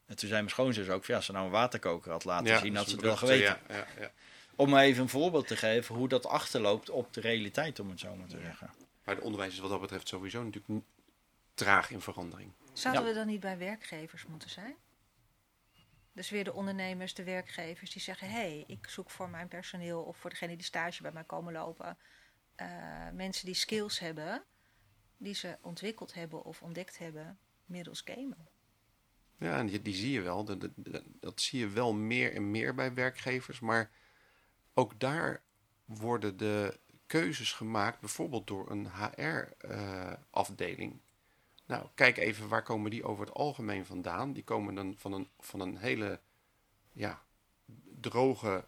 En 0.07 0.16
toen 0.16 0.28
zei 0.28 0.41
mijn 0.41 0.51
schoonzus 0.51 0.89
ook, 0.89 1.05
ja, 1.05 1.16
als 1.16 1.24
ze 1.24 1.32
nou 1.32 1.45
een 1.45 1.51
waterkoker 1.51 2.11
had 2.11 2.24
laten 2.24 2.59
zien, 2.59 2.68
dat 2.74 2.76
had 2.76 2.87
ze 2.89 2.95
het 2.95 3.05
wel 3.05 3.16
geweten. 3.16 3.59
Ja, 3.68 3.74
ja, 3.76 3.87
ja. 4.01 4.11
Om 4.57 4.70
maar 4.70 4.82
even 4.82 5.03
een 5.03 5.09
voorbeeld 5.09 5.47
te 5.47 5.57
geven 5.57 5.95
hoe 5.95 6.09
dat 6.09 6.26
achterloopt 6.26 6.91
op 6.91 7.12
de 7.12 7.20
realiteit, 7.20 7.80
om 7.80 7.91
het 7.91 8.01
zo 8.01 8.14
maar 8.16 8.28
te 8.28 8.39
zeggen. 8.41 8.70
Maar 9.05 9.14
het 9.14 9.24
onderwijs 9.24 9.53
is 9.53 9.59
wat 9.59 9.70
dat 9.70 9.80
betreft 9.80 10.09
sowieso 10.09 10.43
natuurlijk 10.45 10.84
traag 11.55 11.91
in 11.91 12.01
verandering. 12.01 12.53
Zouden 12.72 13.03
Ja. 13.03 13.09
we 13.09 13.14
dan 13.14 13.26
niet 13.26 13.41
bij 13.41 13.59
werkgevers 13.59 14.26
moeten 14.26 14.51
zijn? 14.51 14.74
Dus 16.17 16.31
weer 16.31 16.45
de 16.45 16.53
ondernemers, 16.53 17.14
de 17.14 17.25
werkgevers 17.25 17.91
die 17.91 18.03
zeggen: 18.03 18.29
hé, 18.29 18.35
hey, 18.35 18.64
ik 18.67 18.89
zoek 18.89 19.11
voor 19.11 19.29
mijn 19.29 19.49
personeel 19.49 20.03
of 20.03 20.17
voor 20.17 20.31
degene 20.31 20.57
die 20.57 20.64
stage 20.64 21.03
bij 21.03 21.12
mij 21.12 21.25
komen 21.25 21.53
lopen, 21.53 21.99
eh, 22.55 23.11
mensen 23.12 23.47
die 23.47 23.55
skills 23.55 23.99
hebben, 23.99 24.45
die 25.17 25.35
ze 25.35 25.57
ontwikkeld 25.61 26.14
hebben 26.14 26.45
of 26.45 26.62
ontdekt 26.62 26.99
hebben 26.99 27.39
middels 27.64 28.03
gamen. 28.05 28.49
Ja, 29.39 29.59
en 29.59 29.67
die, 29.67 29.95
zie 29.95 30.12
je 30.12 30.21
wel. 30.21 30.45
Dat, 30.45 30.61
dat, 30.61 31.03
dat 31.21 31.41
zie 31.41 31.59
je 31.59 31.69
wel 31.69 31.95
meer 31.95 32.35
en 32.35 32.51
meer 32.51 32.75
bij 32.75 32.95
werkgevers. 32.95 33.61
Maar 33.61 33.91
ook 34.75 35.01
daar 35.01 35.43
worden 35.85 36.37
de 36.37 36.81
keuzes 37.07 37.53
gemaakt, 37.53 38.01
bijvoorbeeld 38.01 38.47
door 38.47 38.71
een 38.71 38.89
HR-afdeling. 38.89 41.01
Nou, 41.67 41.87
kijk 41.95 42.17
even 42.17 42.49
waar 42.49 42.62
komen 42.62 42.91
die 42.91 43.05
over 43.05 43.25
het 43.25 43.35
algemeen 43.35 43.87
vandaan. 43.87 44.33
Die 44.33 44.45
komen 44.45 44.75
dan 44.75 44.95
van 44.97 45.12
een, 45.12 45.29
van 45.39 45.61
een 45.61 45.77
hele 45.77 46.21
ja, 46.93 47.23
droge 48.01 48.64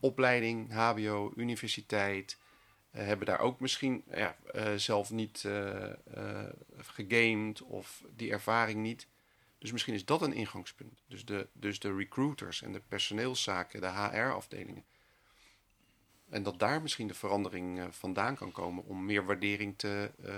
opleiding, 0.00 0.72
HBO, 0.72 1.32
universiteit. 1.36 2.38
eh, 2.90 3.04
hebben 3.04 3.26
daar 3.26 3.40
ook 3.40 3.60
misschien 3.60 4.04
ja, 4.14 4.36
eh, 4.52 4.74
zelf 4.74 5.10
niet 5.10 5.44
eh, 5.44 5.92
gegamed 6.76 7.62
of 7.62 8.04
die 8.16 8.30
ervaring 8.30 8.80
niet. 8.82 9.06
Dus 9.58 9.72
misschien 9.72 9.94
is 9.94 10.04
dat 10.04 10.22
een 10.22 10.32
ingangspunt. 10.32 11.02
Dus 11.06 11.24
de, 11.24 11.48
dus 11.52 11.78
de 11.78 11.94
recruiters 11.94 12.62
en 12.62 12.72
de 12.72 12.80
personeelszaken, 12.88 13.80
de 13.80 13.88
HR-afdelingen. 13.88 14.84
En 16.32 16.42
dat 16.42 16.58
daar 16.58 16.82
misschien 16.82 17.08
de 17.08 17.14
verandering 17.14 17.78
eh, 17.78 17.86
vandaan 17.90 18.36
kan 18.36 18.52
komen 18.52 18.84
om 18.84 19.04
meer 19.04 19.24
waardering 19.24 19.78
te 19.78 20.10
eh, 20.24 20.34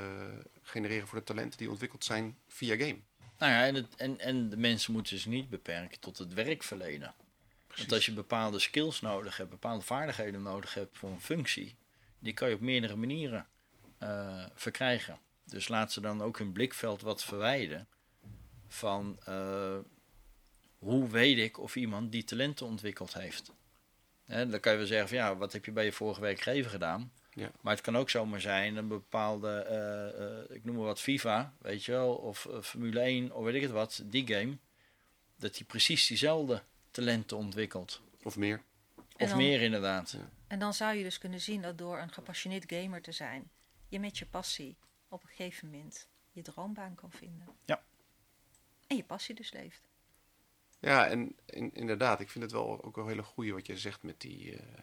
genereren 0.63 1.09
voor 1.09 1.19
de 1.19 1.25
talenten 1.25 1.59
die 1.59 1.71
ontwikkeld 1.71 2.05
zijn 2.05 2.39
via 2.49 2.77
game. 2.77 2.99
Nou 3.39 3.53
ja, 3.53 3.67
en, 3.67 3.75
het, 3.75 3.95
en, 3.97 4.19
en 4.19 4.51
de 4.51 4.57
mensen 4.57 4.93
moeten 4.93 5.19
zich 5.19 5.27
niet 5.27 5.49
beperken 5.49 6.01
tot 6.01 6.19
het 6.19 6.35
werkverlenen. 6.35 7.15
Want 7.77 7.93
als 7.93 8.07
je 8.07 8.13
bepaalde 8.13 8.59
skills 8.59 9.01
nodig 9.01 9.37
hebt, 9.37 9.51
bepaalde 9.51 9.85
vaardigheden 9.85 10.43
nodig 10.43 10.75
hebt 10.75 10.99
voor 10.99 11.11
een 11.11 11.21
functie, 11.21 11.75
die 12.19 12.35
kan 12.35 12.49
je 12.49 12.55
op 12.55 12.61
meerdere 12.61 12.97
manieren 12.97 13.47
eh, 13.99 14.45
verkrijgen. 14.55 15.19
Dus 15.45 15.69
laat 15.69 15.93
ze 15.93 16.01
dan 16.01 16.23
ook 16.23 16.39
hun 16.39 16.53
blikveld 16.53 17.01
wat 17.01 17.25
verwijden 17.25 17.89
van 18.69 19.19
hoe 20.79 21.09
weet 21.09 21.39
ik 21.39 21.59
of 21.59 21.77
iemand 21.77 22.13
die 22.13 22.25
talenten 22.25 22.67
ontwikkeld 22.67 23.15
heeft. 23.15 23.53
Hè, 24.25 24.49
dan 24.49 24.61
kan 24.61 24.73
je 24.73 24.79
wel 24.79 24.87
zeggen 24.87 25.09
van 25.09 25.17
ja, 25.17 25.37
wat 25.37 25.53
heb 25.53 25.65
je 25.65 25.73
bij 25.73 25.85
je 25.85 25.93
vorige 25.93 26.21
werkgever 26.21 26.71
gedaan? 26.71 27.13
Ja. 27.31 27.51
Maar 27.61 27.73
het 27.75 27.83
kan 27.83 27.97
ook 27.97 28.11
zomaar 28.11 28.41
zijn 28.41 28.77
een 28.77 28.89
bepaalde, 28.89 29.51
eh, 29.59 30.41
eh, 30.41 30.51
ik 30.57 30.65
noem 30.65 30.77
maar 30.77 30.85
wat 30.85 31.01
FIFA, 31.01 31.55
weet 31.59 31.85
je 31.85 31.93
wel, 31.93 32.15
of 32.15 32.47
eh, 32.47 32.61
Formule 32.61 33.01
1 33.01 33.33
of 33.33 33.45
weet 33.45 33.55
ik 33.55 33.63
het 33.63 33.71
wat, 33.71 34.03
die 34.07 34.27
game, 34.27 34.59
dat 35.37 35.55
die 35.55 35.65
precies 35.65 36.07
diezelfde 36.07 36.63
talenten 36.91 37.37
ontwikkelt. 37.37 38.03
Of 38.23 38.37
meer. 38.37 38.63
Of 39.19 39.29
dan- 39.29 39.37
meer 39.37 39.61
inderdaad. 39.61 40.11
Ja. 40.11 40.31
En 40.47 40.59
dan 40.59 40.75
zou 40.75 40.95
je 40.97 41.03
dus 41.03 41.19
kunnen 41.19 41.41
zien 41.41 41.63
dat 41.63 41.79
door 41.79 41.99
een 41.99 42.13
gepassioneerd 42.13 42.65
gamer 42.73 43.03
te 43.03 43.13
zijn, 43.13 43.51
je 43.89 44.01
met 44.01 44.19
je 44.19 44.27
passie 44.27 44.77
op 45.09 45.23
een 45.23 45.29
gegeven 45.29 45.71
moment 45.71 46.09
je 46.33 46.43
droombaan 46.43 46.95
kan 46.95 47.11
vinden. 47.11 47.49
Ja. 47.65 47.83
En 48.87 48.97
je 48.97 49.05
passie 49.05 49.35
dus 49.35 49.53
leeft. 49.53 49.89
Ja, 50.85 51.07
en 51.07 51.37
in- 51.47 51.75
inderdaad, 51.75 52.21
ik 52.21 52.31
vind 52.31 52.45
het 52.45 52.53
wel 52.53 52.85
ook 52.85 52.97
een 52.97 53.07
hele 53.07 53.23
goeie 53.23 53.53
wat 53.53 53.67
je 53.67 53.79
zegt 53.79 54.03
met 54.03 54.21
die, 54.21 54.57
eh, 54.57 54.83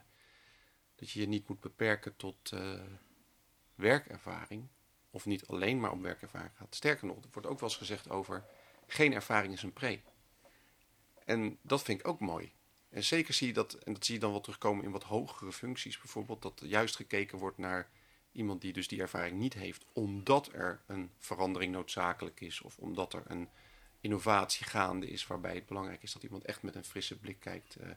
dat 0.96 1.12
je 1.12 1.20
je 1.20 1.28
niet 1.28 1.48
moet 1.48 1.60
beperken 1.60 2.16
tot 2.16 2.52
eh, 2.52 2.82
werkervaring. 3.76 4.68
Of 5.10 5.26
niet 5.26 5.48
alleen 5.48 5.80
maar 5.80 5.92
om 5.92 6.02
werkervaring 6.02 6.52
gaat. 6.56 6.76
Sterker 6.76 7.08
nog, 7.08 7.18
er 7.18 7.30
wordt 7.32 7.48
ook 7.48 7.60
wel 7.60 7.70
eens 7.70 7.78
gezegd 7.78 8.10
over 8.10 8.46
geen 8.88 9.14
ervaring 9.14 9.54
is 9.54 9.64
een 9.64 9.74
pre. 9.74 10.02
En 11.26 11.58
dat 11.62 11.84
vind 11.84 12.00
ik 12.00 12.08
ook 12.08 12.20
mooi. 12.20 12.54
En 12.90 13.04
zeker 13.04 13.34
zie 13.34 13.48
je 13.48 13.54
dat, 13.54 13.74
en 13.74 13.94
dat 13.94 14.06
zie 14.06 14.14
je 14.14 14.20
dan 14.22 14.32
wel 14.32 14.42
terugkomen 14.42 14.86
in 14.86 14.92
wat 14.92 15.04
hogere 15.04 15.52
functies 15.52 15.98
bijvoorbeeld, 15.98 16.42
dat 16.42 16.62
juist 16.64 16.96
gekeken 16.96 17.38
wordt 17.38 17.58
naar 17.58 17.90
iemand 18.32 18.62
die 18.62 18.74
dus 18.74 18.88
die 18.88 19.02
ervaring 19.02 19.38
niet 19.40 19.54
heeft, 19.54 19.86
omdat 19.94 20.54
er 20.54 20.82
een 20.88 21.12
verandering 21.18 21.74
noodzakelijk 21.74 22.42
is 22.42 22.62
of 22.62 22.78
omdat 22.78 23.14
er 23.14 23.24
een 23.28 23.50
innovatie 24.02 24.66
gaande 24.66 25.08
is 25.10 25.28
waarbij 25.28 25.56
het 25.56 25.66
belangrijk 25.66 26.04
is 26.04 26.14
dat 26.14 26.24
iemand 26.24 26.46
echt 26.46 26.62
met 26.62 26.76
een 26.76 26.84
frisse 26.84 27.20
blik 27.20 27.40
kijkt. 27.40 27.78
Uh, 27.82 27.88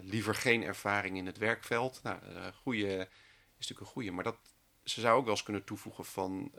liever 0.00 0.34
geen 0.34 0.62
ervaring 0.62 1.16
in 1.16 1.26
het 1.26 1.38
werkveld. 1.38 2.00
Nou, 2.02 2.18
uh, 2.28 2.46
goede 2.46 2.98
is 3.58 3.68
natuurlijk 3.68 3.80
een 3.80 3.86
goede, 3.86 4.10
maar 4.10 4.24
dat, 4.24 4.36
ze 4.84 5.00
zou 5.00 5.16
ook 5.18 5.24
wel 5.24 5.34
eens 5.34 5.42
kunnen 5.42 5.64
toevoegen 5.64 6.04
van 6.04 6.52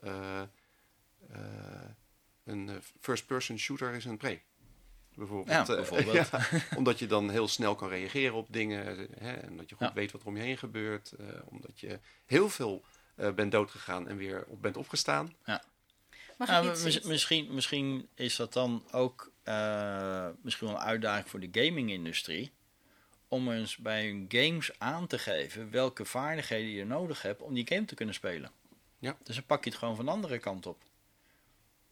een 2.44 2.82
first-person 3.00 3.60
shooter 3.60 3.94
is 3.94 4.06
een 4.06 4.18
pre. 4.18 4.42
Bijvoorbeeld. 5.16 5.68
Ja, 5.68 5.76
bijvoorbeeld. 5.76 6.30
ja, 6.32 6.48
omdat 6.78 7.00
je 7.00 7.08
dan 7.08 7.30
heel 7.30 7.48
snel 7.48 7.76
kan 7.76 7.90
reageren 7.90 8.36
op 8.36 8.48
dingen. 8.50 9.08
Hè, 9.18 9.34
en 9.34 9.58
dat 9.58 9.70
je 9.70 9.76
goed 9.76 9.88
ja. 9.88 9.94
weet 9.94 10.12
wat 10.12 10.22
er 10.22 10.28
om 10.28 10.38
je 10.38 10.44
heen 10.44 10.58
gebeurt. 10.58 11.14
omdat 11.46 11.80
je 11.80 12.00
heel 12.26 12.50
veel 12.50 12.84
bent 13.16 13.52
doodgegaan 13.52 14.08
en 14.08 14.18
weer 14.18 14.46
op 14.48 14.62
bent 14.62 14.78
opgestaan. 14.78 15.36
Ja. 15.46 15.64
Nou, 16.38 16.84
mis, 16.84 17.02
misschien, 17.02 17.54
misschien 17.54 18.08
is 18.16 18.36
dat 18.36 18.54
dan 18.54 18.84
ook 18.92 19.32
uh, 19.44 20.28
misschien 20.42 20.68
wel 20.68 20.76
een 20.76 20.82
uitdaging 20.84 21.30
voor 21.30 21.40
de 21.40 21.64
gaming-industrie. 21.64 22.52
Om 23.28 23.52
eens 23.52 23.78
bij 23.78 24.06
hun 24.06 24.26
games 24.30 24.80
aan 24.80 25.08
te 25.08 25.20
geven 25.20 25.72
welke 25.72 26.06
vaardigheden 26.06 26.70
je 26.70 26.86
nodig 26.86 27.22
hebt 27.22 27.42
om 27.42 27.54
die 27.54 27.68
game 27.68 27.86
te 27.86 27.96
kunnen 27.96 28.16
spelen. 28.16 28.52
Ja. 29.00 29.18
Dus 29.24 29.36
dan 29.36 29.46
pak 29.46 29.64
je 29.64 29.70
het 29.70 29.80
gewoon 29.80 29.96
van 29.96 30.06
de 30.06 30.12
andere 30.12 30.38
kant 30.38 30.66
op. 30.66 30.84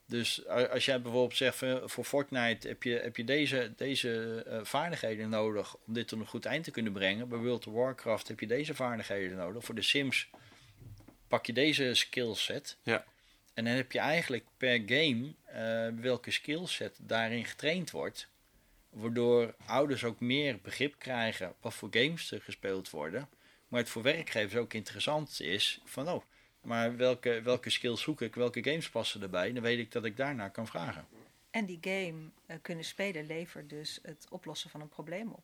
Dus 0.07 0.47
als 0.47 0.85
jij 0.85 1.01
bijvoorbeeld 1.01 1.37
zegt 1.37 1.57
voor 1.83 2.03
Fortnite 2.03 2.67
heb 2.67 2.83
je, 2.83 2.99
heb 2.99 3.17
je 3.17 3.23
deze, 3.23 3.73
deze 3.75 4.43
uh, 4.47 4.59
vaardigheden 4.63 5.29
nodig 5.29 5.75
om 5.75 5.93
dit 5.93 6.07
tot 6.07 6.19
een 6.19 6.27
goed 6.27 6.45
eind 6.45 6.63
te 6.63 6.71
kunnen 6.71 6.93
brengen. 6.93 7.29
Bij 7.29 7.37
World 7.37 7.67
of 7.67 7.73
Warcraft 7.73 8.27
heb 8.27 8.39
je 8.39 8.47
deze 8.47 8.75
vaardigheden 8.75 9.37
nodig. 9.37 9.63
Voor 9.63 9.75
de 9.75 9.81
Sims 9.81 10.29
pak 11.27 11.45
je 11.45 11.53
deze 11.53 11.93
skillset. 11.93 12.77
Ja. 12.83 13.05
En 13.55 13.65
dan 13.65 13.73
heb 13.73 13.91
je 13.91 13.99
eigenlijk 13.99 14.45
per 14.57 14.81
game 14.85 15.33
uh, 15.53 16.01
welke 16.01 16.31
skillset 16.31 16.97
daarin 17.01 17.45
getraind 17.45 17.91
wordt. 17.91 18.27
Waardoor 18.89 19.55
ouders 19.65 20.03
ook 20.03 20.19
meer 20.19 20.59
begrip 20.61 20.95
krijgen 20.97 21.53
wat 21.61 21.73
voor 21.73 21.89
games 21.91 22.31
er 22.31 22.41
gespeeld 22.41 22.89
worden. 22.89 23.29
Maar 23.67 23.79
het 23.79 23.89
voor 23.89 24.01
werkgevers 24.01 24.55
ook 24.55 24.73
interessant 24.73 25.41
is 25.41 25.81
van 25.83 26.09
oh, 26.09 26.23
maar 26.61 26.97
welke, 26.97 27.41
welke 27.41 27.69
skills 27.69 28.01
zoek 28.01 28.21
ik, 28.21 28.35
welke 28.35 28.63
games 28.63 28.89
passen 28.89 29.21
erbij. 29.21 29.53
Dan 29.53 29.63
weet 29.63 29.79
ik 29.79 29.91
dat 29.91 30.05
ik 30.05 30.17
daarna 30.17 30.49
kan 30.49 30.67
vragen. 30.67 31.07
En 31.51 31.65
die 31.65 31.79
game 31.81 32.29
uh, 32.47 32.57
kunnen 32.61 32.85
spelen 32.85 33.25
levert 33.25 33.69
dus 33.69 33.99
het 34.01 34.27
oplossen 34.29 34.69
van 34.69 34.81
een 34.81 34.89
probleem 34.89 35.31
op. 35.31 35.43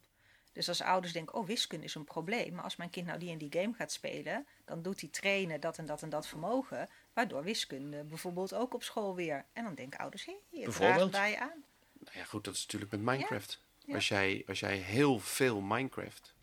Dus 0.53 0.67
als 0.67 0.81
ouders 0.81 1.13
denken, 1.13 1.35
oh 1.35 1.45
wiskunde 1.45 1.85
is 1.85 1.95
een 1.95 2.03
probleem. 2.03 2.53
Maar 2.53 2.63
als 2.63 2.75
mijn 2.75 2.89
kind 2.89 3.07
nou 3.07 3.19
die 3.19 3.31
en 3.31 3.37
die 3.37 3.51
game 3.51 3.73
gaat 3.73 3.91
spelen, 3.91 4.47
dan 4.65 4.81
doet 4.81 5.01
hij 5.01 5.09
trainen 5.09 5.59
dat 5.59 5.77
en 5.77 5.85
dat 5.85 6.01
en 6.01 6.09
dat 6.09 6.27
vermogen. 6.27 6.89
Waardoor 7.13 7.43
wiskunde 7.43 8.03
bijvoorbeeld 8.03 8.53
ook 8.53 8.73
op 8.73 8.83
school 8.83 9.15
weer. 9.15 9.45
En 9.53 9.63
dan 9.63 9.75
denken 9.75 9.99
ouders, 9.99 10.25
hé, 10.25 10.33
je 10.49 10.69
draagt 10.69 11.11
daar 11.11 11.29
je 11.29 11.39
aan. 11.39 11.63
Nou 11.99 12.17
ja, 12.17 12.23
goed, 12.23 12.43
dat 12.43 12.55
is 12.55 12.61
natuurlijk 12.61 12.91
met 12.91 13.01
Minecraft. 13.01 13.61
Ja. 13.61 13.69
Ja. 13.85 13.95
Als, 13.95 14.07
jij, 14.07 14.43
als 14.47 14.59
jij 14.59 14.77
heel 14.77 15.19
veel 15.19 15.61
Minecraft, 15.61 16.35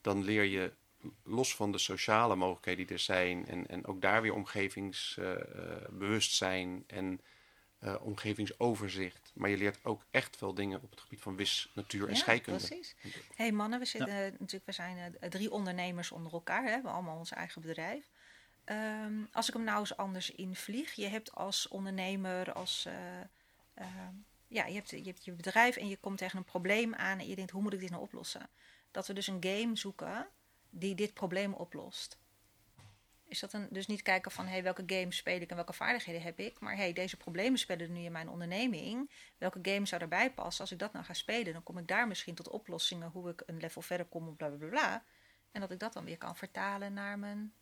dan 0.00 0.24
leer 0.24 0.44
je 0.44 0.72
los 1.22 1.54
van 1.54 1.72
de 1.72 1.78
sociale 1.78 2.36
mogelijkheden 2.36 2.86
die 2.86 2.94
er 2.94 3.02
zijn. 3.02 3.46
En, 3.46 3.66
en 3.66 3.86
ook 3.86 4.00
daar 4.00 4.22
weer 4.22 4.34
omgevingsbewustzijn 4.34 6.68
uh, 6.68 6.98
en 6.98 7.20
uh, 7.80 7.94
omgevingsoverzicht. 8.00 9.32
Maar 9.34 9.50
je 9.50 9.56
leert 9.56 9.84
ook 9.84 10.04
echt 10.10 10.36
veel 10.36 10.54
dingen 10.54 10.82
op 10.82 10.90
het 10.90 11.00
gebied 11.00 11.20
van 11.20 11.36
wis, 11.36 11.70
natuur 11.74 12.08
en 12.08 12.14
ja, 12.14 12.20
scheikunde. 12.20 12.66
precies. 12.66 12.94
Hé 13.00 13.10
hey 13.36 13.52
mannen, 13.52 13.78
we, 13.78 13.84
zitten, 13.84 14.14
ja. 14.14 14.30
natuurlijk, 14.30 14.66
we 14.66 14.72
zijn 14.72 14.96
uh, 14.96 15.04
drie 15.28 15.50
ondernemers 15.50 16.10
onder 16.10 16.32
elkaar. 16.32 16.60
Hè? 16.60 16.66
We 16.66 16.70
hebben 16.70 16.92
allemaal 16.92 17.18
ons 17.18 17.30
eigen 17.30 17.60
bedrijf. 17.60 18.10
Um, 18.70 19.28
als 19.32 19.48
ik 19.48 19.54
hem 19.54 19.64
nou 19.64 19.78
eens 19.78 19.96
anders 19.96 20.30
invlieg. 20.30 20.92
Je 20.92 21.06
hebt 21.06 21.34
als 21.34 21.68
ondernemer, 21.68 22.52
als, 22.52 22.86
uh, 22.86 23.84
ja, 24.48 24.66
je 24.66 24.74
hebt, 24.74 25.24
je 25.24 25.32
bedrijf 25.32 25.76
en 25.76 25.88
je 25.88 25.96
komt 25.96 26.18
tegen 26.18 26.38
een 26.38 26.44
probleem 26.44 26.94
aan. 26.94 27.18
En 27.18 27.28
je 27.28 27.36
denkt, 27.36 27.50
hoe 27.50 27.62
moet 27.62 27.72
ik 27.72 27.80
dit 27.80 27.90
nou 27.90 28.02
oplossen? 28.02 28.48
Dat 28.90 29.06
we 29.06 29.12
dus 29.12 29.26
een 29.26 29.44
game 29.44 29.76
zoeken 29.76 30.28
die 30.70 30.94
dit 30.94 31.14
probleem 31.14 31.54
oplost. 31.54 32.18
Is 33.28 33.40
dat 33.40 33.52
een, 33.52 33.68
dus 33.70 33.86
niet 33.86 34.02
kijken 34.02 34.30
van 34.30 34.46
hey, 34.46 34.62
welke 34.62 34.82
games 34.86 35.16
speel 35.16 35.40
ik 35.40 35.50
en 35.50 35.56
welke 35.56 35.72
vaardigheden 35.72 36.22
heb 36.22 36.38
ik. 36.38 36.60
Maar 36.60 36.76
hey, 36.76 36.92
deze 36.92 37.16
problemen 37.16 37.58
spelen 37.58 37.92
nu 37.92 38.00
in 38.00 38.12
mijn 38.12 38.28
onderneming. 38.28 39.10
Welke 39.38 39.58
game 39.62 39.86
zou 39.86 40.02
erbij 40.02 40.32
passen? 40.32 40.60
Als 40.60 40.72
ik 40.72 40.78
dat 40.78 40.92
nou 40.92 41.04
ga 41.04 41.12
spelen, 41.12 41.52
dan 41.52 41.62
kom 41.62 41.78
ik 41.78 41.86
daar 41.86 42.08
misschien 42.08 42.34
tot 42.34 42.48
oplossingen 42.48 43.10
hoe 43.10 43.30
ik 43.30 43.42
een 43.46 43.58
level 43.58 43.82
verder 43.82 44.06
kom, 44.06 44.36
bla 44.36 44.48
bla 44.48 44.68
bla. 44.68 45.04
En 45.52 45.60
dat 45.60 45.70
ik 45.70 45.78
dat 45.78 45.92
dan 45.92 46.04
weer 46.04 46.18
kan 46.18 46.36
vertalen 46.36 46.92
naar 46.92 47.18
mijn, 47.18 47.52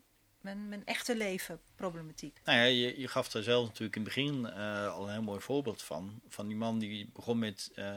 mijn, 0.47 0.68
mijn 0.68 0.86
echte 0.86 1.16
leven 1.16 1.61
problematiek. 1.76 2.40
Nou 2.44 2.59
ja, 2.59 2.64
je, 2.64 3.01
je 3.01 3.09
gaf 3.09 3.28
daar 3.28 3.42
zelf 3.42 3.66
natuurlijk 3.66 3.97
in 3.97 4.03
het 4.03 4.14
begin 4.14 4.40
uh, 4.40 4.94
al 4.94 5.07
een 5.07 5.12
heel 5.12 5.22
mooi 5.22 5.40
voorbeeld 5.40 5.82
van. 5.82 6.20
Van 6.28 6.47
die 6.47 6.57
man 6.57 6.78
die 6.78 7.11
begon 7.12 7.38
met 7.38 7.72
uh, 7.74 7.94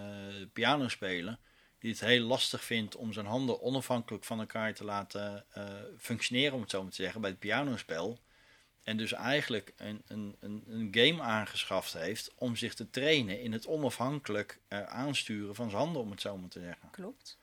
piano 0.53 0.87
spelen 0.87 1.39
die 1.79 1.91
het 1.91 1.99
heel 1.99 2.25
lastig 2.25 2.63
vindt 2.63 2.95
om 2.95 3.13
zijn 3.13 3.25
handen 3.25 3.61
onafhankelijk 3.61 4.23
van 4.23 4.39
elkaar 4.39 4.73
te 4.73 4.83
laten 4.83 5.45
uh, 5.57 5.63
functioneren, 5.97 6.53
om 6.53 6.61
het 6.61 6.69
zo 6.69 6.81
maar 6.81 6.91
te 6.91 7.01
zeggen, 7.01 7.21
bij 7.21 7.29
het 7.29 7.39
pianospel. 7.39 8.19
En 8.83 8.97
dus 8.97 9.11
eigenlijk 9.11 9.73
een, 9.77 10.01
een, 10.07 10.35
een, 10.39 10.87
game 10.91 11.21
aangeschaft 11.21 11.93
heeft 11.93 12.31
om 12.35 12.55
zich 12.55 12.73
te 12.73 12.89
trainen 12.89 13.41
in 13.41 13.51
het 13.51 13.67
onafhankelijk 13.67 14.59
aansturen 14.87 15.55
van 15.55 15.69
zijn 15.69 15.81
handen, 15.81 16.01
om 16.01 16.11
het 16.11 16.21
zo 16.21 16.37
maar 16.37 16.49
te 16.49 16.59
zeggen. 16.59 16.89
Klopt. 16.91 17.37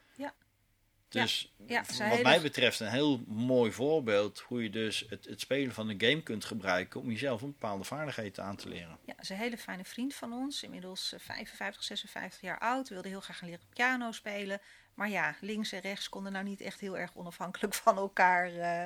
Dus 1.09 1.53
ja, 1.67 1.85
ja, 1.99 2.09
wat 2.09 2.23
mij 2.23 2.41
betreft 2.41 2.81
een 2.81 2.91
heel 2.91 3.25
mooi 3.27 3.73
voorbeeld 3.73 4.39
hoe 4.41 4.63
je 4.63 4.71
dus 4.71 5.05
het, 5.09 5.25
het 5.25 5.41
spelen 5.41 5.75
van 5.75 5.89
een 5.89 6.01
game 6.01 6.23
kunt 6.23 6.45
gebruiken 6.45 7.01
om 7.01 7.11
jezelf 7.11 7.43
een 7.43 7.51
bepaalde 7.51 7.85
vaardigheden 7.85 8.45
aan 8.45 8.57
te 8.57 8.69
leren. 8.69 8.99
Ja, 9.05 9.15
is 9.21 9.29
een 9.29 9.37
hele 9.37 9.59
fijne 9.59 9.85
vriend 9.85 10.15
van 10.15 10.33
ons, 10.33 10.63
inmiddels 10.63 11.15
55, 11.17 11.85
56 11.85 12.41
jaar 12.41 12.59
oud, 12.59 12.89
wilde 12.89 13.09
heel 13.09 13.21
graag 13.21 13.39
gaan 13.39 13.49
leren 13.49 13.67
piano 13.75 14.13
spelen. 14.13 14.61
Maar 14.95 15.09
ja, 15.09 15.37
links 15.41 15.73
en 15.73 15.81
rechts 15.81 16.09
konden 16.09 16.33
nou 16.33 16.45
niet 16.45 16.61
echt 16.61 16.81
heel 16.81 16.99
erg 16.99 17.11
onafhankelijk 17.15 17.75
van 17.85 17.97
elkaar 17.97 18.53
uh, 18.53 18.83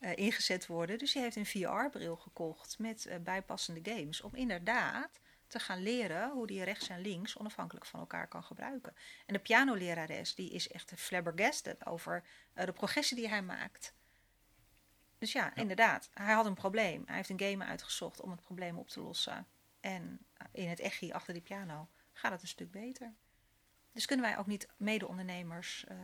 uh, 0.00 0.10
ingezet 0.14 0.66
worden. 0.66 0.98
Dus 0.98 1.14
hij 1.14 1.22
heeft 1.22 1.36
een 1.36 1.46
VR-bril 1.46 2.16
gekocht 2.16 2.78
met 2.78 3.06
uh, 3.08 3.14
bijpassende 3.16 3.80
games 3.90 4.20
om 4.20 4.34
inderdaad 4.34 5.20
te 5.50 5.58
gaan 5.58 5.82
leren 5.82 6.30
hoe 6.30 6.46
die 6.46 6.64
rechts 6.64 6.88
en 6.88 7.00
links 7.00 7.38
onafhankelijk 7.38 7.86
van 7.86 8.00
elkaar 8.00 8.28
kan 8.28 8.42
gebruiken. 8.42 8.94
En 9.26 9.34
de 9.34 9.40
pianolerares 9.40 10.34
die 10.34 10.50
is 10.50 10.68
echt 10.68 10.92
flabbergasted 10.96 11.86
over 11.86 12.24
uh, 12.54 12.64
de 12.64 12.72
progressie 12.72 13.16
die 13.16 13.28
hij 13.28 13.42
maakt. 13.42 13.94
Dus 15.18 15.32
ja, 15.32 15.40
ja, 15.44 15.54
inderdaad, 15.54 16.10
hij 16.14 16.34
had 16.34 16.46
een 16.46 16.54
probleem. 16.54 17.02
Hij 17.06 17.16
heeft 17.16 17.28
een 17.28 17.40
game 17.40 17.64
uitgezocht 17.64 18.20
om 18.20 18.30
het 18.30 18.42
probleem 18.42 18.78
op 18.78 18.88
te 18.88 19.00
lossen. 19.00 19.46
En 19.80 20.26
in 20.52 20.68
het 20.68 20.80
echi 20.80 21.12
achter 21.12 21.34
die 21.34 21.42
piano 21.42 21.88
gaat 22.12 22.32
het 22.32 22.42
een 22.42 22.48
stuk 22.48 22.70
beter. 22.70 23.14
Dus 23.92 24.06
kunnen 24.06 24.26
wij 24.26 24.38
ook 24.38 24.46
niet 24.46 24.68
mede-ondernemers 24.76 25.84
uh, 25.90 25.96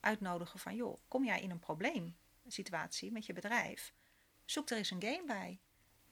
uitnodigen 0.00 0.58
van... 0.58 0.74
joh, 0.74 1.00
kom 1.08 1.24
jij 1.24 1.40
in 1.40 1.50
een 1.50 1.58
probleemsituatie 1.58 3.12
met 3.12 3.26
je 3.26 3.32
bedrijf? 3.32 3.92
Zoek 4.44 4.70
er 4.70 4.76
eens 4.76 4.90
een 4.90 5.02
game 5.02 5.24
bij 5.26 5.60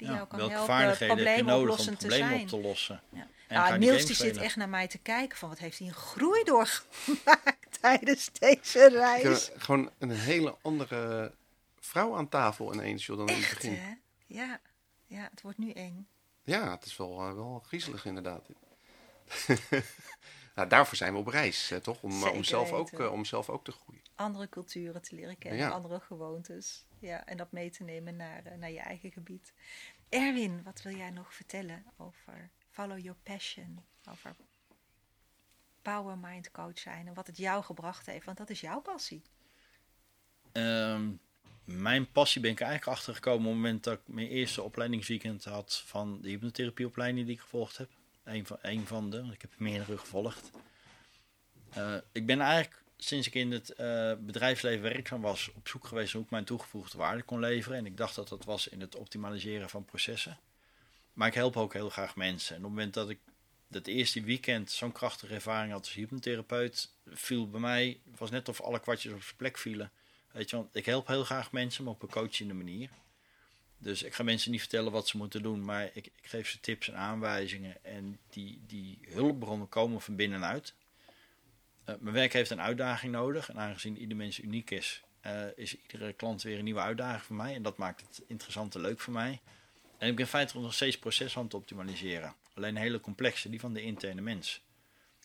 die 0.05 0.12
ja, 0.12 0.16
jou 0.16 0.28
kan 0.28 0.38
welke 0.38 0.72
helpen 0.72 1.07
probleemoplossend 1.07 2.00
te 2.00 2.11
zijn. 2.11 2.40
op 2.40 2.48
te 2.48 2.61
lossen. 2.61 3.02
Ja. 3.12 3.28
Nou, 3.48 3.78
Niels 3.78 4.07
die 4.07 4.16
zit 4.16 4.36
echt 4.36 4.57
naar 4.57 4.68
mij 4.68 4.88
te 4.88 4.98
kijken 4.98 5.38
van 5.38 5.48
wat 5.48 5.59
heeft 5.59 5.78
hij 5.78 5.88
een 5.88 5.94
groei 5.94 6.44
doorgemaakt 6.44 7.66
tijdens 7.80 8.30
deze 8.32 8.88
reis. 8.88 9.50
Ik 9.50 9.62
gewoon 9.62 9.90
een 9.98 10.11
hele 10.11 10.57
andere 10.62 11.32
vrouw 11.80 12.16
aan 12.16 12.28
tafel 12.28 12.74
ineens 12.74 13.07
joh, 13.07 13.16
dan 13.16 13.28
echt, 13.28 13.38
in 13.38 13.42
het 13.42 13.55
begin. 13.55 13.74
Hè? 13.74 13.94
Ja. 14.26 14.61
ja, 15.07 15.28
het 15.30 15.42
wordt 15.42 15.59
nu 15.59 15.70
eng. 15.70 16.09
Ja, 16.42 16.70
het 16.70 16.84
is 16.84 16.96
wel, 16.96 17.28
uh, 17.28 17.34
wel 17.34 17.62
griezelig 17.66 18.05
inderdaad. 18.05 18.48
nou, 20.55 20.68
daarvoor 20.68 20.96
zijn 20.96 21.12
we 21.12 21.18
op 21.18 21.26
reis, 21.26 21.68
hè, 21.68 21.80
toch? 21.80 22.02
Om, 22.02 22.24
om, 22.24 22.44
zelf 22.44 22.72
ook, 22.72 22.92
uh, 22.92 23.12
om 23.12 23.24
zelf 23.24 23.48
ook 23.48 23.64
te 23.64 23.72
groeien. 23.72 24.02
Andere 24.14 24.48
culturen 24.48 25.02
te 25.02 25.14
leren 25.14 25.38
kennen, 25.38 25.61
ja. 25.61 25.68
andere 25.68 26.00
gewoontes. 26.00 26.84
Ja, 26.98 27.26
en 27.26 27.36
dat 27.36 27.52
mee 27.52 27.70
te 27.70 27.82
nemen 27.82 28.16
naar, 28.16 28.42
uh, 28.46 28.59
naar 28.59 28.70
je 28.70 28.80
eigen 28.80 29.12
gebied. 29.12 29.52
Erwin, 30.15 30.62
wat 30.62 30.83
wil 30.83 30.97
jij 30.97 31.11
nog 31.11 31.35
vertellen 31.35 31.85
over 31.97 32.51
follow 32.71 32.99
your 32.99 33.19
passion? 33.23 33.85
Over 34.11 34.35
power 35.83 36.19
mind 36.19 36.51
coach 36.51 36.79
zijn 36.79 37.07
en 37.07 37.15
wat 37.15 37.27
het 37.27 37.37
jou 37.37 37.65
gebracht 37.65 38.07
heeft, 38.07 38.25
want 38.25 38.39
dat 38.39 38.51
is 38.51 38.61
jouw 38.61 38.81
passie. 38.81 39.23
Um, 40.53 41.21
mijn 41.65 42.12
passie 42.12 42.41
ben 42.41 42.51
ik 42.51 42.61
eigenlijk 42.61 42.99
achtergekomen 42.99 43.47
op 43.47 43.53
het 43.53 43.55
moment 43.55 43.85
dat 43.85 43.95
ik 43.95 44.01
mijn 44.15 44.29
eerste 44.29 44.62
opleidingsweekend 44.62 45.45
had 45.45 45.83
van 45.87 46.21
de 46.21 46.29
hypnotherapieopleiding 46.29 47.27
die 47.27 47.35
ik 47.35 47.41
gevolgd 47.41 47.77
heb. 47.77 47.91
Een 48.25 48.47
van, 48.47 48.59
een 48.62 48.87
van 48.87 49.11
de, 49.11 49.21
want 49.21 49.33
ik 49.33 49.41
heb 49.41 49.59
meerdere 49.59 49.99
gevolgd. 49.99 50.51
Uh, 51.77 51.97
ik 52.12 52.27
ben 52.27 52.41
eigenlijk 52.41 52.84
sinds 52.97 53.26
ik 53.26 53.34
in 53.34 53.53
het 53.53 53.74
uh, 53.80 54.12
bedrijfsleven 54.18 54.82
werkzaam 54.82 55.20
was, 55.20 55.51
op 55.55 55.68
zoek 55.68 55.86
geweest 55.86 56.12
hoe 56.12 56.22
ik 56.22 56.30
mijn 56.30 56.45
toegevoegde 56.45 56.99
waarde 56.99 57.22
kon 57.22 57.40
leveren. 57.40 57.78
En 57.78 57.86
ik 57.86 57.97
dacht 57.97 58.14
dat 58.14 58.28
dat 58.28 58.45
was 58.45 58.68
in 58.68 58.80
het 58.80 58.97
optimaliseren 58.97 59.70
van 59.70 59.84
processen. 59.84 60.38
Maar 61.12 61.28
ik 61.28 61.34
help 61.34 61.57
ook 61.57 61.72
heel 61.72 61.90
graag 61.90 62.16
mensen. 62.16 62.57
En 62.57 62.61
op 62.61 62.68
het 62.68 62.74
moment 62.74 62.95
dat 62.95 63.11
ik 63.11 63.18
dat 63.68 63.86
eerste 63.86 64.22
weekend 64.22 64.70
zo'n 64.70 64.92
krachtige 64.92 65.34
ervaring 65.34 65.72
had 65.72 65.80
als 65.80 65.92
hypnotherapeut, 65.92 66.90
viel 67.07 67.51
bij 67.51 67.61
mij, 67.61 68.01
was 68.16 68.30
net 68.30 68.49
of 68.49 68.61
alle 68.61 68.80
kwartjes 68.80 69.12
op 69.12 69.22
zijn 69.22 69.36
plek 69.36 69.59
vielen. 69.59 69.90
Weet 70.32 70.51
je, 70.51 70.57
want 70.57 70.76
ik 70.76 70.86
help 70.86 71.07
heel 71.07 71.24
graag 71.24 71.53
mensen, 71.53 71.84
maar 71.84 71.92
op 71.92 72.03
een 72.03 72.09
coachende 72.09 72.55
manier. 72.55 72.90
Dus 73.78 74.03
ik 74.03 74.14
ga 74.14 74.22
mensen 74.22 74.51
niet 74.51 74.61
vertellen 74.61 74.92
wat 74.92 75.09
ze 75.09 75.16
moeten 75.16 75.42
doen, 75.42 75.64
maar 75.64 75.84
ik, 75.84 76.07
ik 76.07 76.26
geef 76.26 76.49
ze 76.49 76.61
tips 76.61 76.88
en 76.88 76.97
aanwijzingen. 76.97 77.84
En 77.84 78.18
die, 78.30 78.61
die 78.66 78.99
hulpbronnen 79.09 79.68
komen 79.68 80.01
van 80.01 80.16
binnenuit. 80.16 80.74
Uh, 81.89 81.95
mijn 82.01 82.14
werk 82.14 82.32
heeft 82.32 82.51
een 82.51 82.61
uitdaging 82.61 83.12
nodig. 83.12 83.49
En 83.49 83.59
aangezien 83.59 83.99
ieder 83.99 84.16
mens 84.16 84.41
uniek 84.41 84.70
is, 84.70 85.03
uh, 85.26 85.43
is 85.57 85.76
iedere 85.76 86.12
klant 86.12 86.43
weer 86.43 86.59
een 86.59 86.64
nieuwe 86.64 86.80
uitdaging 86.80 87.22
voor 87.22 87.37
mij. 87.37 87.55
En 87.55 87.62
dat 87.62 87.76
maakt 87.76 88.01
het 88.01 88.22
interessant 88.26 88.74
en 88.74 88.80
leuk 88.80 89.01
voor 89.01 89.12
mij. 89.12 89.41
En 89.99 90.09
ik 90.09 90.16
ben 90.16 90.26
feitelijk 90.26 90.64
nog 90.64 90.74
steeds 90.74 90.99
proces 90.99 91.37
aan 91.37 91.45
het 91.45 91.55
optimaliseren. 91.55 92.35
Alleen 92.55 92.76
een 92.76 92.82
hele 92.82 93.01
complexe, 93.01 93.51
die 93.51 93.61
van 93.61 93.72
de 93.72 93.82
interne 93.82 94.20
mens. 94.20 94.62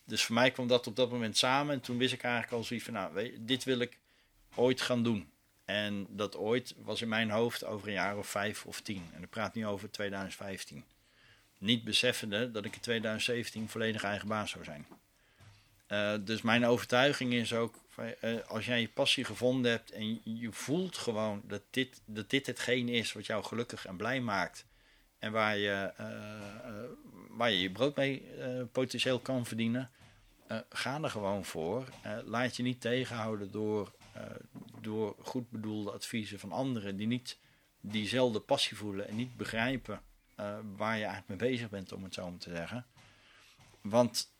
Dus 0.04 0.24
voor 0.24 0.34
mij 0.34 0.50
kwam 0.50 0.66
dat 0.66 0.86
op 0.86 0.96
dat 0.96 1.10
moment 1.10 1.36
samen. 1.36 1.74
En 1.74 1.80
toen 1.80 1.98
wist 1.98 2.12
ik 2.12 2.22
eigenlijk 2.22 2.54
al 2.54 2.64
zoiets 2.64 2.84
van, 2.84 2.94
nou, 2.94 3.36
dit 3.40 3.64
wil 3.64 3.78
ik 3.78 3.98
ooit 4.54 4.80
gaan 4.80 5.02
doen. 5.02 5.30
En 5.64 6.06
dat 6.10 6.36
ooit 6.36 6.74
was 6.82 7.02
in 7.02 7.08
mijn 7.08 7.30
hoofd 7.30 7.64
over 7.64 7.88
een 7.88 7.94
jaar 7.94 8.18
of 8.18 8.26
vijf 8.26 8.66
of 8.66 8.80
tien. 8.80 9.08
En 9.12 9.22
ik 9.22 9.30
praat 9.30 9.54
nu 9.54 9.66
over 9.66 9.90
2015. 9.90 10.84
Niet 11.58 11.84
beseffende 11.84 12.50
dat 12.50 12.64
ik 12.64 12.74
in 12.74 12.80
2017 12.80 13.68
volledig 13.68 14.02
eigen 14.02 14.28
baas 14.28 14.50
zou 14.50 14.64
zijn. 14.64 14.86
Uh, 15.92 16.14
dus 16.20 16.42
mijn 16.42 16.66
overtuiging 16.66 17.32
is 17.32 17.54
ook, 17.54 17.74
uh, 17.98 18.40
als 18.46 18.66
jij 18.66 18.80
je 18.80 18.88
passie 18.88 19.24
gevonden 19.24 19.70
hebt 19.70 19.90
en 19.90 20.20
je 20.24 20.52
voelt 20.52 20.96
gewoon 20.96 21.42
dat 21.44 21.62
dit, 21.70 22.02
dat 22.04 22.30
dit 22.30 22.46
hetgeen 22.46 22.88
is 22.88 23.12
wat 23.12 23.26
jou 23.26 23.44
gelukkig 23.44 23.86
en 23.86 23.96
blij 23.96 24.20
maakt. 24.20 24.66
En 25.18 25.32
waar 25.32 25.56
je 25.56 25.92
uh, 26.00 26.06
waar 27.28 27.50
je 27.50 27.60
je 27.60 27.70
brood 27.70 27.96
mee 27.96 28.22
potentieel 28.72 29.18
kan 29.18 29.46
verdienen, 29.46 29.90
ga 30.68 31.02
er 31.02 31.10
gewoon 31.10 31.44
voor. 31.44 31.88
laat 32.24 32.56
je 32.56 32.62
niet 32.62 32.80
tegenhouden 32.80 33.50
door 33.50 33.92
door 34.80 35.16
goed 35.18 35.50
bedoelde 35.50 35.90
adviezen 35.90 36.38
van 36.38 36.52
anderen 36.52 36.96
die 36.96 37.06
niet 37.06 37.38
diezelfde 37.80 38.40
passie 38.40 38.76
voelen 38.76 39.08
en 39.08 39.16
niet 39.16 39.36
begrijpen 39.36 40.02
waar 40.76 40.96
je 40.96 41.04
eigenlijk 41.04 41.28
mee 41.28 41.50
bezig 41.50 41.70
bent, 41.70 41.92
om 41.92 42.02
het 42.04 42.14
zo 42.14 42.30
maar 42.30 42.38
te 42.38 42.50
zeggen. 42.50 42.86
Want 43.80 44.32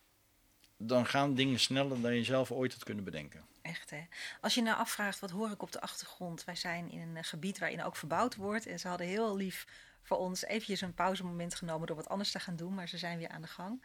dan 0.83 1.07
gaan 1.07 1.35
dingen 1.35 1.61
sneller 1.61 2.01
dan 2.01 2.15
je 2.15 2.25
zelf 2.25 2.53
ooit 2.53 2.73
had 2.73 2.85
kunnen 2.85 3.05
bedenken. 3.05 3.45
Echt 3.63 3.91
hè. 3.91 4.07
Als 4.41 4.55
je 4.55 4.63
nou 4.63 4.79
afvraagt, 4.79 5.21
wat 5.21 5.31
hoor 5.31 5.51
ik 5.51 5.63
op 5.63 5.73
de 5.73 5.81
achtergrond? 5.81 6.45
Wij 6.45 6.55
zijn 6.55 6.91
in 6.91 7.17
een 7.17 7.25
gebied 7.25 7.59
waarin 7.59 7.83
ook 7.83 7.97
verbouwd 7.97 8.37
wordt. 8.37 8.67
En 8.67 8.79
ze 8.79 8.89
hadden 8.89 9.07
heel 9.07 9.37
lief 9.37 9.67
voor 10.03 10.17
ons 10.17 10.45
eventjes 10.45 10.81
een 10.81 10.95
pauzemoment 10.95 11.55
genomen 11.55 11.87
door 11.87 11.97
wat 11.97 12.09
anders 12.09 12.31
te 12.31 12.41
gaan 12.41 12.57
doen. 12.57 12.75
Maar 12.75 12.89
ze 12.89 12.99
zijn 12.99 13.19
weer 13.19 13.29
aan 13.29 13.43
de 13.43 13.49
gang. 13.49 13.83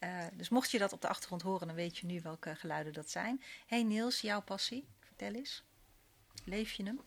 Uh, 0.00 0.24
dus 0.32 0.48
mocht 0.48 0.70
je 0.70 0.78
dat 0.78 0.92
op 0.92 1.00
de 1.00 1.08
achtergrond 1.08 1.42
horen, 1.42 1.66
dan 1.66 1.76
weet 1.76 1.98
je 1.98 2.06
nu 2.06 2.20
welke 2.20 2.54
geluiden 2.54 2.92
dat 2.92 3.10
zijn. 3.10 3.42
hey 3.66 3.82
Niels, 3.82 4.20
jouw 4.20 4.42
passie? 4.42 4.88
Vertel 5.00 5.32
eens. 5.32 5.64
Leef 6.44 6.72
je 6.72 6.82
hem? 6.82 7.00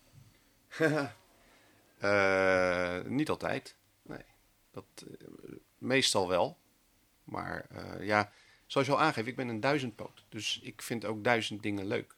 uh, 2.01 3.11
niet 3.17 3.29
altijd. 3.29 3.75
Nee. 4.01 4.25
Dat, 4.71 4.85
uh, 5.07 5.27
meestal 5.77 6.27
wel. 6.27 6.57
Maar 7.23 7.65
uh, 7.71 8.05
ja, 8.05 8.31
zoals 8.71 8.87
je 8.87 8.93
al 8.93 8.99
aangeeft, 8.99 9.27
ik 9.27 9.35
ben 9.35 9.47
een 9.47 9.59
duizendpoot. 9.59 10.25
Dus 10.29 10.59
ik 10.63 10.81
vind 10.81 11.05
ook 11.05 11.23
duizend 11.23 11.63
dingen 11.63 11.85
leuk. 11.87 12.15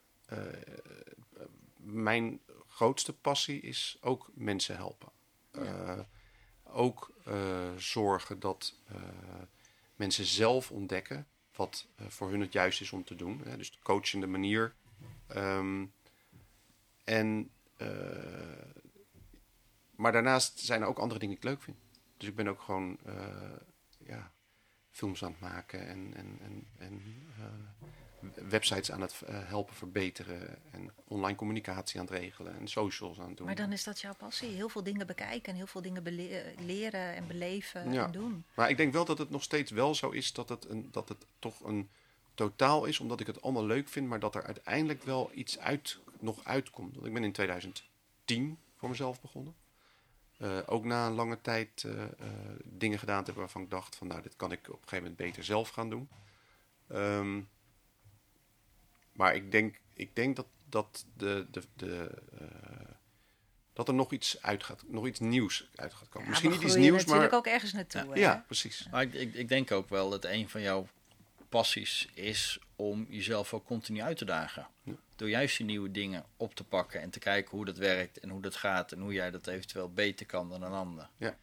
mijn 1.75 2.39
grootste 2.67 3.13
passie 3.13 3.61
is 3.61 3.97
ook 4.01 4.31
mensen 4.33 4.75
helpen. 4.75 5.09
Ja. 5.51 6.07
ook 6.63 7.13
zorgen 7.77 8.39
dat 8.39 8.75
mensen 9.95 10.25
zelf 10.25 10.71
ontdekken 10.71 11.27
wat 11.55 11.87
voor 12.07 12.29
hun 12.29 12.41
het 12.41 12.53
juist 12.53 12.81
is 12.81 12.91
om 12.91 13.03
te 13.03 13.15
doen. 13.15 13.41
Dus 13.57 13.71
de 13.71 13.77
coachende 13.81 14.27
manier 14.27 14.73
Um, 15.35 15.93
en, 17.03 17.51
maar 19.95 20.11
daarnaast 20.11 20.59
zijn 20.59 20.81
er 20.81 20.87
ook 20.87 20.99
andere 20.99 21.19
dingen 21.19 21.35
die 21.35 21.43
ik 21.43 21.51
leuk 21.51 21.63
vind. 21.63 21.77
Dus 22.17 22.27
ik 22.27 22.35
ben 22.35 22.47
ook 22.47 22.61
gewoon 22.61 22.97
ja, 23.97 24.32
films 24.93 25.23
aan 25.23 25.31
het 25.31 25.39
maken 25.39 25.87
en, 25.87 26.13
en, 26.15 26.39
en, 26.41 26.67
en 26.77 27.01
uh, 27.39 28.49
websites 28.49 28.91
aan 28.91 29.01
het 29.01 29.21
helpen 29.27 29.75
verbeteren. 29.75 30.57
En 30.71 30.91
online 31.07 31.37
communicatie 31.37 31.99
aan 31.99 32.05
het 32.05 32.15
regelen 32.15 32.59
en 32.59 32.67
socials 32.67 33.19
aan 33.19 33.27
het 33.27 33.37
doen. 33.37 33.45
Maar 33.45 33.55
dan 33.55 33.71
is 33.71 33.83
dat 33.83 34.01
jouw 34.01 34.13
passie. 34.13 34.49
Heel 34.49 34.69
veel 34.69 34.83
dingen 34.83 35.07
bekijken 35.07 35.51
en 35.51 35.55
heel 35.55 35.67
veel 35.67 35.81
dingen 35.81 36.03
leren 36.65 37.15
en 37.15 37.27
beleven 37.27 37.91
ja. 37.91 38.05
en 38.05 38.11
doen. 38.11 38.45
Maar 38.53 38.69
ik 38.69 38.77
denk 38.77 38.93
wel 38.93 39.05
dat 39.05 39.17
het 39.17 39.29
nog 39.29 39.43
steeds 39.43 39.71
wel 39.71 39.95
zo 39.95 40.09
is 40.09 40.33
dat 40.33 40.49
het, 40.49 40.69
een, 40.69 40.87
dat 40.91 41.09
het 41.09 41.25
toch 41.39 41.63
een 41.63 41.89
totaal 42.33 42.85
is, 42.85 42.99
omdat 42.99 43.19
ik 43.19 43.27
het 43.27 43.41
allemaal 43.41 43.65
leuk 43.65 43.87
vind, 43.87 44.07
maar 44.07 44.19
dat 44.19 44.35
er 44.35 44.43
uiteindelijk 44.43 45.03
wel 45.03 45.31
iets 45.33 45.59
uit, 45.59 45.99
nog 46.19 46.43
uitkomt. 46.43 46.93
Want 46.93 47.07
ik 47.07 47.13
ben 47.13 47.23
in 47.23 47.31
2010 47.31 48.57
voor 48.75 48.89
mezelf 48.89 49.21
begonnen. 49.21 49.55
Uh, 50.43 50.57
ook 50.65 50.85
na 50.85 51.07
een 51.07 51.13
lange 51.13 51.41
tijd 51.41 51.83
uh, 51.85 51.93
uh, 51.93 52.07
dingen 52.63 52.99
gedaan 52.99 53.19
te 53.19 53.25
hebben 53.25 53.43
waarvan 53.43 53.61
ik 53.61 53.69
dacht 53.69 53.95
van 53.95 54.07
nou, 54.07 54.21
dit 54.21 54.35
kan 54.35 54.51
ik 54.51 54.59
op 54.59 54.67
een 54.67 54.73
gegeven 54.73 54.97
moment 54.97 55.17
beter 55.17 55.43
zelf 55.43 55.69
gaan 55.69 55.89
doen. 55.89 56.09
Um, 56.91 57.49
maar 59.11 59.35
ik 59.35 59.51
denk, 59.51 59.79
ik 59.93 60.15
denk 60.15 60.35
dat, 60.35 60.47
dat, 60.69 61.05
de, 61.17 61.47
de, 61.51 61.61
de, 61.73 62.11
dat 63.73 63.87
er 63.87 63.93
nog 63.93 64.11
iets 64.11 64.41
uit 64.41 64.63
gaat, 64.63 64.83
nog 64.87 65.07
iets 65.07 65.19
nieuws 65.19 65.69
uit 65.75 65.93
gaat 65.93 66.09
komen. 66.09 66.23
Ja, 66.23 66.29
Misschien 66.29 66.51
niet 66.51 66.61
iets 66.61 66.75
nieuws, 66.75 67.05
maar 67.05 67.15
natuurlijk 67.15 67.33
ook 67.33 67.53
ergens 67.53 67.73
naartoe. 67.73 68.05
Ja, 68.07 68.15
ja 68.15 68.43
precies. 68.45 68.87
Maar 68.91 69.01
ik, 69.01 69.13
ik, 69.13 69.33
ik, 69.33 69.47
denk 69.47 69.71
ook 69.71 69.89
wel 69.89 70.09
dat 70.09 70.25
een 70.25 70.49
van 70.49 70.61
jouw 70.61 70.87
passies 71.53 72.07
is 72.13 72.59
om 72.75 73.07
jezelf 73.09 73.53
ook 73.53 73.65
continu 73.65 74.01
uit 74.01 74.17
te 74.17 74.25
dagen. 74.25 74.67
Door 75.15 75.29
juist 75.29 75.57
die 75.57 75.65
nieuwe 75.65 75.91
dingen 75.91 76.25
op 76.37 76.55
te 76.55 76.63
pakken 76.63 77.01
en 77.01 77.09
te 77.09 77.19
kijken 77.19 77.57
hoe 77.57 77.65
dat 77.65 77.77
werkt 77.77 78.19
en 78.19 78.29
hoe 78.29 78.41
dat 78.41 78.55
gaat 78.55 78.91
en 78.91 78.99
hoe 78.99 79.13
jij 79.13 79.31
dat 79.31 79.47
eventueel 79.47 79.93
beter 79.93 80.25
kan 80.25 80.49
dan 80.49 80.63
een 80.63 80.71
ander. 80.71 81.09
Ja. 81.17 81.37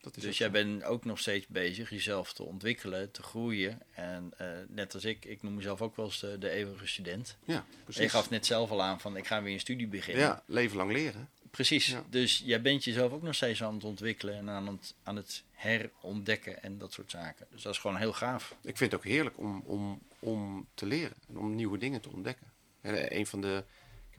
Dat 0.00 0.16
is 0.16 0.22
dus 0.22 0.38
jij 0.38 0.50
bent 0.50 0.84
ook 0.84 1.04
nog 1.04 1.18
steeds 1.18 1.46
bezig 1.46 1.90
jezelf 1.90 2.32
te 2.32 2.42
ontwikkelen, 2.42 3.10
te 3.10 3.22
groeien. 3.22 3.80
En 3.94 4.32
uh, 4.40 4.46
net 4.68 4.94
als 4.94 5.04
ik, 5.04 5.24
ik 5.24 5.42
noem 5.42 5.54
mezelf 5.54 5.82
ook 5.82 5.96
wel 5.96 6.06
eens 6.06 6.20
de, 6.20 6.38
de 6.38 6.50
eeuwige 6.50 6.86
student. 6.86 7.36
Ja, 7.44 7.64
precies. 7.84 8.02
je 8.02 8.08
gaf 8.08 8.30
net 8.30 8.46
zelf 8.46 8.70
al 8.70 8.82
aan 8.82 9.00
van 9.00 9.16
ik 9.16 9.26
ga 9.26 9.42
weer 9.42 9.52
een 9.52 9.60
studie 9.60 9.86
beginnen. 9.86 10.24
Ja, 10.24 10.42
leven 10.46 10.76
lang 10.76 10.92
leren. 10.92 11.28
Precies. 11.50 11.86
Ja. 11.86 12.04
Dus 12.10 12.42
jij 12.44 12.62
bent 12.62 12.84
jezelf 12.84 13.12
ook 13.12 13.22
nog 13.22 13.34
steeds 13.34 13.62
aan 13.62 13.74
het 13.74 13.84
ontwikkelen 13.84 14.34
en 14.34 14.50
aan 14.50 14.66
het, 14.66 14.94
aan 15.02 15.16
het 15.16 15.44
herontdekken 15.50 16.62
en 16.62 16.78
dat 16.78 16.92
soort 16.92 17.10
zaken. 17.10 17.46
Dus 17.50 17.62
dat 17.62 17.72
is 17.72 17.78
gewoon 17.78 17.96
heel 17.96 18.12
gaaf. 18.12 18.56
Ik 18.62 18.76
vind 18.76 18.92
het 18.92 19.00
ook 19.00 19.06
heerlijk 19.06 19.38
om, 19.38 19.62
om, 19.66 20.02
om 20.18 20.66
te 20.74 20.86
leren 20.86 21.16
en 21.28 21.38
om 21.38 21.54
nieuwe 21.54 21.78
dingen 21.78 22.00
te 22.00 22.10
ontdekken. 22.10 22.52
En 22.80 23.08
eh, 23.08 23.18
een 23.18 23.26
van 23.26 23.40
de. 23.40 23.64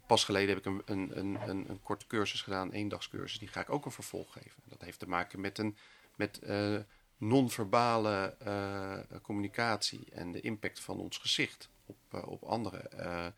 Pas 0.08 0.24
geleden 0.24 0.50
heb 0.50 0.58
ik 0.58 0.66
een, 0.66 0.82
een, 0.86 1.18
een, 1.18 1.50
een, 1.50 1.70
een 1.70 1.82
korte 1.84 2.08
cursus 2.08 2.42
gedaan, 2.42 2.72
eendagscursus. 2.72 3.40
Die 3.40 3.48
ga 3.48 3.62
ik 3.62 3.70
ook 3.70 3.86
een 3.86 3.92
vervolg 3.92 4.34
geven. 4.34 4.64
Dat 4.66 4.82
heeft 4.82 5.00
te 5.00 5.10
maken 5.10 5.42
met, 5.42 5.58
een, 5.58 5.78
met 6.16 6.40
uh, 6.44 6.80
non-verbale 7.18 8.36
uh, 8.46 9.00
communicatie 9.22 10.08
en 10.12 10.32
de 10.32 10.42
impact 10.42 10.80
van 10.80 11.00
ons 11.00 11.18
gezicht 11.18 11.70
op, 11.86 11.98
uh, 12.16 12.28
op 12.28 12.44
anderen. 12.44 13.34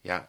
ja, 0.00 0.26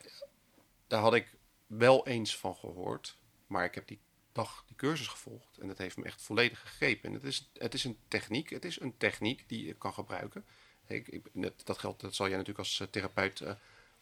daar 0.88 1.02
had 1.02 1.14
ik 1.14 1.34
wel 1.78 2.08
eens 2.08 2.38
van 2.38 2.56
gehoord. 2.56 3.18
Maar 3.48 3.66
ik 3.66 3.76
heb 3.76 3.88
die 3.88 4.00
dag 4.32 4.64
die 4.68 4.76
cursus 4.76 5.08
gevolgd. 5.08 5.58
En 5.58 5.68
dat 5.68 5.78
heeft 5.78 5.98
me 5.98 6.04
echt 6.04 6.22
volledig 6.22 6.60
gegrepen. 6.60 7.10
En 7.10 7.14
het 7.14 7.24
is, 7.24 7.50
het 7.54 7.74
is 7.74 7.84
een 7.84 7.98
techniek. 8.08 8.50
Het 8.50 8.66
is 8.66 8.80
een 8.80 8.98
techniek 8.98 9.44
die 9.48 9.66
je 9.66 9.74
kan 9.74 9.94
gebruiken. 9.94 10.46
Ik, 10.88 11.08
ik, 11.08 11.26
dat 11.66 11.78
geldt, 11.78 12.02
dat 12.02 12.16
zal 12.16 12.28
jij 12.28 12.38
natuurlijk 12.38 12.68
als 12.68 12.80
eh, 12.80 12.88
therapeut 12.88 13.40
uh, 13.40 13.52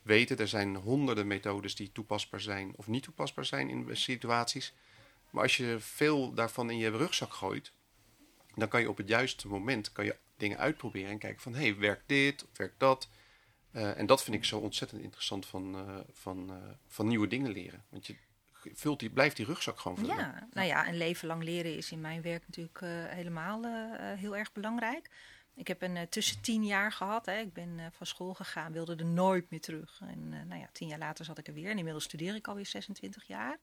weten. 0.01 0.37
Er 0.37 0.47
zijn 0.47 0.75
honderden 0.75 1.27
methodes 1.27 1.75
die 1.75 1.91
toepasbaar 1.91 2.41
zijn 2.41 2.73
of 2.75 2.87
niet 2.87 3.03
toepasbaar 3.03 3.45
zijn 3.45 3.69
in 3.69 3.97
situaties. 3.97 4.73
Maar 5.29 5.43
als 5.43 5.57
je 5.57 5.75
veel 5.79 6.33
daarvan 6.33 6.69
in 6.69 6.77
je 6.77 6.89
rugzak 6.89 7.33
gooit, 7.33 7.71
dan 8.55 8.67
kan 8.67 8.81
je 8.81 8.89
op 8.89 8.97
het 8.97 9.07
juiste 9.07 9.47
moment 9.47 9.91
kan 9.91 10.05
je 10.05 10.17
dingen 10.37 10.57
uitproberen 10.57 11.09
en 11.11 11.17
kijken 11.17 11.41
van 11.41 11.53
hé, 11.53 11.61
hey, 11.61 11.77
werkt 11.77 12.03
dit 12.05 12.45
werkt 12.53 12.79
dat? 12.79 13.09
Uh, 13.71 13.97
en 13.97 14.05
dat 14.05 14.23
vind 14.23 14.35
ik 14.35 14.45
zo 14.45 14.59
ontzettend 14.59 15.01
interessant 15.01 15.45
van, 15.45 15.75
uh, 15.75 15.97
van, 16.11 16.51
uh, 16.51 16.55
van 16.87 17.07
nieuwe 17.07 17.27
dingen 17.27 17.51
leren. 17.51 17.83
Want 17.89 18.07
je 18.07 18.15
vult 18.73 18.99
die, 18.99 19.09
blijft 19.09 19.35
die 19.35 19.45
rugzak 19.45 19.79
gewoon 19.79 19.97
vullen. 19.97 20.15
Ja, 20.15 20.47
nou 20.51 20.67
ja, 20.67 20.87
een 20.87 20.97
leven 20.97 21.27
lang 21.27 21.43
leren 21.43 21.77
is 21.77 21.91
in 21.91 22.01
mijn 22.01 22.21
werk 22.21 22.43
natuurlijk 22.47 22.79
helemaal 23.15 23.65
heel 24.15 24.37
erg 24.37 24.51
belangrijk. 24.51 25.09
Ik 25.55 25.67
heb 25.67 25.81
een 25.81 26.09
tussen 26.09 26.41
tien 26.41 26.65
jaar 26.65 26.91
gehad. 26.91 27.25
Hè. 27.25 27.39
Ik 27.39 27.53
ben 27.53 27.91
van 27.91 28.05
school 28.05 28.33
gegaan, 28.33 28.71
wilde 28.71 28.95
er 28.95 29.05
nooit 29.05 29.49
meer 29.49 29.61
terug. 29.61 30.01
En 30.01 30.29
nou 30.29 30.59
ja, 30.59 30.69
tien 30.71 30.87
jaar 30.87 30.99
later 30.99 31.25
zat 31.25 31.37
ik 31.37 31.47
er 31.47 31.53
weer. 31.53 31.69
En 31.69 31.77
inmiddels 31.77 32.03
studeer 32.03 32.35
ik 32.35 32.47
alweer 32.47 32.65
26 32.65 33.27
jaar. 33.27 33.57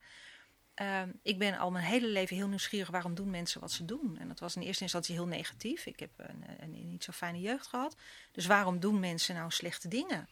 Uh, 0.82 1.02
ik 1.22 1.38
ben 1.38 1.58
al 1.58 1.70
mijn 1.70 1.84
hele 1.84 2.06
leven 2.06 2.36
heel 2.36 2.48
nieuwsgierig 2.48 2.90
waarom 2.90 3.14
doen 3.14 3.30
mensen 3.30 3.60
wat 3.60 3.72
ze 3.72 3.84
doen. 3.84 4.18
En 4.18 4.28
dat 4.28 4.40
was 4.40 4.56
in 4.56 4.62
eerste 4.62 4.82
instantie 4.82 5.14
heel 5.14 5.26
negatief. 5.26 5.86
Ik 5.86 6.00
heb 6.00 6.10
een, 6.16 6.44
een, 6.60 6.74
een 6.74 6.88
niet 6.88 7.04
zo 7.04 7.12
fijne 7.12 7.40
jeugd 7.40 7.66
gehad. 7.66 7.96
Dus 8.32 8.46
waarom 8.46 8.80
doen 8.80 9.00
mensen 9.00 9.34
nou 9.34 9.50
slechte 9.50 9.88
dingen? 9.88 10.28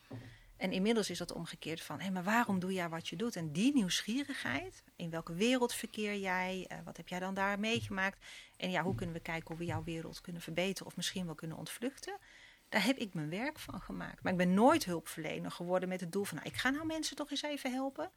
En 0.56 0.72
inmiddels 0.72 1.10
is 1.10 1.18
dat 1.18 1.32
omgekeerd 1.32 1.82
van, 1.82 2.00
hé, 2.00 2.10
maar 2.10 2.22
waarom 2.22 2.58
doe 2.58 2.72
jij 2.72 2.88
wat 2.88 3.08
je 3.08 3.16
doet? 3.16 3.36
En 3.36 3.52
die 3.52 3.74
nieuwsgierigheid, 3.74 4.84
in 4.96 5.10
welke 5.10 5.34
wereld 5.34 5.72
verkeer 5.72 6.16
jij? 6.16 6.64
Eh, 6.68 6.78
wat 6.84 6.96
heb 6.96 7.08
jij 7.08 7.18
dan 7.18 7.34
daar 7.34 7.58
meegemaakt? 7.58 8.24
En 8.56 8.70
ja, 8.70 8.82
hoe 8.82 8.94
kunnen 8.94 9.14
we 9.14 9.20
kijken 9.20 9.48
hoe 9.48 9.56
we 9.56 9.64
jouw 9.64 9.84
wereld 9.84 10.20
kunnen 10.20 10.42
verbeteren 10.42 10.86
of 10.86 10.96
misschien 10.96 11.26
wel 11.26 11.34
kunnen 11.34 11.56
ontvluchten? 11.56 12.18
Daar 12.68 12.84
heb 12.84 12.96
ik 12.96 13.14
mijn 13.14 13.30
werk 13.30 13.58
van 13.58 13.80
gemaakt. 13.80 14.22
Maar 14.22 14.32
ik 14.32 14.38
ben 14.38 14.54
nooit 14.54 14.84
hulpverlener 14.84 15.50
geworden 15.50 15.88
met 15.88 16.00
het 16.00 16.12
doel 16.12 16.24
van, 16.24 16.36
nou, 16.36 16.48
ik 16.48 16.56
ga 16.56 16.70
nou 16.70 16.86
mensen 16.86 17.16
toch 17.16 17.30
eens 17.30 17.42
even 17.42 17.72
helpen. 17.72 18.10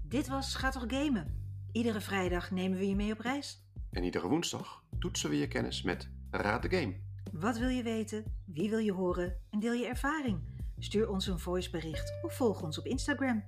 Dit 0.02 0.28
was 0.28 0.54
Ga 0.54 0.70
toch 0.70 0.84
gamen. 0.88 1.36
Iedere 1.72 2.00
vrijdag 2.00 2.50
nemen 2.50 2.78
we 2.78 2.88
je 2.88 2.94
mee 2.94 3.12
op 3.12 3.18
reis. 3.18 3.62
En 3.90 4.02
iedere 4.04 4.28
woensdag 4.28 4.84
toetsen 4.98 5.30
we 5.30 5.36
je 5.38 5.48
kennis 5.48 5.82
met 5.82 6.08
Raad 6.30 6.62
de 6.62 6.68
Game. 6.76 6.96
Wat 7.32 7.58
wil 7.58 7.68
je 7.68 7.82
weten? 7.82 8.24
Wie 8.44 8.70
wil 8.70 8.78
je 8.78 8.92
horen? 8.92 9.36
En 9.50 9.60
deel 9.60 9.72
je 9.72 9.86
ervaring? 9.86 10.40
Stuur 10.78 11.08
ons 11.08 11.26
een 11.26 11.38
voicebericht 11.38 12.12
of 12.22 12.34
volg 12.36 12.62
ons 12.62 12.78
op 12.78 12.84
Instagram. 12.86 13.44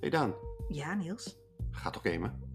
Hey 0.00 0.10
Daan, 0.10 0.34
Ja, 0.68 0.94
Niels. 0.94 1.36
ga 1.70 1.90
toch 1.90 2.02
gamen? 2.02 2.47